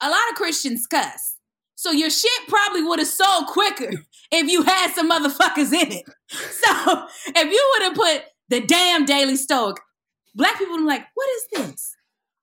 A 0.00 0.08
lot 0.08 0.30
of 0.30 0.36
Christians 0.36 0.86
cuss. 0.86 1.33
So 1.76 1.90
your 1.90 2.10
shit 2.10 2.48
probably 2.48 2.82
would 2.82 2.98
have 2.98 3.08
sold 3.08 3.46
quicker 3.46 3.90
if 4.30 4.48
you 4.50 4.62
had 4.62 4.92
some 4.94 5.10
motherfuckers 5.10 5.72
in 5.72 5.92
it. 5.92 6.04
So 6.26 7.06
if 7.28 7.52
you 7.52 7.72
would 7.72 7.82
have 7.82 7.94
put 7.94 8.24
the 8.48 8.60
damn 8.60 9.04
Daily 9.04 9.36
Stoic, 9.36 9.76
black 10.34 10.58
people 10.58 10.74
would 10.74 10.80
be 10.80 10.86
like, 10.86 11.06
what 11.14 11.28
is 11.36 11.46
this? 11.52 11.94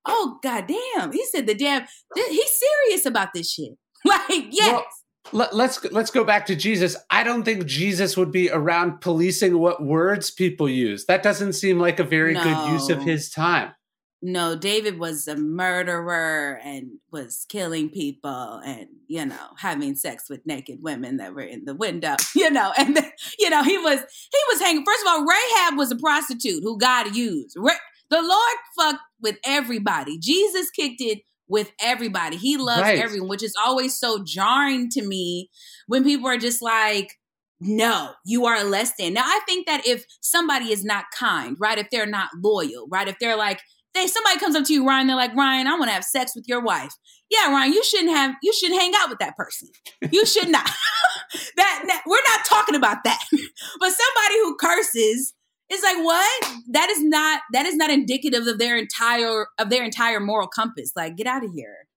Oh 0.06 0.40
goddamn. 0.42 1.12
He 1.12 1.26
said 1.26 1.46
the 1.46 1.56
damn 1.56 1.86
he's 2.16 2.60
serious 2.60 3.06
about 3.06 3.30
this 3.34 3.52
shit. 3.52 3.74
Like, 4.06 4.48
yes. 4.50 4.72
Well, 4.72 4.86
let, 5.32 5.56
let's 5.56 5.84
let's 5.92 6.10
go 6.10 6.24
back 6.24 6.48
to 6.48 6.56
Jesus. 6.56 6.96
I 7.12 7.24
don't 7.24 7.44
think 7.44 7.66
Jesus 7.66 8.18
would 8.18 8.32
be 8.32 8.50
around 8.50 9.00
policing 9.02 9.60
what 9.60 9.84
words 9.84 10.32
people 10.32 10.68
use. 10.68 11.06
That 11.06 11.22
doesn't 11.22 11.54
seem 11.54 11.80
like 11.80 12.00
a 12.00 12.04
very 12.04 12.34
no. 12.34 12.44
good 12.44 12.72
use 12.72 12.90
of 12.90 13.04
his 13.04 13.30
time 13.30 13.74
no, 14.22 14.56
David 14.56 15.00
was 15.00 15.28
a 15.28 15.36
murderer 15.36 16.60
and 16.64 17.00
was 17.12 17.46
killing 17.50 17.90
people 17.90 18.62
and, 18.64 18.88
you 19.08 19.26
know, 19.26 19.48
having 19.58 19.96
sex 19.96 20.30
with 20.30 20.46
naked 20.46 20.80
women 20.82 21.18
that 21.18 21.34
were 21.34 21.42
in 21.42 21.66
the 21.66 21.74
window, 21.74 22.16
you 22.36 22.52
know, 22.52 22.72
and, 22.78 22.96
the, 22.96 23.04
you 23.40 23.50
know, 23.50 23.64
he 23.64 23.78
was, 23.78 24.00
he 24.00 24.40
was 24.52 24.62
hanging. 24.62 24.86
First 24.86 25.02
of 25.02 25.08
all, 25.08 25.26
Rahab 25.26 25.78
was 25.78 25.92
a 25.92 25.96
prostitute 25.96 26.64
who 26.64 26.78
God 26.78 27.16
used. 27.16 27.56
The 27.56 28.22
Lord 28.22 28.58
fucked 28.78 29.04
with 29.22 29.38
everybody. 29.44 30.20
Jesus 30.20 30.70
kicked 30.70 31.02
it 31.02 31.20
with 31.48 31.72
everybody. 31.82 32.38
He 32.38 32.58
loves 32.58 32.84
right. 32.84 33.00
everyone, 33.00 33.30
which 33.30 33.44
is 33.44 33.56
always 33.64 33.98
so 33.98 34.24
jarring 34.24 34.90
to 34.92 35.02
me 35.02 35.50
when 35.88 36.04
people 36.04 36.28
are 36.28 36.38
just 36.38 36.62
like, 36.62 37.18
no, 37.60 38.12
you 38.26 38.46
are 38.46 38.64
less 38.64 38.94
than. 38.98 39.14
Now, 39.14 39.24
I 39.24 39.40
think 39.46 39.68
that 39.68 39.86
if 39.86 40.06
somebody 40.20 40.72
is 40.72 40.84
not 40.84 41.06
kind, 41.14 41.56
right? 41.60 41.78
If 41.78 41.90
they're 41.92 42.06
not 42.06 42.30
loyal, 42.44 42.88
right? 42.90 43.08
If 43.08 43.20
they're 43.20 43.38
like, 43.38 43.62
they 43.94 44.08
somebody 44.08 44.40
comes 44.40 44.56
up 44.56 44.66
to 44.66 44.74
you, 44.74 44.88
Ryan, 44.88 45.08
they're 45.08 45.16
like, 45.16 45.36
Ryan, 45.36 45.68
I 45.68 45.74
want 45.74 45.90
to 45.90 45.94
have 45.94 46.04
sex 46.04 46.34
with 46.36 46.48
your 46.48 46.62
wife. 46.62 46.94
Yeah, 47.30 47.52
Ryan, 47.52 47.74
you 47.74 47.84
shouldn't 47.84 48.12
have, 48.12 48.36
you 48.42 48.54
should 48.54 48.72
hang 48.72 48.94
out 48.96 49.10
with 49.10 49.20
that 49.20 49.36
person. 49.36 49.70
You 50.12 50.26
should 50.26 50.50
not. 50.50 50.66
that, 51.58 51.84
that, 51.88 52.04
we're 52.06 52.24
not 52.28 52.46
talking 52.46 52.76
about 52.76 53.04
that. 53.04 53.20
but 53.32 53.92
somebody 53.92 54.36
who 54.44 54.56
curses 54.56 55.34
is 55.72 55.84
like, 55.84 55.98
what? 55.98 56.52
That 56.70 56.90
is 56.90 57.02
not 57.02 57.42
that 57.54 57.66
is 57.66 57.76
not 57.76 57.90
indicative 57.90 58.46
of 58.46 58.60
their 58.60 58.78
entire 58.78 59.48
of 59.58 59.70
their 59.70 59.84
entire 59.84 60.20
moral 60.20 60.48
compass. 60.48 60.92
Like, 60.96 61.16
get 61.16 61.28
out 61.28 61.46
of 61.46 61.52
here. 61.54 61.88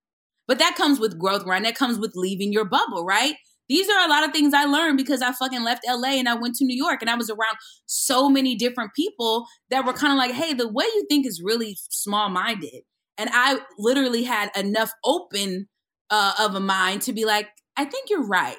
But 0.47 0.59
that 0.59 0.75
comes 0.75 0.99
with 0.99 1.19
growth, 1.19 1.45
Ryan. 1.45 1.63
That 1.63 1.75
comes 1.75 1.99
with 1.99 2.13
leaving 2.15 2.53
your 2.53 2.65
bubble, 2.65 3.03
right? 3.03 3.35
These 3.67 3.89
are 3.89 4.05
a 4.05 4.09
lot 4.09 4.23
of 4.23 4.31
things 4.31 4.53
I 4.53 4.65
learned 4.65 4.97
because 4.97 5.21
I 5.21 5.31
fucking 5.31 5.63
left 5.63 5.85
LA 5.87 6.09
and 6.09 6.29
I 6.29 6.35
went 6.35 6.55
to 6.55 6.65
New 6.65 6.75
York 6.75 7.01
and 7.01 7.09
I 7.09 7.15
was 7.15 7.29
around 7.29 7.57
so 7.85 8.29
many 8.29 8.55
different 8.55 8.91
people 8.95 9.45
that 9.69 9.85
were 9.85 9.93
kind 9.93 10.13
of 10.13 10.17
like, 10.17 10.31
hey, 10.31 10.53
the 10.53 10.67
way 10.67 10.85
you 10.85 11.05
think 11.09 11.25
is 11.25 11.41
really 11.43 11.77
small 11.89 12.29
minded. 12.29 12.83
And 13.17 13.29
I 13.33 13.59
literally 13.77 14.23
had 14.23 14.51
enough 14.55 14.91
open 15.03 15.67
uh, 16.09 16.33
of 16.39 16.55
a 16.55 16.59
mind 16.59 17.01
to 17.03 17.13
be 17.13 17.25
like, 17.25 17.49
I 17.77 17.85
think 17.85 18.09
you're 18.09 18.25
right. 18.25 18.57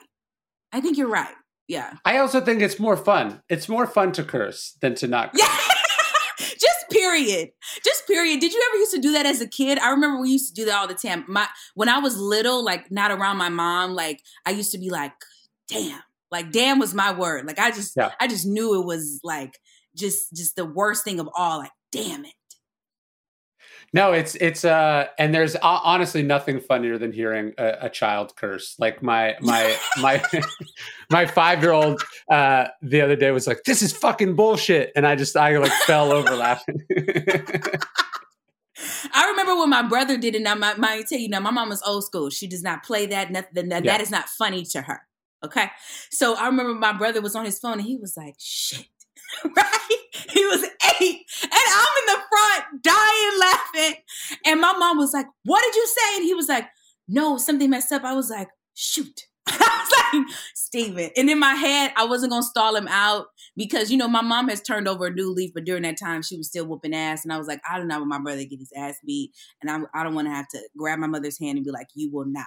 I 0.73 0.81
think 0.81 0.99
you're 0.99 1.09
right. 1.09 1.35
Yeah. 1.69 1.95
I 2.05 2.19
also 2.19 2.41
think 2.41 2.63
it's 2.63 2.79
more 2.79 2.97
fun. 2.97 3.43
It's 3.49 3.69
more 3.69 3.87
fun 3.87 4.13
to 4.13 4.25
curse 4.25 4.77
than 4.81 4.95
to 4.97 5.09
not 5.09 5.33
curse. 5.39 5.76
Just 6.61 6.91
period. 6.91 7.51
Just 7.85 8.07
period. 8.07 8.41
Did 8.41 8.53
you 8.53 8.63
ever 8.71 8.79
used 8.79 8.95
to 8.95 9.01
do 9.01 9.13
that 9.13 9.27
as 9.27 9.41
a 9.41 9.49
kid? 9.49 9.79
I 9.79 9.91
remember 9.91 10.21
we 10.21 10.31
used 10.31 10.49
to 10.49 10.55
do 10.55 10.67
that 10.67 10.77
all 10.77 10.89
the 10.89 10.95
time. 10.95 11.25
My 11.29 11.49
when 11.75 11.89
I 11.89 11.99
was 11.99 12.19
little, 12.19 12.65
like 12.65 12.91
not 12.91 13.11
around 13.11 13.37
my 13.37 13.49
mom, 13.49 13.95
like 13.95 14.23
I 14.45 14.51
used 14.51 14.73
to 14.73 14.79
be 14.79 14.91
like, 14.91 15.13
damn. 15.69 16.01
Like 16.31 16.51
damn 16.53 16.79
was 16.79 16.95
my 16.95 17.13
word. 17.13 17.47
Like 17.47 17.59
I 17.59 17.71
just 17.71 17.97
yeah. 17.97 18.13
I 18.21 18.27
just 18.27 18.47
knew 18.47 18.81
it 18.81 18.87
was 18.87 19.21
like 19.23 19.59
just 19.97 20.35
just 20.35 20.57
the 20.57 20.65
worst 20.65 21.05
thing 21.05 21.21
of 21.21 21.29
all. 21.37 21.59
Like, 21.59 21.73
damn 21.93 22.25
it. 22.25 22.33
No, 23.97 24.13
it's 24.13 24.35
it's 24.35 24.63
uh, 24.63 25.07
and 25.19 25.35
there's 25.35 25.57
uh, 25.57 25.61
honestly 25.63 26.23
nothing 26.23 26.61
funnier 26.61 26.99
than 26.99 27.13
hearing 27.13 27.55
a, 27.57 27.79
a 27.83 27.89
child 27.89 28.37
curse. 28.37 28.77
Like 28.79 29.03
my 29.03 29.37
my 29.41 29.75
my 30.03 30.23
my 31.11 31.25
five 31.25 31.63
year 31.63 31.73
old 31.73 32.03
uh, 32.31 32.67
the 32.83 33.01
other 33.01 33.17
day 33.17 33.31
was 33.31 33.47
like, 33.47 33.63
"This 33.65 33.81
is 33.81 33.97
fucking 33.97 34.37
bullshit," 34.37 34.93
and 34.95 35.07
I 35.07 35.17
just 35.17 35.35
I 35.35 35.57
like 35.57 35.73
fell 35.87 36.13
over 36.13 36.37
laughing. 36.37 36.83
I 39.15 39.31
remember 39.31 39.57
when 39.57 39.71
my 39.71 39.81
brother 39.83 40.19
did 40.19 40.35
it. 40.35 40.43
Now, 40.43 40.55
my, 40.55 40.75
my 40.75 41.03
tell 41.09 41.19
you 41.19 41.31
now, 41.31 41.41
my 41.41 41.51
mom 41.51 41.71
was 41.71 41.83
old 41.87 42.05
school. 42.05 42.29
She 42.29 42.47
does 42.47 42.63
not 42.63 42.85
play 42.85 43.07
that. 43.07 43.31
Nothing. 43.31 43.71
That, 43.71 43.83
yeah. 43.83 43.93
that 43.93 44.03
is 44.03 44.11
not 44.11 44.29
funny 44.29 44.67
to 44.73 44.83
her. 44.83 45.01
Okay, 45.43 45.71
so 46.11 46.37
I 46.37 46.49
remember 46.49 46.75
my 46.75 46.93
brother 46.93 47.23
was 47.23 47.35
on 47.35 47.47
his 47.47 47.59
phone 47.59 47.79
and 47.79 47.83
he 47.83 47.97
was 47.97 48.15
like, 48.15 48.35
"Shit." 48.39 48.89
right? 49.57 49.89
He 50.31 50.45
was 50.47 50.65
eight, 51.01 51.21
and 51.43 51.53
I'm 51.53 51.97
in 52.01 52.07
the 52.07 52.21
front 52.29 52.83
dying 52.83 53.41
laughing. 53.41 54.03
And 54.45 54.61
my 54.61 54.73
mom 54.73 54.99
was 54.99 55.13
like, 55.13 55.27
What 55.45 55.63
did 55.63 55.75
you 55.75 55.87
say? 55.87 56.17
And 56.17 56.25
he 56.25 56.35
was 56.35 56.49
like, 56.49 56.67
No, 57.09 57.39
something 57.39 57.71
messed 57.71 57.93
up. 57.93 58.05
I 58.05 58.15
was 58.15 58.31
like, 58.31 58.49
Shoot. 58.75 59.23
I 59.49 59.53
was 60.13 60.27
like, 60.29 60.37
Steven. 60.55 61.11
And 61.17 61.31
in 61.31 61.39
my 61.39 61.55
head, 61.55 61.93
I 61.97 62.05
wasn't 62.05 62.33
going 62.33 62.43
to 62.43 62.49
stall 62.49 62.75
him 62.75 62.89
out 62.89 63.27
because, 63.57 63.93
you 63.93 63.97
know, 63.97 64.09
my 64.09 64.21
mom 64.21 64.49
has 64.49 64.61
turned 64.61 64.89
over 64.89 65.07
a 65.07 65.11
new 65.11 65.33
leaf, 65.33 65.53
but 65.55 65.65
during 65.65 65.85
that 65.85 65.99
time, 65.99 66.23
she 66.23 66.37
was 66.37 66.49
still 66.49 66.67
whooping 66.67 66.95
ass. 66.95 67.25
And 67.25 67.33
I 67.33 67.39
was 67.39 67.47
like, 67.47 67.61
I 67.69 67.79
don't 67.79 67.87
know 67.87 67.99
want 67.99 68.09
my 68.09 68.19
brother 68.19 68.45
get 68.45 68.59
his 68.59 68.73
ass 68.77 68.97
beat. 69.07 69.31
And 69.63 69.71
I, 69.71 69.79
I 69.99 70.03
don't 70.03 70.15
want 70.15 70.27
to 70.27 70.35
have 70.35 70.49
to 70.49 70.61
grab 70.77 70.99
my 70.99 71.07
mother's 71.07 71.39
hand 71.39 71.57
and 71.57 71.65
be 71.65 71.71
like, 71.71 71.89
You 71.95 72.11
will 72.13 72.27
not. 72.27 72.45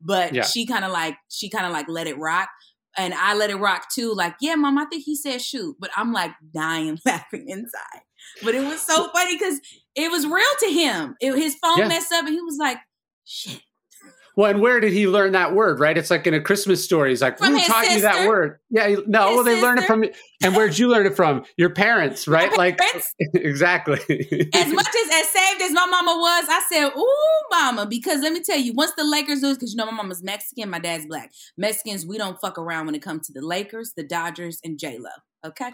But 0.00 0.32
yeah. 0.32 0.44
she 0.44 0.64
kind 0.64 0.84
of 0.84 0.92
like, 0.92 1.16
she 1.28 1.50
kind 1.50 1.66
of 1.66 1.72
like 1.72 1.88
let 1.88 2.06
it 2.06 2.18
rock 2.18 2.48
and 2.96 3.14
I 3.14 3.34
let 3.34 3.50
it 3.50 3.56
rock 3.56 3.88
too. 3.92 4.14
Like, 4.14 4.34
yeah, 4.40 4.54
mom, 4.54 4.78
I 4.78 4.84
think 4.86 5.04
he 5.04 5.16
said 5.16 5.40
shoot, 5.40 5.76
but 5.78 5.90
I'm 5.96 6.12
like 6.12 6.32
dying 6.52 6.98
laughing 7.06 7.48
inside. 7.48 8.02
But 8.42 8.54
it 8.54 8.66
was 8.66 8.80
so 8.80 9.08
funny 9.14 9.36
because 9.36 9.60
it 9.94 10.10
was 10.10 10.26
real 10.26 10.44
to 10.60 10.66
him. 10.66 11.16
It, 11.20 11.34
his 11.34 11.56
phone 11.56 11.78
yeah. 11.78 11.88
messed 11.88 12.12
up, 12.12 12.24
and 12.24 12.34
he 12.34 12.40
was 12.40 12.56
like, 12.58 12.78
shit. 13.24 13.60
Well, 14.38 14.48
and 14.48 14.60
where 14.60 14.78
did 14.78 14.92
he 14.92 15.08
learn 15.08 15.32
that 15.32 15.52
word? 15.52 15.80
Right? 15.80 15.98
It's 15.98 16.12
like 16.12 16.24
in 16.28 16.32
a 16.32 16.40
Christmas 16.40 16.84
story. 16.84 17.10
He's 17.10 17.20
like, 17.20 17.38
from 17.38 17.54
"Who 17.54 17.58
taught 17.66 17.86
sister. 17.86 17.96
you 17.96 18.02
that 18.02 18.28
word?" 18.28 18.60
Yeah, 18.70 18.94
no. 19.04 19.30
His 19.30 19.34
well, 19.34 19.42
they 19.42 19.54
sister. 19.54 19.66
learned 19.66 19.78
it 19.80 19.86
from. 19.86 20.04
And 20.44 20.54
where'd 20.54 20.78
you 20.78 20.86
learn 20.86 21.06
it 21.06 21.16
from? 21.16 21.44
Your 21.56 21.70
parents, 21.70 22.28
right? 22.28 22.56
Like 22.56 22.78
exactly. 23.34 23.98
as 23.98 24.72
much 24.72 24.86
as 24.86 25.10
as 25.12 25.28
saved 25.28 25.62
as 25.62 25.72
my 25.72 25.86
mama 25.86 26.14
was, 26.20 26.44
I 26.48 26.62
said, 26.72 26.90
"Ooh, 26.96 27.40
mama," 27.50 27.86
because 27.86 28.22
let 28.22 28.32
me 28.32 28.40
tell 28.40 28.56
you, 28.56 28.72
once 28.74 28.92
the 28.96 29.02
Lakers 29.02 29.42
lose, 29.42 29.56
because 29.56 29.72
you 29.72 29.76
know 29.76 29.86
my 29.86 29.90
mama's 29.90 30.22
Mexican, 30.22 30.70
my 30.70 30.78
dad's 30.78 31.06
black. 31.06 31.32
Mexicans, 31.56 32.06
we 32.06 32.16
don't 32.16 32.40
fuck 32.40 32.58
around 32.58 32.86
when 32.86 32.94
it 32.94 33.02
comes 33.02 33.26
to 33.26 33.32
the 33.32 33.44
Lakers, 33.44 33.94
the 33.96 34.04
Dodgers, 34.04 34.60
and 34.62 34.78
J 34.78 34.98
Lo. 34.98 35.10
Okay, 35.44 35.72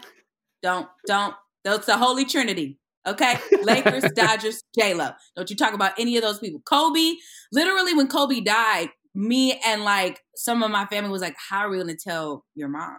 don't 0.62 0.88
don't. 1.06 1.34
That's 1.64 1.84
the 1.84 1.98
holy 1.98 2.24
trinity. 2.24 2.78
Okay, 3.07 3.36
Lakers, 3.62 4.05
Dodgers, 4.16 4.62
J 4.78 4.94
Lo. 4.94 5.11
Don't 5.36 5.50
you 5.50 5.57
talk 5.57 5.74
about 5.74 5.92
any 5.98 6.16
of 6.16 6.22
those 6.22 6.38
people. 6.38 6.61
Kobe, 6.64 7.14
literally, 7.52 7.94
when 7.94 8.09
Kobe 8.09 8.40
died, 8.40 8.88
me 9.14 9.61
and 9.64 9.84
like 9.84 10.20
some 10.34 10.62
of 10.62 10.70
my 10.70 10.86
family 10.86 11.11
was 11.11 11.22
like, 11.22 11.36
"How 11.50 11.61
are 11.61 11.70
we 11.70 11.76
going 11.76 11.88
to 11.88 11.96
tell 11.96 12.44
your 12.55 12.68
mom?" 12.68 12.98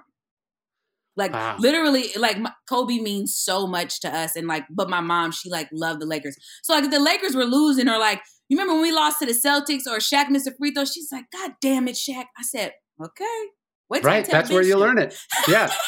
Like 1.18 1.34
wow. 1.34 1.56
literally, 1.60 2.10
like 2.18 2.38
Kobe 2.70 3.00
means 3.00 3.36
so 3.36 3.66
much 3.68 4.02
to 4.02 4.16
us, 4.16 4.36
and 4.36 4.48
like, 4.48 4.66
but 4.70 4.90
my 4.90 5.02
mom, 5.02 5.32
she 5.32 5.50
like 5.50 5.70
loved 5.72 6.02
the 6.02 6.06
Lakers. 6.06 6.36
So 6.64 6.74
like, 6.74 6.84
if 6.84 6.92
the 6.92 7.00
Lakers 7.00 7.36
were 7.36 7.46
losing, 7.46 7.88
or 7.88 7.98
like, 7.98 8.22
you 8.50 8.58
remember 8.58 8.74
when 8.74 8.84
we 8.84 8.92
lost 8.92 9.20
to 9.20 9.26
the 9.26 9.32
Celtics, 9.32 9.88
or 9.88 9.98
Shaq 9.98 10.30
missed 10.30 10.48
a 10.48 10.54
free 10.58 10.72
throw, 10.72 10.86
she's 10.86 11.12
like, 11.12 11.26
"God 11.32 11.54
damn 11.62 11.88
it, 11.88 11.96
Shaq!" 11.96 12.26
I 12.38 12.44
said, 12.44 12.74
"Okay, 13.04 13.46
wait." 13.90 14.04
Right, 14.04 14.26
that's 14.26 14.52
where 14.52 14.62
you 14.62 14.78
learn 14.78 15.00
it. 15.00 15.18
Yeah. 15.48 15.72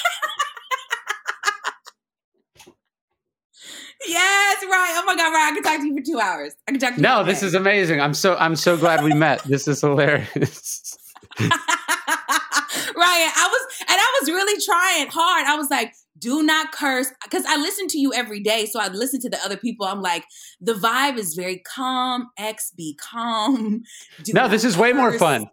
Yes, 4.06 4.64
right. 4.64 4.94
Oh 4.96 5.04
my 5.06 5.16
god, 5.16 5.34
right. 5.34 5.50
I 5.52 5.54
can 5.54 5.64
talk 5.64 5.80
to 5.80 5.88
you 5.88 5.96
for 5.96 6.04
two 6.04 6.20
hours. 6.20 6.54
I 6.68 6.72
can 6.72 6.80
talk 6.80 6.92
to 6.92 6.96
you. 6.98 7.02
No, 7.02 7.24
this 7.24 7.42
is 7.42 7.54
amazing. 7.54 8.00
I'm 8.00 8.14
so 8.14 8.36
I'm 8.36 8.56
so 8.56 8.78
glad 8.78 9.04
we 9.04 9.14
met. 9.14 9.44
This 9.44 9.68
is 9.68 9.82
hilarious. 9.82 10.98
Ryan, 11.40 13.32
I 13.36 13.50
was 13.52 13.78
and 13.82 14.00
I 14.00 14.20
was 14.22 14.30
really 14.30 14.62
trying 14.62 15.08
hard. 15.08 15.48
I 15.48 15.56
was 15.56 15.70
like, 15.70 15.94
do 16.20 16.44
not 16.44 16.72
curse 16.72 17.12
because 17.24 17.44
I 17.48 17.58
listen 17.58 17.88
to 17.90 18.00
you 18.00 18.14
every 18.14 18.42
day. 18.42 18.66
So 18.66 18.80
I 18.80 18.88
listen 18.90 19.20
to 19.22 19.30
the 19.30 19.44
other 19.44 19.58
people. 19.58 19.86
I'm 19.86 20.02
like, 20.02 20.26
the 20.62 20.74
vibe 20.74 21.18
is 21.18 21.34
very 21.34 21.58
calm. 21.60 22.30
X 22.38 22.72
be 22.76 22.98
calm. 23.02 23.84
Do 24.24 24.34
no, 24.34 24.48
this 24.48 24.64
is 24.64 24.76
curse. 24.76 24.82
way 24.82 24.94
more 24.94 25.18
fun. 25.18 25.48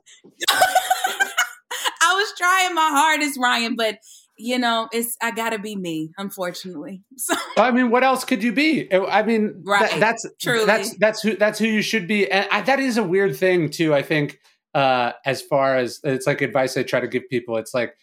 I 0.50 2.14
was 2.14 2.32
trying 2.36 2.74
my 2.74 2.88
hardest, 2.92 3.38
Ryan, 3.40 3.76
but 3.76 3.98
you 4.36 4.58
know, 4.58 4.88
it's 4.92 5.16
I 5.22 5.30
gotta 5.30 5.58
be 5.58 5.76
me, 5.76 6.12
unfortunately. 6.18 7.02
So 7.16 7.34
I 7.56 7.70
mean, 7.70 7.90
what 7.90 8.02
else 8.02 8.24
could 8.24 8.42
you 8.42 8.52
be? 8.52 8.92
I 8.92 9.22
mean, 9.22 9.62
right. 9.64 9.90
That, 9.90 10.00
that's 10.00 10.26
Truly. 10.40 10.66
that's 10.66 10.96
that's 10.98 11.22
who 11.22 11.36
that's 11.36 11.58
who 11.58 11.66
you 11.66 11.82
should 11.82 12.06
be, 12.06 12.30
and 12.30 12.46
I, 12.50 12.62
that 12.62 12.80
is 12.80 12.96
a 12.96 13.02
weird 13.02 13.36
thing 13.36 13.70
too. 13.70 13.94
I 13.94 14.02
think 14.02 14.40
uh, 14.74 15.12
as 15.24 15.40
far 15.40 15.76
as 15.76 16.00
it's 16.02 16.26
like 16.26 16.42
advice 16.42 16.76
I 16.76 16.82
try 16.82 17.00
to 17.00 17.08
give 17.08 17.28
people, 17.30 17.56
it's 17.56 17.72
like 17.72 17.96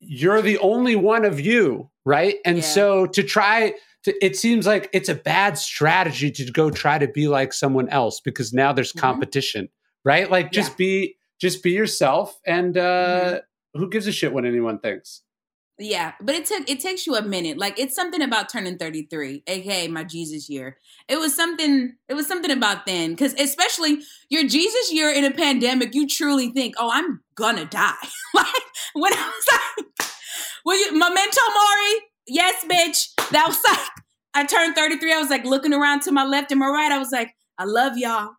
you're 0.00 0.40
the 0.40 0.58
only 0.58 0.96
one 0.96 1.24
of 1.24 1.38
you, 1.38 1.90
right? 2.04 2.36
And 2.44 2.58
yeah. 2.58 2.64
so 2.64 3.06
to 3.06 3.22
try 3.22 3.74
to, 4.04 4.24
it 4.24 4.36
seems 4.36 4.66
like 4.66 4.88
it's 4.92 5.10
a 5.10 5.14
bad 5.14 5.58
strategy 5.58 6.30
to 6.30 6.50
go 6.50 6.70
try 6.70 6.98
to 6.98 7.06
be 7.06 7.28
like 7.28 7.52
someone 7.52 7.88
else 7.90 8.20
because 8.20 8.52
now 8.52 8.72
there's 8.72 8.90
mm-hmm. 8.92 9.00
competition, 9.00 9.66
mm-hmm. 9.66 10.08
right? 10.08 10.30
Like 10.30 10.50
just 10.52 10.72
yeah. 10.72 10.76
be 10.76 11.16
just 11.40 11.62
be 11.62 11.72
yourself 11.72 12.38
and 12.46 12.76
uh 12.76 12.80
mm-hmm 12.80 13.36
who 13.74 13.88
gives 13.88 14.06
a 14.06 14.12
shit 14.12 14.32
what 14.32 14.44
anyone 14.44 14.78
thinks? 14.78 15.22
Yeah, 15.82 16.12
but 16.20 16.34
it 16.34 16.44
took 16.44 16.68
it 16.68 16.78
takes 16.78 17.06
you 17.06 17.16
a 17.16 17.22
minute. 17.22 17.56
Like 17.56 17.78
it's 17.78 17.96
something 17.96 18.20
about 18.20 18.50
turning 18.50 18.76
33, 18.76 19.44
aka 19.46 19.88
my 19.88 20.04
Jesus 20.04 20.50
year. 20.50 20.76
It 21.08 21.18
was 21.18 21.34
something 21.34 21.94
it 22.06 22.12
was 22.12 22.26
something 22.26 22.50
about 22.50 22.84
then 22.84 23.16
cuz 23.16 23.32
especially 23.34 24.02
your 24.28 24.46
Jesus 24.46 24.92
year 24.92 25.10
in 25.10 25.24
a 25.24 25.30
pandemic, 25.30 25.94
you 25.94 26.06
truly 26.06 26.50
think, 26.50 26.74
"Oh, 26.78 26.90
I'm 26.92 27.22
gonna 27.34 27.64
die." 27.64 27.94
like 28.34 28.46
when 28.92 29.14
I 29.14 29.16
was 29.16 29.46
like 29.52 30.10
"Will 30.66 30.78
you, 30.78 30.92
memento 30.92 31.40
mori? 31.54 32.00
Yes, 32.26 32.62
bitch. 32.68 33.30
That 33.30 33.48
was 33.48 33.58
like 33.66 33.88
I 34.34 34.44
turned 34.44 34.76
33. 34.76 35.14
I 35.14 35.18
was 35.18 35.30
like 35.30 35.46
looking 35.46 35.72
around 35.72 36.02
to 36.02 36.12
my 36.12 36.24
left 36.24 36.50
and 36.50 36.60
my 36.60 36.68
right. 36.68 36.92
I 36.92 36.98
was 36.98 37.10
like, 37.10 37.34
"I 37.56 37.64
love 37.64 37.96
y'all. 37.96 38.32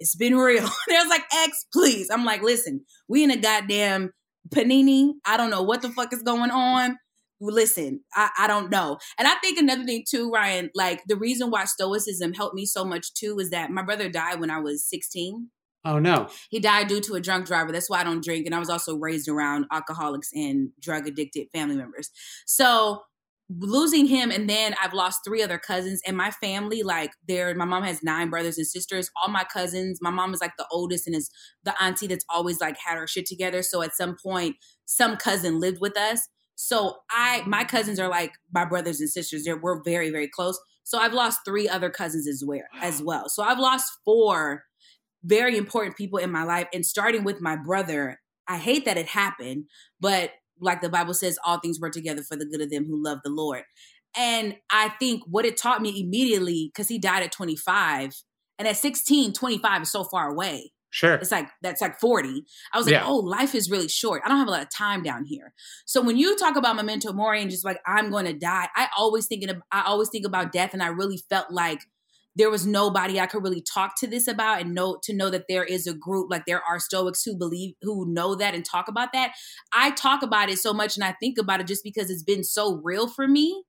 It's 0.00 0.16
been 0.16 0.36
real." 0.36 0.68
There's 0.88 1.08
like, 1.08 1.24
"X, 1.32 1.66
please." 1.72 2.10
I'm 2.10 2.24
like, 2.24 2.42
"Listen, 2.42 2.84
we 3.06 3.22
in 3.22 3.30
a 3.30 3.36
goddamn 3.36 4.10
Panini. 4.54 5.12
I 5.26 5.36
don't 5.36 5.50
know 5.50 5.62
what 5.62 5.82
the 5.82 5.90
fuck 5.90 6.12
is 6.12 6.22
going 6.22 6.50
on. 6.50 6.96
Listen, 7.40 8.00
I, 8.14 8.30
I 8.38 8.46
don't 8.46 8.70
know. 8.70 8.98
And 9.18 9.28
I 9.28 9.34
think 9.36 9.58
another 9.58 9.84
thing 9.84 10.04
too, 10.08 10.30
Ryan, 10.30 10.70
like 10.74 11.02
the 11.06 11.16
reason 11.16 11.50
why 11.50 11.64
Stoicism 11.64 12.32
helped 12.32 12.54
me 12.54 12.64
so 12.64 12.84
much 12.84 13.12
too 13.14 13.38
is 13.38 13.50
that 13.50 13.70
my 13.70 13.82
brother 13.82 14.08
died 14.08 14.40
when 14.40 14.50
I 14.50 14.60
was 14.60 14.88
16. 14.88 15.50
Oh 15.84 15.98
no. 15.98 16.28
He 16.48 16.60
died 16.60 16.86
due 16.86 17.00
to 17.02 17.14
a 17.14 17.20
drunk 17.20 17.46
driver. 17.46 17.72
That's 17.72 17.90
why 17.90 18.00
I 18.00 18.04
don't 18.04 18.24
drink. 18.24 18.46
And 18.46 18.54
I 18.54 18.58
was 18.58 18.70
also 18.70 18.96
raised 18.96 19.28
around 19.28 19.66
alcoholics 19.70 20.30
and 20.32 20.70
drug 20.80 21.06
addicted 21.06 21.48
family 21.52 21.76
members. 21.76 22.10
So 22.46 23.02
losing 23.50 24.06
him 24.06 24.30
and 24.30 24.48
then 24.48 24.74
I've 24.82 24.94
lost 24.94 25.20
three 25.24 25.42
other 25.42 25.58
cousins 25.58 26.00
and 26.06 26.16
my 26.16 26.30
family 26.30 26.82
like 26.82 27.12
there 27.28 27.54
my 27.54 27.66
mom 27.66 27.82
has 27.82 28.02
nine 28.02 28.30
brothers 28.30 28.56
and 28.56 28.66
sisters. 28.66 29.10
All 29.22 29.30
my 29.30 29.44
cousins 29.44 29.98
my 30.00 30.10
mom 30.10 30.32
is 30.32 30.40
like 30.40 30.56
the 30.56 30.66
oldest 30.70 31.06
and 31.06 31.14
is 31.14 31.30
the 31.62 31.74
auntie 31.82 32.06
that's 32.06 32.24
always 32.30 32.60
like 32.60 32.76
had 32.78 32.96
her 32.96 33.06
shit 33.06 33.26
together. 33.26 33.62
So 33.62 33.82
at 33.82 33.94
some 33.94 34.16
point 34.22 34.56
some 34.86 35.16
cousin 35.16 35.60
lived 35.60 35.80
with 35.80 35.96
us. 35.96 36.26
So 36.54 36.96
I 37.10 37.42
my 37.46 37.64
cousins 37.64 38.00
are 38.00 38.08
like 38.08 38.32
my 38.52 38.64
brothers 38.64 39.00
and 39.00 39.10
sisters. 39.10 39.44
They're, 39.44 39.60
we're 39.60 39.82
very 39.82 40.10
very 40.10 40.28
close. 40.28 40.58
So 40.84 40.98
I've 40.98 41.14
lost 41.14 41.40
three 41.44 41.68
other 41.68 41.90
cousins 41.90 42.26
as 42.26 42.42
well 42.46 42.62
as 42.80 43.02
well. 43.02 43.28
So 43.28 43.42
I've 43.42 43.58
lost 43.58 43.92
four 44.06 44.64
very 45.22 45.56
important 45.56 45.96
people 45.96 46.18
in 46.18 46.30
my 46.30 46.44
life. 46.44 46.68
And 46.72 46.84
starting 46.84 47.24
with 47.24 47.42
my 47.42 47.56
brother 47.56 48.20
I 48.48 48.56
hate 48.56 48.86
that 48.86 48.96
it 48.96 49.06
happened 49.06 49.66
but 50.00 50.30
like 50.60 50.80
the 50.80 50.88
Bible 50.88 51.14
says, 51.14 51.38
all 51.44 51.58
things 51.58 51.80
work 51.80 51.92
together 51.92 52.22
for 52.22 52.36
the 52.36 52.46
good 52.46 52.60
of 52.60 52.70
them 52.70 52.86
who 52.86 53.02
love 53.02 53.18
the 53.24 53.30
Lord. 53.30 53.62
And 54.16 54.56
I 54.70 54.90
think 55.00 55.22
what 55.26 55.44
it 55.44 55.56
taught 55.56 55.82
me 55.82 56.00
immediately, 56.00 56.70
because 56.72 56.88
he 56.88 56.98
died 56.98 57.22
at 57.22 57.32
25, 57.32 58.10
and 58.58 58.68
at 58.68 58.76
16, 58.76 59.32
25 59.32 59.82
is 59.82 59.90
so 59.90 60.04
far 60.04 60.30
away. 60.30 60.70
Sure. 60.90 61.14
It's 61.14 61.32
like 61.32 61.48
that's 61.60 61.80
like 61.80 61.98
40. 61.98 62.44
I 62.72 62.78
was 62.78 62.86
like, 62.86 62.92
yeah. 62.92 63.04
oh, 63.04 63.16
life 63.16 63.56
is 63.56 63.68
really 63.68 63.88
short. 63.88 64.22
I 64.24 64.28
don't 64.28 64.38
have 64.38 64.46
a 64.46 64.52
lot 64.52 64.62
of 64.62 64.70
time 64.70 65.02
down 65.02 65.24
here. 65.24 65.52
So 65.86 66.00
when 66.00 66.16
you 66.16 66.36
talk 66.36 66.54
about 66.54 66.76
memento 66.76 67.12
mori 67.12 67.42
and 67.42 67.50
just 67.50 67.64
like 67.64 67.80
I'm 67.84 68.12
going 68.12 68.26
to 68.26 68.32
die, 68.32 68.68
I 68.76 68.86
always 68.96 69.26
thinking 69.26 69.50
of, 69.50 69.56
I 69.72 69.82
always 69.86 70.08
think 70.08 70.24
about 70.24 70.52
death 70.52 70.72
and 70.72 70.84
I 70.84 70.86
really 70.86 71.18
felt 71.28 71.50
like 71.50 71.80
there 72.36 72.50
was 72.50 72.66
nobody 72.66 73.20
I 73.20 73.26
could 73.26 73.42
really 73.42 73.62
talk 73.62 73.98
to 74.00 74.06
this 74.06 74.26
about 74.26 74.60
and 74.60 74.74
know 74.74 74.98
to 75.04 75.14
know 75.14 75.30
that 75.30 75.44
there 75.48 75.64
is 75.64 75.86
a 75.86 75.94
group 75.94 76.30
like 76.30 76.44
there 76.46 76.62
are 76.62 76.78
Stoics 76.78 77.22
who 77.22 77.36
believe 77.36 77.74
who 77.82 78.12
know 78.12 78.34
that 78.34 78.54
and 78.54 78.64
talk 78.64 78.88
about 78.88 79.12
that. 79.12 79.32
I 79.72 79.90
talk 79.90 80.22
about 80.22 80.50
it 80.50 80.58
so 80.58 80.72
much 80.72 80.96
and 80.96 81.04
I 81.04 81.12
think 81.20 81.38
about 81.38 81.60
it 81.60 81.66
just 81.66 81.84
because 81.84 82.10
it's 82.10 82.22
been 82.22 82.44
so 82.44 82.80
real 82.82 83.08
for 83.08 83.28
me. 83.28 83.64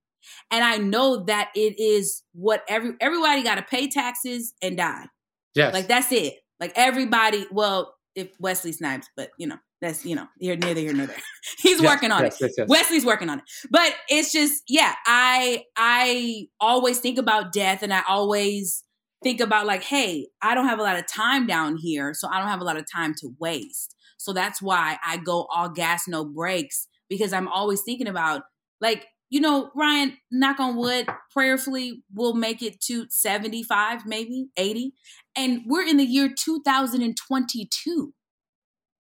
And 0.50 0.64
I 0.64 0.78
know 0.78 1.24
that 1.26 1.50
it 1.56 1.80
is 1.80 2.24
what 2.34 2.64
every 2.68 2.94
everybody 3.00 3.44
got 3.44 3.56
to 3.56 3.64
pay 3.64 3.88
taxes 3.88 4.54
and 4.62 4.78
die. 4.78 5.06
Yes. 5.54 5.74
Like 5.74 5.88
that's 5.88 6.12
it. 6.12 6.36
Like 6.60 6.74
everybody, 6.76 7.46
well, 7.52 7.96
if 8.16 8.30
Wesley 8.40 8.72
Snipes, 8.72 9.10
but 9.16 9.30
you 9.38 9.48
know, 9.48 9.58
that's 9.86 10.06
you 10.06 10.16
know, 10.16 10.28
you're 10.38 10.56
neither 10.56 10.82
here 10.82 10.94
nor 10.94 11.08
there. 11.08 11.18
He's 11.60 11.82
yes, 11.82 11.90
working 11.90 12.12
on 12.12 12.24
yes, 12.24 12.42
it. 12.42 12.54
Yes, 12.58 12.68
Wesley's 12.68 13.06
working 13.06 13.30
on 13.30 13.40
it. 13.40 13.46
But 13.70 13.94
it's 14.10 14.32
just, 14.32 14.64
yeah, 14.68 14.94
I 15.06 15.64
I 15.78 16.48
always 16.60 17.00
think 17.00 17.18
about 17.18 17.54
death 17.54 17.84
and 17.84 17.94
I 17.94 18.02
always 18.08 18.84
think 19.24 19.40
about 19.40 19.66
like, 19.66 19.84
hey, 19.84 20.28
I 20.42 20.56
don't 20.56 20.68
have 20.68 20.80
a 20.80 20.84
lot 20.84 20.98
of 20.98 21.08
time 21.08 21.48
down 21.48 21.78
here, 21.78 22.14
so 22.14 22.28
I 22.28 22.40
don't 22.40 22.50
have 22.50 22.62
a 22.62 22.66
lot 22.66 22.78
of 22.78 22.86
time 22.92 23.14
to 23.20 23.30
waste. 23.40 23.96
So 24.18 24.34
that's 24.34 24.62
why 24.62 24.98
I 25.06 25.18
go 25.18 25.48
all 25.54 25.70
gas, 25.70 26.08
no 26.08 26.26
breaks, 26.26 26.88
because 27.10 27.34
I'm 27.34 27.48
always 27.48 27.82
thinking 27.82 28.08
about 28.08 28.44
like, 28.82 29.06
you 29.30 29.40
know, 29.40 29.72
Ryan, 29.76 30.18
knock 30.32 30.60
on 30.60 30.76
wood, 30.76 31.08
prayerfully, 31.32 32.04
we'll 32.14 32.36
make 32.36 32.62
it 32.62 32.80
to 32.82 33.06
75, 33.10 34.06
maybe 34.06 34.48
80. 34.58 34.94
And 35.36 35.62
we're 35.66 35.86
in 35.86 35.98
the 35.98 36.04
year 36.04 36.30
2022. 36.38 38.14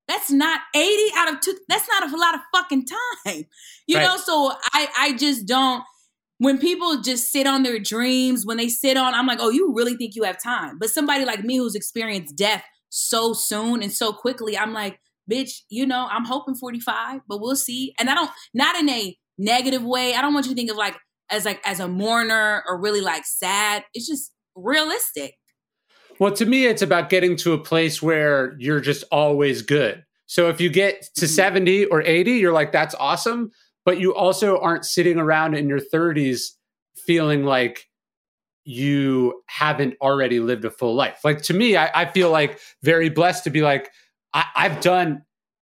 That's 0.08 0.32
not 0.32 0.62
80 0.76 1.01
out 1.16 1.34
of 1.34 1.41
two. 1.41 1.58
That's 1.68 1.88
not 1.88 2.12
a 2.12 2.16
lot 2.16 2.36
of 2.36 2.41
fucking 2.53 2.86
time. 2.86 3.45
You 3.88 3.97
right. 3.97 4.03
know, 4.03 4.18
so 4.18 4.51
I 4.74 4.88
I 4.97 5.14
just 5.14 5.45
don't 5.45 5.84
when 6.39 6.58
people 6.58 7.01
just 7.01 7.32
sit 7.32 7.47
on 7.47 7.64
their 7.64 7.80
dreams, 7.80 8.45
when 8.45 8.58
they 8.58 8.68
sit 8.68 8.97
on, 8.97 9.14
I'm 9.14 9.28
like, 9.28 9.38
oh, 9.39 9.49
you 9.49 9.74
really 9.74 9.95
think 9.95 10.16
you 10.16 10.24
have 10.24 10.41
time. 10.41 10.78
But 10.80 10.89
somebody 10.89 11.24
like 11.24 11.43
me 11.43 11.58
who's 11.58 11.76
experienced 11.76 12.36
death 12.36 12.64
so 12.89 13.34
soon 13.34 13.82
and 13.82 13.91
so 13.91 14.12
quickly, 14.12 14.58
I'm 14.58 14.74
like, 14.74 14.99
bitch, 15.32 15.62
you 15.70 15.86
know, 15.86 16.08
I'm 16.10 16.26
hoping 16.26 16.56
45, 16.56 17.22
but 17.28 17.39
we'll 17.39 17.56
see. 17.56 17.93
And 17.99 18.10
I 18.10 18.16
don't 18.16 18.32
not 18.53 18.76
in 18.76 18.89
a 18.89 19.18
negative 19.38 19.84
way. 19.84 20.14
I 20.14 20.22
don't 20.22 20.34
want 20.34 20.45
you 20.45 20.51
to 20.51 20.56
think 20.56 20.72
of 20.72 20.78
like 20.78 20.97
as 21.30 21.45
like 21.45 21.62
as 21.66 21.80
a 21.80 21.88
mourner 21.88 22.64
or 22.68 22.80
really 22.80 23.01
like 23.01 23.26
sad. 23.26 23.84
It's 23.93 24.08
just 24.08 24.32
realistic. 24.56 25.36
Well, 26.20 26.32
to 26.34 26.45
me, 26.45 26.66
it's 26.66 26.82
about 26.82 27.09
getting 27.09 27.36
to 27.38 27.53
a 27.53 27.57
place 27.57 28.01
where 28.01 28.55
you're 28.57 28.80
just 28.80 29.03
always 29.11 29.61
good. 29.61 30.03
So 30.28 30.49
if 30.49 30.59
you 30.59 30.70
get 30.70 31.01
to 31.16 31.26
mm-hmm. 31.26 31.34
70 31.34 31.86
or 31.86 32.01
80, 32.01 32.32
you're 32.34 32.53
like, 32.53 32.72
that's 32.72 32.95
awesome. 32.95 33.51
But 33.84 33.99
you 33.99 34.16
also 34.16 34.57
aren't 34.59 34.86
sitting 34.86 35.20
around 35.20 35.55
in 35.55 35.70
your 35.70 35.80
30s 35.80 36.51
feeling 36.95 37.43
like 37.43 37.88
you 38.63 39.43
haven't 39.45 39.93
already 40.01 40.39
lived 40.39 40.66
a 40.66 40.72
full 40.72 40.95
life. 40.95 41.20
Like 41.24 41.43
to 41.43 41.53
me, 41.53 41.78
I, 41.78 41.91
I 41.93 42.05
feel 42.05 42.32
like 42.32 42.59
very 42.82 43.09
blessed 43.09 43.43
to 43.43 43.51
be 43.51 43.61
like, 43.61 43.91
I, 44.34 44.45
have 44.55 44.82
done 44.82 45.22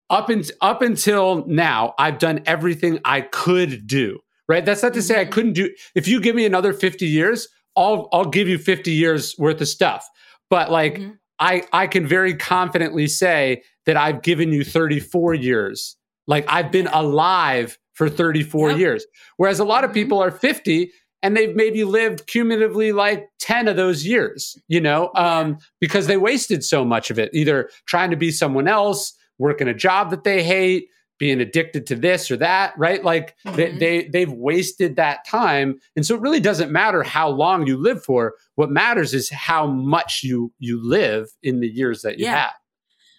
up 0.09 0.29
and 0.29 0.49
up 0.61 0.81
until 0.81 1.45
now, 1.45 1.93
I've 1.99 2.17
done 2.17 2.41
everything 2.45 2.99
I 3.03 3.21
could 3.21 3.85
do. 3.85 4.19
Right. 4.47 4.65
That's 4.65 4.83
not 4.83 4.93
to 4.93 5.01
say 5.01 5.19
I 5.19 5.23
mm-hmm. 5.23 5.33
couldn't 5.33 5.53
do. 5.53 5.73
If 5.95 6.07
you 6.07 6.21
give 6.21 6.35
me 6.35 6.45
another 6.45 6.73
50 6.73 7.05
years, 7.05 7.47
I'll 7.75 8.07
I'll 8.11 8.25
give 8.25 8.47
you 8.47 8.57
50 8.57 8.91
years 8.91 9.35
worth 9.37 9.59
of 9.61 9.67
stuff. 9.67 10.07
But 10.53 10.69
like 10.69 10.99
mm-hmm. 10.99 11.13
I 11.39 11.63
I 11.73 11.87
can 11.87 12.05
very 12.05 12.35
confidently 12.35 13.07
say 13.07 13.63
that 13.87 13.97
I've 13.97 14.21
given 14.21 14.51
you 14.51 14.63
34 14.63 15.33
years. 15.33 15.97
Like 16.27 16.45
I've 16.47 16.71
been 16.71 16.85
alive 16.85 17.79
for 17.93 18.07
34 18.07 18.69
yep. 18.69 18.77
years. 18.77 19.05
Whereas 19.37 19.59
a 19.59 19.63
lot 19.63 19.83
of 19.83 19.89
mm-hmm. 19.89 19.95
people 19.95 20.21
are 20.21 20.29
50 20.29 20.91
and 21.23 21.35
they've 21.35 21.55
maybe 21.55 21.83
lived 21.83 22.27
cumulatively 22.27 22.91
like 22.91 23.29
10 23.39 23.67
of 23.67 23.77
those 23.77 24.05
years, 24.05 24.55
you 24.67 24.79
know, 24.79 25.09
um, 25.15 25.57
because 25.81 26.05
they 26.05 26.17
wasted 26.17 26.63
so 26.63 26.85
much 26.85 27.09
of 27.09 27.17
it, 27.17 27.31
either 27.33 27.71
trying 27.87 28.11
to 28.11 28.15
be 28.15 28.29
someone 28.29 28.67
else, 28.67 29.11
working 29.39 29.67
a 29.67 29.73
job 29.73 30.11
that 30.11 30.23
they 30.23 30.43
hate, 30.43 30.85
being 31.19 31.39
addicted 31.39 31.85
to 31.87 31.95
this 31.95 32.29
or 32.31 32.37
that, 32.37 32.73
right? 32.77 33.03
Like 33.03 33.35
mm-hmm. 33.45 33.55
they, 33.55 33.77
they 33.77 34.07
they've 34.07 34.31
wasted 34.31 34.95
that 34.95 35.25
time, 35.27 35.79
and 35.95 36.05
so 36.05 36.15
it 36.15 36.21
really 36.21 36.39
doesn't 36.39 36.71
matter 36.71 37.03
how 37.03 37.29
long 37.29 37.67
you 37.67 37.77
live 37.77 38.03
for. 38.03 38.35
What 38.55 38.71
matters 38.71 39.13
is 39.13 39.29
how 39.29 39.67
much 39.67 40.21
you 40.23 40.51
you 40.59 40.81
live 40.83 41.29
in 41.41 41.59
the 41.59 41.67
years 41.67 42.01
that 42.01 42.19
you 42.19 42.25
yeah. 42.25 42.35
have. 42.37 42.53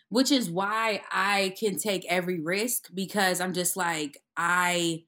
Which 0.09 0.31
is 0.31 0.51
why 0.51 1.03
I 1.11 1.55
can 1.59 1.79
take 1.79 2.05
every 2.09 2.41
risk 2.41 2.89
because 2.95 3.41
I'm 3.41 3.53
just 3.53 3.77
like 3.77 4.19
I. 4.37 5.05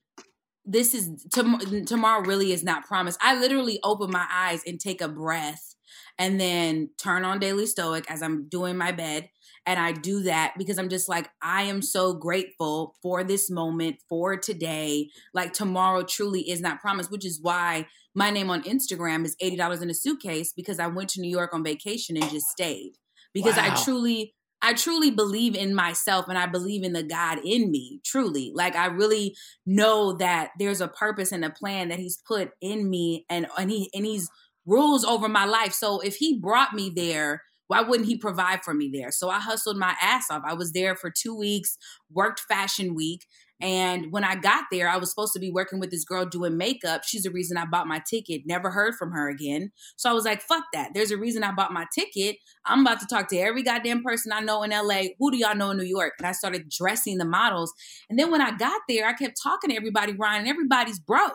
This 0.68 0.94
is 0.94 1.24
tom- 1.32 1.84
tomorrow. 1.86 2.24
Really 2.24 2.52
is 2.52 2.64
not 2.64 2.86
promised. 2.86 3.18
I 3.22 3.38
literally 3.38 3.78
open 3.84 4.10
my 4.10 4.26
eyes 4.32 4.62
and 4.66 4.80
take 4.80 5.00
a 5.00 5.08
breath, 5.08 5.76
and 6.18 6.40
then 6.40 6.90
turn 6.98 7.24
on 7.24 7.38
Daily 7.38 7.66
Stoic 7.66 8.10
as 8.10 8.22
I'm 8.22 8.48
doing 8.48 8.76
my 8.76 8.90
bed 8.90 9.28
and 9.66 9.80
I 9.80 9.92
do 9.92 10.22
that 10.22 10.54
because 10.56 10.78
I'm 10.78 10.88
just 10.88 11.08
like, 11.08 11.28
I 11.42 11.64
am 11.64 11.82
so 11.82 12.14
grateful 12.14 12.94
for 13.02 13.24
this 13.24 13.50
moment, 13.50 13.96
for 14.08 14.36
today. 14.36 15.10
Like 15.34 15.52
tomorrow 15.52 16.04
truly 16.04 16.48
is 16.48 16.60
not 16.60 16.80
promised, 16.80 17.10
which 17.10 17.26
is 17.26 17.40
why 17.42 17.86
my 18.14 18.30
name 18.30 18.48
on 18.48 18.62
Instagram 18.62 19.24
is 19.24 19.36
$80 19.42 19.82
in 19.82 19.90
a 19.90 19.94
suitcase 19.94 20.52
because 20.56 20.78
I 20.78 20.86
went 20.86 21.08
to 21.10 21.20
New 21.20 21.30
York 21.30 21.52
on 21.52 21.64
vacation 21.64 22.16
and 22.16 22.30
just 22.30 22.46
stayed. 22.46 22.92
Because 23.34 23.56
wow. 23.56 23.72
I 23.72 23.82
truly 23.82 24.34
I 24.62 24.72
truly 24.72 25.10
believe 25.10 25.54
in 25.54 25.74
myself 25.74 26.26
and 26.28 26.38
I 26.38 26.46
believe 26.46 26.82
in 26.82 26.94
the 26.94 27.02
God 27.02 27.38
in 27.44 27.70
me, 27.70 28.00
truly. 28.04 28.52
Like 28.54 28.74
I 28.74 28.86
really 28.86 29.36
know 29.66 30.14
that 30.14 30.52
there's 30.58 30.80
a 30.80 30.88
purpose 30.88 31.30
and 31.30 31.44
a 31.44 31.50
plan 31.50 31.88
that 31.88 31.98
he's 31.98 32.22
put 32.26 32.52
in 32.62 32.88
me 32.88 33.26
and 33.28 33.46
and 33.58 33.70
he 33.70 33.90
and 33.94 34.06
he's 34.06 34.30
rules 34.64 35.04
over 35.04 35.28
my 35.28 35.44
life. 35.44 35.72
So 35.72 36.00
if 36.00 36.16
he 36.16 36.38
brought 36.38 36.72
me 36.72 36.90
there, 36.94 37.42
why 37.68 37.80
wouldn't 37.80 38.08
he 38.08 38.16
provide 38.16 38.62
for 38.64 38.74
me 38.74 38.90
there? 38.92 39.10
So 39.10 39.28
I 39.28 39.40
hustled 39.40 39.76
my 39.76 39.94
ass 40.00 40.30
off. 40.30 40.42
I 40.46 40.54
was 40.54 40.72
there 40.72 40.96
for 40.96 41.10
2 41.10 41.36
weeks, 41.36 41.76
worked 42.10 42.40
fashion 42.40 42.94
week, 42.94 43.26
and 43.60 44.12
when 44.12 44.22
I 44.22 44.36
got 44.36 44.64
there, 44.70 44.86
I 44.88 44.98
was 44.98 45.08
supposed 45.08 45.32
to 45.32 45.38
be 45.38 45.50
working 45.50 45.80
with 45.80 45.90
this 45.90 46.04
girl 46.04 46.26
doing 46.26 46.58
makeup. 46.58 47.04
She's 47.04 47.22
the 47.22 47.30
reason 47.30 47.56
I 47.56 47.64
bought 47.64 47.86
my 47.86 48.02
ticket. 48.08 48.42
Never 48.44 48.70
heard 48.70 48.94
from 48.96 49.12
her 49.12 49.30
again. 49.30 49.72
So 49.96 50.10
I 50.10 50.12
was 50.12 50.26
like, 50.26 50.42
fuck 50.42 50.64
that. 50.74 50.90
There's 50.92 51.10
a 51.10 51.16
reason 51.16 51.42
I 51.42 51.52
bought 51.52 51.72
my 51.72 51.86
ticket. 51.94 52.36
I'm 52.66 52.80
about 52.80 53.00
to 53.00 53.06
talk 53.06 53.28
to 53.28 53.38
every 53.38 53.62
goddamn 53.62 54.02
person 54.02 54.32
I 54.32 54.40
know 54.40 54.62
in 54.62 54.72
LA. 54.72 55.04
Who 55.18 55.30
do 55.30 55.38
y'all 55.38 55.56
know 55.56 55.70
in 55.70 55.78
New 55.78 55.84
York? 55.84 56.12
And 56.18 56.26
I 56.26 56.32
started 56.32 56.68
dressing 56.68 57.16
the 57.16 57.24
models. 57.24 57.72
And 58.10 58.18
then 58.18 58.30
when 58.30 58.42
I 58.42 58.50
got 58.50 58.82
there, 58.90 59.06
I 59.06 59.14
kept 59.14 59.40
talking 59.42 59.70
to 59.70 59.76
everybody, 59.76 60.12
Ryan, 60.12 60.40
and 60.40 60.48
everybody's 60.48 60.98
broke. 60.98 61.32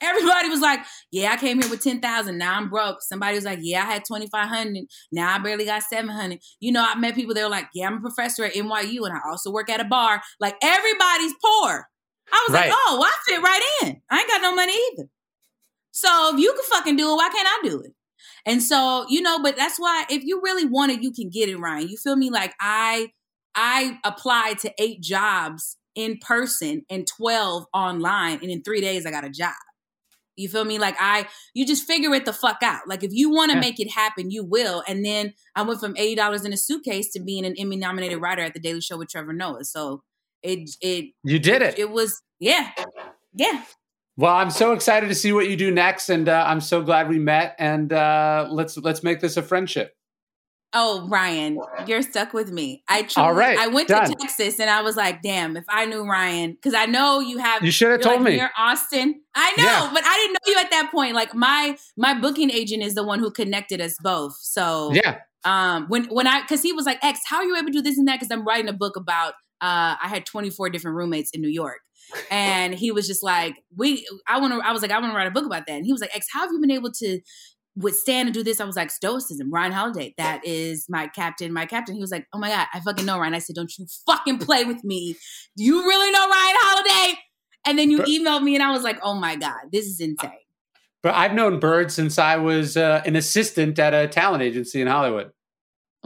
Everybody 0.00 0.50
was 0.50 0.60
like, 0.60 0.80
"Yeah, 1.10 1.32
I 1.32 1.36
came 1.36 1.60
here 1.60 1.70
with 1.70 1.82
ten 1.82 2.00
thousand. 2.00 2.36
Now 2.38 2.56
I'm 2.56 2.68
broke." 2.68 3.00
Somebody 3.00 3.36
was 3.36 3.44
like, 3.44 3.60
"Yeah, 3.62 3.82
I 3.82 3.86
had 3.86 4.04
twenty 4.04 4.26
five 4.26 4.48
hundred. 4.48 4.84
Now 5.10 5.34
I 5.34 5.38
barely 5.38 5.64
got 5.64 5.82
seven 5.84 6.10
hundred. 6.10 6.40
You 6.60 6.72
know, 6.72 6.86
I 6.86 6.96
met 6.96 7.14
people. 7.14 7.34
They 7.34 7.42
were 7.42 7.48
like, 7.48 7.68
"Yeah, 7.74 7.86
I'm 7.86 7.98
a 7.98 8.00
professor 8.00 8.44
at 8.44 8.54
NYU, 8.54 9.06
and 9.06 9.14
I 9.14 9.20
also 9.26 9.50
work 9.50 9.70
at 9.70 9.80
a 9.80 9.84
bar." 9.84 10.20
Like 10.38 10.56
everybody's 10.62 11.32
poor. 11.42 11.88
I 12.32 12.44
was 12.48 12.54
right. 12.54 12.68
like, 12.68 12.78
"Oh, 12.86 12.98
well, 13.00 13.10
I 13.10 13.16
fit 13.26 13.42
right 13.42 13.62
in. 13.82 14.02
I 14.10 14.20
ain't 14.20 14.28
got 14.28 14.42
no 14.42 14.54
money 14.54 14.74
either." 14.92 15.08
So 15.92 16.34
if 16.34 16.40
you 16.40 16.52
can 16.52 16.64
fucking 16.64 16.96
do 16.96 17.12
it, 17.12 17.16
why 17.16 17.30
can't 17.30 17.48
I 17.48 17.60
do 17.66 17.80
it? 17.80 17.92
And 18.44 18.62
so 18.62 19.06
you 19.08 19.22
know, 19.22 19.38
but 19.42 19.56
that's 19.56 19.78
why 19.78 20.04
if 20.10 20.24
you 20.24 20.40
really 20.42 20.66
want 20.66 20.92
it, 20.92 21.02
you 21.02 21.10
can 21.10 21.30
get 21.30 21.48
it, 21.48 21.56
Ryan. 21.56 21.88
You 21.88 21.96
feel 21.96 22.16
me? 22.16 22.28
Like 22.28 22.52
I, 22.60 23.08
I 23.54 23.98
applied 24.04 24.58
to 24.58 24.72
eight 24.78 25.00
jobs 25.00 25.78
in 25.94 26.18
person 26.18 26.82
and 26.90 27.06
twelve 27.06 27.64
online, 27.72 28.40
and 28.42 28.50
in 28.50 28.62
three 28.62 28.82
days 28.82 29.06
I 29.06 29.10
got 29.10 29.24
a 29.24 29.30
job. 29.30 29.54
You 30.36 30.48
feel 30.48 30.64
me? 30.64 30.78
Like 30.78 30.96
I, 31.00 31.26
you 31.54 31.66
just 31.66 31.86
figure 31.86 32.14
it 32.14 32.24
the 32.24 32.32
fuck 32.32 32.58
out. 32.62 32.86
Like 32.86 33.02
if 33.02 33.10
you 33.12 33.30
want 33.30 33.50
to 33.50 33.56
yeah. 33.56 33.62
make 33.62 33.80
it 33.80 33.90
happen, 33.90 34.30
you 34.30 34.44
will. 34.44 34.84
And 34.86 35.04
then 35.04 35.32
I 35.54 35.62
went 35.62 35.80
from 35.80 35.96
eighty 35.96 36.14
dollars 36.14 36.44
in 36.44 36.52
a 36.52 36.56
suitcase 36.56 37.10
to 37.12 37.20
being 37.20 37.44
an 37.46 37.54
Emmy 37.58 37.76
nominated 37.76 38.20
writer 38.20 38.42
at 38.42 38.54
the 38.54 38.60
Daily 38.60 38.80
Show 38.80 38.98
with 38.98 39.08
Trevor 39.08 39.32
Noah. 39.32 39.64
So 39.64 40.02
it, 40.42 40.70
it, 40.80 41.06
you 41.24 41.38
did 41.38 41.62
it. 41.62 41.78
It 41.78 41.90
was, 41.90 42.22
yeah, 42.38 42.70
yeah. 43.34 43.62
Well, 44.18 44.34
I'm 44.34 44.50
so 44.50 44.72
excited 44.72 45.08
to 45.08 45.14
see 45.14 45.32
what 45.32 45.48
you 45.48 45.56
do 45.56 45.70
next, 45.70 46.08
and 46.08 46.28
uh, 46.28 46.44
I'm 46.46 46.60
so 46.60 46.82
glad 46.82 47.08
we 47.08 47.18
met. 47.18 47.56
And 47.58 47.92
uh, 47.92 48.46
let's 48.50 48.76
let's 48.76 49.02
make 49.02 49.20
this 49.20 49.36
a 49.36 49.42
friendship. 49.42 49.95
Oh, 50.78 51.08
Ryan, 51.08 51.58
you're 51.86 52.02
stuck 52.02 52.34
with 52.34 52.52
me. 52.52 52.82
I 52.86 53.04
truly, 53.04 53.26
All 53.26 53.32
right, 53.32 53.58
I 53.58 53.68
went 53.68 53.88
done. 53.88 54.10
to 54.10 54.14
Texas 54.14 54.60
and 54.60 54.68
I 54.68 54.82
was 54.82 54.94
like, 54.94 55.22
damn, 55.22 55.56
if 55.56 55.64
I 55.70 55.86
knew 55.86 56.04
Ryan, 56.04 56.52
because 56.52 56.74
I 56.74 56.84
know 56.84 57.20
you 57.20 57.38
have. 57.38 57.64
You 57.64 57.70
should 57.70 57.92
have 57.92 58.02
told 58.02 58.16
like 58.16 58.24
me. 58.24 58.36
Near 58.36 58.50
Austin, 58.58 59.22
I 59.34 59.54
know, 59.56 59.64
yeah. 59.64 59.90
but 59.90 60.02
I 60.04 60.14
didn't 60.16 60.32
know 60.34 60.52
you 60.52 60.58
at 60.58 60.70
that 60.70 60.90
point. 60.90 61.14
Like 61.14 61.34
my 61.34 61.78
my 61.96 62.12
booking 62.12 62.50
agent 62.50 62.82
is 62.82 62.94
the 62.94 63.02
one 63.02 63.20
who 63.20 63.30
connected 63.30 63.80
us 63.80 63.96
both. 64.02 64.36
So 64.38 64.92
yeah, 64.92 65.20
um, 65.44 65.86
when 65.88 66.04
when 66.08 66.26
I 66.26 66.42
because 66.42 66.60
he 66.60 66.74
was 66.74 66.84
like, 66.84 67.02
X, 67.02 67.20
how 67.24 67.38
are 67.38 67.44
you 67.44 67.56
able 67.56 67.68
to 67.68 67.72
do 67.72 67.82
this 67.82 67.96
and 67.96 68.06
that? 68.08 68.20
Because 68.20 68.30
I'm 68.30 68.46
writing 68.46 68.68
a 68.68 68.74
book 68.74 68.96
about. 68.96 69.32
Uh, 69.62 69.96
I 70.02 70.08
had 70.08 70.26
24 70.26 70.68
different 70.68 70.98
roommates 70.98 71.30
in 71.30 71.40
New 71.40 71.48
York, 71.48 71.80
and 72.30 72.74
he 72.74 72.92
was 72.92 73.06
just 73.06 73.22
like, 73.22 73.54
"We, 73.74 74.06
I 74.28 74.38
want 74.38 74.52
to." 74.52 74.60
I 74.60 74.72
was 74.72 74.82
like, 74.82 74.90
"I 74.90 74.98
want 74.98 75.12
to 75.12 75.16
write 75.16 75.26
a 75.26 75.30
book 75.30 75.46
about 75.46 75.66
that." 75.66 75.72
And 75.72 75.86
he 75.86 75.92
was 75.92 76.02
like, 76.02 76.14
"X, 76.14 76.26
how 76.30 76.40
have 76.40 76.50
you 76.52 76.60
been 76.60 76.70
able 76.70 76.92
to 76.92 77.20
withstand 77.76 78.28
and 78.28 78.34
do 78.34 78.42
this. 78.42 78.60
I 78.60 78.64
was 78.64 78.76
like, 78.76 78.90
stoicism, 78.90 79.50
Ryan 79.52 79.72
Holiday. 79.72 80.14
That 80.16 80.40
is 80.44 80.86
my 80.88 81.08
captain, 81.08 81.52
my 81.52 81.66
captain. 81.66 81.94
He 81.94 82.00
was 82.00 82.10
like, 82.10 82.26
oh 82.32 82.38
my 82.38 82.48
God, 82.48 82.66
I 82.72 82.80
fucking 82.80 83.04
know 83.04 83.18
Ryan. 83.18 83.34
I 83.34 83.38
said, 83.38 83.54
don't 83.54 83.70
you 83.78 83.86
fucking 84.06 84.38
play 84.38 84.64
with 84.64 84.82
me. 84.82 85.16
Do 85.56 85.64
you 85.64 85.82
really 85.82 86.10
know 86.10 86.28
Ryan 86.28 86.56
Holiday? 86.58 87.18
And 87.66 87.78
then 87.78 87.90
you 87.90 87.98
but, 87.98 88.06
emailed 88.06 88.42
me 88.42 88.54
and 88.54 88.62
I 88.62 88.70
was 88.70 88.82
like, 88.82 88.98
oh 89.02 89.14
my 89.14 89.36
God, 89.36 89.70
this 89.72 89.86
is 89.86 90.00
insane. 90.00 90.30
But 91.02 91.14
I've 91.14 91.34
known 91.34 91.60
Byrd 91.60 91.92
since 91.92 92.18
I 92.18 92.36
was 92.36 92.76
uh, 92.76 93.02
an 93.04 93.14
assistant 93.14 93.78
at 93.78 93.92
a 93.92 94.08
talent 94.08 94.42
agency 94.42 94.80
in 94.80 94.88
Hollywood. 94.88 95.30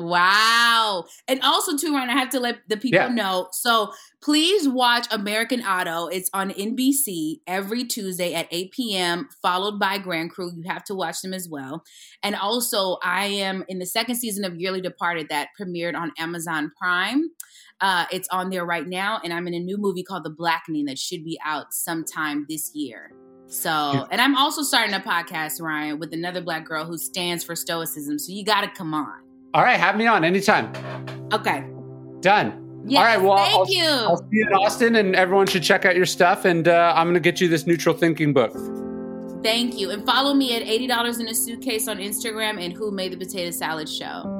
Wow. 0.01 1.05
And 1.29 1.41
also, 1.43 1.77
too, 1.77 1.95
Ryan, 1.95 2.11
I 2.11 2.19
have 2.19 2.31
to 2.31 2.41
let 2.41 2.61
the 2.69 2.77
people 2.77 3.01
yeah. 3.01 3.09
know. 3.09 3.49
So 3.53 3.93
please 4.23 4.69
watch 4.69 5.07
American 5.11 5.61
Auto. 5.63 6.07
It's 6.07 6.31
on 6.33 6.51
NBC 6.51 7.41
every 7.47 7.85
Tuesday 7.85 8.35
at 8.35 8.49
8 8.51 8.73
p.m., 8.73 9.29
followed 9.43 9.79
by 9.79 9.99
Grand 9.99 10.31
Crew. 10.31 10.53
You 10.55 10.65
have 10.69 10.85
to 10.85 10.95
watch 10.95 11.21
them 11.23 11.35
as 11.35 11.49
well. 11.49 11.85
And 12.23 12.35
also, 12.35 12.99
I 13.03 13.27
am 13.27 13.65
in 13.69 13.79
the 13.79 13.87
second 13.87 14.17
season 14.17 14.45
of 14.45 14.57
Yearly 14.57 14.81
Departed 14.81 15.29
that 15.29 15.49
premiered 15.61 15.95
on 15.95 16.13
Amazon 16.19 16.73
Prime. 16.79 17.31
Uh, 17.81 18.07
it's 18.11 18.29
on 18.29 18.51
there 18.51 18.65
right 18.65 18.87
now. 18.87 19.21
And 19.23 19.33
I'm 19.33 19.47
in 19.47 19.55
a 19.55 19.61
new 19.61 19.79
movie 19.79 20.03
called 20.03 20.25
The 20.25 20.31
Blackening 20.31 20.87
that 20.87 20.99
should 20.99 21.25
be 21.25 21.39
out 21.45 21.73
sometime 21.73 22.47
this 22.49 22.73
year. 22.75 23.13
So, 23.47 24.07
and 24.13 24.21
I'm 24.21 24.37
also 24.37 24.63
starting 24.63 24.95
a 24.95 25.01
podcast, 25.01 25.61
Ryan, 25.61 25.99
with 25.99 26.13
another 26.13 26.41
black 26.41 26.65
girl 26.65 26.85
who 26.85 26.97
stands 26.97 27.43
for 27.43 27.57
stoicism. 27.57 28.17
So 28.19 28.33
you 28.33 28.45
got 28.45 28.61
to 28.61 28.69
come 28.69 28.95
on. 28.95 29.30
All 29.53 29.63
right, 29.63 29.79
have 29.79 29.97
me 29.97 30.07
on 30.07 30.25
anytime. 30.25 30.73
Okay. 31.33 31.65
Done. 32.21 32.83
Yes, 32.87 32.99
All 32.99 33.05
right, 33.05 33.21
well, 33.21 33.37
thank 33.37 33.55
I'll, 33.55 33.71
you. 33.71 34.09
I'll 34.09 34.17
see 34.17 34.27
you 34.31 34.47
in 34.47 34.55
Austin, 34.55 34.97
and 34.97 35.15
everyone 35.17 35.47
should 35.47 35.63
check 35.63 35.85
out 35.85 35.97
your 35.97 36.07
stuff. 36.07 36.45
And 36.45 36.69
uh, 36.69 36.93
I'm 36.97 37.07
going 37.07 37.15
to 37.15 37.21
get 37.21 37.41
you 37.41 37.49
this 37.49 37.67
neutral 37.67 37.95
thinking 37.95 38.33
book. 38.33 38.53
Thank 39.43 39.79
you. 39.79 39.91
And 39.91 40.05
follow 40.07 40.35
me 40.35 40.55
at 40.55 40.63
$80 40.63 41.21
in 41.21 41.29
a 41.29 41.35
suitcase 41.35 41.89
on 41.89 41.99
Instagram 41.99 42.63
and 42.63 42.73
Who 42.73 42.91
Made 42.91 43.13
the 43.13 43.17
Potato 43.17 43.51
Salad 43.51 43.89
Show. 43.89 44.37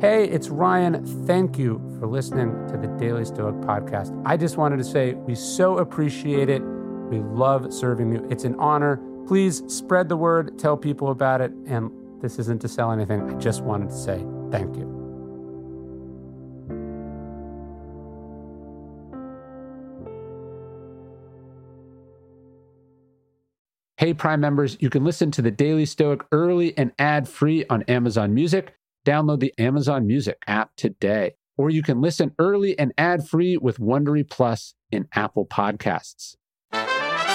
Hey, 0.00 0.24
it's 0.24 0.48
Ryan. 0.48 1.04
Thank 1.26 1.58
you 1.58 1.78
for 1.98 2.06
listening 2.06 2.52
to 2.68 2.78
the 2.78 2.88
Daily 2.98 3.24
Stoic 3.24 3.54
podcast. 3.56 4.20
I 4.24 4.36
just 4.36 4.56
wanted 4.56 4.78
to 4.78 4.84
say 4.84 5.12
we 5.12 5.34
so 5.34 5.78
appreciate 5.78 6.48
it. 6.48 6.62
We 7.10 7.18
love 7.20 7.72
serving 7.72 8.12
you. 8.12 8.26
It's 8.30 8.44
an 8.44 8.54
honor. 8.58 8.96
Please 9.26 9.62
spread 9.66 10.08
the 10.08 10.16
word, 10.16 10.58
tell 10.58 10.76
people 10.76 11.10
about 11.10 11.40
it, 11.40 11.52
and 11.66 11.90
this 12.20 12.38
isn't 12.38 12.60
to 12.62 12.68
sell 12.68 12.92
anything. 12.92 13.22
I 13.22 13.38
just 13.38 13.62
wanted 13.62 13.90
to 13.90 13.96
say 13.96 14.24
thank 14.50 14.76
you. 14.76 15.00
Hey, 23.96 24.14
Prime 24.14 24.40
members, 24.40 24.78
you 24.80 24.88
can 24.88 25.04
listen 25.04 25.30
to 25.32 25.42
the 25.42 25.50
Daily 25.50 25.84
Stoic 25.84 26.24
early 26.32 26.76
and 26.78 26.90
ad 26.98 27.28
free 27.28 27.66
on 27.68 27.82
Amazon 27.82 28.32
Music. 28.32 28.74
Download 29.04 29.40
the 29.40 29.52
Amazon 29.58 30.06
Music 30.06 30.38
app 30.46 30.74
today. 30.74 31.34
Or 31.58 31.68
you 31.68 31.82
can 31.82 32.00
listen 32.00 32.34
early 32.38 32.78
and 32.78 32.94
ad 32.96 33.28
free 33.28 33.58
with 33.58 33.78
Wondery 33.78 34.26
Plus 34.26 34.74
in 34.90 35.06
Apple 35.14 35.44
Podcasts. 35.44 36.36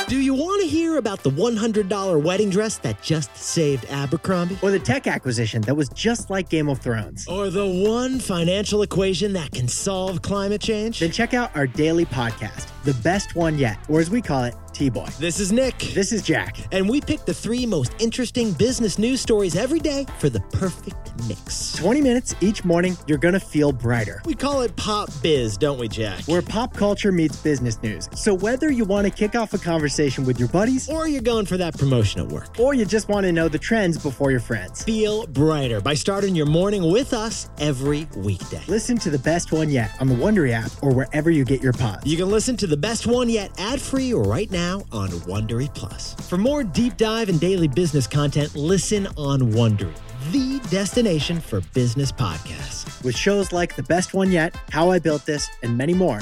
Do 0.08 0.20
you 0.22 0.36
want 0.36 0.62
to 0.62 0.68
hear 0.68 0.98
about 0.98 1.24
the 1.24 1.32
$100 1.32 2.22
wedding 2.22 2.52
dress 2.52 2.78
that 2.80 3.02
just 3.02 3.36
saved 3.36 3.86
Abercrombie? 3.90 4.60
Or 4.62 4.70
the 4.70 4.78
tech 4.78 5.08
acquisition 5.08 5.64
that 5.64 5.74
was 5.74 5.90
just 5.90 6.30
like 6.30 6.48
Game 6.48 6.70
of 6.70 6.78
Thrones? 6.80 7.28
Or 7.28 7.50
the 7.50 7.66
one 7.68 8.20
financial 8.20 8.84
equation 8.84 9.34
that 9.34 9.52
can 9.52 9.68
solve 9.68 10.22
climate 10.22 10.62
change? 10.62 11.00
Then 11.00 11.10
check 11.10 11.34
out 11.34 11.56
our 11.56 11.66
daily 11.66 12.06
podcast, 12.06 12.68
The 12.84 12.94
Best 13.02 13.36
One 13.36 13.58
Yet, 13.58 13.78
or 13.90 14.00
as 14.00 14.12
we 14.12 14.22
call 14.22 14.44
it, 14.44 14.54
TBOY. 14.76 15.18
This 15.18 15.40
is 15.40 15.54
Nick. 15.54 15.78
This 15.94 16.12
is 16.12 16.22
Jack. 16.22 16.58
And 16.74 16.90
we 16.90 17.00
pick 17.00 17.24
the 17.24 17.34
three 17.34 17.66
most 17.66 17.94
interesting 18.00 18.52
business 18.52 19.00
news 19.00 19.22
stories 19.22 19.56
every 19.56 19.80
day 19.80 20.06
for 20.20 20.30
the 20.30 20.42
perfect 20.52 20.98
mix. 21.30 21.72
20 21.78 22.02
minutes 22.02 22.36
each 22.42 22.66
morning, 22.66 22.98
you're 23.08 23.18
going 23.18 23.36
to 23.36 23.40
feel 23.40 23.72
brighter. 23.72 24.22
We 24.26 24.36
call 24.36 24.64
it 24.64 24.76
Pop 24.76 25.10
Biz, 25.24 25.56
don't 25.56 25.80
we, 25.80 25.88
Jack? 25.88 26.26
Where 26.26 26.42
pop 26.42 26.74
culture 26.74 27.14
meets 27.14 27.38
business 27.38 27.82
news. 27.82 28.10
So 28.16 28.34
whether 28.34 28.70
you 28.70 28.84
want 28.84 29.08
to 29.08 29.12
kick 29.12 29.34
off 29.34 29.54
a 29.54 29.58
conversation 29.58 30.26
with 30.26 30.40
your 30.40 30.50
buddies, 30.50 30.90
or 30.90 31.08
you're 31.08 31.22
going 31.22 31.46
for 31.46 31.56
that 31.56 31.78
promotion 31.78 32.20
at 32.20 32.28
work, 32.28 32.60
or 32.60 32.74
you 32.74 32.84
just 32.84 33.08
want 33.08 33.26
to 33.26 33.32
know 33.32 33.48
the 33.48 33.60
trends 33.60 33.98
before 33.98 34.30
your 34.30 34.42
friends, 34.42 34.84
feel 34.84 35.26
brighter 35.28 35.80
by 35.80 35.94
starting 35.94 36.36
your 36.36 36.48
morning 36.48 36.92
with 36.92 37.14
us 37.14 37.50
every 37.60 38.10
weekday. 38.18 38.64
Listen 38.68 38.98
to 38.98 39.10
the 39.10 39.20
best 39.20 39.54
one 39.54 39.70
yet 39.70 39.92
on 40.02 40.08
the 40.08 40.16
Wondery 40.16 40.52
app 40.52 40.72
or 40.84 40.94
wherever 40.94 41.30
you 41.32 41.46
get 41.46 41.64
your 41.64 41.74
pods. 41.74 42.06
You 42.06 42.18
can 42.18 42.30
listen 42.30 42.58
to 42.58 42.68
the 42.68 42.76
best 42.76 43.08
one 43.08 43.30
yet 43.30 43.58
ad 43.58 43.80
free 43.80 44.12
right 44.12 44.52
now 44.52 44.65
now 44.66 44.84
on 44.92 45.10
Wondery 45.30 45.72
Plus. 45.74 46.16
For 46.28 46.38
more 46.38 46.64
deep 46.64 46.98
dive 46.98 47.30
and 47.30 47.40
daily 47.40 47.68
business 47.68 48.08
content, 48.08 48.56
listen 48.56 49.08
on 49.16 49.40
Wondery, 49.52 49.94
the 50.32 50.60
destination 50.70 51.40
for 51.40 51.62
business 51.74 52.12
podcasts. 52.12 53.04
With 53.04 53.16
shows 53.16 53.52
like 53.52 53.76
The 53.76 53.84
Best 53.84 54.16
One 54.16 54.32
Yet, 54.32 54.56
How 54.72 54.90
I 54.90 54.98
Built 54.98 55.24
This, 55.26 55.48
and 55.62 55.78
many 55.78 55.94
more, 55.94 56.22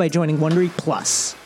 by 0.01 0.09
joining 0.09 0.39
Wondery 0.39 0.75
Plus. 0.77 1.40